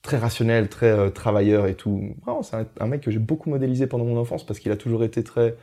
très 0.03 0.19
rationnel, 0.19 0.69
très 0.69 0.91
euh, 0.91 1.11
travailleur 1.11 1.67
et 1.67 1.75
tout. 1.75 2.15
Vraiment, 2.25 2.43
c'est 2.43 2.57
un, 2.57 2.67
un 2.81 2.87
mec 2.87 3.01
que 3.03 3.11
j'ai 3.11 3.19
beaucoup 3.21 3.51
modélisé 3.51 3.87
pendant 3.87 4.05
mon 4.05 4.17
enfance 4.17 4.45
parce 4.47 4.59
qu'il 4.59 4.73
a 4.73 4.77
toujours 4.77 5.05
été 5.05 5.23
très 5.23 5.55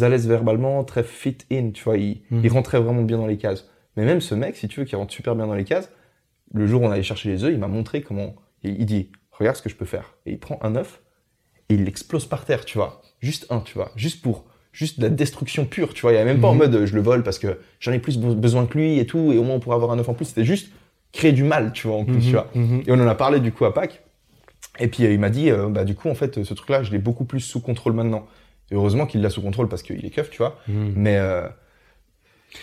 à 0.00 0.08
l'aise 0.08 0.26
verbalement, 0.26 0.82
très 0.84 1.02
fit 1.04 1.38
in, 1.50 1.70
tu 1.70 1.84
vois. 1.84 1.96
Il, 1.98 2.22
Mhm. 2.30 2.40
il 2.44 2.50
rentrait 2.52 2.80
vraiment 2.80 3.02
bien 3.02 3.18
dans 3.18 3.26
les 3.26 3.36
cases. 3.36 3.68
Mais 3.96 4.04
même 4.04 4.20
ce 4.20 4.34
mec, 4.34 4.56
si 4.56 4.68
tu 4.68 4.80
veux, 4.80 4.86
qui 4.86 4.96
rentre 4.96 5.12
super 5.12 5.34
bien 5.36 5.46
dans 5.46 5.54
les 5.54 5.64
cases, 5.64 5.90
le 6.54 6.66
jour 6.66 6.82
où 6.82 6.86
on 6.86 6.90
allait 6.90 7.02
chercher 7.02 7.28
les 7.30 7.44
œufs, 7.44 7.52
il 7.52 7.58
m'a 7.58 7.68
montré 7.68 8.00
comment. 8.02 8.34
Il, 8.62 8.78
il 8.80 8.86
dit, 8.86 9.10
regarde 9.30 9.56
ce 9.56 9.62
que 9.62 9.68
je 9.68 9.74
peux 9.76 9.84
faire. 9.84 10.14
Et 10.26 10.32
il 10.32 10.38
prend 10.38 10.58
un 10.62 10.76
œuf 10.76 11.00
et 11.68 11.74
il 11.74 11.84
l'explose 11.84 12.26
par 12.26 12.44
terre, 12.44 12.64
tu 12.64 12.78
vois. 12.78 13.02
Juste 13.20 13.46
un, 13.50 13.60
tu 13.60 13.74
vois. 13.74 13.92
Juste 13.96 14.22
pour, 14.22 14.44
juste 14.72 14.98
de 15.00 15.04
la 15.04 15.10
destruction 15.10 15.64
pure, 15.66 15.92
tu 15.94 16.02
vois. 16.02 16.12
Il 16.12 16.16
y 16.16 16.18
avait 16.18 16.30
même 16.32 16.40
pas 16.40 16.48
en 16.48 16.52
Mhm. 16.52 16.58
mode, 16.58 16.74
euh, 16.74 16.86
je 16.86 16.94
le 16.94 17.02
vole 17.02 17.22
parce 17.22 17.38
que 17.38 17.58
j'en 17.80 17.92
ai 17.92 17.98
plus 17.98 18.18
be- 18.18 18.34
besoin 18.34 18.66
que 18.66 18.76
lui 18.78 18.98
et 18.98 19.06
tout, 19.06 19.32
et 19.32 19.38
au 19.38 19.42
moins 19.44 19.56
on 19.56 19.60
pourrait 19.60 19.76
avoir 19.76 19.90
un 19.92 19.98
œuf 19.98 20.08
en 20.08 20.14
plus. 20.14 20.26
C'était 20.26 20.44
juste 20.44 20.72
créer 21.12 21.32
du 21.32 21.44
mal, 21.44 21.72
tu 21.72 21.86
vois, 21.86 21.96
en 21.96 22.04
plus, 22.04 22.20
tu 22.20 22.32
vois. 22.32 22.48
Mhm. 22.54 22.82
Et 22.86 22.90
on 22.92 22.94
en 22.94 23.06
a 23.06 23.14
parlé 23.14 23.40
du 23.40 23.52
coup 23.52 23.64
à 23.64 23.74
Pâques. 23.74 24.02
Et 24.78 24.88
puis 24.88 25.04
euh, 25.04 25.12
il 25.12 25.20
m'a 25.20 25.30
dit, 25.30 25.50
euh, 25.50 25.68
bah 25.68 25.84
du 25.84 25.94
coup 25.94 26.08
en 26.08 26.14
fait 26.14 26.42
ce 26.42 26.54
truc-là, 26.54 26.82
je 26.82 26.90
l'ai 26.90 26.98
beaucoup 26.98 27.24
plus 27.24 27.40
sous 27.40 27.60
contrôle 27.60 27.92
maintenant. 27.92 28.26
Et 28.70 28.74
heureusement 28.74 29.06
qu'il 29.06 29.20
l'a 29.20 29.28
sous 29.28 29.42
contrôle 29.42 29.68
parce 29.68 29.82
qu'il 29.82 30.04
est 30.04 30.10
keuf, 30.10 30.30
tu 30.30 30.38
vois. 30.38 30.58
Mhm. 30.66 30.94
Mais 30.96 31.16
euh, 31.16 31.46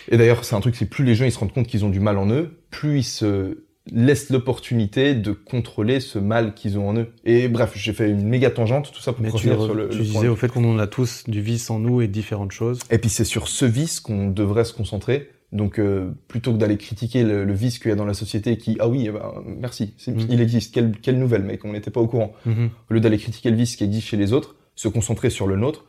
et 0.08 0.16
d'ailleurs 0.16 0.44
c'est 0.44 0.56
un 0.56 0.60
truc, 0.60 0.74
c'est 0.74 0.86
plus 0.86 1.04
les 1.04 1.14
gens 1.14 1.24
ils 1.24 1.32
se 1.32 1.38
rendent 1.38 1.52
compte 1.52 1.68
qu'ils 1.68 1.84
ont 1.84 1.88
du 1.88 2.00
mal 2.00 2.18
en 2.18 2.28
eux, 2.30 2.58
plus 2.70 2.98
ils 2.98 3.04
se 3.04 3.64
laissent 3.92 4.30
l'opportunité 4.30 5.14
de 5.14 5.32
contrôler 5.32 6.00
ce 6.00 6.18
mal 6.18 6.54
qu'ils 6.54 6.78
ont 6.78 6.88
en 6.88 6.96
eux. 6.96 7.12
Et 7.24 7.48
bref, 7.48 7.72
j'ai 7.76 7.92
fait 7.92 8.10
une 8.10 8.26
méga 8.26 8.50
tangente, 8.50 8.92
tout 8.92 9.00
ça 9.00 9.12
pour 9.12 9.22
Mais 9.22 9.30
tu, 9.30 9.48
sur 9.48 9.74
le, 9.74 9.88
tu 9.88 9.98
le 9.98 10.04
disais 10.04 10.18
point. 10.18 10.28
au 10.28 10.36
fait 10.36 10.48
qu'on 10.48 10.64
en 10.64 10.78
a 10.78 10.86
tous 10.86 11.24
du 11.28 11.40
vice 11.40 11.70
en 11.70 11.78
nous 11.78 12.00
et 12.00 12.08
différentes 12.08 12.52
choses. 12.52 12.80
Et 12.90 12.98
puis 12.98 13.08
c'est 13.08 13.24
sur 13.24 13.48
ce 13.48 13.64
vice 13.64 14.00
qu'on 14.00 14.28
devrait 14.28 14.64
se 14.64 14.72
concentrer. 14.72 15.30
Donc 15.52 15.78
euh, 15.80 16.12
plutôt 16.28 16.52
que 16.52 16.58
d'aller 16.58 16.76
critiquer 16.76 17.24
le, 17.24 17.44
le 17.44 17.52
vice 17.52 17.78
qu'il 17.80 17.88
y 17.88 17.92
a 17.92 17.96
dans 17.96 18.04
la 18.04 18.14
société 18.14 18.56
qui 18.56 18.76
ah 18.78 18.88
oui 18.88 19.06
eh 19.08 19.10
ben, 19.10 19.32
merci 19.46 19.94
Mhm. 20.06 20.26
il 20.30 20.40
existe 20.40 20.72
quelle, 20.72 20.92
quelle 21.00 21.18
nouvelle 21.18 21.42
mec 21.42 21.64
on 21.64 21.72
n'était 21.72 21.90
pas 21.90 22.00
au 22.00 22.06
courant 22.06 22.32
Mhm. 22.46 22.70
au 22.90 22.94
lieu 22.94 23.00
d'aller 23.00 23.18
critiquer 23.18 23.50
le 23.50 23.56
vice 23.56 23.74
qui 23.76 23.82
existe 23.84 24.06
chez 24.06 24.16
les 24.16 24.32
autres, 24.32 24.54
se 24.76 24.86
concentrer 24.88 25.28
sur 25.28 25.46
le 25.48 25.56
nôtre, 25.56 25.84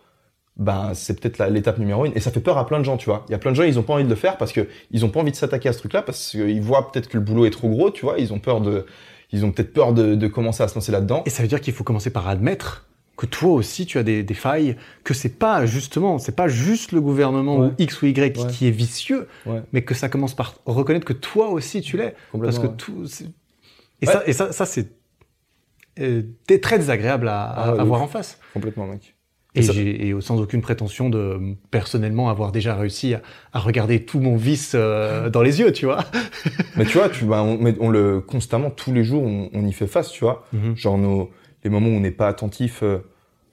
ben 0.58 0.92
c'est 0.96 1.20
peut-être 1.20 1.44
l'étape 1.50 1.78
numéro 1.80 2.06
une. 2.06 2.12
Et 2.16 2.20
ça 2.20 2.32
fait 2.32 2.40
peur 2.42 2.58
à 2.58 2.66
plein 2.66 2.80
de 2.80 2.84
gens, 2.84 2.98
tu 2.98 3.06
vois. 3.06 3.24
Il 3.30 3.32
y 3.32 3.36
a 3.36 3.38
plein 3.38 3.52
de 3.52 3.56
gens, 3.56 3.64
ils 3.64 3.80
ont 3.80 3.84
pas 3.84 3.94
envie 3.94 4.04
de 4.04 4.10
le 4.10 4.16
faire 4.16 4.38
parce 4.38 4.52
que 4.52 4.68
ils 4.92 5.06
ont 5.06 5.10
pas 5.10 5.20
envie 5.22 5.32
de 5.32 5.36
s'attaquer 5.36 5.70
à 5.70 5.74
ce 5.74 5.80
truc-là 5.80 6.02
parce 6.02 6.32
qu'ils 6.32 6.62
voient 6.62 6.92
peut-être 6.92 7.08
que 7.08 7.18
le 7.18 7.24
boulot 7.24 7.46
est 7.46 7.52
trop 7.52 7.70
gros, 7.70 7.90
tu 7.92 8.02
vois. 8.06 8.16
Ils 8.20 8.34
ont 8.34 8.40
peur 8.40 8.62
de, 8.62 8.86
ils 9.32 9.46
ont 9.46 9.52
peut-être 9.52 9.74
peur 9.74 9.94
de, 9.94 10.16
de 10.16 10.28
commencer 10.28 10.62
à 10.64 10.68
se 10.68 10.76
lancer 10.76 10.92
là-dedans. 10.92 11.24
Et 11.26 11.30
ça 11.30 11.42
veut 11.42 11.48
dire 11.48 11.62
qu'il 11.62 11.74
faut 11.74 11.84
commencer 11.86 12.10
par 12.10 12.28
admettre 12.28 12.88
que 13.18 13.26
toi 13.26 13.52
aussi 13.52 13.86
tu 13.86 13.98
as 13.98 14.04
des, 14.04 14.24
des 14.24 14.34
failles, 14.34 14.76
que 15.04 15.14
c'est 15.14 15.38
pas 15.38 15.66
justement, 15.66 16.18
c'est 16.18 16.36
pas 16.36 16.48
juste 16.48 16.92
le 16.92 17.02
gouvernement 17.02 17.58
Ouais. 17.60 17.68
ou 17.68 17.72
X 17.78 18.02
ou 18.02 18.08
Y 18.08 18.38
Ouais. 18.38 18.48
qui 18.52 18.68
est 18.68 18.72
vicieux, 18.72 19.28
Ouais. 19.46 19.62
mais 19.74 19.84
que 19.84 19.94
ça 19.94 20.10
commence 20.10 20.34
par 20.36 20.56
reconnaître 20.66 21.06
que 21.06 21.14
toi 21.14 21.50
aussi 21.50 21.82
tu 21.82 21.98
l'es. 21.98 22.16
Parce 22.40 22.58
que 22.60 22.68
tout. 22.68 23.06
Et 24.02 24.06
ça, 24.08 24.24
et 24.26 24.34
ça, 24.34 24.52
ça 24.52 24.66
c'est 24.66 24.90
euh, 26.00 26.24
très 26.62 26.78
désagréable 26.80 27.28
à, 27.28 27.44
à- 27.44 27.76
Ah 27.78 27.82
à 27.82 27.84
voir 27.84 28.02
en 28.02 28.08
face. 28.08 28.40
complètement, 28.54 28.88
mec. 28.88 29.16
Et, 29.54 30.14
sans 30.22 30.40
aucune 30.40 30.62
prétention 30.62 31.10
de 31.10 31.38
personnellement 31.72 32.30
avoir 32.30 32.54
déjà 32.54 32.74
réussi 32.74 33.16
à, 33.16 33.22
à 33.52 33.60
regarder 33.60 34.06
tout 34.06 34.22
mon 34.22 34.38
vice 34.38 34.72
euh, 34.76 35.30
dans 35.30 35.42
les 35.42 35.60
yeux, 35.60 35.74
tu 35.74 35.86
vois. 35.86 36.06
Mais 36.78 36.86
tu 36.86 36.98
vois, 36.98 37.10
tu, 37.10 37.26
ben, 37.26 37.58
on, 37.82 37.90
le 37.90 38.22
constamment 38.22 38.70
tous 38.70 38.94
les 38.94 39.04
jours, 39.04 39.22
on, 39.24 39.50
on 39.54 39.68
y 39.68 39.74
fait 39.74 39.88
face, 39.88 40.10
tu 40.10 40.24
vois. 40.24 40.48
Mhm. 40.54 40.78
Genre 40.78 40.98
nos, 40.98 41.30
les 41.64 41.70
moments 41.70 41.88
où 41.88 41.94
on 41.94 42.00
n'est 42.00 42.12
pas 42.12 42.28
attentif 42.28 42.84
euh, 42.84 43.00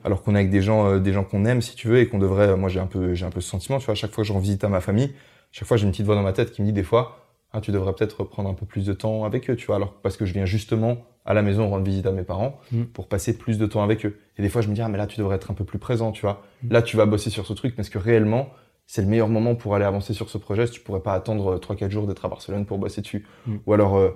alors 0.04 0.22
qu'on 0.22 0.34
est 0.34 0.38
avec 0.38 0.50
des 0.50 0.62
gens, 0.62 0.86
euh, 0.88 0.98
des 0.98 1.12
gens 1.12 1.24
qu'on 1.24 1.44
aime, 1.44 1.60
si 1.60 1.74
tu 1.74 1.88
veux, 1.88 1.98
et 1.98 2.08
qu'on 2.08 2.18
devrait. 2.18 2.56
moi, 2.56 2.68
j'ai 2.68 2.80
un 2.80 2.86
peu, 2.86 3.14
j'ai 3.14 3.26
un 3.26 3.30
peu 3.30 3.40
ce 3.40 3.48
sentiment, 3.48 3.78
tu 3.78 3.86
vois. 3.86 3.92
À 3.92 3.96
chaque 3.96 4.12
fois 4.12 4.22
que 4.22 4.28
je 4.28 4.32
rends 4.32 4.38
visite 4.38 4.64
à 4.64 4.68
ma 4.68 4.80
famille, 4.80 5.12
chaque 5.50 5.66
fois, 5.66 5.76
j'ai 5.76 5.84
une 5.84 5.90
petite 5.90 6.06
voix 6.06 6.14
dans 6.14 6.22
ma 6.22 6.32
tête 6.32 6.52
qui 6.52 6.62
me 6.62 6.66
dit 6.66 6.72
des 6.72 6.82
fois, 6.82 7.24
ah, 7.52 7.60
tu 7.60 7.72
devrais 7.72 7.94
peut-être 7.94 8.24
prendre 8.24 8.48
un 8.48 8.54
peu 8.54 8.66
plus 8.66 8.84
de 8.84 8.92
temps 8.92 9.24
avec 9.24 9.48
eux, 9.50 9.56
tu 9.56 9.66
vois. 9.66 9.76
Alors 9.76 9.94
parce 9.94 10.16
que 10.16 10.26
je 10.26 10.34
viens 10.34 10.44
justement 10.44 10.98
à 11.24 11.34
la 11.34 11.42
maison 11.42 11.68
rendre 11.68 11.84
visite 11.84 12.06
à 12.06 12.12
mes 12.12 12.22
parents 12.22 12.60
Mm. 12.72 12.84
pour 12.84 13.08
passer 13.08 13.36
plus 13.36 13.58
de 13.58 13.66
temps 13.66 13.82
avec 13.82 14.04
eux. 14.06 14.18
Et 14.38 14.42
des 14.42 14.48
fois, 14.48 14.62
je 14.62 14.68
me 14.68 14.74
dis, 14.74 14.80
ah, 14.82 14.88
mais 14.88 14.98
là, 14.98 15.06
tu 15.06 15.18
devrais 15.18 15.36
être 15.36 15.50
un 15.50 15.54
peu 15.54 15.64
plus 15.64 15.78
présent, 15.78 16.12
tu 16.12 16.22
vois. 16.22 16.42
Mm. 16.62 16.72
Là, 16.72 16.82
tu 16.82 16.96
vas 16.96 17.06
bosser 17.06 17.30
sur 17.30 17.46
ce 17.46 17.52
truc 17.54 17.74
parce 17.74 17.88
que 17.88 17.98
réellement, 17.98 18.50
c'est 18.86 19.02
le 19.02 19.08
meilleur 19.08 19.28
moment 19.28 19.54
pour 19.54 19.74
aller 19.74 19.84
avancer 19.84 20.14
sur 20.14 20.30
ce 20.30 20.38
projet. 20.38 20.66
Si 20.66 20.72
tu 20.74 20.80
pourrais 20.80 21.00
pas 21.02 21.12
attendre 21.14 21.58
3-4 21.58 21.90
jours 21.90 22.06
d'être 22.06 22.24
à 22.24 22.28
Barcelone 22.28 22.64
pour 22.64 22.78
bosser 22.78 23.00
dessus. 23.02 23.26
Mm. 23.46 23.56
Ou 23.66 23.72
alors, 23.72 23.96
euh, 23.98 24.10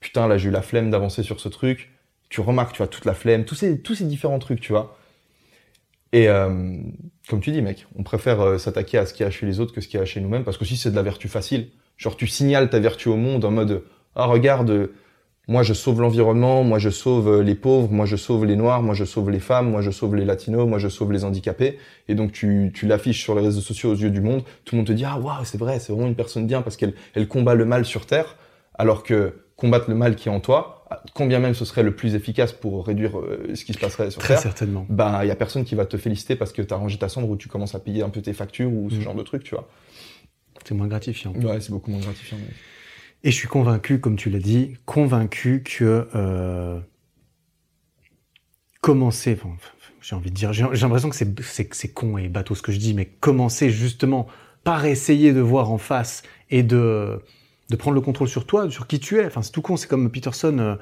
putain, 0.00 0.26
là, 0.26 0.36
j'ai 0.38 0.48
eu 0.48 0.52
la 0.52 0.62
flemme 0.62 0.90
d'avancer 0.90 1.22
sur 1.22 1.40
ce 1.40 1.48
truc. 1.48 1.90
Tu 2.30 2.40
remarques, 2.40 2.72
tu 2.72 2.78
vois, 2.78 2.86
toute 2.88 3.04
la 3.04 3.14
flemme, 3.14 3.44
tous 3.44 3.54
ces, 3.54 4.04
différents 4.04 4.38
trucs, 4.38 4.60
tu 4.60 4.72
vois. 4.72 4.96
Et 6.12 6.28
euh, 6.28 6.78
comme 7.28 7.40
tu 7.40 7.50
dis, 7.52 7.60
mec, 7.60 7.86
on 7.96 8.02
préfère 8.02 8.40
euh, 8.40 8.58
s'attaquer 8.58 8.98
à 8.98 9.06
ce 9.06 9.12
qu'il 9.12 9.24
y 9.24 9.26
a 9.26 9.30
chez 9.30 9.46
les 9.46 9.60
autres 9.60 9.74
que 9.74 9.80
ce 9.80 9.88
qu'il 9.88 10.00
y 10.00 10.02
a 10.02 10.06
chez 10.06 10.20
nous-mêmes, 10.20 10.44
parce 10.44 10.56
que 10.56 10.64
si 10.64 10.76
c'est 10.76 10.90
de 10.90 10.96
la 10.96 11.02
vertu 11.02 11.28
facile, 11.28 11.68
genre 11.98 12.16
tu 12.16 12.26
signales 12.26 12.70
ta 12.70 12.80
vertu 12.80 13.08
au 13.08 13.16
monde 13.16 13.44
en 13.44 13.50
mode 13.50 13.84
ah 14.16 14.26
regarde, 14.26 14.90
moi 15.50 15.62
je 15.64 15.74
sauve 15.74 16.00
l'environnement, 16.00 16.62
moi 16.62 16.78
je 16.78 16.90
sauve 16.90 17.28
euh, 17.28 17.42
les 17.42 17.54
pauvres, 17.56 17.90
moi 17.90 18.06
je 18.06 18.16
sauve 18.16 18.44
les 18.44 18.56
noirs, 18.56 18.82
moi 18.82 18.94
je 18.94 19.04
sauve 19.04 19.30
les 19.30 19.40
femmes, 19.40 19.70
moi 19.70 19.82
je 19.82 19.90
sauve 19.90 20.14
les 20.14 20.24
latinos, 20.24 20.68
moi 20.68 20.78
je 20.78 20.88
sauve 20.88 21.12
les 21.12 21.24
handicapés, 21.24 21.78
et 22.08 22.14
donc 22.14 22.32
tu, 22.32 22.72
l'affiches 22.82 23.20
sur 23.20 23.34
les 23.34 23.42
réseaux 23.42 23.60
sociaux 23.60 23.90
aux 23.90 23.96
yeux 23.96 24.10
du 24.10 24.20
monde, 24.20 24.44
tout 24.64 24.74
le 24.74 24.78
monde 24.78 24.86
te 24.86 24.92
dit 24.92 25.04
ah 25.04 25.18
waouh 25.18 25.44
c'est 25.44 25.58
vrai, 25.58 25.80
c'est 25.80 25.92
vraiment 25.92 26.06
une 26.06 26.14
personne 26.14 26.46
bien 26.46 26.62
parce 26.62 26.76
qu'elle 26.76 26.94
elle 27.14 27.26
combat 27.26 27.54
le 27.54 27.64
mal 27.64 27.84
sur 27.84 28.06
terre, 28.06 28.36
alors 28.74 29.02
que 29.02 29.34
combattre 29.56 29.90
le 29.90 29.96
mal 29.96 30.14
qui 30.14 30.28
est 30.28 30.32
en 30.32 30.40
toi, 30.40 30.79
combien 31.14 31.38
même 31.38 31.54
ce 31.54 31.64
serait 31.64 31.82
le 31.82 31.94
plus 31.94 32.14
efficace 32.14 32.52
pour 32.52 32.86
réduire 32.86 33.18
euh, 33.18 33.54
ce 33.54 33.64
qui 33.64 33.72
se 33.72 33.78
passerait 33.78 34.10
sur 34.10 34.20
Très 34.20 34.34
terre, 34.34 34.42
certainement. 34.42 34.86
bah 34.88 35.20
il 35.24 35.28
y 35.28 35.30
a 35.30 35.36
personne 35.36 35.64
qui 35.64 35.74
va 35.74 35.86
te 35.86 35.96
féliciter 35.96 36.36
parce 36.36 36.52
que 36.52 36.62
tu 36.62 36.72
as 36.74 36.76
rangé 36.76 36.98
ta 36.98 37.08
chambre 37.08 37.28
ou 37.30 37.36
tu 37.36 37.48
commences 37.48 37.74
à 37.74 37.80
payer 37.80 38.02
un 38.02 38.10
peu 38.10 38.20
tes 38.22 38.32
factures 38.32 38.72
ou 38.72 38.90
ce 38.90 38.96
Mm. 38.96 39.00
genre 39.02 39.14
de 39.14 39.22
truc, 39.22 39.44
tu 39.44 39.54
vois. 39.54 39.68
C'est 40.66 40.74
moins 40.74 40.88
gratifiant. 40.88 41.32
Ouais, 41.34 41.60
c'est 41.60 41.70
beaucoup 41.70 41.90
moins 41.90 42.00
gratifiant. 42.00 42.36
mais- 42.38 42.54
Et 43.22 43.30
je 43.30 43.36
suis 43.36 43.48
convaincu, 43.48 44.00
comme 44.00 44.16
tu 44.16 44.30
l'as 44.30 44.38
dit, 44.38 44.76
convaincu 44.86 45.62
que 45.62 46.08
euh, 46.14 46.80
commencer, 48.80 49.38
enfin, 49.42 49.54
j'ai 50.00 50.16
envie 50.16 50.30
de 50.30 50.34
dire, 50.34 50.52
j'ai 50.52 50.64
l'impression 50.64 51.10
que 51.10 51.16
c'est- 51.16 51.40
c'est 51.42 51.66
que 51.66 51.76
c'est 51.76 51.88
con 51.92 52.16
et 52.18 52.28
bateau 52.28 52.54
ce 52.54 52.62
que 52.62 52.72
je 52.72 52.78
dis, 52.78 52.94
mais 52.94 53.04
commencer 53.06 53.70
justement 53.70 54.26
par 54.64 54.84
essayer 54.86 55.32
de 55.32 55.40
voir 55.40 55.70
en 55.70 55.78
face 55.78 56.22
et 56.50 56.62
de, 56.62 57.20
de 57.70 57.76
prendre 57.76 57.94
le 57.94 58.00
contrôle 58.00 58.28
sur 58.28 58.44
toi, 58.46 58.68
sur 58.70 58.86
qui 58.86 58.98
tu 59.00 59.18
es. 59.18 59.26
Enfin, 59.26 59.42
c'est 59.42 59.52
tout 59.52 59.62
con, 59.62 59.76
c'est 59.76 59.88
comme 59.88 60.10
Peterson. 60.10 60.56
euh, 60.58 60.74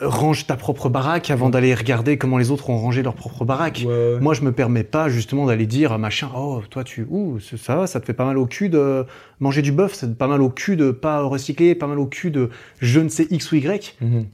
range 0.00 0.48
ta 0.48 0.56
propre 0.56 0.88
baraque 0.88 1.30
avant 1.30 1.50
d'aller 1.50 1.72
regarder 1.72 2.18
comment 2.18 2.36
les 2.36 2.50
autres 2.50 2.68
ont 2.68 2.76
rangé 2.78 3.00
leur 3.04 3.14
propre 3.14 3.44
baraque. 3.44 3.84
Ouais. 3.86 4.18
Moi, 4.20 4.34
je 4.34 4.40
me 4.42 4.50
permets 4.50 4.82
pas 4.82 5.08
justement 5.08 5.46
d'aller 5.46 5.66
dire 5.66 5.92
à 5.92 5.98
machin, 5.98 6.28
oh, 6.36 6.62
toi, 6.68 6.82
tu, 6.82 7.06
ouh, 7.08 7.38
c'est- 7.38 7.56
ça 7.56 7.76
va, 7.76 7.86
ça 7.86 8.00
te 8.00 8.06
fait 8.06 8.12
pas 8.12 8.24
mal 8.24 8.36
au 8.36 8.46
cul 8.46 8.68
de 8.68 9.06
manger 9.38 9.62
du 9.62 9.70
bœuf, 9.70 9.94
ça 9.94 10.08
te 10.08 10.12
fait 10.12 10.18
pas 10.18 10.26
mal 10.26 10.42
au 10.42 10.50
cul 10.50 10.74
de 10.74 10.90
pas 10.90 11.22
recycler, 11.22 11.76
pas 11.76 11.86
mal 11.86 12.00
au 12.00 12.06
cul 12.06 12.32
de 12.32 12.50
je 12.80 12.98
ne 12.98 13.08
sais 13.08 13.28
X 13.30 13.52
ou 13.52 13.54
Y. 13.54 13.94
Mhm. 14.00 14.26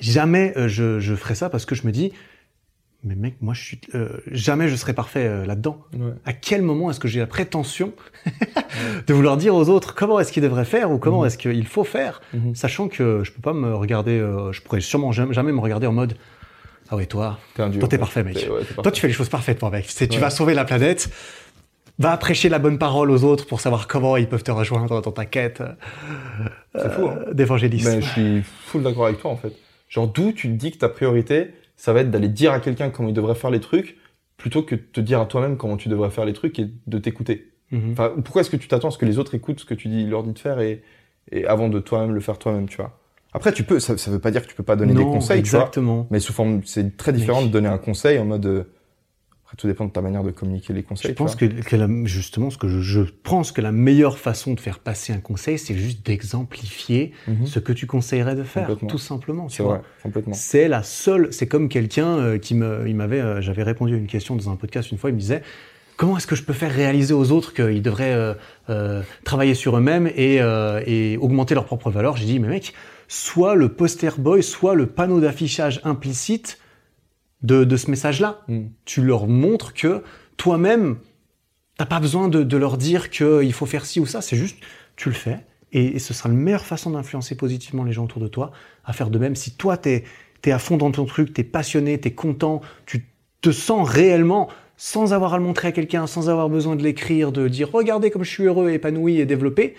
Jamais 0.00 0.52
euh, 0.58 0.68
je, 0.68 1.00
je 1.00 1.14
ferai 1.14 1.34
ça 1.34 1.48
parce 1.48 1.64
que 1.64 1.74
je 1.74 1.86
me 1.86 1.92
dis, 1.92 2.12
mais 3.04 3.14
mec, 3.14 3.36
moi, 3.40 3.54
je 3.54 3.62
suis, 3.62 3.80
euh, 3.94 4.08
jamais 4.30 4.68
je 4.68 4.76
serai 4.76 4.92
parfait 4.92 5.24
euh, 5.26 5.46
là-dedans. 5.46 5.78
Ouais. 5.94 6.12
À 6.26 6.32
quel 6.32 6.62
moment 6.62 6.90
est-ce 6.90 7.00
que 7.00 7.08
j'ai 7.08 7.20
la 7.20 7.26
prétention 7.26 7.92
de 9.06 9.14
vouloir 9.14 9.36
dire 9.36 9.54
aux 9.54 9.68
autres 9.68 9.94
comment 9.94 10.20
est-ce 10.20 10.32
qu'ils 10.32 10.42
devraient 10.42 10.64
faire 10.64 10.90
ou 10.90 10.98
comment 10.98 11.20
Mhm. 11.22 11.26
est-ce 11.26 11.38
qu'il 11.38 11.66
faut 11.66 11.84
faire, 11.84 12.20
Mhm. 12.34 12.54
sachant 12.54 12.88
que 12.88 13.22
je 13.24 13.32
peux 13.32 13.40
pas 13.40 13.52
me 13.54 13.74
regarder, 13.74 14.18
euh, 14.18 14.52
je 14.52 14.60
pourrais 14.62 14.80
sûrement 14.80 15.12
jamais, 15.12 15.32
jamais 15.34 15.52
me 15.52 15.60
regarder 15.60 15.86
en 15.86 15.92
mode, 15.92 16.14
ah 16.90 16.96
ouais, 16.96 17.06
toi, 17.06 17.38
T'es 17.54 17.62
un 17.62 17.68
dieu. 17.70 17.78
Toi, 17.80 17.88
t'es 17.88 17.98
parfait, 17.98 18.22
mec. 18.24 18.36
Ouais, 18.36 18.62
toi, 18.82 18.90
tu 18.92 19.00
fais 19.00 19.06
les 19.08 19.14
choses 19.14 19.28
parfaitement, 19.28 19.70
mec. 19.70 19.86
Tu 19.86 20.04
Ouais. 20.04 20.18
vas 20.18 20.30
sauver 20.30 20.54
la 20.54 20.64
planète. 20.64 21.08
Va 21.98 22.16
prêcher 22.16 22.48
la 22.48 22.58
bonne 22.58 22.78
parole 22.78 23.10
aux 23.10 23.24
autres 23.24 23.46
pour 23.46 23.60
savoir 23.60 23.86
comment 23.86 24.16
ils 24.16 24.26
peuvent 24.26 24.42
te 24.42 24.50
rejoindre 24.50 25.02
dans 25.02 25.12
ta 25.12 25.26
quête 25.26 25.62
C'est 26.74 26.90
fou, 26.92 27.08
hein. 27.08 27.18
euh, 27.28 27.34
d'évangélisme. 27.34 27.90
Mais 27.96 28.00
je 28.00 28.06
suis 28.08 28.42
full 28.66 28.82
d'accord 28.82 29.06
avec 29.06 29.20
toi 29.20 29.30
en 29.30 29.36
fait. 29.36 29.52
Genre 29.88 30.08
d'où 30.08 30.32
tu 30.32 30.48
te 30.48 30.54
dis 30.54 30.70
que 30.72 30.78
ta 30.78 30.88
priorité, 30.88 31.50
ça 31.80 31.94
va 31.94 32.00
être 32.00 32.10
d'aller 32.10 32.28
dire 32.28 32.52
à 32.52 32.60
quelqu'un 32.60 32.90
comment 32.90 33.08
il 33.08 33.14
devrait 33.14 33.34
faire 33.34 33.50
les 33.50 33.58
trucs, 33.58 33.96
plutôt 34.36 34.62
que 34.62 34.74
de 34.74 34.82
te 34.82 35.00
dire 35.00 35.18
à 35.18 35.24
toi-même 35.24 35.56
comment 35.56 35.78
tu 35.78 35.88
devrais 35.88 36.10
faire 36.10 36.26
les 36.26 36.34
trucs 36.34 36.58
et 36.58 36.68
de 36.86 36.98
t'écouter. 36.98 37.52
Mhm. 37.70 37.92
Enfin, 37.92 38.12
pourquoi 38.22 38.42
est-ce 38.42 38.50
que 38.50 38.58
tu 38.58 38.68
t'attends 38.68 38.88
à 38.88 38.90
ce 38.90 38.98
que 38.98 39.06
les 39.06 39.18
autres 39.18 39.34
écoutent 39.34 39.60
ce 39.60 39.64
que 39.64 39.72
tu 39.72 39.88
dis, 39.88 40.04
leur 40.04 40.22
dis 40.22 40.34
de 40.34 40.38
faire 40.38 40.60
et, 40.60 40.82
et 41.32 41.46
avant 41.46 41.70
de 41.70 41.80
toi-même 41.80 42.12
le 42.12 42.20
faire 42.20 42.36
toi-même, 42.38 42.68
tu 42.68 42.76
vois? 42.76 43.00
Après, 43.32 43.52
tu 43.52 43.62
peux, 43.62 43.80
ça, 43.80 43.96
ça 43.96 44.10
veut 44.10 44.18
pas 44.18 44.30
dire 44.30 44.42
que 44.42 44.48
tu 44.48 44.54
peux 44.54 44.62
pas 44.62 44.76
donner 44.76 44.92
des 44.92 45.04
conseils, 45.04 45.42
tu 45.42 45.52
vois. 45.52 45.60
exactement. 45.60 46.06
Mais 46.10 46.20
sous 46.20 46.34
forme, 46.34 46.60
c'est 46.66 46.98
très 46.98 47.14
différent 47.14 47.42
de 47.42 47.48
donner 47.48 47.68
un 47.68 47.78
conseil 47.78 48.18
en 48.18 48.26
mode. 48.26 48.66
Après, 49.52 49.56
tout 49.56 49.66
dépend 49.66 49.84
de 49.86 49.90
ta 49.90 50.00
manière 50.00 50.22
de 50.22 50.30
communiquer 50.30 50.72
les 50.72 50.84
conseils. 50.84 51.10
Je 51.10 51.16
pense 51.16 51.34
que, 51.34 51.44
que 51.44 51.74
la- 51.74 51.88
justement, 52.04 52.50
ce 52.50 52.56
que 52.56 52.68
je, 52.68 52.78
je 52.80 53.00
pense 53.00 53.50
que 53.50 53.60
la 53.60 53.72
meilleure 53.72 54.16
façon 54.16 54.54
de 54.54 54.60
faire 54.60 54.78
passer 54.78 55.12
un 55.12 55.18
conseil, 55.18 55.58
c'est 55.58 55.74
juste 55.74 56.06
d'exemplifier 56.06 57.12
Mhm. 57.26 57.46
ce 57.46 57.58
que 57.58 57.72
tu 57.72 57.86
conseillerais 57.88 58.36
de 58.36 58.44
faire, 58.44 58.76
tout 58.88 58.98
simplement. 58.98 59.48
tu 59.48 59.56
C'est 59.56 59.62
vois. 59.64 59.78
vrai, 59.78 59.82
complètement. 60.04 60.34
C'est 60.34 60.68
la 60.68 60.84
seule. 60.84 61.32
C'est 61.32 61.48
comme 61.48 61.68
quelqu'un 61.68 62.06
euh, 62.18 62.38
qui 62.38 62.54
me, 62.54 62.84
il 62.88 62.94
m'avait, 62.94 63.20
euh, 63.20 63.40
j'avais 63.40 63.64
répondu 63.64 63.94
à 63.94 63.96
une 63.96 64.06
question 64.06 64.36
dans 64.36 64.50
un 64.50 64.56
podcast 64.56 64.92
une 64.92 64.98
fois. 64.98 65.10
Il 65.10 65.14
me 65.14 65.18
disait 65.20 65.42
comment 65.96 66.16
est-ce 66.16 66.28
que 66.28 66.36
je 66.36 66.44
peux 66.44 66.52
faire 66.52 66.72
réaliser 66.72 67.12
aux 67.12 67.32
autres 67.32 67.52
qu'ils 67.52 67.82
devraient 67.82 68.14
euh, 68.14 68.34
euh, 68.68 69.02
travailler 69.24 69.54
sur 69.54 69.76
eux-mêmes 69.76 70.06
et, 70.14 70.40
euh, 70.40 70.80
et 70.86 71.16
augmenter 71.16 71.54
leur 71.56 71.64
propre 71.64 71.90
valeur? 71.90 72.16
J'ai 72.16 72.24
dit 72.26 72.38
mais 72.38 72.46
mec, 72.48 72.72
soit 73.08 73.56
le 73.56 73.68
poster 73.70 74.12
boy, 74.18 74.44
soit 74.44 74.76
le 74.76 74.86
panneau 74.86 75.18
d'affichage 75.20 75.80
implicite 75.82 76.58
de, 77.42 77.64
de 77.64 77.76
ce 77.76 77.90
message-là. 77.90 78.42
Mm. 78.48 78.66
Tu 78.84 79.02
leur 79.02 79.26
montres 79.26 79.74
que 79.74 80.02
toi-même, 80.36 80.98
t'as 81.78 81.86
pas 81.86 82.00
besoin 82.00 82.28
de, 82.28 82.42
de 82.42 82.56
leur 82.56 82.76
dire 82.76 83.10
qu'il 83.10 83.52
faut 83.52 83.66
faire 83.66 83.86
ci 83.86 84.00
ou 84.00 84.06
ça. 84.06 84.20
C'est 84.20 84.36
juste 84.36 84.58
tu 84.96 85.08
le 85.08 85.14
fais. 85.14 85.46
Et, 85.72 85.96
et 85.96 85.98
ce 85.98 86.12
sera 86.12 86.28
la 86.28 86.34
meilleure 86.34 86.64
façon 86.64 86.90
d'influencer 86.90 87.36
positivement 87.36 87.84
les 87.84 87.92
gens 87.92 88.04
autour 88.04 88.20
de 88.20 88.28
toi 88.28 88.50
à 88.84 88.92
faire 88.92 89.10
de 89.10 89.18
même. 89.18 89.36
Si 89.36 89.52
toi, 89.52 89.76
t'es 89.76 90.04
es 90.44 90.52
à 90.52 90.58
fond 90.58 90.76
dans 90.76 90.90
ton 90.90 91.04
truc, 91.04 91.34
t'es 91.34 91.44
passionné, 91.44 91.98
t'es 91.98 92.12
content, 92.12 92.60
tu 92.86 93.06
te 93.40 93.50
sens 93.50 93.88
réellement, 93.88 94.48
sans 94.76 95.12
avoir 95.12 95.34
à 95.34 95.38
le 95.38 95.44
montrer 95.44 95.68
à 95.68 95.72
quelqu'un, 95.72 96.06
sans 96.06 96.30
avoir 96.30 96.48
besoin 96.48 96.76
de 96.76 96.82
l'écrire, 96.82 97.32
de 97.32 97.48
dire 97.48 97.70
regardez 97.70 98.10
comme 98.10 98.24
je 98.24 98.30
suis 98.30 98.44
heureux, 98.44 98.70
épanoui 98.70 99.20
et 99.20 99.26
développé, 99.26 99.74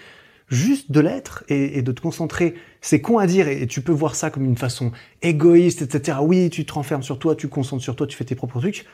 juste 0.51 0.91
de 0.91 0.99
l'être 0.99 1.43
et, 1.47 1.81
de 1.81 1.91
te 1.91 2.01
concentrer. 2.01 2.53
C'est 2.81 3.01
con 3.01 3.17
à 3.17 3.25
dire 3.25 3.47
et, 3.47 3.65
tu 3.65 3.81
peux 3.81 3.93
voir 3.93 4.15
ça 4.15 4.29
comme 4.29 4.45
une 4.45 4.57
façon 4.57 4.91
égoïste, 5.21 5.81
etc. 5.81 6.19
Oui, 6.21 6.49
tu 6.49 6.65
te 6.65 6.73
renfermes 6.73 7.03
sur 7.03 7.17
toi, 7.17 7.35
tu 7.35 7.47
concentres 7.47 7.81
sur 7.81 7.95
toi, 7.95 8.05
tu 8.05 8.17
fais 8.17 8.25
tes 8.25 8.35
propres 8.35 8.59
trucs. 8.59 8.85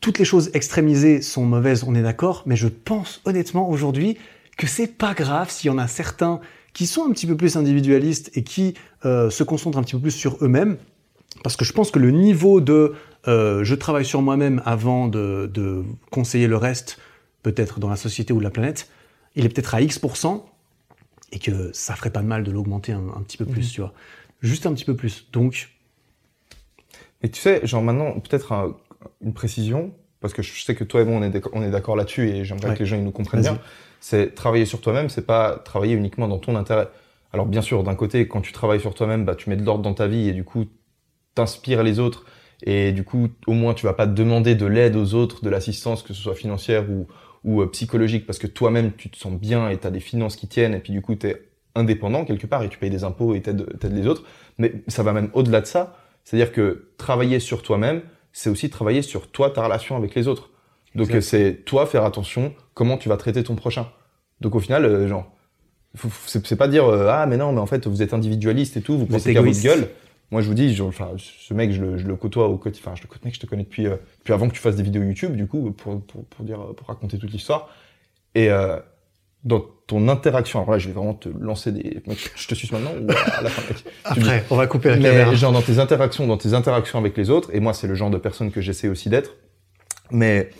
Toutes 0.00 0.18
les 0.18 0.24
choses 0.24 0.50
extrémisées 0.54 1.22
sont 1.22 1.44
mauvaises, 1.44 1.82
on 1.84 1.94
est 1.94 2.02
d'accord, 2.02 2.44
mais 2.46 2.54
je 2.54 2.68
pense 2.68 3.20
honnêtement 3.24 3.68
aujourd'hui 3.68 4.16
que 4.56 4.66
c'est 4.66 4.86
pas 4.86 5.14
grave 5.14 5.50
s'il 5.50 5.68
y 5.68 5.70
en 5.70 5.78
a 5.78 5.88
certains 5.88 6.40
qui 6.72 6.86
sont 6.86 7.04
un 7.04 7.10
petit 7.10 7.26
peu 7.26 7.36
plus 7.36 7.56
individualistes 7.56 8.30
et 8.34 8.44
qui 8.44 8.74
euh, 9.04 9.30
se 9.30 9.42
concentrent 9.42 9.78
un 9.78 9.82
petit 9.82 9.96
peu 9.96 10.02
plus 10.02 10.12
sur 10.12 10.38
eux-mêmes, 10.42 10.76
parce 11.42 11.56
que 11.56 11.64
je 11.64 11.72
pense 11.72 11.90
que 11.90 11.98
le 11.98 12.10
niveau 12.10 12.60
de 12.60 12.92
euh, 13.26 13.64
je 13.64 13.74
travaille 13.74 14.04
sur 14.04 14.22
moi-même 14.22 14.62
avant 14.64 15.08
de, 15.08 15.50
de 15.52 15.82
conseiller 16.10 16.46
le 16.46 16.56
reste, 16.56 16.98
peut-être 17.42 17.80
dans 17.80 17.88
la 17.88 17.96
société 17.96 18.32
ou 18.32 18.40
la 18.40 18.50
planète, 18.50 18.88
il 19.38 19.46
est 19.46 19.48
peut-être 19.48 19.74
à 19.74 19.80
X%, 19.80 20.44
et 21.32 21.38
que 21.38 21.70
ça 21.72 21.94
ferait 21.94 22.10
pas 22.10 22.20
de 22.22 22.26
mal 22.26 22.42
de 22.44 22.50
l'augmenter 22.50 22.92
un, 22.92 23.08
un 23.16 23.22
petit 23.22 23.36
peu 23.38 23.44
plus, 23.46 23.66
Mhm. 23.68 23.70
tu 23.72 23.80
vois. 23.80 23.92
Juste 24.40 24.66
un 24.66 24.74
petit 24.74 24.84
peu 24.84 24.94
plus. 24.96 25.28
Donc, 25.32 25.70
Et 27.22 27.30
tu 27.30 27.40
sais, 27.40 27.60
genre 27.66 27.82
maintenant, 27.82 28.12
peut-être 28.20 28.52
un- 28.52 28.76
une 29.22 29.32
précision, 29.34 29.92
parce 30.20 30.32
que 30.32 30.42
je 30.42 30.62
sais 30.62 30.74
que 30.76 30.84
toi 30.84 31.00
et 31.02 31.04
moi, 31.04 31.18
on 31.52 31.62
est 31.62 31.70
d'accord- 31.70 31.96
là-dessus 31.96 32.28
et 32.28 32.44
j'aimerais 32.44 32.68
Ouais. 32.70 32.74
que 32.74 32.78
les 32.80 32.86
gens 32.86 32.96
ils 32.96 33.02
nous 33.04 33.10
comprennent 33.10 33.40
bien. 33.42 33.58
C'est 34.00 34.34
travailler 34.34 34.64
sur 34.66 34.80
toi-même, 34.80 35.08
c'est 35.08 35.26
pas 35.26 35.58
travailler 35.58 35.94
uniquement 35.94 36.28
dans 36.28 36.38
ton 36.38 36.54
intérêt. 36.54 36.88
Alors 37.32 37.46
bien 37.46 37.60
sûr, 37.62 37.82
d'un 37.82 37.96
côté, 37.96 38.28
quand 38.28 38.40
tu 38.40 38.52
travailles 38.52 38.80
sur 38.80 38.94
toi-même, 38.94 39.24
bah, 39.24 39.34
tu 39.34 39.50
mets 39.50 39.56
de 39.56 39.64
l'ordre 39.64 39.82
dans 39.82 39.94
ta 39.94 40.06
vie 40.06 40.28
et 40.28 40.32
du 40.32 40.44
coup, 40.44 40.66
t'inspires 41.34 41.82
les 41.82 41.98
autres. 41.98 42.24
Et 42.62 42.92
du 42.92 43.02
coup, 43.04 43.28
au 43.46 43.52
moins, 43.52 43.74
tu 43.74 43.84
vas 43.86 43.92
pas 43.94 44.06
demander 44.06 44.54
de 44.54 44.66
l'aide 44.66 44.96
aux 44.96 45.14
autres, 45.14 45.44
de 45.44 45.50
l'assistance, 45.50 46.02
que 46.04 46.12
ce 46.14 46.22
soit 46.22 46.34
financière 46.34 46.88
ou, 46.90 47.06
ou 47.48 47.62
euh, 47.62 47.66
psychologique, 47.66 48.26
parce 48.26 48.38
que 48.38 48.46
toi-même, 48.46 48.92
tu 48.92 49.08
te 49.10 49.16
sens 49.16 49.32
bien 49.32 49.70
et 49.70 49.78
tu 49.78 49.86
as 49.86 49.90
des 49.90 50.00
finances 50.00 50.36
qui 50.36 50.46
tiennent, 50.48 50.74
et 50.74 50.80
puis 50.80 50.92
du 50.92 51.00
coup, 51.00 51.14
tu 51.14 51.28
es 51.28 51.42
indépendant 51.74 52.24
quelque 52.24 52.46
part 52.46 52.62
et 52.62 52.68
tu 52.68 52.78
payes 52.78 52.90
des 52.90 53.04
impôts 53.04 53.34
et 53.34 53.40
t'aides 53.40 53.78
t'aides 53.78 53.94
les 53.94 54.06
autres. 54.06 54.24
Mais 54.58 54.72
ça 54.88 55.02
va 55.02 55.12
même 55.12 55.30
au-delà 55.32 55.60
de 55.60 55.66
ça. 55.66 55.96
C'est-à-dire 56.24 56.52
que 56.52 56.88
travailler 56.98 57.40
sur 57.40 57.62
toi-même, 57.62 58.02
c'est 58.32 58.50
aussi 58.50 58.68
travailler 58.68 59.02
sur 59.02 59.30
toi, 59.30 59.50
ta 59.50 59.62
relation 59.64 59.96
avec 59.96 60.14
les 60.14 60.28
autres. 60.28 60.50
Donc 60.94 61.08
c'est 61.20 61.64
toi 61.64 61.86
faire 61.86 62.04
attention 62.04 62.52
comment 62.74 62.98
tu 62.98 63.08
vas 63.08 63.16
traiter 63.16 63.42
ton 63.42 63.54
prochain. 63.54 63.86
Donc 64.40 64.54
au 64.54 64.60
final, 64.60 64.84
euh, 64.84 65.08
genre, 65.08 65.26
faut- 65.94 66.08
c'est 66.26 66.46
c'est 66.46 66.56
pas 66.56 66.68
dire 66.68 66.84
euh, 66.86 67.08
ah 67.10 67.26
mais 67.26 67.36
non 67.36 67.52
mais 67.52 67.60
en 67.60 67.66
fait 67.66 67.86
vous 67.86 68.02
êtes 68.02 68.12
individualiste 68.12 68.76
et 68.76 68.82
tout, 68.82 68.98
vous, 68.98 69.06
pensez 69.06 69.32
qu'à 69.34 69.40
votre 69.40 69.62
gueule. 69.62 69.88
Moi 70.30 70.42
je 70.42 70.48
vous 70.48 70.54
dis, 70.54 70.78
enfin 70.82 71.12
ce 71.18 71.54
mec 71.54 71.72
je 71.72 71.80
le, 71.80 71.96
je 71.98 72.06
le 72.06 72.16
côtoie 72.16 72.48
au 72.48 72.58
quotidien, 72.58 72.82
enfin 72.92 72.96
je 72.96 73.02
le 73.02 73.08
connais, 73.08 73.32
je 73.32 73.40
te 73.40 73.46
connais 73.46 73.64
depuis, 73.64 73.86
euh, 73.86 73.96
depuis 74.18 74.32
avant 74.32 74.48
que 74.48 74.54
tu 74.54 74.60
fasses 74.60 74.76
des 74.76 74.82
vidéos 74.82 75.02
YouTube 75.02 75.34
du 75.36 75.46
coup 75.46 75.70
pour, 75.72 76.00
pour, 76.02 76.24
pour 76.24 76.44
dire 76.44 76.58
pour 76.76 76.86
raconter 76.88 77.18
toute 77.18 77.32
l'histoire. 77.32 77.70
Et 78.34 78.50
euh, 78.50 78.78
dans 79.44 79.64
ton 79.86 80.08
interaction. 80.08 80.60
Alors 80.60 80.72
là, 80.72 80.78
je 80.78 80.88
vais 80.88 80.94
vraiment 80.94 81.14
te 81.14 81.28
lancer 81.28 81.72
des. 81.72 82.02
Je 82.36 82.48
te 82.48 82.54
suis 82.54 82.68
maintenant 82.72 82.90
ou 82.90 83.10
à 83.10 83.42
la 83.42 83.48
fin 83.48 83.62
mec? 83.72 83.84
Après, 84.04 84.44
on 84.50 84.56
va 84.56 84.66
couper 84.66 84.90
la 84.90 84.96
Mais 84.96 85.02
caméra. 85.04 85.34
genre 85.34 85.52
dans 85.52 85.62
tes 85.62 85.78
interactions, 85.78 86.26
dans 86.26 86.36
tes 86.36 86.54
interactions 86.54 86.98
avec 86.98 87.16
les 87.16 87.30
autres, 87.30 87.54
et 87.54 87.60
moi, 87.60 87.72
c'est 87.72 87.86
le 87.86 87.94
genre 87.94 88.10
de 88.10 88.18
personne 88.18 88.50
que 88.50 88.60
j'essaie 88.60 88.88
aussi 88.88 89.08
d'être. 89.08 89.36
Mais 90.10 90.50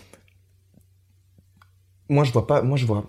moi, 2.09 2.25
je 2.25 2.33
vois 2.33 2.47
pas. 2.47 2.63
Moi, 2.63 2.77
je 2.79 2.87
vois. 2.87 3.05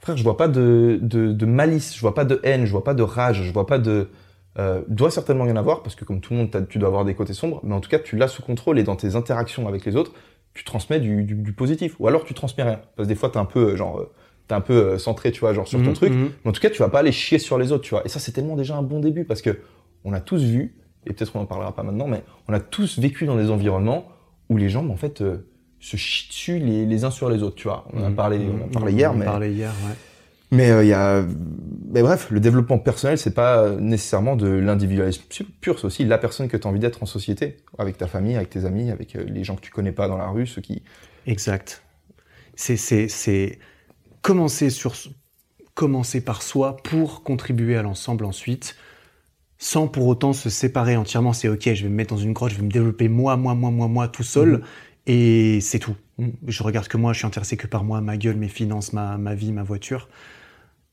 Frère, 0.00 0.16
je 0.16 0.22
vois 0.22 0.36
pas 0.36 0.48
de, 0.48 0.98
de, 1.00 1.32
de 1.32 1.46
malice, 1.46 1.94
je 1.94 2.00
vois 2.00 2.14
pas 2.14 2.24
de 2.24 2.40
haine, 2.42 2.66
je 2.66 2.72
vois 2.72 2.84
pas 2.84 2.94
de 2.94 3.02
rage, 3.02 3.42
je 3.44 3.52
vois 3.52 3.66
pas 3.66 3.78
de. 3.78 4.10
Euh, 4.58 4.82
doit 4.88 5.10
certainement 5.12 5.46
y 5.46 5.52
en 5.52 5.56
avoir 5.56 5.82
parce 5.84 5.94
que 5.94 6.04
comme 6.04 6.20
tout 6.20 6.32
le 6.32 6.40
monde, 6.40 6.66
tu 6.68 6.78
dois 6.78 6.88
avoir 6.88 7.04
des 7.04 7.14
côtés 7.14 7.32
sombres, 7.32 7.60
mais 7.62 7.74
en 7.74 7.80
tout 7.80 7.88
cas, 7.88 7.98
tu 8.00 8.16
l'as 8.16 8.26
sous 8.28 8.42
contrôle 8.42 8.78
et 8.78 8.82
dans 8.82 8.96
tes 8.96 9.14
interactions 9.14 9.68
avec 9.68 9.84
les 9.84 9.94
autres, 9.94 10.12
tu 10.54 10.64
transmets 10.64 10.98
du, 10.98 11.22
du, 11.22 11.34
du 11.36 11.52
positif. 11.52 11.94
Ou 12.00 12.08
alors 12.08 12.24
tu 12.24 12.34
transmets 12.34 12.64
rien. 12.64 12.80
Parce 12.96 13.06
que 13.06 13.12
des 13.12 13.14
fois, 13.18 13.28
t'es 13.30 13.38
un 13.38 13.44
peu, 13.44 13.70
euh, 13.72 13.76
genre, 13.76 14.00
euh, 14.00 14.10
t'es 14.48 14.54
un 14.54 14.60
peu 14.60 14.72
euh, 14.74 14.98
centré, 14.98 15.30
tu 15.30 15.40
vois, 15.40 15.52
genre 15.52 15.68
sur 15.68 15.78
ton 15.80 15.90
Mhm, 15.90 15.94
truc. 15.94 16.12
mhm. 16.12 16.30
Mais 16.44 16.48
en 16.48 16.52
tout 16.52 16.60
cas, 16.60 16.70
tu 16.70 16.78
vas 16.78 16.88
pas 16.88 16.98
aller 17.00 17.12
chier 17.12 17.38
sur 17.38 17.56
les 17.56 17.70
autres, 17.70 17.84
tu 17.84 17.90
vois. 17.90 18.02
Et 18.04 18.08
ça, 18.08 18.18
c'est 18.18 18.32
tellement 18.32 18.56
déjà 18.56 18.76
un 18.76 18.82
bon 18.82 18.98
début 18.98 19.24
parce 19.24 19.42
que 19.42 19.60
on 20.04 20.12
a 20.12 20.20
tous 20.20 20.42
vu, 20.42 20.74
et 21.06 21.12
peut-être 21.12 21.36
on 21.36 21.40
en 21.40 21.46
parlera 21.46 21.72
pas 21.74 21.84
maintenant, 21.84 22.08
mais 22.08 22.24
on 22.48 22.52
a 22.52 22.58
tous 22.58 22.98
vécu 22.98 23.26
dans 23.26 23.36
des 23.36 23.50
environnements 23.50 24.08
où 24.48 24.56
les 24.56 24.68
gens, 24.70 24.84
en 24.88 24.96
fait, 24.96 25.20
euh, 25.20 25.46
se 25.78 25.96
chient 25.96 26.28
dessus 26.30 26.58
les, 26.58 26.84
les 26.84 27.04
uns 27.04 27.12
sur 27.12 27.30
les 27.30 27.44
autres, 27.44 27.54
tu 27.54 27.68
vois. 27.68 27.84
On 27.92 28.00
en 28.00 28.06
a 28.06 28.08
Mhm, 28.08 28.14
parlé, 28.16 28.38
on 28.74 28.86
a 28.86 28.90
hier, 28.90 29.10
on 29.12 29.14
en 29.14 29.16
a 29.16 29.18
mais 29.20 29.24
parlé 29.26 29.52
hier, 29.52 29.70
ouais. 29.86 29.94
Mais 30.50 30.68
il 30.84 30.88
y 30.88 30.92
a, 30.94 31.24
mais 31.92 32.02
bref, 32.02 32.30
le 32.30 32.40
développement 32.40 32.78
personnel, 32.78 33.18
c'est 33.18 33.34
pas 33.34 33.70
nécessairement 33.76 34.36
de 34.36 34.48
l'individualisme 34.48 35.24
pur, 35.60 35.78
c'est 35.78 35.84
aussi 35.86 36.04
la 36.04 36.18
personne 36.18 36.48
que 36.48 36.56
tu 36.56 36.66
as 36.66 36.70
envie 36.70 36.80
d'être 36.80 37.02
en 37.02 37.06
société, 37.06 37.58
avec 37.78 37.98
ta 37.98 38.06
famille, 38.06 38.36
avec 38.36 38.50
tes 38.50 38.64
amis, 38.64 38.90
avec 38.90 39.16
euh, 39.16 39.24
les 39.24 39.44
gens 39.44 39.56
que 39.56 39.60
tu 39.60 39.70
connais 39.70 39.92
pas 39.92 40.08
dans 40.08 40.16
la 40.18 40.28
rue, 40.28 40.46
ceux 40.46 40.62
qui. 40.62 40.82
Exact. 41.26 41.82
C'est, 42.56 42.76
c'est, 42.76 43.08
c'est 43.08 43.58
commencer 44.22 44.70
sur, 44.70 44.94
commencer 45.74 46.20
par 46.20 46.42
soi 46.42 46.76
pour 46.78 47.22
contribuer 47.22 47.76
à 47.76 47.82
l'ensemble 47.82 48.24
ensuite, 48.24 48.76
sans 49.58 49.88
pour 49.88 50.06
autant 50.06 50.32
se 50.32 50.50
séparer 50.50 50.96
entièrement. 50.96 51.32
C'est 51.32 51.48
ok, 51.48 51.74
je 51.74 51.82
vais 51.84 51.88
me 51.88 51.94
mettre 51.94 52.14
dans 52.14 52.20
une 52.20 52.32
grotte, 52.32 52.52
je 52.52 52.56
vais 52.56 52.62
me 52.64 52.70
développer 52.70 53.08
moi, 53.08 53.36
moi, 53.36 53.54
moi, 53.54 53.70
moi, 53.70 53.88
moi, 53.88 54.08
tout 54.08 54.22
seul, 54.22 54.48
Mhm. 54.58 54.62
et 55.06 55.60
c'est 55.60 55.78
tout. 55.78 55.96
Mhm. 56.18 56.32
Je 56.46 56.62
regarde 56.62 56.88
que 56.88 56.96
moi, 56.96 57.12
je 57.12 57.18
suis 57.18 57.26
intéressé 57.26 57.56
que 57.56 57.66
par 57.66 57.84
moi, 57.84 58.00
ma 58.00 58.16
gueule, 58.16 58.36
mes 58.36 58.48
finances, 58.48 58.92
ma, 58.92 59.18
ma 59.18 59.34
vie, 59.34 59.52
ma 59.52 59.62
voiture. 59.62 60.08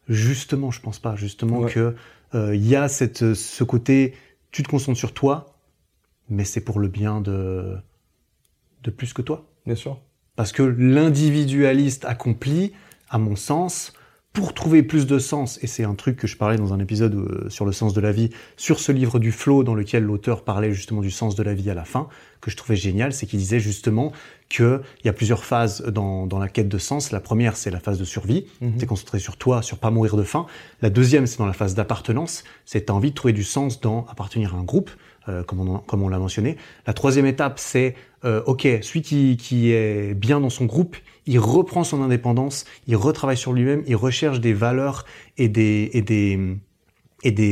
Justement, 0.07 0.71
je 0.71 0.81
pense 0.81 0.99
pas. 0.99 1.15
Justement 1.15 1.59
Ouais. 1.61 1.71
que 1.71 1.95
euh, 2.33 2.55
il 2.55 2.65
y 2.67 2.75
a 2.75 2.87
cette, 2.87 3.33
ce 3.33 3.63
côté, 3.63 4.13
tu 4.51 4.63
te 4.63 4.67
concentres 4.69 4.97
sur 4.99 5.13
toi, 5.13 5.57
mais 6.29 6.43
c'est 6.43 6.61
pour 6.61 6.79
le 6.79 6.87
bien 6.87 7.21
de, 7.21 7.75
de 8.83 8.91
plus 8.91 9.13
que 9.13 9.21
toi. 9.21 9.45
Bien 9.65 9.75
sûr. 9.75 9.99
Parce 10.35 10.51
que 10.51 10.63
l'individualiste 10.63 12.05
accompli, 12.05 12.73
à 13.09 13.17
mon 13.17 13.35
sens, 13.35 13.93
pour 14.35 14.53
trouver 14.53 14.83
plus 14.83 15.07
de 15.07 15.17
sens, 15.17 15.57
et 15.63 15.67
c'est 15.67 15.85
un 15.85 15.95
truc 15.95 16.17
que 16.17 16.27
je 16.27 16.35
parlais 16.35 16.57
dans 16.57 16.73
un 16.73 16.79
épisode 16.79 17.15
euh, 17.15 17.49
sur 17.49 17.65
le 17.65 17.71
sens 17.71 17.93
de 17.93 18.01
la 18.01 18.11
vie, 18.11 18.29
sur 18.57 18.79
ce 18.81 18.91
livre 18.91 19.17
du 19.17 19.31
flow 19.31 19.63
dans 19.63 19.73
lequel 19.73 20.03
l'auteur 20.03 20.43
parlait 20.43 20.73
justement 20.73 20.99
du 21.01 21.09
sens 21.09 21.35
de 21.35 21.41
la 21.43 21.53
vie 21.53 21.69
à 21.69 21.73
la 21.73 21.85
fin, 21.85 22.09
que 22.41 22.51
je 22.51 22.57
trouvais 22.57 22.75
génial, 22.75 23.13
c'est 23.13 23.27
qu'il 23.27 23.39
disait 23.39 23.61
justement 23.61 24.11
qu'il 24.49 24.81
y 25.05 25.09
a 25.09 25.13
plusieurs 25.13 25.45
phases 25.45 25.83
dans, 25.85 26.27
dans 26.27 26.37
la 26.37 26.49
quête 26.49 26.67
de 26.67 26.77
sens. 26.77 27.11
La 27.11 27.21
première, 27.21 27.55
c'est 27.55 27.71
la 27.71 27.79
phase 27.79 27.97
de 27.97 28.03
survie, 28.03 28.45
Mhm. 28.59 28.73
c'est 28.77 28.85
concentré 28.85 29.19
sur 29.19 29.37
toi, 29.37 29.61
sur 29.61 29.77
pas 29.77 29.89
mourir 29.89 30.17
de 30.17 30.23
faim. 30.23 30.45
La 30.81 30.89
deuxième, 30.89 31.27
c'est 31.27 31.37
dans 31.37 31.47
la 31.47 31.53
phase 31.53 31.73
d'appartenance, 31.73 32.43
c'est 32.65 32.87
t'as 32.87 32.93
envie 32.93 33.11
de 33.11 33.15
trouver 33.15 33.33
du 33.33 33.43
sens 33.45 33.79
dans 33.79 34.05
appartenir 34.09 34.53
à 34.53 34.57
un 34.57 34.63
groupe, 34.63 34.91
euh, 35.27 35.43
comme 35.43 35.81
on, 36.03 36.09
l'a 36.09 36.19
mentionné. 36.19 36.55
La 36.85 36.93
troisième 36.93 37.25
étape, 37.25 37.57
c'est 37.57 37.95
euh, 38.25 38.43
ok, 38.45 38.67
celui 38.81 39.01
qui, 39.01 39.71
est 39.71 40.13
bien 40.13 40.39
dans 40.39 40.51
son 40.51 40.65
groupe, 40.65 40.97
il 41.25 41.39
reprend 41.39 41.83
son 41.83 42.03
indépendance, 42.03 42.65
il 42.85 42.95
retravaille 42.95 43.37
sur 43.37 43.51
lui-même, 43.51 43.81
il 43.87 43.95
recherche 43.95 44.39
des 44.39 44.53
valeurs 44.53 45.05
et 45.37 45.51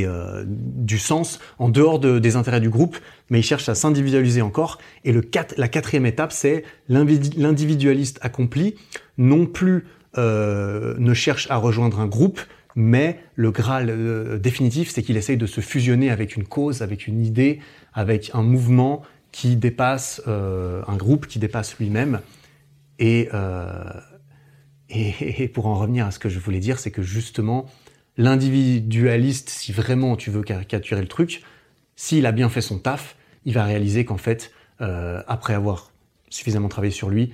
euh, 0.06 0.44
du 0.48 1.00
sens 1.00 1.40
en 1.58 1.70
dehors 1.70 1.98
de- 1.98 2.20
des 2.20 2.36
intérêts 2.36 2.62
du 2.62 2.70
groupe, 2.70 2.98
mais 3.32 3.40
il 3.40 3.44
cherche 3.44 3.68
à 3.70 3.74
s'individualiser 3.74 4.44
encore. 4.44 4.78
Et 5.04 5.12
le 5.12 5.24
la 5.58 5.68
quatrième 5.68 6.06
étape, 6.06 6.32
c'est 6.32 6.64
l'individualiste 6.90 8.20
accompli, 8.22 8.76
non 9.18 9.48
plus 9.48 9.88
ne 10.16 11.14
cherche 11.16 11.50
à 11.50 11.58
rejoindre 11.58 12.00
un 12.00 12.06
groupe, 12.06 12.40
mais 12.76 13.20
le 13.36 13.52
graal 13.52 13.90
euh, 13.90 14.38
définitif, 14.40 14.90
c'est 14.90 15.04
qu'il 15.04 15.18
essaye 15.18 15.38
de 15.38 15.45
se 15.45 15.62
fusionner 15.62 16.10
avec 16.10 16.36
une 16.36 16.45
cause, 16.45 16.82
avec 16.82 17.08
une 17.08 17.24
idée, 17.24 17.60
avec 17.94 18.32
un 18.34 18.41
mouvement 18.41 19.04
qui 19.32 19.56
dépasse 19.56 20.22
euh, 20.28 20.84
un 20.88 20.95
groupe, 20.95 21.28
qui 21.28 21.40
dépasse 21.40 21.78
lui-même. 21.78 22.22
Et, 23.00 23.30
euh, 23.34 23.84
et, 24.90 25.44
et 25.44 25.48
pour 25.48 25.68
en 25.68 25.76
revenir 25.76 26.06
à 26.06 26.12
ce 26.12 26.20
que 26.20 26.30
je 26.30 26.40
voulais 26.40 26.60
dire, 26.60 26.80
c'est 26.80 26.91
que 26.91 27.02
justement, 27.02 27.66
l'individualiste, 28.18 29.50
si 29.50 29.72
vraiment 29.72 30.16
tu 30.16 30.30
veux 30.30 30.44
caricaturer 30.44 31.02
le 31.02 31.08
truc, 31.08 31.44
s'il 31.95 32.26
a 32.26 32.32
bien 32.32 32.50
fait 32.50 32.62
son 32.62 32.80
taf, 32.80 33.16
il 33.45 33.54
va 33.54 33.66
réaliser 33.66 34.06
qu'en 34.06 34.18
fait, 34.18 34.52
après 34.80 35.54
avoir 35.54 35.91
suffisamment 36.30 36.68
travaillé 36.68 36.91
sur 36.91 37.10
lui, 37.10 37.34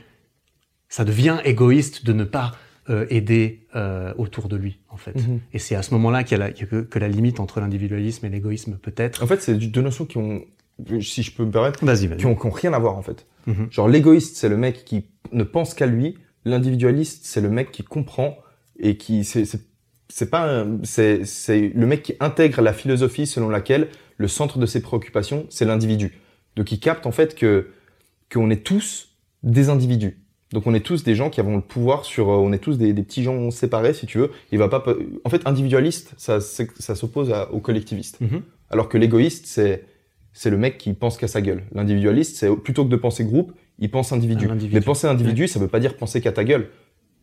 ça 0.90 1.06
devient 1.06 1.38
égoïste 1.45 2.06
de 2.06 2.14
ne 2.14 2.24
pas 2.24 2.56
euh, 2.90 3.06
aider 3.10 3.68
euh, 3.76 4.14
autour 4.18 4.48
de 4.49 4.56
lui, 4.56 4.80
en 4.90 4.98
fait. 4.98 5.16
Mhm. 5.16 5.40
Et 5.53 5.60
c'est 5.60 5.76
à 5.76 5.84
ce 5.84 5.94
moment-là 5.94 6.24
qu'il 6.24 6.38
y 6.38 6.41
a 6.41 6.45
la- 6.48 6.52
que, 6.52 6.82
que 6.82 6.99
la 6.99 7.07
limite 7.07 7.40
entre 7.40 7.60
l'individualisme 7.60 8.26
et 8.26 8.30
l'égoïsme 8.30 8.78
peut 8.82 8.94
être. 8.98 9.24
En 9.24 9.28
fait, 9.28 9.41
c'est 9.41 9.56
deux 9.56 9.82
notions 9.82 10.06
qui 10.06 10.18
ont, 10.18 10.44
si 11.02 11.22
je 11.24 11.32
peux 11.32 11.45
me 11.45 11.52
permettre, 11.52 11.84
Vas-y, 11.86 12.07
vas-y. 12.07 12.18
qui 12.20 12.26
ont, 12.26 12.36
qui 12.36 12.45
ont 12.48 12.52
rien 12.52 12.74
à 12.74 12.80
voir 12.80 12.98
en 12.98 13.02
fait. 13.02 13.28
Mhm. 13.48 13.68
Genre 13.72 13.88
l'égoïste, 13.88 14.38
c'est 14.38 14.49
le 14.49 14.57
mec 14.57 14.86
qui 14.86 15.06
ne 15.32 15.44
pense 15.44 15.74
qu'à 15.74 15.86
lui. 15.86 16.18
L'individualiste, 16.45 17.26
c'est 17.26 17.41
le 17.41 17.49
mec 17.49 17.72
qui 17.72 17.84
comprend 17.84 18.38
et 18.80 18.95
qui 18.98 19.24
c'est 19.24 19.45
c'est 19.45 19.61
c'est 20.07 20.30
pas 20.32 20.66
c'est 20.84 21.26
c'est 21.26 21.70
le 21.76 21.86
mec 21.86 22.02
qui 22.02 22.14
intègre 22.20 22.61
la 22.61 22.74
philosophie 22.74 23.28
selon 23.28 23.49
laquelle 23.49 23.90
le 24.18 24.28
centre 24.28 24.57
de 24.57 24.66
ses 24.66 24.82
préoccupations 24.82 25.45
c'est 25.49 25.66
l'individu. 25.66 26.18
Donc 26.56 26.72
il 26.72 26.80
capte 26.80 27.06
en 27.06 27.11
fait 27.11 27.36
que 27.36 27.68
qu'on 28.32 28.49
est 28.49 28.64
tous 28.64 29.16
des 29.44 29.70
individus. 29.70 30.18
Donc 30.51 30.65
on 30.65 30.73
est 30.73 30.80
tous 30.80 31.03
des 31.03 31.13
gens 31.15 31.30
qui 31.30 31.39
avons 31.39 31.55
le 31.55 31.61
pouvoir 31.61 32.05
sur, 32.05 32.30
euh, 32.30 32.38
on 32.38 32.51
est 32.51 32.57
tous 32.57 32.77
des, 32.77 32.91
des 32.93 33.03
petits 33.03 33.21
gens 33.23 33.51
séparés 33.51 33.93
si 33.93 34.05
tu 34.07 34.17
veux. 34.17 34.31
Il 34.51 34.57
va 34.57 34.67
pas, 34.67 34.84
en 35.23 35.30
fait 35.30 35.41
individualiste, 35.45 36.13
ça 36.17 36.39
ça 36.41 36.95
s'oppose 36.95 37.34
au 37.51 37.59
collectiviste. 37.59 38.19
Mhm. 38.21 38.41
Alors 38.69 38.89
que 38.89 38.97
l'égoïste 38.97 39.45
c'est 39.45 39.85
c'est 40.34 40.49
le 40.49 40.57
mec 40.57 40.77
qui 40.77 40.93
pense 40.93 41.17
qu'à 41.17 41.27
sa 41.27 41.41
gueule. 41.41 41.63
L'individualiste, 41.73 42.38
c'est 42.38 42.55
plutôt 42.55 42.85
que 42.85 42.89
de 42.89 42.95
penser 42.95 43.26
groupe, 43.26 43.51
il 43.80 43.89
pense 43.91 44.11
individu. 44.13 44.47
Mais 44.71 44.80
penser 44.81 45.07
individu, 45.07 45.47
ça 45.47 45.59
veut 45.59 45.67
pas 45.67 45.80
dire 45.80 45.97
penser 45.97 46.21
qu'à 46.21 46.31
ta 46.31 46.43
gueule. 46.43 46.69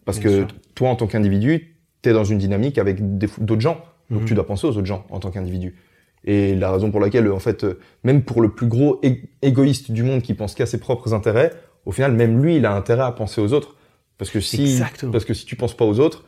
Parce 0.04 0.18
Bien 0.18 0.28
que 0.30 0.36
sûr. 0.38 0.48
toi, 0.74 0.88
en 0.90 0.96
tant 0.96 1.06
qu'individu, 1.06 1.76
t'es 2.02 2.12
dans 2.12 2.24
une 2.24 2.38
dynamique 2.38 2.78
avec 2.78 3.18
d'autres 3.18 3.60
gens. 3.60 3.80
Donc 4.10 4.22
Mhm. 4.22 4.26
tu 4.28 4.34
dois 4.34 4.46
penser 4.46 4.66
aux 4.66 4.70
autres 4.70 4.84
gens 4.86 5.04
en 5.10 5.18
tant 5.20 5.30
qu'individu. 5.30 5.76
Et 6.24 6.54
la 6.56 6.72
raison 6.72 6.90
pour 6.90 7.00
laquelle, 7.00 7.30
en 7.30 7.38
fait, 7.38 7.62
euh, 7.64 7.78
même 8.02 8.22
pour 8.22 8.40
le 8.42 8.50
plus 8.52 8.66
gros 8.66 9.00
égoïste 9.42 9.92
du 9.92 10.02
monde 10.02 10.22
qui 10.22 10.34
pense 10.34 10.54
qu'à 10.54 10.66
ses 10.66 10.78
propres 10.78 11.14
intérêts, 11.14 11.52
au 11.86 11.92
final, 11.92 12.12
même 12.12 12.42
lui, 12.42 12.56
il 12.56 12.66
a 12.66 12.74
intérêt 12.74 13.04
à 13.04 13.12
penser 13.12 13.40
aux 13.40 13.52
autres. 13.54 13.76
Parce 14.18 14.30
que 14.30 14.40
si, 14.40 14.62
Exactement. 14.62 15.12
parce 15.12 15.24
que 15.24 15.34
si 15.34 15.44
tu 15.46 15.56
penses 15.56 15.76
pas 15.76 15.84
aux 15.84 16.00
autres, 16.00 16.24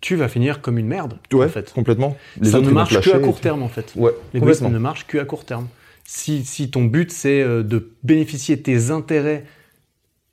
Tu 0.00 0.16
vas 0.16 0.28
finir 0.28 0.60
comme 0.60 0.76
une 0.78 0.86
merde, 0.86 1.18
ouais, 1.32 1.46
en 1.46 1.48
fait. 1.48 1.72
complètement. 1.72 2.16
Les 2.40 2.50
ça 2.50 2.58
autres, 2.58 2.66
ne 2.68 2.72
marche 2.72 3.00
que 3.00 3.10
à 3.10 3.18
court 3.18 3.40
terme, 3.40 3.62
en 3.62 3.68
fait. 3.68 3.92
Ouais, 3.96 4.12
L'égoïsme 4.34 4.68
ne 4.68 4.78
marche 4.78 5.06
que 5.06 5.16
à 5.18 5.24
court 5.24 5.44
terme. 5.46 5.66
Si, 6.06 6.44
si 6.44 6.70
ton 6.70 6.84
but 6.84 7.10
c'est 7.10 7.40
euh, 7.42 7.62
de 7.62 7.90
bénéficier 8.02 8.56
de 8.56 8.62
tes 8.62 8.90
intérêts 8.90 9.44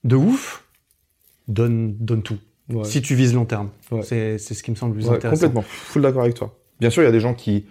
de 0.04 0.18
ouf, 0.18 0.66
donne, 1.48 1.96
donne 2.00 2.22
tout. 2.22 2.38
Ouais. 2.70 2.84
Si 2.84 3.02
tu 3.02 3.16
vises 3.16 3.34
long 3.34 3.46
terme. 3.46 3.70
Ouais. 3.92 4.02
C'est 4.04 4.38
c'est 4.38 4.54
ce 4.54 4.62
qui 4.64 4.72
me 4.72 4.76
semble 4.76 4.96
le 4.98 5.02
plus 5.04 5.10
intéressant. 5.10 5.48
complètement. 5.48 5.62
Full 5.68 6.02
d'accord 6.02 6.24
avec 6.24 6.36
toi. 6.36 6.58
Bien 6.82 6.90
sûr, 6.90 7.02
il 7.04 7.06
y 7.06 7.10
a 7.10 7.12
des 7.14 7.20
gens 7.22 7.34
qui, 7.34 7.66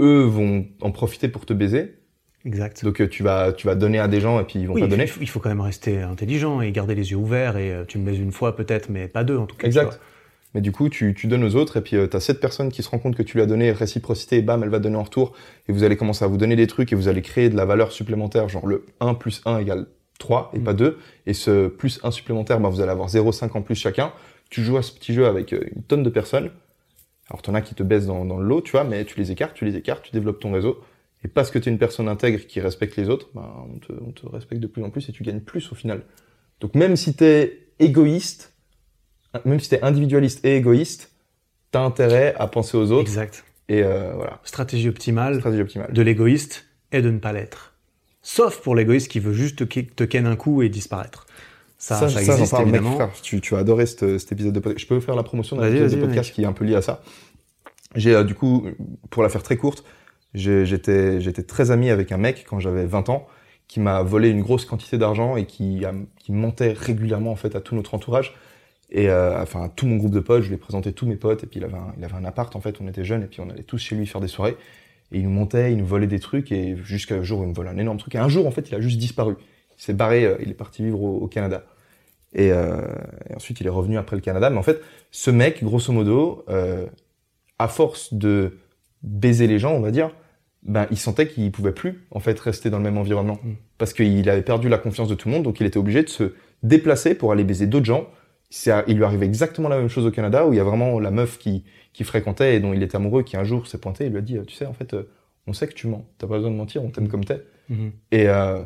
eux, 0.00 0.24
vont 0.24 0.66
en 0.82 0.90
profiter 0.90 1.28
pour 1.28 1.46
te 1.46 1.54
baiser. 1.54 1.94
Exact. 2.44 2.84
Donc 2.84 3.00
euh, 3.00 3.08
tu 3.08 3.22
vas, 3.22 3.52
tu 3.52 3.66
vas 3.66 3.74
donner 3.74 3.98
à 3.98 4.08
des 4.08 4.20
gens 4.20 4.40
et 4.40 4.44
puis 4.44 4.58
ils 4.60 4.66
vont 4.66 4.74
Oui, 4.74 4.80
pas 4.80 4.86
il 4.86 4.90
donner. 4.90 5.06
faut, 5.06 5.20
il 5.20 5.28
faut 5.28 5.40
quand 5.40 5.48
même 5.48 5.60
rester 5.60 6.00
intelligent 6.02 6.60
et 6.60 6.72
garder 6.72 6.94
les 6.94 7.10
yeux 7.12 7.16
ouverts. 7.16 7.56
Et 7.56 7.70
euh, 7.72 7.84
tu 7.86 7.98
me 7.98 8.04
baises 8.06 8.18
une 8.18 8.32
fois 8.32 8.56
peut-être, 8.56 8.88
mais 8.88 9.06
pas 9.08 9.22
deux 9.24 9.36
en 9.38 9.46
tout 9.46 9.56
cas. 9.56 9.66
Exact. 9.66 10.00
Mais 10.54 10.60
du 10.60 10.70
coup, 10.70 10.90
tu, 10.90 11.14
tu 11.14 11.28
donnes 11.28 11.44
aux 11.44 11.54
autres, 11.56 11.78
et 11.78 11.80
puis 11.80 11.96
tu 12.10 12.14
as 12.16 12.20
cette 12.20 12.38
personne 12.40 12.70
qui 12.70 12.82
se 12.82 12.90
rend 12.90 12.98
compte 12.98 13.16
que 13.16 13.22
tu 13.22 13.38
lui 13.38 13.42
as 13.42 13.46
donné 13.46 13.72
réciprocité, 13.72 14.36
et 14.36 14.42
bam, 14.42 14.62
elle 14.62 14.68
va 14.68 14.80
donner 14.80 14.96
en 14.96 15.02
retour, 15.02 15.32
et 15.66 15.72
vous 15.72 15.82
allez 15.82 15.96
commencer 15.96 16.26
à 16.26 16.28
vous 16.28 16.36
donner 16.36 16.56
des 16.56 16.66
trucs, 16.66 16.92
et 16.92 16.94
vous 16.94 17.08
allez 17.08 17.22
créer 17.22 17.48
de 17.48 17.56
la 17.56 17.64
valeur 17.64 17.90
supplémentaire, 17.90 18.50
genre 18.50 18.66
le 18.66 18.84
1 19.00 19.14
plus 19.14 19.40
1 19.46 19.60
égale 19.60 19.86
3, 20.18 20.50
et 20.52 20.58
Mm. 20.58 20.64
pas 20.64 20.74
2, 20.74 20.98
et 21.24 21.32
ce 21.32 21.68
plus 21.68 22.00
1 22.02 22.10
supplémentaire, 22.10 22.60
bah, 22.60 22.68
vous 22.68 22.82
allez 22.82 22.90
avoir 22.90 23.08
0,5 23.08 23.56
en 23.56 23.62
plus 23.62 23.74
chacun. 23.76 24.12
Tu 24.50 24.62
joues 24.62 24.76
à 24.76 24.82
ce 24.82 24.92
petit 24.92 25.14
jeu 25.14 25.24
avec 25.26 25.54
euh, 25.54 25.64
une 25.74 25.82
tonne 25.84 26.02
de 26.02 26.10
personnes. 26.10 26.50
Alors 27.30 27.40
t'en 27.40 27.54
as 27.54 27.62
qui 27.62 27.74
te 27.74 27.82
baissent 27.82 28.04
dans, 28.06 28.26
dans 28.26 28.36
le 28.36 28.46
lot, 28.46 28.60
tu 28.60 28.72
vois, 28.72 28.84
mais 28.84 29.06
tu 29.06 29.18
les 29.18 29.30
écartes, 29.30 29.54
tu 29.54 29.64
les 29.64 29.76
écartes, 29.76 30.02
tu 30.04 30.10
développes 30.12 30.40
ton 30.40 30.52
réseau. 30.52 30.78
Et 31.24 31.28
parce 31.28 31.50
que 31.50 31.58
tu 31.58 31.68
es 31.68 31.72
une 31.72 31.78
personne 31.78 32.08
intègre 32.08 32.46
qui 32.46 32.60
respecte 32.60 32.96
les 32.96 33.08
autres, 33.08 33.30
bah, 33.34 33.64
on, 33.72 33.78
te, 33.78 33.92
on 33.92 34.10
te 34.10 34.26
respecte 34.26 34.60
de 34.60 34.66
plus 34.66 34.82
en 34.82 34.90
plus 34.90 35.08
et 35.08 35.12
tu 35.12 35.22
gagnes 35.22 35.40
plus 35.40 35.70
au 35.70 35.74
final. 35.74 36.02
Donc 36.60 36.74
même 36.74 36.96
si 36.96 37.14
tu 37.14 37.24
es 37.24 37.68
égoïste, 37.78 38.52
même 39.44 39.60
si 39.60 39.68
tu 39.68 39.74
es 39.76 39.82
individualiste 39.82 40.44
et 40.44 40.56
égoïste, 40.56 41.12
tu 41.72 41.78
as 41.78 41.82
intérêt 41.82 42.34
à 42.38 42.48
penser 42.48 42.76
aux 42.76 42.90
autres. 42.90 43.08
Exact. 43.08 43.44
Et 43.68 43.82
euh, 43.82 44.12
voilà, 44.14 44.40
Stratégie 44.44 44.88
optimale 44.88 45.36
stratégie 45.36 45.62
optimale. 45.62 45.92
de 45.92 46.02
l'égoïste 46.02 46.66
est 46.90 47.02
de 47.02 47.10
ne 47.10 47.18
pas 47.18 47.32
l'être. 47.32 47.74
Sauf 48.20 48.60
pour 48.60 48.74
l'égoïste 48.74 49.08
qui 49.08 49.20
veut 49.20 49.32
juste 49.32 49.66
te, 49.68 49.80
te 49.80 50.04
ken 50.04 50.26
un 50.26 50.36
coup 50.36 50.62
et 50.62 50.68
disparaître. 50.68 51.26
Ça, 51.78 51.96
ça, 51.96 52.08
ça, 52.08 52.20
existe, 52.20 52.52
parle, 52.52 52.64
évidemment. 52.68 52.96
Mec, 52.96 53.10
tu, 53.22 53.40
tu 53.40 53.56
as 53.56 53.58
adoré 53.58 53.86
cet, 53.86 54.18
cet 54.18 54.30
épisode 54.30 54.52
de 54.52 54.60
podcast. 54.60 54.84
Je 54.84 54.86
peux 54.86 55.00
faire 55.00 55.16
la 55.16 55.24
promotion 55.24 55.56
d'un 55.56 55.68
épisode 55.68 55.98
de 55.98 56.06
podcast 56.06 56.32
qui 56.32 56.42
est 56.42 56.46
un 56.46 56.52
peu 56.52 56.64
lié 56.64 56.76
à 56.76 56.82
ça. 56.82 57.02
J'ai, 57.96 58.14
euh, 58.14 58.22
du 58.22 58.34
coup, 58.34 58.66
pour 59.10 59.24
la 59.24 59.28
faire 59.28 59.42
très 59.42 59.56
courte, 59.56 59.84
j'étais, 60.34 61.20
j'étais 61.20 61.42
très 61.42 61.70
ami 61.70 61.90
avec 61.90 62.12
un 62.12 62.18
mec 62.18 62.44
quand 62.48 62.58
j'avais 62.58 62.86
20 62.86 63.08
ans 63.08 63.26
qui 63.68 63.80
m'a 63.80 64.02
volé 64.02 64.28
une 64.28 64.42
grosse 64.42 64.66
quantité 64.66 64.98
d'argent 64.98 65.36
et 65.36 65.46
qui, 65.46 65.84
qui 66.18 66.32
mentait 66.32 66.72
régulièrement 66.72 67.32
en 67.32 67.36
fait 67.36 67.56
à 67.56 67.60
tout 67.60 67.74
notre 67.74 67.94
entourage 67.94 68.34
et 68.90 69.08
euh, 69.08 69.40
enfin 69.40 69.70
tout 69.74 69.86
mon 69.86 69.96
groupe 69.96 70.12
de 70.12 70.20
potes. 70.20 70.42
Je 70.42 70.48
lui 70.48 70.54
ai 70.56 70.58
présenté 70.58 70.92
tous 70.92 71.06
mes 71.06 71.16
potes 71.16 71.42
et 71.42 71.46
puis 71.46 71.58
il 71.58 71.64
avait 71.64 71.78
un, 71.78 71.94
il 71.96 72.04
avait 72.04 72.14
un 72.14 72.24
appart 72.24 72.54
en 72.54 72.60
fait. 72.60 72.76
On 72.80 72.86
était 72.86 73.04
jeunes 73.04 73.22
et 73.22 73.26
puis 73.26 73.40
on 73.40 73.48
allait 73.48 73.62
tous 73.62 73.78
chez 73.78 73.96
lui 73.96 74.06
faire 74.06 74.20
des 74.20 74.28
soirées 74.28 74.56
et 75.10 75.18
il 75.18 75.24
nous 75.24 75.30
montait, 75.30 75.72
il 75.72 75.78
nous 75.78 75.86
volait 75.86 76.06
des 76.06 76.20
trucs 76.20 76.52
et 76.52 76.76
jusqu'à 76.76 77.16
un 77.16 77.22
jour 77.22 77.42
il 77.42 77.48
me 77.48 77.54
vole 77.54 77.68
un 77.68 77.78
énorme 77.78 77.96
truc. 77.96 78.14
Et 78.14 78.18
un 78.18 78.28
jour 78.28 78.46
en 78.46 78.50
fait 78.50 78.68
il 78.68 78.74
a 78.74 78.80
juste 78.80 78.98
disparu. 78.98 79.36
Il 79.78 79.82
s'est 79.82 79.94
barré, 79.94 80.24
euh, 80.24 80.36
il 80.40 80.50
est 80.50 80.54
parti 80.54 80.84
vivre 80.84 81.02
au, 81.02 81.26
Canada. 81.26 81.64
Et, 82.34 82.52
euh, 82.52 82.82
et, 83.30 83.34
ensuite 83.34 83.60
il 83.60 83.66
est 83.66 83.70
revenu 83.70 83.96
après 83.96 84.16
le 84.16 84.22
Canada. 84.22 84.50
Mais 84.50 84.58
en 84.58 84.62
fait 84.62 84.82
ce 85.10 85.30
mec 85.30 85.64
grosso 85.64 85.92
modo, 85.94 86.44
à 87.58 87.68
force 87.68 88.12
de 88.12 88.58
baiser 89.02 89.46
les 89.46 89.58
gens 89.58 89.72
on 89.72 89.80
va 89.80 89.90
dire 89.90 90.10
ben, 90.62 90.86
il 90.90 90.96
sentait 90.96 91.26
qu'il 91.26 91.50
pouvait 91.50 91.72
plus 91.72 92.04
en 92.10 92.20
fait 92.20 92.38
rester 92.38 92.70
dans 92.70 92.78
le 92.78 92.84
même 92.84 92.98
environnement 92.98 93.38
mm. 93.42 93.52
parce 93.78 93.92
qu'il 93.92 94.28
avait 94.28 94.42
perdu 94.42 94.68
la 94.68 94.78
confiance 94.78 95.08
de 95.08 95.14
tout 95.14 95.28
le 95.28 95.34
monde, 95.34 95.42
donc 95.42 95.60
il 95.60 95.66
était 95.66 95.78
obligé 95.78 96.02
de 96.02 96.08
se 96.08 96.34
déplacer 96.62 97.14
pour 97.14 97.32
aller 97.32 97.44
baiser 97.44 97.66
d'autres 97.66 97.86
gens. 97.86 98.08
Il 98.86 98.96
lui 98.96 99.04
arrivait 99.04 99.26
exactement 99.26 99.68
la 99.68 99.78
même 99.78 99.88
chose 99.88 100.04
au 100.06 100.10
Canada 100.10 100.46
où 100.46 100.52
il 100.52 100.56
y 100.56 100.60
a 100.60 100.64
vraiment 100.64 101.00
la 101.00 101.10
meuf 101.10 101.38
qui, 101.38 101.64
qui 101.92 102.04
fréquentait 102.04 102.56
et 102.56 102.60
dont 102.60 102.74
il 102.74 102.82
était 102.82 102.96
amoureux 102.96 103.22
qui 103.22 103.36
un 103.36 103.44
jour 103.44 103.66
s'est 103.66 103.78
pointé 103.78 104.04
et 104.04 104.10
lui 104.10 104.18
a 104.18 104.20
dit 104.20 104.38
tu 104.46 104.54
sais 104.54 104.66
en 104.66 104.74
fait 104.74 104.92
euh, 104.92 105.04
on 105.46 105.52
sait 105.52 105.66
que 105.66 105.74
tu 105.74 105.88
mens, 105.88 106.04
t'as 106.18 106.26
pas 106.26 106.36
besoin 106.36 106.50
de 106.50 106.56
mentir, 106.56 106.84
on 106.84 106.90
t'aime 106.90 107.04
mm. 107.04 107.08
comme 107.08 107.24
t'es. 107.24 107.42
Mm-hmm. 107.70 107.90
Et 108.12 108.28
euh, 108.28 108.62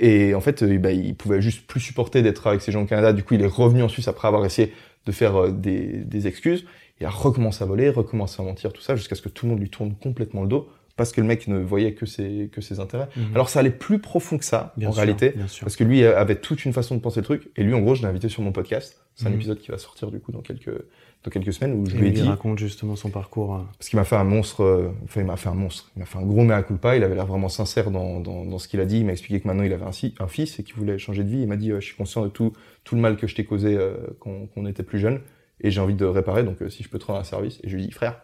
et 0.00 0.34
en 0.34 0.40
fait 0.40 0.62
euh, 0.62 0.78
ben, 0.78 0.90
il 0.90 1.14
pouvait 1.14 1.40
juste 1.40 1.66
plus 1.66 1.80
supporter 1.80 2.22
d'être 2.22 2.46
avec 2.46 2.62
ces 2.62 2.72
gens 2.72 2.82
au 2.82 2.86
Canada. 2.86 3.12
Du 3.12 3.22
coup 3.22 3.34
il 3.34 3.42
est 3.42 3.46
revenu 3.46 3.82
en 3.82 3.88
Suisse 3.88 4.08
après 4.08 4.26
avoir 4.26 4.44
essayé 4.44 4.72
de 5.06 5.12
faire 5.12 5.36
euh, 5.36 5.50
des, 5.50 6.04
des 6.04 6.26
excuses. 6.26 6.64
Il 7.00 7.06
a 7.06 7.10
recommencé 7.10 7.62
à 7.62 7.66
voler, 7.66 7.90
recommencé 7.90 8.40
à 8.40 8.44
mentir, 8.44 8.72
tout 8.72 8.80
ça, 8.80 8.94
jusqu'à 8.96 9.16
ce 9.16 9.22
que 9.22 9.28
tout 9.28 9.46
le 9.46 9.50
monde 9.50 9.60
lui 9.60 9.70
tourne 9.70 9.94
complètement 9.94 10.42
le 10.42 10.48
dos 10.48 10.68
parce 10.96 11.12
que 11.12 11.20
le 11.20 11.26
mec 11.26 11.48
ne 11.48 11.58
voyait 11.58 11.94
que 11.94 12.06
ses, 12.06 12.48
que 12.52 12.60
ses 12.60 12.80
intérêts. 12.80 13.08
Mhm. 13.16 13.34
Alors 13.34 13.48
ça 13.48 13.60
allait 13.60 13.70
plus 13.70 13.98
profond 13.98 14.38
que 14.38 14.44
ça, 14.44 14.74
en 14.84 14.90
réalité, 14.90 15.34
parce 15.60 15.76
que 15.76 15.84
lui 15.84 16.04
avait 16.04 16.36
toute 16.36 16.64
une 16.64 16.72
façon 16.72 16.94
de 16.94 17.00
penser 17.00 17.20
le 17.20 17.24
truc, 17.24 17.50
et 17.56 17.62
lui, 17.62 17.74
en 17.74 17.80
gros, 17.80 17.94
je 17.94 18.02
l'ai 18.02 18.08
invité 18.08 18.28
sur 18.28 18.42
mon 18.42 18.52
podcast. 18.52 19.00
C'est 19.16 19.26
un 19.26 19.30
mhm. 19.30 19.36
épisode 19.36 19.58
qui 19.58 19.70
va 19.70 19.78
sortir, 19.78 20.10
du 20.10 20.18
coup, 20.18 20.32
dans 20.32 20.40
quelques, 20.40 20.74
dans 21.22 21.30
quelques 21.30 21.52
semaines, 21.52 21.74
où 21.74 21.86
je 21.86 21.96
lui 21.96 22.08
ai 22.08 22.10
dit... 22.10 22.20
Il 22.20 22.28
raconte 22.28 22.58
justement 22.58 22.96
son 22.96 23.10
parcours. 23.10 23.54
Euh. 23.54 23.60
Parce 23.78 23.88
qu'il 23.88 23.96
m'a 23.96 24.04
fait 24.04 24.16
un 24.16 24.24
monstre, 24.24 24.62
euh, 24.62 24.90
enfin, 25.04 25.20
il 25.20 25.26
m'a 25.26 25.36
fait 25.36 25.48
un 25.48 25.54
monstre. 25.54 25.90
Il 25.94 26.00
m'a 26.00 26.04
fait 26.04 26.18
un 26.18 26.26
gros 26.26 26.42
mea 26.42 26.62
culpa, 26.64 26.96
il 26.96 27.04
avait 27.04 27.14
l'air 27.14 27.26
vraiment 27.26 27.48
sincère 27.48 27.92
dans, 27.92 28.18
dans, 28.18 28.44
dans 28.44 28.58
ce 28.58 28.66
qu'il 28.66 28.80
a 28.80 28.84
dit. 28.84 28.98
Il 28.98 29.06
m'a 29.06 29.12
expliqué 29.12 29.40
que 29.40 29.46
maintenant, 29.46 29.62
il 29.62 29.72
avait 29.72 29.84
un, 29.84 30.24
un 30.24 30.26
fils 30.26 30.58
et 30.58 30.64
qu'il 30.64 30.74
voulait 30.74 30.98
changer 30.98 31.22
de 31.22 31.28
vie. 31.28 31.42
Il 31.42 31.48
m'a 31.48 31.56
dit, 31.56 31.70
euh, 31.70 31.80
je 31.80 31.86
suis 31.86 31.96
conscient 31.96 32.22
de 32.22 32.28
tout, 32.28 32.52
tout 32.82 32.96
le 32.96 33.00
mal 33.00 33.16
que 33.16 33.28
je 33.28 33.36
t'ai 33.36 33.44
causé 33.44 33.78
quand 34.18 34.48
on 34.56 34.66
était 34.66 34.82
plus 34.82 34.98
jeune, 34.98 35.20
et 35.60 35.70
j'ai 35.70 35.80
envie 35.80 35.94
de 35.94 36.04
réparer, 36.04 36.42
donc 36.42 36.58
si 36.68 36.82
je 36.82 36.88
peux 36.88 36.98
te 36.98 37.06
rendre 37.06 37.20
un 37.20 37.24
service. 37.24 37.60
Et 37.62 37.68
je 37.68 37.76
lui 37.76 37.86
dis, 37.86 37.92
frère, 37.92 38.20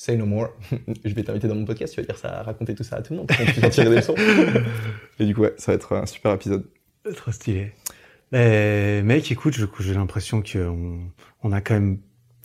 Say 0.00 0.16
no 0.16 0.26
more. 0.26 0.50
je 1.04 1.12
vais 1.12 1.24
t'inviter 1.24 1.48
dans 1.48 1.56
mon 1.56 1.64
podcast, 1.64 1.92
tu 1.92 2.00
vas 2.00 2.06
dire 2.06 2.16
ça, 2.16 2.44
raconter 2.44 2.76
tout 2.76 2.84
ça 2.84 2.96
à 2.96 3.02
tout 3.02 3.14
le 3.14 3.18
monde, 3.18 3.26
pour 3.26 3.36
qu'on 3.36 3.66
en 3.66 3.68
tirer 3.68 3.90
des 3.90 3.96
leçons. 3.96 4.14
Et 5.18 5.26
du 5.26 5.34
coup, 5.34 5.40
ouais, 5.40 5.54
ça 5.58 5.72
va 5.72 5.76
être 5.76 5.96
un 5.96 6.06
super 6.06 6.32
épisode. 6.32 6.64
Trop 7.16 7.32
stylé. 7.32 7.72
Mais, 8.30 9.02
mec, 9.02 9.30
écoute, 9.32 9.58
j'ai 9.80 9.94
l'impression 9.94 10.40
qu'on 10.40 11.00
on 11.42 11.50
a 11.50 11.60
quand 11.60 11.74
même 11.74 11.98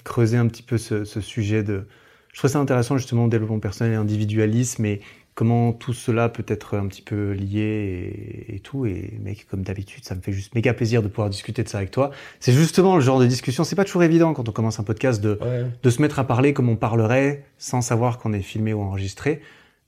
creusé 0.03 0.35
un 0.35 0.47
petit 0.47 0.63
peu 0.63 0.79
ce, 0.79 1.05
ce 1.05 1.21
sujet 1.21 1.61
de. 1.61 1.87
Je 2.33 2.39
trouve 2.39 2.49
ça 2.49 2.57
intéressant 2.57 2.97
justement, 2.97 3.27
développement 3.27 3.59
personnel 3.59 3.93
et 3.93 3.97
individualisme, 3.97 4.83
et 4.85 5.01
comment 5.35 5.73
tout 5.73 5.93
cela 5.93 6.29
peut 6.29 6.45
être 6.47 6.77
un 6.77 6.87
petit 6.87 7.01
peu 7.01 7.31
lié 7.31 8.45
et, 8.49 8.59
tout. 8.59 8.85
Et 8.85 9.17
mec, 9.21 9.47
comme 9.49 9.63
d'habitude, 9.63 10.05
ça 10.05 10.15
me 10.15 10.21
fait 10.21 10.31
juste 10.31 10.55
méga 10.55 10.73
plaisir 10.73 11.01
de 11.01 11.07
pouvoir 11.07 11.29
discuter 11.29 11.63
de 11.63 11.69
ça 11.69 11.79
avec 11.79 11.91
toi. 11.91 12.11
C'est 12.39 12.53
justement 12.53 12.95
le 12.95 13.01
genre 13.01 13.19
de 13.19 13.25
discussion. 13.25 13.63
C'est 13.63 13.75
pas 13.75 13.85
toujours 13.85 14.03
évident 14.03 14.33
quand 14.33 14.47
on 14.47 14.51
commence 14.51 14.79
un 14.79 14.83
podcast 14.83 15.21
de, 15.21 15.39
de 15.81 15.89
se 15.89 16.01
mettre 16.01 16.19
à 16.19 16.23
parler 16.25 16.53
comme 16.53 16.69
on 16.69 16.75
parlerait 16.75 17.45
sans 17.57 17.81
savoir 17.81 18.19
qu'on 18.19 18.33
est 18.33 18.41
filmé 18.41 18.73
ou 18.73 18.81
enregistré. 18.81 19.41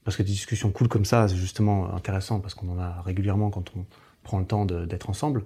Parce 0.03 0.17
que 0.17 0.23
des 0.23 0.31
discussions 0.31 0.69
cool 0.69 0.87
comme 0.87 1.05
ça, 1.05 1.27
c'est 1.27 1.35
justement 1.35 1.93
intéressant 1.93 2.39
parce 2.39 2.53
qu'on 2.53 2.69
en 2.69 2.79
a 2.79 3.01
régulièrement 3.03 3.49
quand 3.49 3.71
on 3.75 3.85
prend 4.23 4.39
le 4.39 4.45
temps 4.45 4.65
d'être 4.65 5.09
ensemble. 5.09 5.43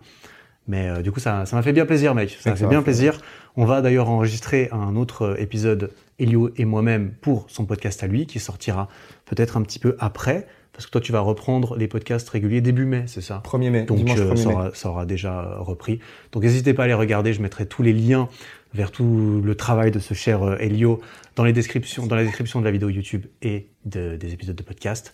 Mais 0.68 0.88
euh, 0.88 1.02
du 1.02 1.12
coup, 1.12 1.20
ça 1.20 1.44
m'a 1.52 1.62
fait 1.64 1.74
bien 1.74 1.86
plaisir, 1.86 2.14
mec. 2.14 2.38
Ça 2.40 2.52
m'a 2.52 2.56
fait 2.56 2.68
bien 2.68 2.84
plaisir. 2.84 3.20
On 3.56 3.66
va 3.66 3.82
d'ailleurs 3.82 4.10
enregistrer 4.10 4.70
un 4.72 4.96
autre 4.96 5.36
épisode, 5.40 5.92
Elio 6.20 6.52
et 6.58 6.66
moi-même, 6.66 7.12
pour 7.22 7.46
son 7.50 7.66
podcast 7.66 8.04
à 8.04 8.08
lui, 8.08 8.28
qui 8.28 8.40
sortira 8.40 8.88
peut-être 9.30 9.58
un 9.58 9.62
petit 9.62 9.80
peu 9.80 9.96
après. 10.00 10.48
Parce 10.74 10.86
que 10.86 10.92
toi, 10.92 11.02
tu 11.02 11.12
vas 11.12 11.20
reprendre 11.20 11.76
les 11.76 11.88
podcasts 11.88 12.30
réguliers 12.30 12.62
début 12.62 12.86
mai, 12.86 13.04
c'est 13.08 13.22
ça? 13.22 13.42
1er 13.44 13.70
mai. 13.70 13.84
Donc, 13.84 14.08
euh, 14.10 14.36
ça, 14.36 14.50
aura, 14.50 14.72
ça, 14.74 14.90
aura, 14.90 15.06
déjà 15.06 15.58
repris. 15.58 16.00
Donc, 16.32 16.44
n'hésitez 16.44 16.74
pas 16.74 16.86
à 16.86 16.88
les 16.88 16.94
regarder. 16.94 17.34
Je 17.34 17.42
mettrai 17.42 17.66
tous 17.66 17.84
les 17.84 17.92
liens 17.92 18.30
vers 18.74 18.92
tout 18.92 19.42
le 19.44 19.56
travail 19.56 19.92
de 19.92 20.00
ce 20.00 20.14
cher 20.14 20.44
euh, 20.44 20.58
Elio 20.60 21.02
dans 21.36 21.44
les 21.44 21.54
descriptions, 21.54 22.08
dans 22.08 22.16
la 22.16 22.24
description 22.24 22.60
de 22.60 22.66
la 22.66 22.72
vidéo 22.72 22.90
YouTube 22.90 23.26
et 23.42 23.68
de, 23.86 24.16
des 24.16 24.34
épisodes 24.34 24.56
de 24.56 24.64
podcast. 24.64 25.14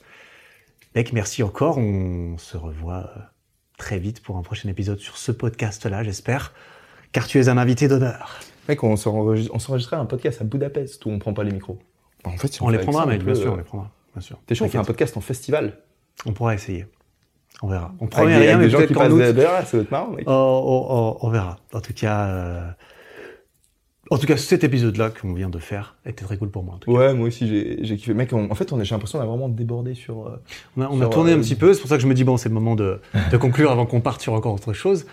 Mec, 0.93 1.13
merci 1.13 1.41
encore. 1.41 1.77
On 1.77 2.37
se 2.37 2.57
revoit 2.57 3.09
très 3.77 3.97
vite 3.97 4.21
pour 4.21 4.37
un 4.37 4.41
prochain 4.41 4.69
épisode 4.69 4.99
sur 4.99 5.17
ce 5.17 5.31
podcast-là, 5.31 6.03
j'espère, 6.03 6.53
car 7.11 7.27
tu 7.27 7.39
es 7.39 7.49
un 7.49 7.57
invité 7.57 7.87
d'honneur. 7.87 8.39
Mec, 8.69 8.83
on 8.83 8.95
s'enregistrait 8.95 9.97
un 9.97 10.05
podcast 10.05 10.41
à 10.41 10.43
Budapest 10.43 11.05
où 11.05 11.09
on 11.09 11.19
prend 11.19 11.33
pas 11.33 11.43
les 11.43 11.51
micros. 11.51 11.79
En 12.23 12.37
fait, 12.37 12.57
on, 12.61 12.69
les 12.69 12.79
prendra, 12.79 13.05
mec, 13.05 13.23
bien 13.23 13.35
sûr, 13.35 13.53
on 13.53 13.57
les 13.57 13.63
prendra. 13.63 13.91
Bien 14.15 14.21
sûr. 14.21 14.39
T'es 14.47 14.55
chaud, 14.55 14.65
on 14.65 14.69
fait 14.69 14.77
un 14.77 14.83
podcast 14.83 15.17
en 15.17 15.21
festival. 15.21 15.77
On 16.25 16.31
pourra 16.31 16.55
essayer. 16.55 16.85
On 17.61 17.67
verra. 17.67 17.93
On 17.99 18.07
promet 18.07 18.37
rien, 18.37 18.57
mais 18.57 18.69
peut-être 18.69 18.93
qu'en 18.93 19.09
août. 19.11 19.21
C'est 19.65 19.91
marrant, 19.91 20.11
mec. 20.11 20.25
Oh, 20.27 20.31
oh, 20.31 20.87
oh, 20.89 21.17
on 21.21 21.29
verra. 21.29 21.57
En 21.73 21.81
tout 21.81 21.93
cas, 21.93 22.27
euh... 22.27 22.69
en 24.09 24.17
tout 24.17 24.25
cas, 24.25 24.37
cet 24.37 24.63
épisode-là 24.63 25.09
qu'on 25.09 25.33
vient 25.33 25.49
de 25.49 25.59
faire 25.59 25.95
était 26.05 26.25
très 26.25 26.37
cool 26.37 26.49
pour 26.49 26.63
moi. 26.63 26.75
En 26.75 26.77
tout 26.77 26.91
ouais, 26.91 27.13
moi 27.13 27.27
aussi, 27.27 27.47
j'ai 27.83 27.97
kiffé. 27.97 28.13
Mec, 28.13 28.31
en 28.33 28.55
fait, 28.55 28.69
j'ai 28.83 28.95
l'impression 28.95 29.19
qu'on 29.19 29.25
a 29.25 29.27
vraiment 29.27 29.49
débordé 29.49 29.93
sur. 29.93 30.27
Euh, 30.27 30.41
on 30.77 30.81
a, 30.81 30.87
on 30.89 31.01
a 31.01 31.07
tourné 31.07 31.33
un 31.33 31.37
euh, 31.37 31.41
petit 31.41 31.55
peu. 31.55 31.73
C'est 31.73 31.81
pour 31.81 31.89
ça 31.89 31.97
que 31.97 32.01
je 32.01 32.07
me 32.07 32.13
dis 32.13 32.23
bon, 32.23 32.37
c'est 32.37 32.49
le 32.49 32.55
moment 32.55 32.75
de, 32.75 32.99
de 33.31 33.37
conclure 33.37 33.71
avant 33.71 33.85
qu'on 33.85 34.01
parte 34.01 34.21
sur 34.21 34.33
encore 34.33 34.53
autre 34.53 34.73
chose. 34.73 35.05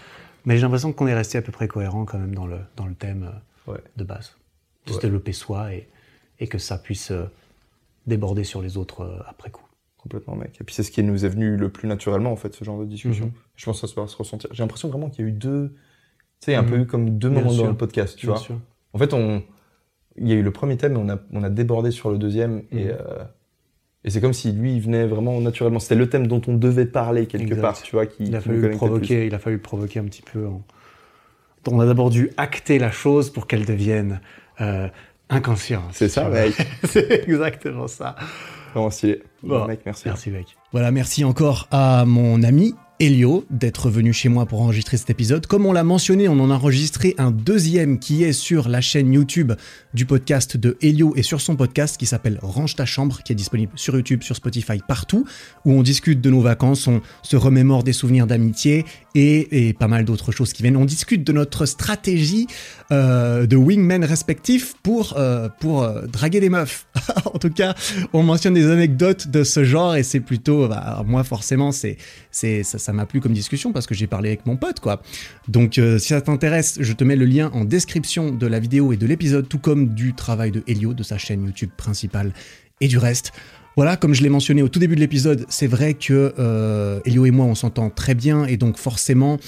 Mais 0.44 0.56
j'ai 0.56 0.62
l'impression 0.62 0.92
qu'on 0.92 1.06
est 1.06 1.14
resté 1.14 1.38
à 1.38 1.42
peu 1.42 1.52
près 1.52 1.68
cohérent 1.68 2.04
quand 2.04 2.18
même 2.18 2.34
dans 2.34 2.46
le 2.46 2.58
dans 2.76 2.86
le 2.86 2.94
thème 2.94 3.30
de 3.96 4.04
base, 4.04 4.36
de 4.86 4.92
se 4.92 4.98
développer 4.98 5.32
soi 5.32 5.72
et 5.74 5.88
et 6.40 6.48
que 6.48 6.58
ça 6.58 6.78
puisse 6.78 7.12
déborder 8.06 8.44
sur 8.44 8.62
les 8.62 8.76
autres 8.76 9.02
euh, 9.02 9.18
après 9.26 9.50
coup. 9.50 9.64
Complètement, 9.96 10.34
mec. 10.34 10.56
Et 10.60 10.64
puis 10.64 10.74
c'est 10.74 10.82
ce 10.82 10.90
qui 10.90 11.02
nous 11.02 11.24
est 11.24 11.28
venu 11.28 11.56
le 11.56 11.68
plus 11.68 11.86
naturellement, 11.88 12.32
en 12.32 12.36
fait, 12.36 12.54
ce 12.54 12.64
genre 12.64 12.78
de 12.80 12.84
discussion. 12.84 13.26
Mhm. 13.26 13.32
Je 13.54 13.64
pense 13.64 13.80
que 13.80 13.86
ça 13.86 14.00
va 14.00 14.06
se 14.08 14.16
ressentir. 14.16 14.50
J'ai 14.52 14.62
l'impression 14.62 14.88
vraiment 14.88 15.08
qu'il 15.08 15.24
y 15.24 15.28
a 15.28 15.30
eu 15.30 15.32
deux, 15.34 15.74
tu 16.40 16.46
sais, 16.46 16.54
un 16.56 16.64
peu 16.64 16.78
mhm. 16.78 16.86
comme 16.86 17.10
deux 17.18 17.30
moments 17.30 17.54
dans 17.54 17.68
le 17.68 17.76
podcast, 17.76 18.18
tu 18.18 18.26
vois. 18.26 18.38
Sûr. 18.38 18.58
En 18.92 18.98
fait, 18.98 19.14
on, 19.14 19.42
il 20.16 20.28
y 20.28 20.32
a 20.32 20.34
eu 20.34 20.42
le 20.42 20.50
premier 20.50 20.76
thème, 20.76 20.94
et 20.94 20.96
on 20.96 21.08
a, 21.08 21.18
on 21.32 21.42
a 21.44 21.50
débordé 21.50 21.92
sur 21.92 22.10
le 22.10 22.18
deuxième, 22.18 22.62
et, 22.72 22.84
mhm. 22.84 22.90
euh, 22.90 23.24
et 24.04 24.10
c'est 24.10 24.20
comme 24.20 24.32
si 24.32 24.50
lui, 24.50 24.74
il 24.74 24.80
venait 24.80 25.06
vraiment 25.06 25.40
naturellement. 25.40 25.78
C'était 25.78 25.94
le 25.94 26.08
thème 26.08 26.26
dont 26.26 26.42
on 26.48 26.54
devait 26.54 26.86
parler 26.86 27.26
quelque 27.26 27.54
part, 27.54 27.80
tu 27.80 27.94
vois. 27.94 28.06
Qui, 28.06 28.24
il 28.24 28.34
a 28.34 28.40
fallu 28.40 28.60
le 28.60 28.70
provoquer, 28.70 29.26
il 29.26 29.34
a 29.34 29.38
fallu 29.38 29.58
provoquer 29.58 30.00
un 30.00 30.04
petit 30.04 30.22
peu. 30.22 30.48
On 31.68 31.78
a 31.78 31.86
d'abord 31.86 32.10
dû 32.10 32.30
acter 32.36 32.80
la 32.80 32.90
chose 32.90 33.30
pour 33.30 33.46
qu'elle 33.46 33.64
devienne 33.64 34.20
euh, 34.60 34.88
Inconscient. 35.32 35.82
C'est 35.92 36.08
ça, 36.08 36.28
mec. 36.28 36.54
c'est 36.84 37.24
exactement 37.28 37.88
ça. 37.88 38.16
Stylé. 38.90 39.22
Bon, 39.42 39.66
mec, 39.66 39.80
merci. 39.84 40.04
Merci, 40.06 40.30
mec. 40.30 40.46
Voilà, 40.72 40.90
merci 40.90 41.24
encore 41.24 41.68
à 41.70 42.04
mon 42.06 42.42
ami 42.42 42.74
Elio 43.02 43.44
d'être 43.50 43.90
venu 43.90 44.12
chez 44.12 44.28
moi 44.28 44.46
pour 44.46 44.62
enregistrer 44.62 44.96
cet 44.96 45.10
épisode. 45.10 45.48
Comme 45.48 45.66
on 45.66 45.72
l'a 45.72 45.82
mentionné, 45.82 46.28
on 46.28 46.38
en 46.38 46.52
a 46.52 46.54
enregistré 46.54 47.16
un 47.18 47.32
deuxième 47.32 47.98
qui 47.98 48.22
est 48.22 48.32
sur 48.32 48.68
la 48.68 48.80
chaîne 48.80 49.12
YouTube 49.12 49.54
du 49.92 50.06
podcast 50.06 50.56
de 50.56 50.76
Elio 50.80 51.12
et 51.16 51.24
sur 51.24 51.40
son 51.40 51.56
podcast 51.56 51.96
qui 51.96 52.06
s'appelle 52.06 52.38
Range 52.42 52.76
ta 52.76 52.86
chambre, 52.86 53.20
qui 53.24 53.32
est 53.32 53.34
disponible 53.34 53.72
sur 53.74 53.96
YouTube, 53.96 54.22
sur 54.22 54.36
Spotify, 54.36 54.78
partout, 54.86 55.26
où 55.64 55.72
on 55.72 55.82
discute 55.82 56.20
de 56.20 56.30
nos 56.30 56.42
vacances, 56.42 56.86
on 56.86 57.00
se 57.22 57.34
remémore 57.34 57.82
des 57.82 57.92
souvenirs 57.92 58.28
d'amitié 58.28 58.84
et, 59.16 59.74
pas 59.80 59.88
mal 59.88 60.04
d'autres 60.04 60.30
choses 60.30 60.52
qui 60.52 60.62
viennent. 60.62 60.76
On 60.76 60.84
discute 60.84 61.24
de 61.24 61.32
notre 61.32 61.66
stratégie 61.66 62.46
euh, 62.92 63.48
de 63.48 63.56
wingman 63.56 64.04
respectif 64.04 64.74
pour, 64.80 65.14
euh, 65.16 65.48
pour 65.58 65.82
euh, 65.82 66.02
draguer 66.06 66.38
des 66.38 66.50
meufs. 66.50 66.86
en 67.24 67.38
tout 67.38 67.50
cas, 67.50 67.74
on 68.12 68.22
mentionne 68.22 68.54
des 68.54 68.70
anecdotes 68.70 69.26
de 69.26 69.42
ce 69.42 69.64
genre 69.64 69.96
et 69.96 70.04
c'est 70.04 70.20
plutôt, 70.20 70.68
bah, 70.68 71.02
moi 71.04 71.24
forcément, 71.24 71.72
ça 71.72 72.91
m'a 72.92 73.06
plu 73.06 73.20
comme 73.20 73.32
discussion 73.32 73.72
parce 73.72 73.86
que 73.86 73.94
j'ai 73.94 74.06
parlé 74.06 74.30
avec 74.30 74.46
mon 74.46 74.56
pote, 74.56 74.80
quoi. 74.80 75.02
Donc, 75.48 75.74
si 75.74 76.08
ça 76.08 76.20
t'intéresse, 76.20 76.78
je 76.80 76.92
te 76.92 77.04
mets 77.04 77.16
le 77.16 77.24
lien 77.24 77.50
en 77.54 77.64
description 77.64 78.30
de 78.30 78.46
la 78.46 78.58
vidéo 78.58 78.92
et 78.92 78.96
de 78.96 79.06
l'épisode, 79.06 79.48
tout 79.48 79.58
comme 79.58 79.88
du 79.88 80.14
travail 80.14 80.50
de 80.50 80.62
Helio, 80.66 80.94
de 80.94 81.02
sa 81.02 81.18
chaîne 81.18 81.44
YouTube 81.44 81.70
principale 81.76 82.32
et 82.80 82.88
du 82.88 82.98
reste. 82.98 83.32
Voilà, 83.76 83.96
comme 83.96 84.12
je 84.12 84.22
l'ai 84.22 84.28
mentionné 84.28 84.62
au 84.62 84.68
tout 84.68 84.78
début 84.78 84.96
de 84.96 85.00
l'épisode, 85.00 85.46
c'est 85.48 85.66
vrai 85.66 85.94
que 85.94 86.34
euh, 86.38 87.00
Elio 87.06 87.24
et 87.24 87.30
moi, 87.30 87.46
on 87.46 87.54
s'entend 87.54 87.88
très 87.88 88.14
bien 88.14 88.44
et 88.44 88.58
donc 88.58 88.76
forcément, 88.76 89.38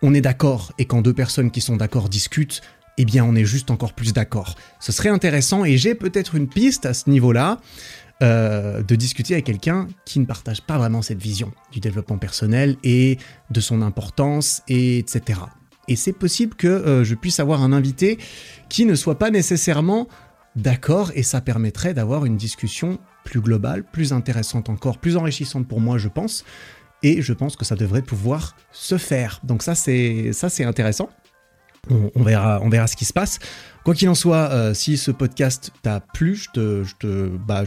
on 0.00 0.14
est 0.14 0.22
d'accord. 0.22 0.72
Et 0.78 0.86
quand 0.86 1.02
deux 1.02 1.12
personnes 1.12 1.50
qui 1.50 1.60
sont 1.60 1.76
d'accord 1.76 2.08
discutent, 2.08 2.62
eh 2.96 3.04
bien, 3.04 3.24
on 3.24 3.34
est 3.34 3.44
juste 3.44 3.70
encore 3.70 3.92
plus 3.92 4.14
d'accord. 4.14 4.54
Ce 4.80 4.90
serait 4.90 5.10
intéressant 5.10 5.64
et 5.66 5.76
j'ai 5.76 5.94
peut-être 5.94 6.34
une 6.34 6.48
piste 6.48 6.86
à 6.86 6.94
ce 6.94 7.10
niveau-là. 7.10 7.60
Euh, 8.22 8.82
de 8.82 8.94
discuter 8.94 9.34
avec 9.34 9.46
quelqu'un 9.46 9.88
qui 10.04 10.20
ne 10.20 10.24
partage 10.24 10.62
pas 10.62 10.78
vraiment 10.78 11.02
cette 11.02 11.20
vision 11.20 11.52
du 11.72 11.80
développement 11.80 12.18
personnel 12.18 12.76
et 12.84 13.18
de 13.50 13.60
son 13.60 13.82
importance, 13.82 14.62
et 14.68 14.98
etc. 14.98 15.40
Et 15.88 15.96
c'est 15.96 16.12
possible 16.12 16.54
que 16.54 16.68
euh, 16.68 17.04
je 17.04 17.14
puisse 17.14 17.40
avoir 17.40 17.62
un 17.62 17.72
invité 17.72 18.18
qui 18.68 18.86
ne 18.86 18.94
soit 18.94 19.18
pas 19.18 19.30
nécessairement 19.30 20.08
d'accord 20.56 21.10
et 21.14 21.22
ça 21.22 21.40
permettrait 21.40 21.94
d'avoir 21.94 22.24
une 22.24 22.36
discussion 22.36 22.98
plus 23.24 23.40
globale, 23.40 23.82
plus 23.84 24.12
intéressante 24.12 24.68
encore, 24.68 24.98
plus 24.98 25.16
enrichissante 25.16 25.66
pour 25.66 25.80
moi, 25.80 25.98
je 25.98 26.08
pense. 26.08 26.44
Et 27.02 27.20
je 27.20 27.32
pense 27.32 27.56
que 27.56 27.64
ça 27.64 27.74
devrait 27.74 28.02
pouvoir 28.02 28.56
se 28.72 28.96
faire. 28.96 29.40
Donc 29.44 29.62
ça, 29.62 29.74
c'est 29.74 30.32
ça, 30.32 30.48
c'est 30.48 30.64
intéressant. 30.64 31.10
On, 31.90 32.22
verra, 32.22 32.60
on 32.62 32.70
verra 32.70 32.86
ce 32.86 32.96
qui 32.96 33.04
se 33.04 33.12
passe. 33.12 33.38
Quoi 33.84 33.94
qu'il 33.94 34.08
en 34.08 34.14
soit, 34.14 34.50
euh, 34.52 34.72
si 34.72 34.96
ce 34.96 35.10
podcast 35.10 35.70
t'a 35.82 36.00
plu, 36.00 36.34
je 36.34 36.50
te, 36.50 36.82
je 36.84 36.94
te, 36.94 37.28
bah, 37.28 37.64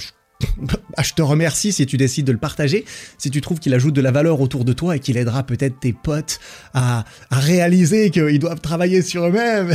ah, 0.97 1.03
je 1.03 1.14
te 1.14 1.22
remercie 1.22 1.72
si 1.72 1.85
tu 1.85 1.97
décides 1.97 2.26
de 2.26 2.31
le 2.31 2.38
partager, 2.38 2.85
si 3.18 3.31
tu 3.31 3.41
trouves 3.41 3.59
qu'il 3.59 3.73
ajoute 3.73 3.93
de 3.93 4.01
la 4.01 4.11
valeur 4.11 4.39
autour 4.39 4.65
de 4.65 4.73
toi 4.73 4.95
et 4.95 4.99
qu'il 4.99 5.18
aidera 5.18 5.43
peut-être 5.43 5.80
tes 5.80 5.93
potes 5.93 6.39
à, 6.73 7.05
réaliser 7.31 8.11
qu'ils 8.11 8.39
doivent 8.39 8.61
travailler 8.61 9.01
sur 9.01 9.26
eux-mêmes 9.26 9.73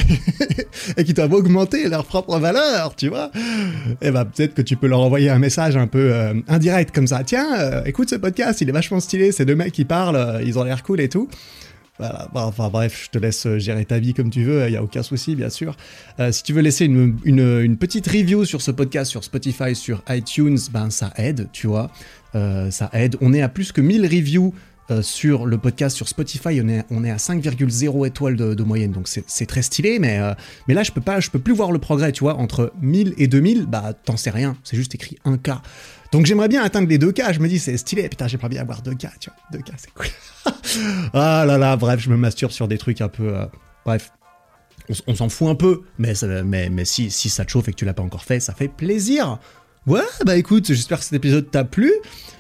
et 0.97 1.05
qu'ils 1.05 1.15
doivent 1.15 1.33
augmenter 1.33 1.89
leur 1.89 2.05
propre 2.05 2.39
valeur, 2.39 2.95
tu 2.97 3.09
vois. 3.09 3.31
Et 3.35 4.09
eh 4.09 4.11
bah 4.11 4.25
ben, 4.25 4.31
peut-être 4.31 4.55
que 4.55 4.63
tu 4.63 4.77
peux 4.77 4.87
leur 4.87 5.01
envoyer 5.01 5.31
un 5.31 5.39
message 5.39 5.77
un 5.77 5.87
peu 5.87 6.13
euh, 6.13 6.35
indirect 6.49 6.95
comme 6.95 7.07
ça. 7.07 7.23
Tiens, 7.25 7.59
euh, 7.59 7.85
écoute 7.85 8.11
ce 8.11 8.17
podcast, 8.17 8.61
il 8.61 8.69
est 8.69 8.73
vachement 8.73 9.01
stylé, 9.01 9.33
c'est 9.33 9.45
deux 9.45 9.57
mecs 9.57 9.73
qui 9.73 9.85
parlent, 9.85 10.17
euh, 10.17 10.43
ils 10.45 10.59
ont 10.59 10.65
l'air 10.65 10.83
cool 10.83 11.01
et 11.01 11.09
tout. 11.09 11.29
Voilà. 11.99 12.29
Enfin 12.35 12.71
bref, 12.71 13.05
je 13.05 13.11
te 13.11 13.19
laisse 13.19 13.47
euh, 13.47 13.59
gérer 13.59 13.85
ta 13.85 13.99
vie 13.99 14.15
comme 14.15 14.31
tu 14.31 14.45
veux, 14.45 14.67
il 14.67 14.71
n'y 14.71 14.77
a 14.77 14.83
aucun 14.83 15.03
souci 15.03 15.37
bien 15.37 15.51
sûr. 15.51 15.77
Euh, 16.21 16.33
si 16.33 16.43
tu 16.43 16.55
veux 16.55 16.63
laisser 16.63 16.87
une, 16.87 17.77
petite 17.77 18.07
review 18.07 18.45
sur 18.45 18.63
ce 18.63 18.71
podcast, 18.71 19.11
sur 19.11 19.23
Spotify, 19.25 19.75
sur 19.75 20.03
iTunes, 20.09 20.59
ben 20.73 20.91
ça 20.91 21.13
aide, 21.17 21.49
tu 21.53 21.67
vois. 21.67 21.91
Euh, 22.35 22.71
ça 22.71 22.89
aide. 22.95 23.17
On 23.21 23.35
est 23.35 23.43
à 23.43 23.49
plus 23.49 23.73
que 23.73 23.81
1000 23.81 24.07
reviews 24.07 24.55
sur 25.01 25.47
le 25.47 25.57
podcast 25.57 25.97
sur 25.97 26.07
Spotify, 26.07 26.61
on 26.61 26.69
est, 27.05 27.11
à 27.11 27.17
5,0 27.17 28.07
étoiles 28.07 28.37
de, 28.37 28.63
moyenne, 28.63 28.93
donc 28.93 29.09
c'est 29.09 29.47
très 29.47 29.63
stylé, 29.63 29.99
mais, 29.99 30.19
là 30.19 30.83
je 30.83 30.93
peux 30.93 31.01
peux 31.01 31.39
plus 31.39 31.55
voir 31.55 31.73
le 31.73 31.79
progrès, 31.79 32.13
tu 32.13 32.25
vois, 32.25 32.35
entre 32.35 32.75
1000 32.83 33.15
et 33.17 33.27
2000, 33.27 33.65
bah 33.65 33.95
t'en 33.95 34.19
sais 34.19 34.29
rien, 34.29 34.55
c'est 34.65 34.77
juste 34.77 34.95
écrit 34.95 35.17
1K. 35.25 35.63
Donc 36.13 36.27
j'aimerais 36.27 36.49
bien 36.49 36.63
atteindre 36.63 36.89
les 36.89 36.99
2K, 36.99 37.33
je 37.33 37.41
me 37.41 37.49
dis 37.49 37.59
c'est 37.59 37.77
stylé, 37.79 38.09
putain 38.09 38.29
j'aimerais 38.29 38.51
bien 38.51 38.61
avoir 38.61 38.83
2K, 38.83 39.09
tu 39.19 39.31
vois, 39.31 39.59
2K 39.59 39.73
c'est 39.79 39.93
cool. 39.95 40.07
ah 41.15 41.45
là 41.47 41.57
là, 41.57 41.77
bref, 41.77 42.01
je 42.01 42.11
me 42.11 42.17
masturbe 42.17 42.53
sur 42.53 42.69
des 42.69 42.79
trucs 42.79 43.01
un 43.01 43.09
peu... 43.09 43.35
Euh, 43.35 43.47
bref, 43.87 44.13
on, 45.07 45.15
s'en 45.15 45.29
fout 45.29 45.49
un 45.49 45.55
peu, 45.55 45.83
mais, 45.99 46.15
mais, 46.45 46.85
si, 46.85 47.11
si 47.11 47.31
ça 47.31 47.45
te 47.45 47.51
chauffe 47.51 47.69
et 47.69 47.73
que 47.73 47.77
tu 47.77 47.85
l'as 47.85 47.95
pas 47.95 48.03
encore 48.03 48.25
fait, 48.25 48.41
ça 48.41 48.53
fait 48.53 48.69
plaisir. 48.69 49.39
Ouais, 49.87 50.01
bah 50.25 50.37
écoute, 50.37 50.67
j'espère 50.69 50.99
que 50.99 51.05
cet 51.05 51.15
épisode 51.15 51.51
t'a 51.51 51.65
plu. 51.65 51.93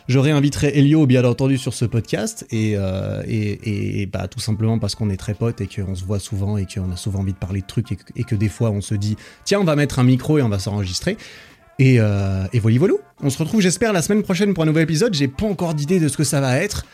Je 0.08 0.18
réinviterai 0.18 0.76
Elio, 0.78 1.06
bien 1.06 1.24
entendu, 1.24 1.58
sur 1.58 1.74
ce 1.74 1.84
podcast. 1.84 2.46
Et, 2.50 2.74
euh, 2.76 4.06
bah, 4.12 4.28
tout 4.28 4.40
simplement 4.40 4.78
parce 4.78 4.94
qu'on 4.94 5.10
est 5.10 5.16
très 5.16 5.34
potes 5.34 5.60
et 5.60 5.66
qu'on 5.66 5.94
se 5.94 6.04
voit 6.04 6.18
souvent 6.18 6.56
et 6.56 6.66
qu'on 6.66 6.90
a 6.92 6.96
souvent 6.96 7.20
envie 7.20 7.32
de 7.32 7.38
parler 7.38 7.60
de 7.62 7.66
trucs 7.66 7.92
et 7.92 7.98
et 8.16 8.24
que, 8.24 8.34
des 8.34 8.48
fois 8.48 8.70
on 8.70 8.80
se 8.80 8.94
dit, 8.94 9.16
tiens, 9.44 9.60
on 9.60 9.64
va 9.64 9.76
mettre 9.76 9.98
un 9.98 10.04
micro 10.04 10.38
et 10.38 10.42
on 10.42 10.48
va 10.48 10.58
s'enregistrer. 10.58 11.16
Et, 11.78 12.00
euh, 12.00 12.44
et. 12.52 12.60
On 13.22 13.30
se 13.30 13.38
retrouve, 13.38 13.60
j'espère, 13.60 13.92
la 13.92 14.02
semaine 14.02 14.22
prochaine 14.22 14.54
pour 14.54 14.64
un 14.64 14.66
nouvel 14.66 14.84
épisode. 14.84 15.14
J'ai 15.14 15.28
pas 15.28 15.46
encore 15.46 15.74
d'idée 15.74 16.00
de 16.00 16.08
ce 16.08 16.16
que 16.16 16.24
ça 16.24 16.40
va 16.40 16.58
être. 16.58 16.84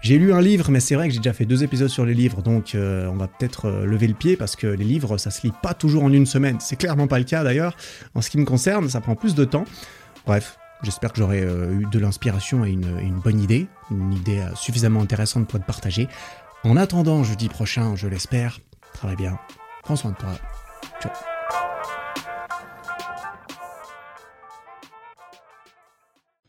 J'ai 0.00 0.16
lu 0.16 0.32
un 0.32 0.40
livre, 0.40 0.70
mais 0.70 0.80
c'est 0.80 0.94
vrai 0.94 1.08
que 1.08 1.14
j'ai 1.14 1.18
déjà 1.18 1.32
fait 1.32 1.44
deux 1.44 1.64
épisodes 1.64 1.88
sur 1.88 2.04
les 2.04 2.14
livres, 2.14 2.40
donc 2.40 2.76
euh, 2.76 3.08
on 3.08 3.16
va 3.16 3.26
peut-être 3.26 3.66
euh, 3.66 3.84
lever 3.84 4.06
le 4.06 4.14
pied 4.14 4.36
parce 4.36 4.54
que 4.54 4.68
les 4.68 4.84
livres, 4.84 5.18
ça 5.18 5.32
se 5.32 5.42
lit 5.42 5.52
pas 5.60 5.74
toujours 5.74 6.04
en 6.04 6.12
une 6.12 6.24
semaine. 6.24 6.58
C'est 6.60 6.76
clairement 6.76 7.08
pas 7.08 7.18
le 7.18 7.24
cas 7.24 7.42
d'ailleurs. 7.42 7.76
En 8.14 8.20
ce 8.20 8.30
qui 8.30 8.38
me 8.38 8.44
concerne, 8.44 8.88
ça 8.88 9.00
prend 9.00 9.16
plus 9.16 9.34
de 9.34 9.44
temps. 9.44 9.64
Bref, 10.24 10.56
j'espère 10.84 11.12
que 11.12 11.18
j'aurai 11.18 11.40
eu 11.40 11.84
de 11.90 11.98
l'inspiration 11.98 12.64
et 12.64 12.70
une, 12.70 13.20
bonne 13.24 13.40
idée, 13.40 13.66
une 13.90 14.12
idée 14.12 14.40
suffisamment 14.54 15.00
intéressante 15.00 15.48
pour 15.48 15.58
te 15.58 15.64
partager. 15.64 16.06
En 16.62 16.76
attendant 16.76 17.24
jeudi 17.24 17.48
prochain, 17.48 17.96
je 17.96 18.06
l'espère, 18.06 18.60
travaille 18.94 19.16
bien, 19.16 19.36
prends 19.82 19.96
soin 19.96 20.12
de 20.12 20.16
toi. 20.16 20.30
Ciao. 21.02 21.37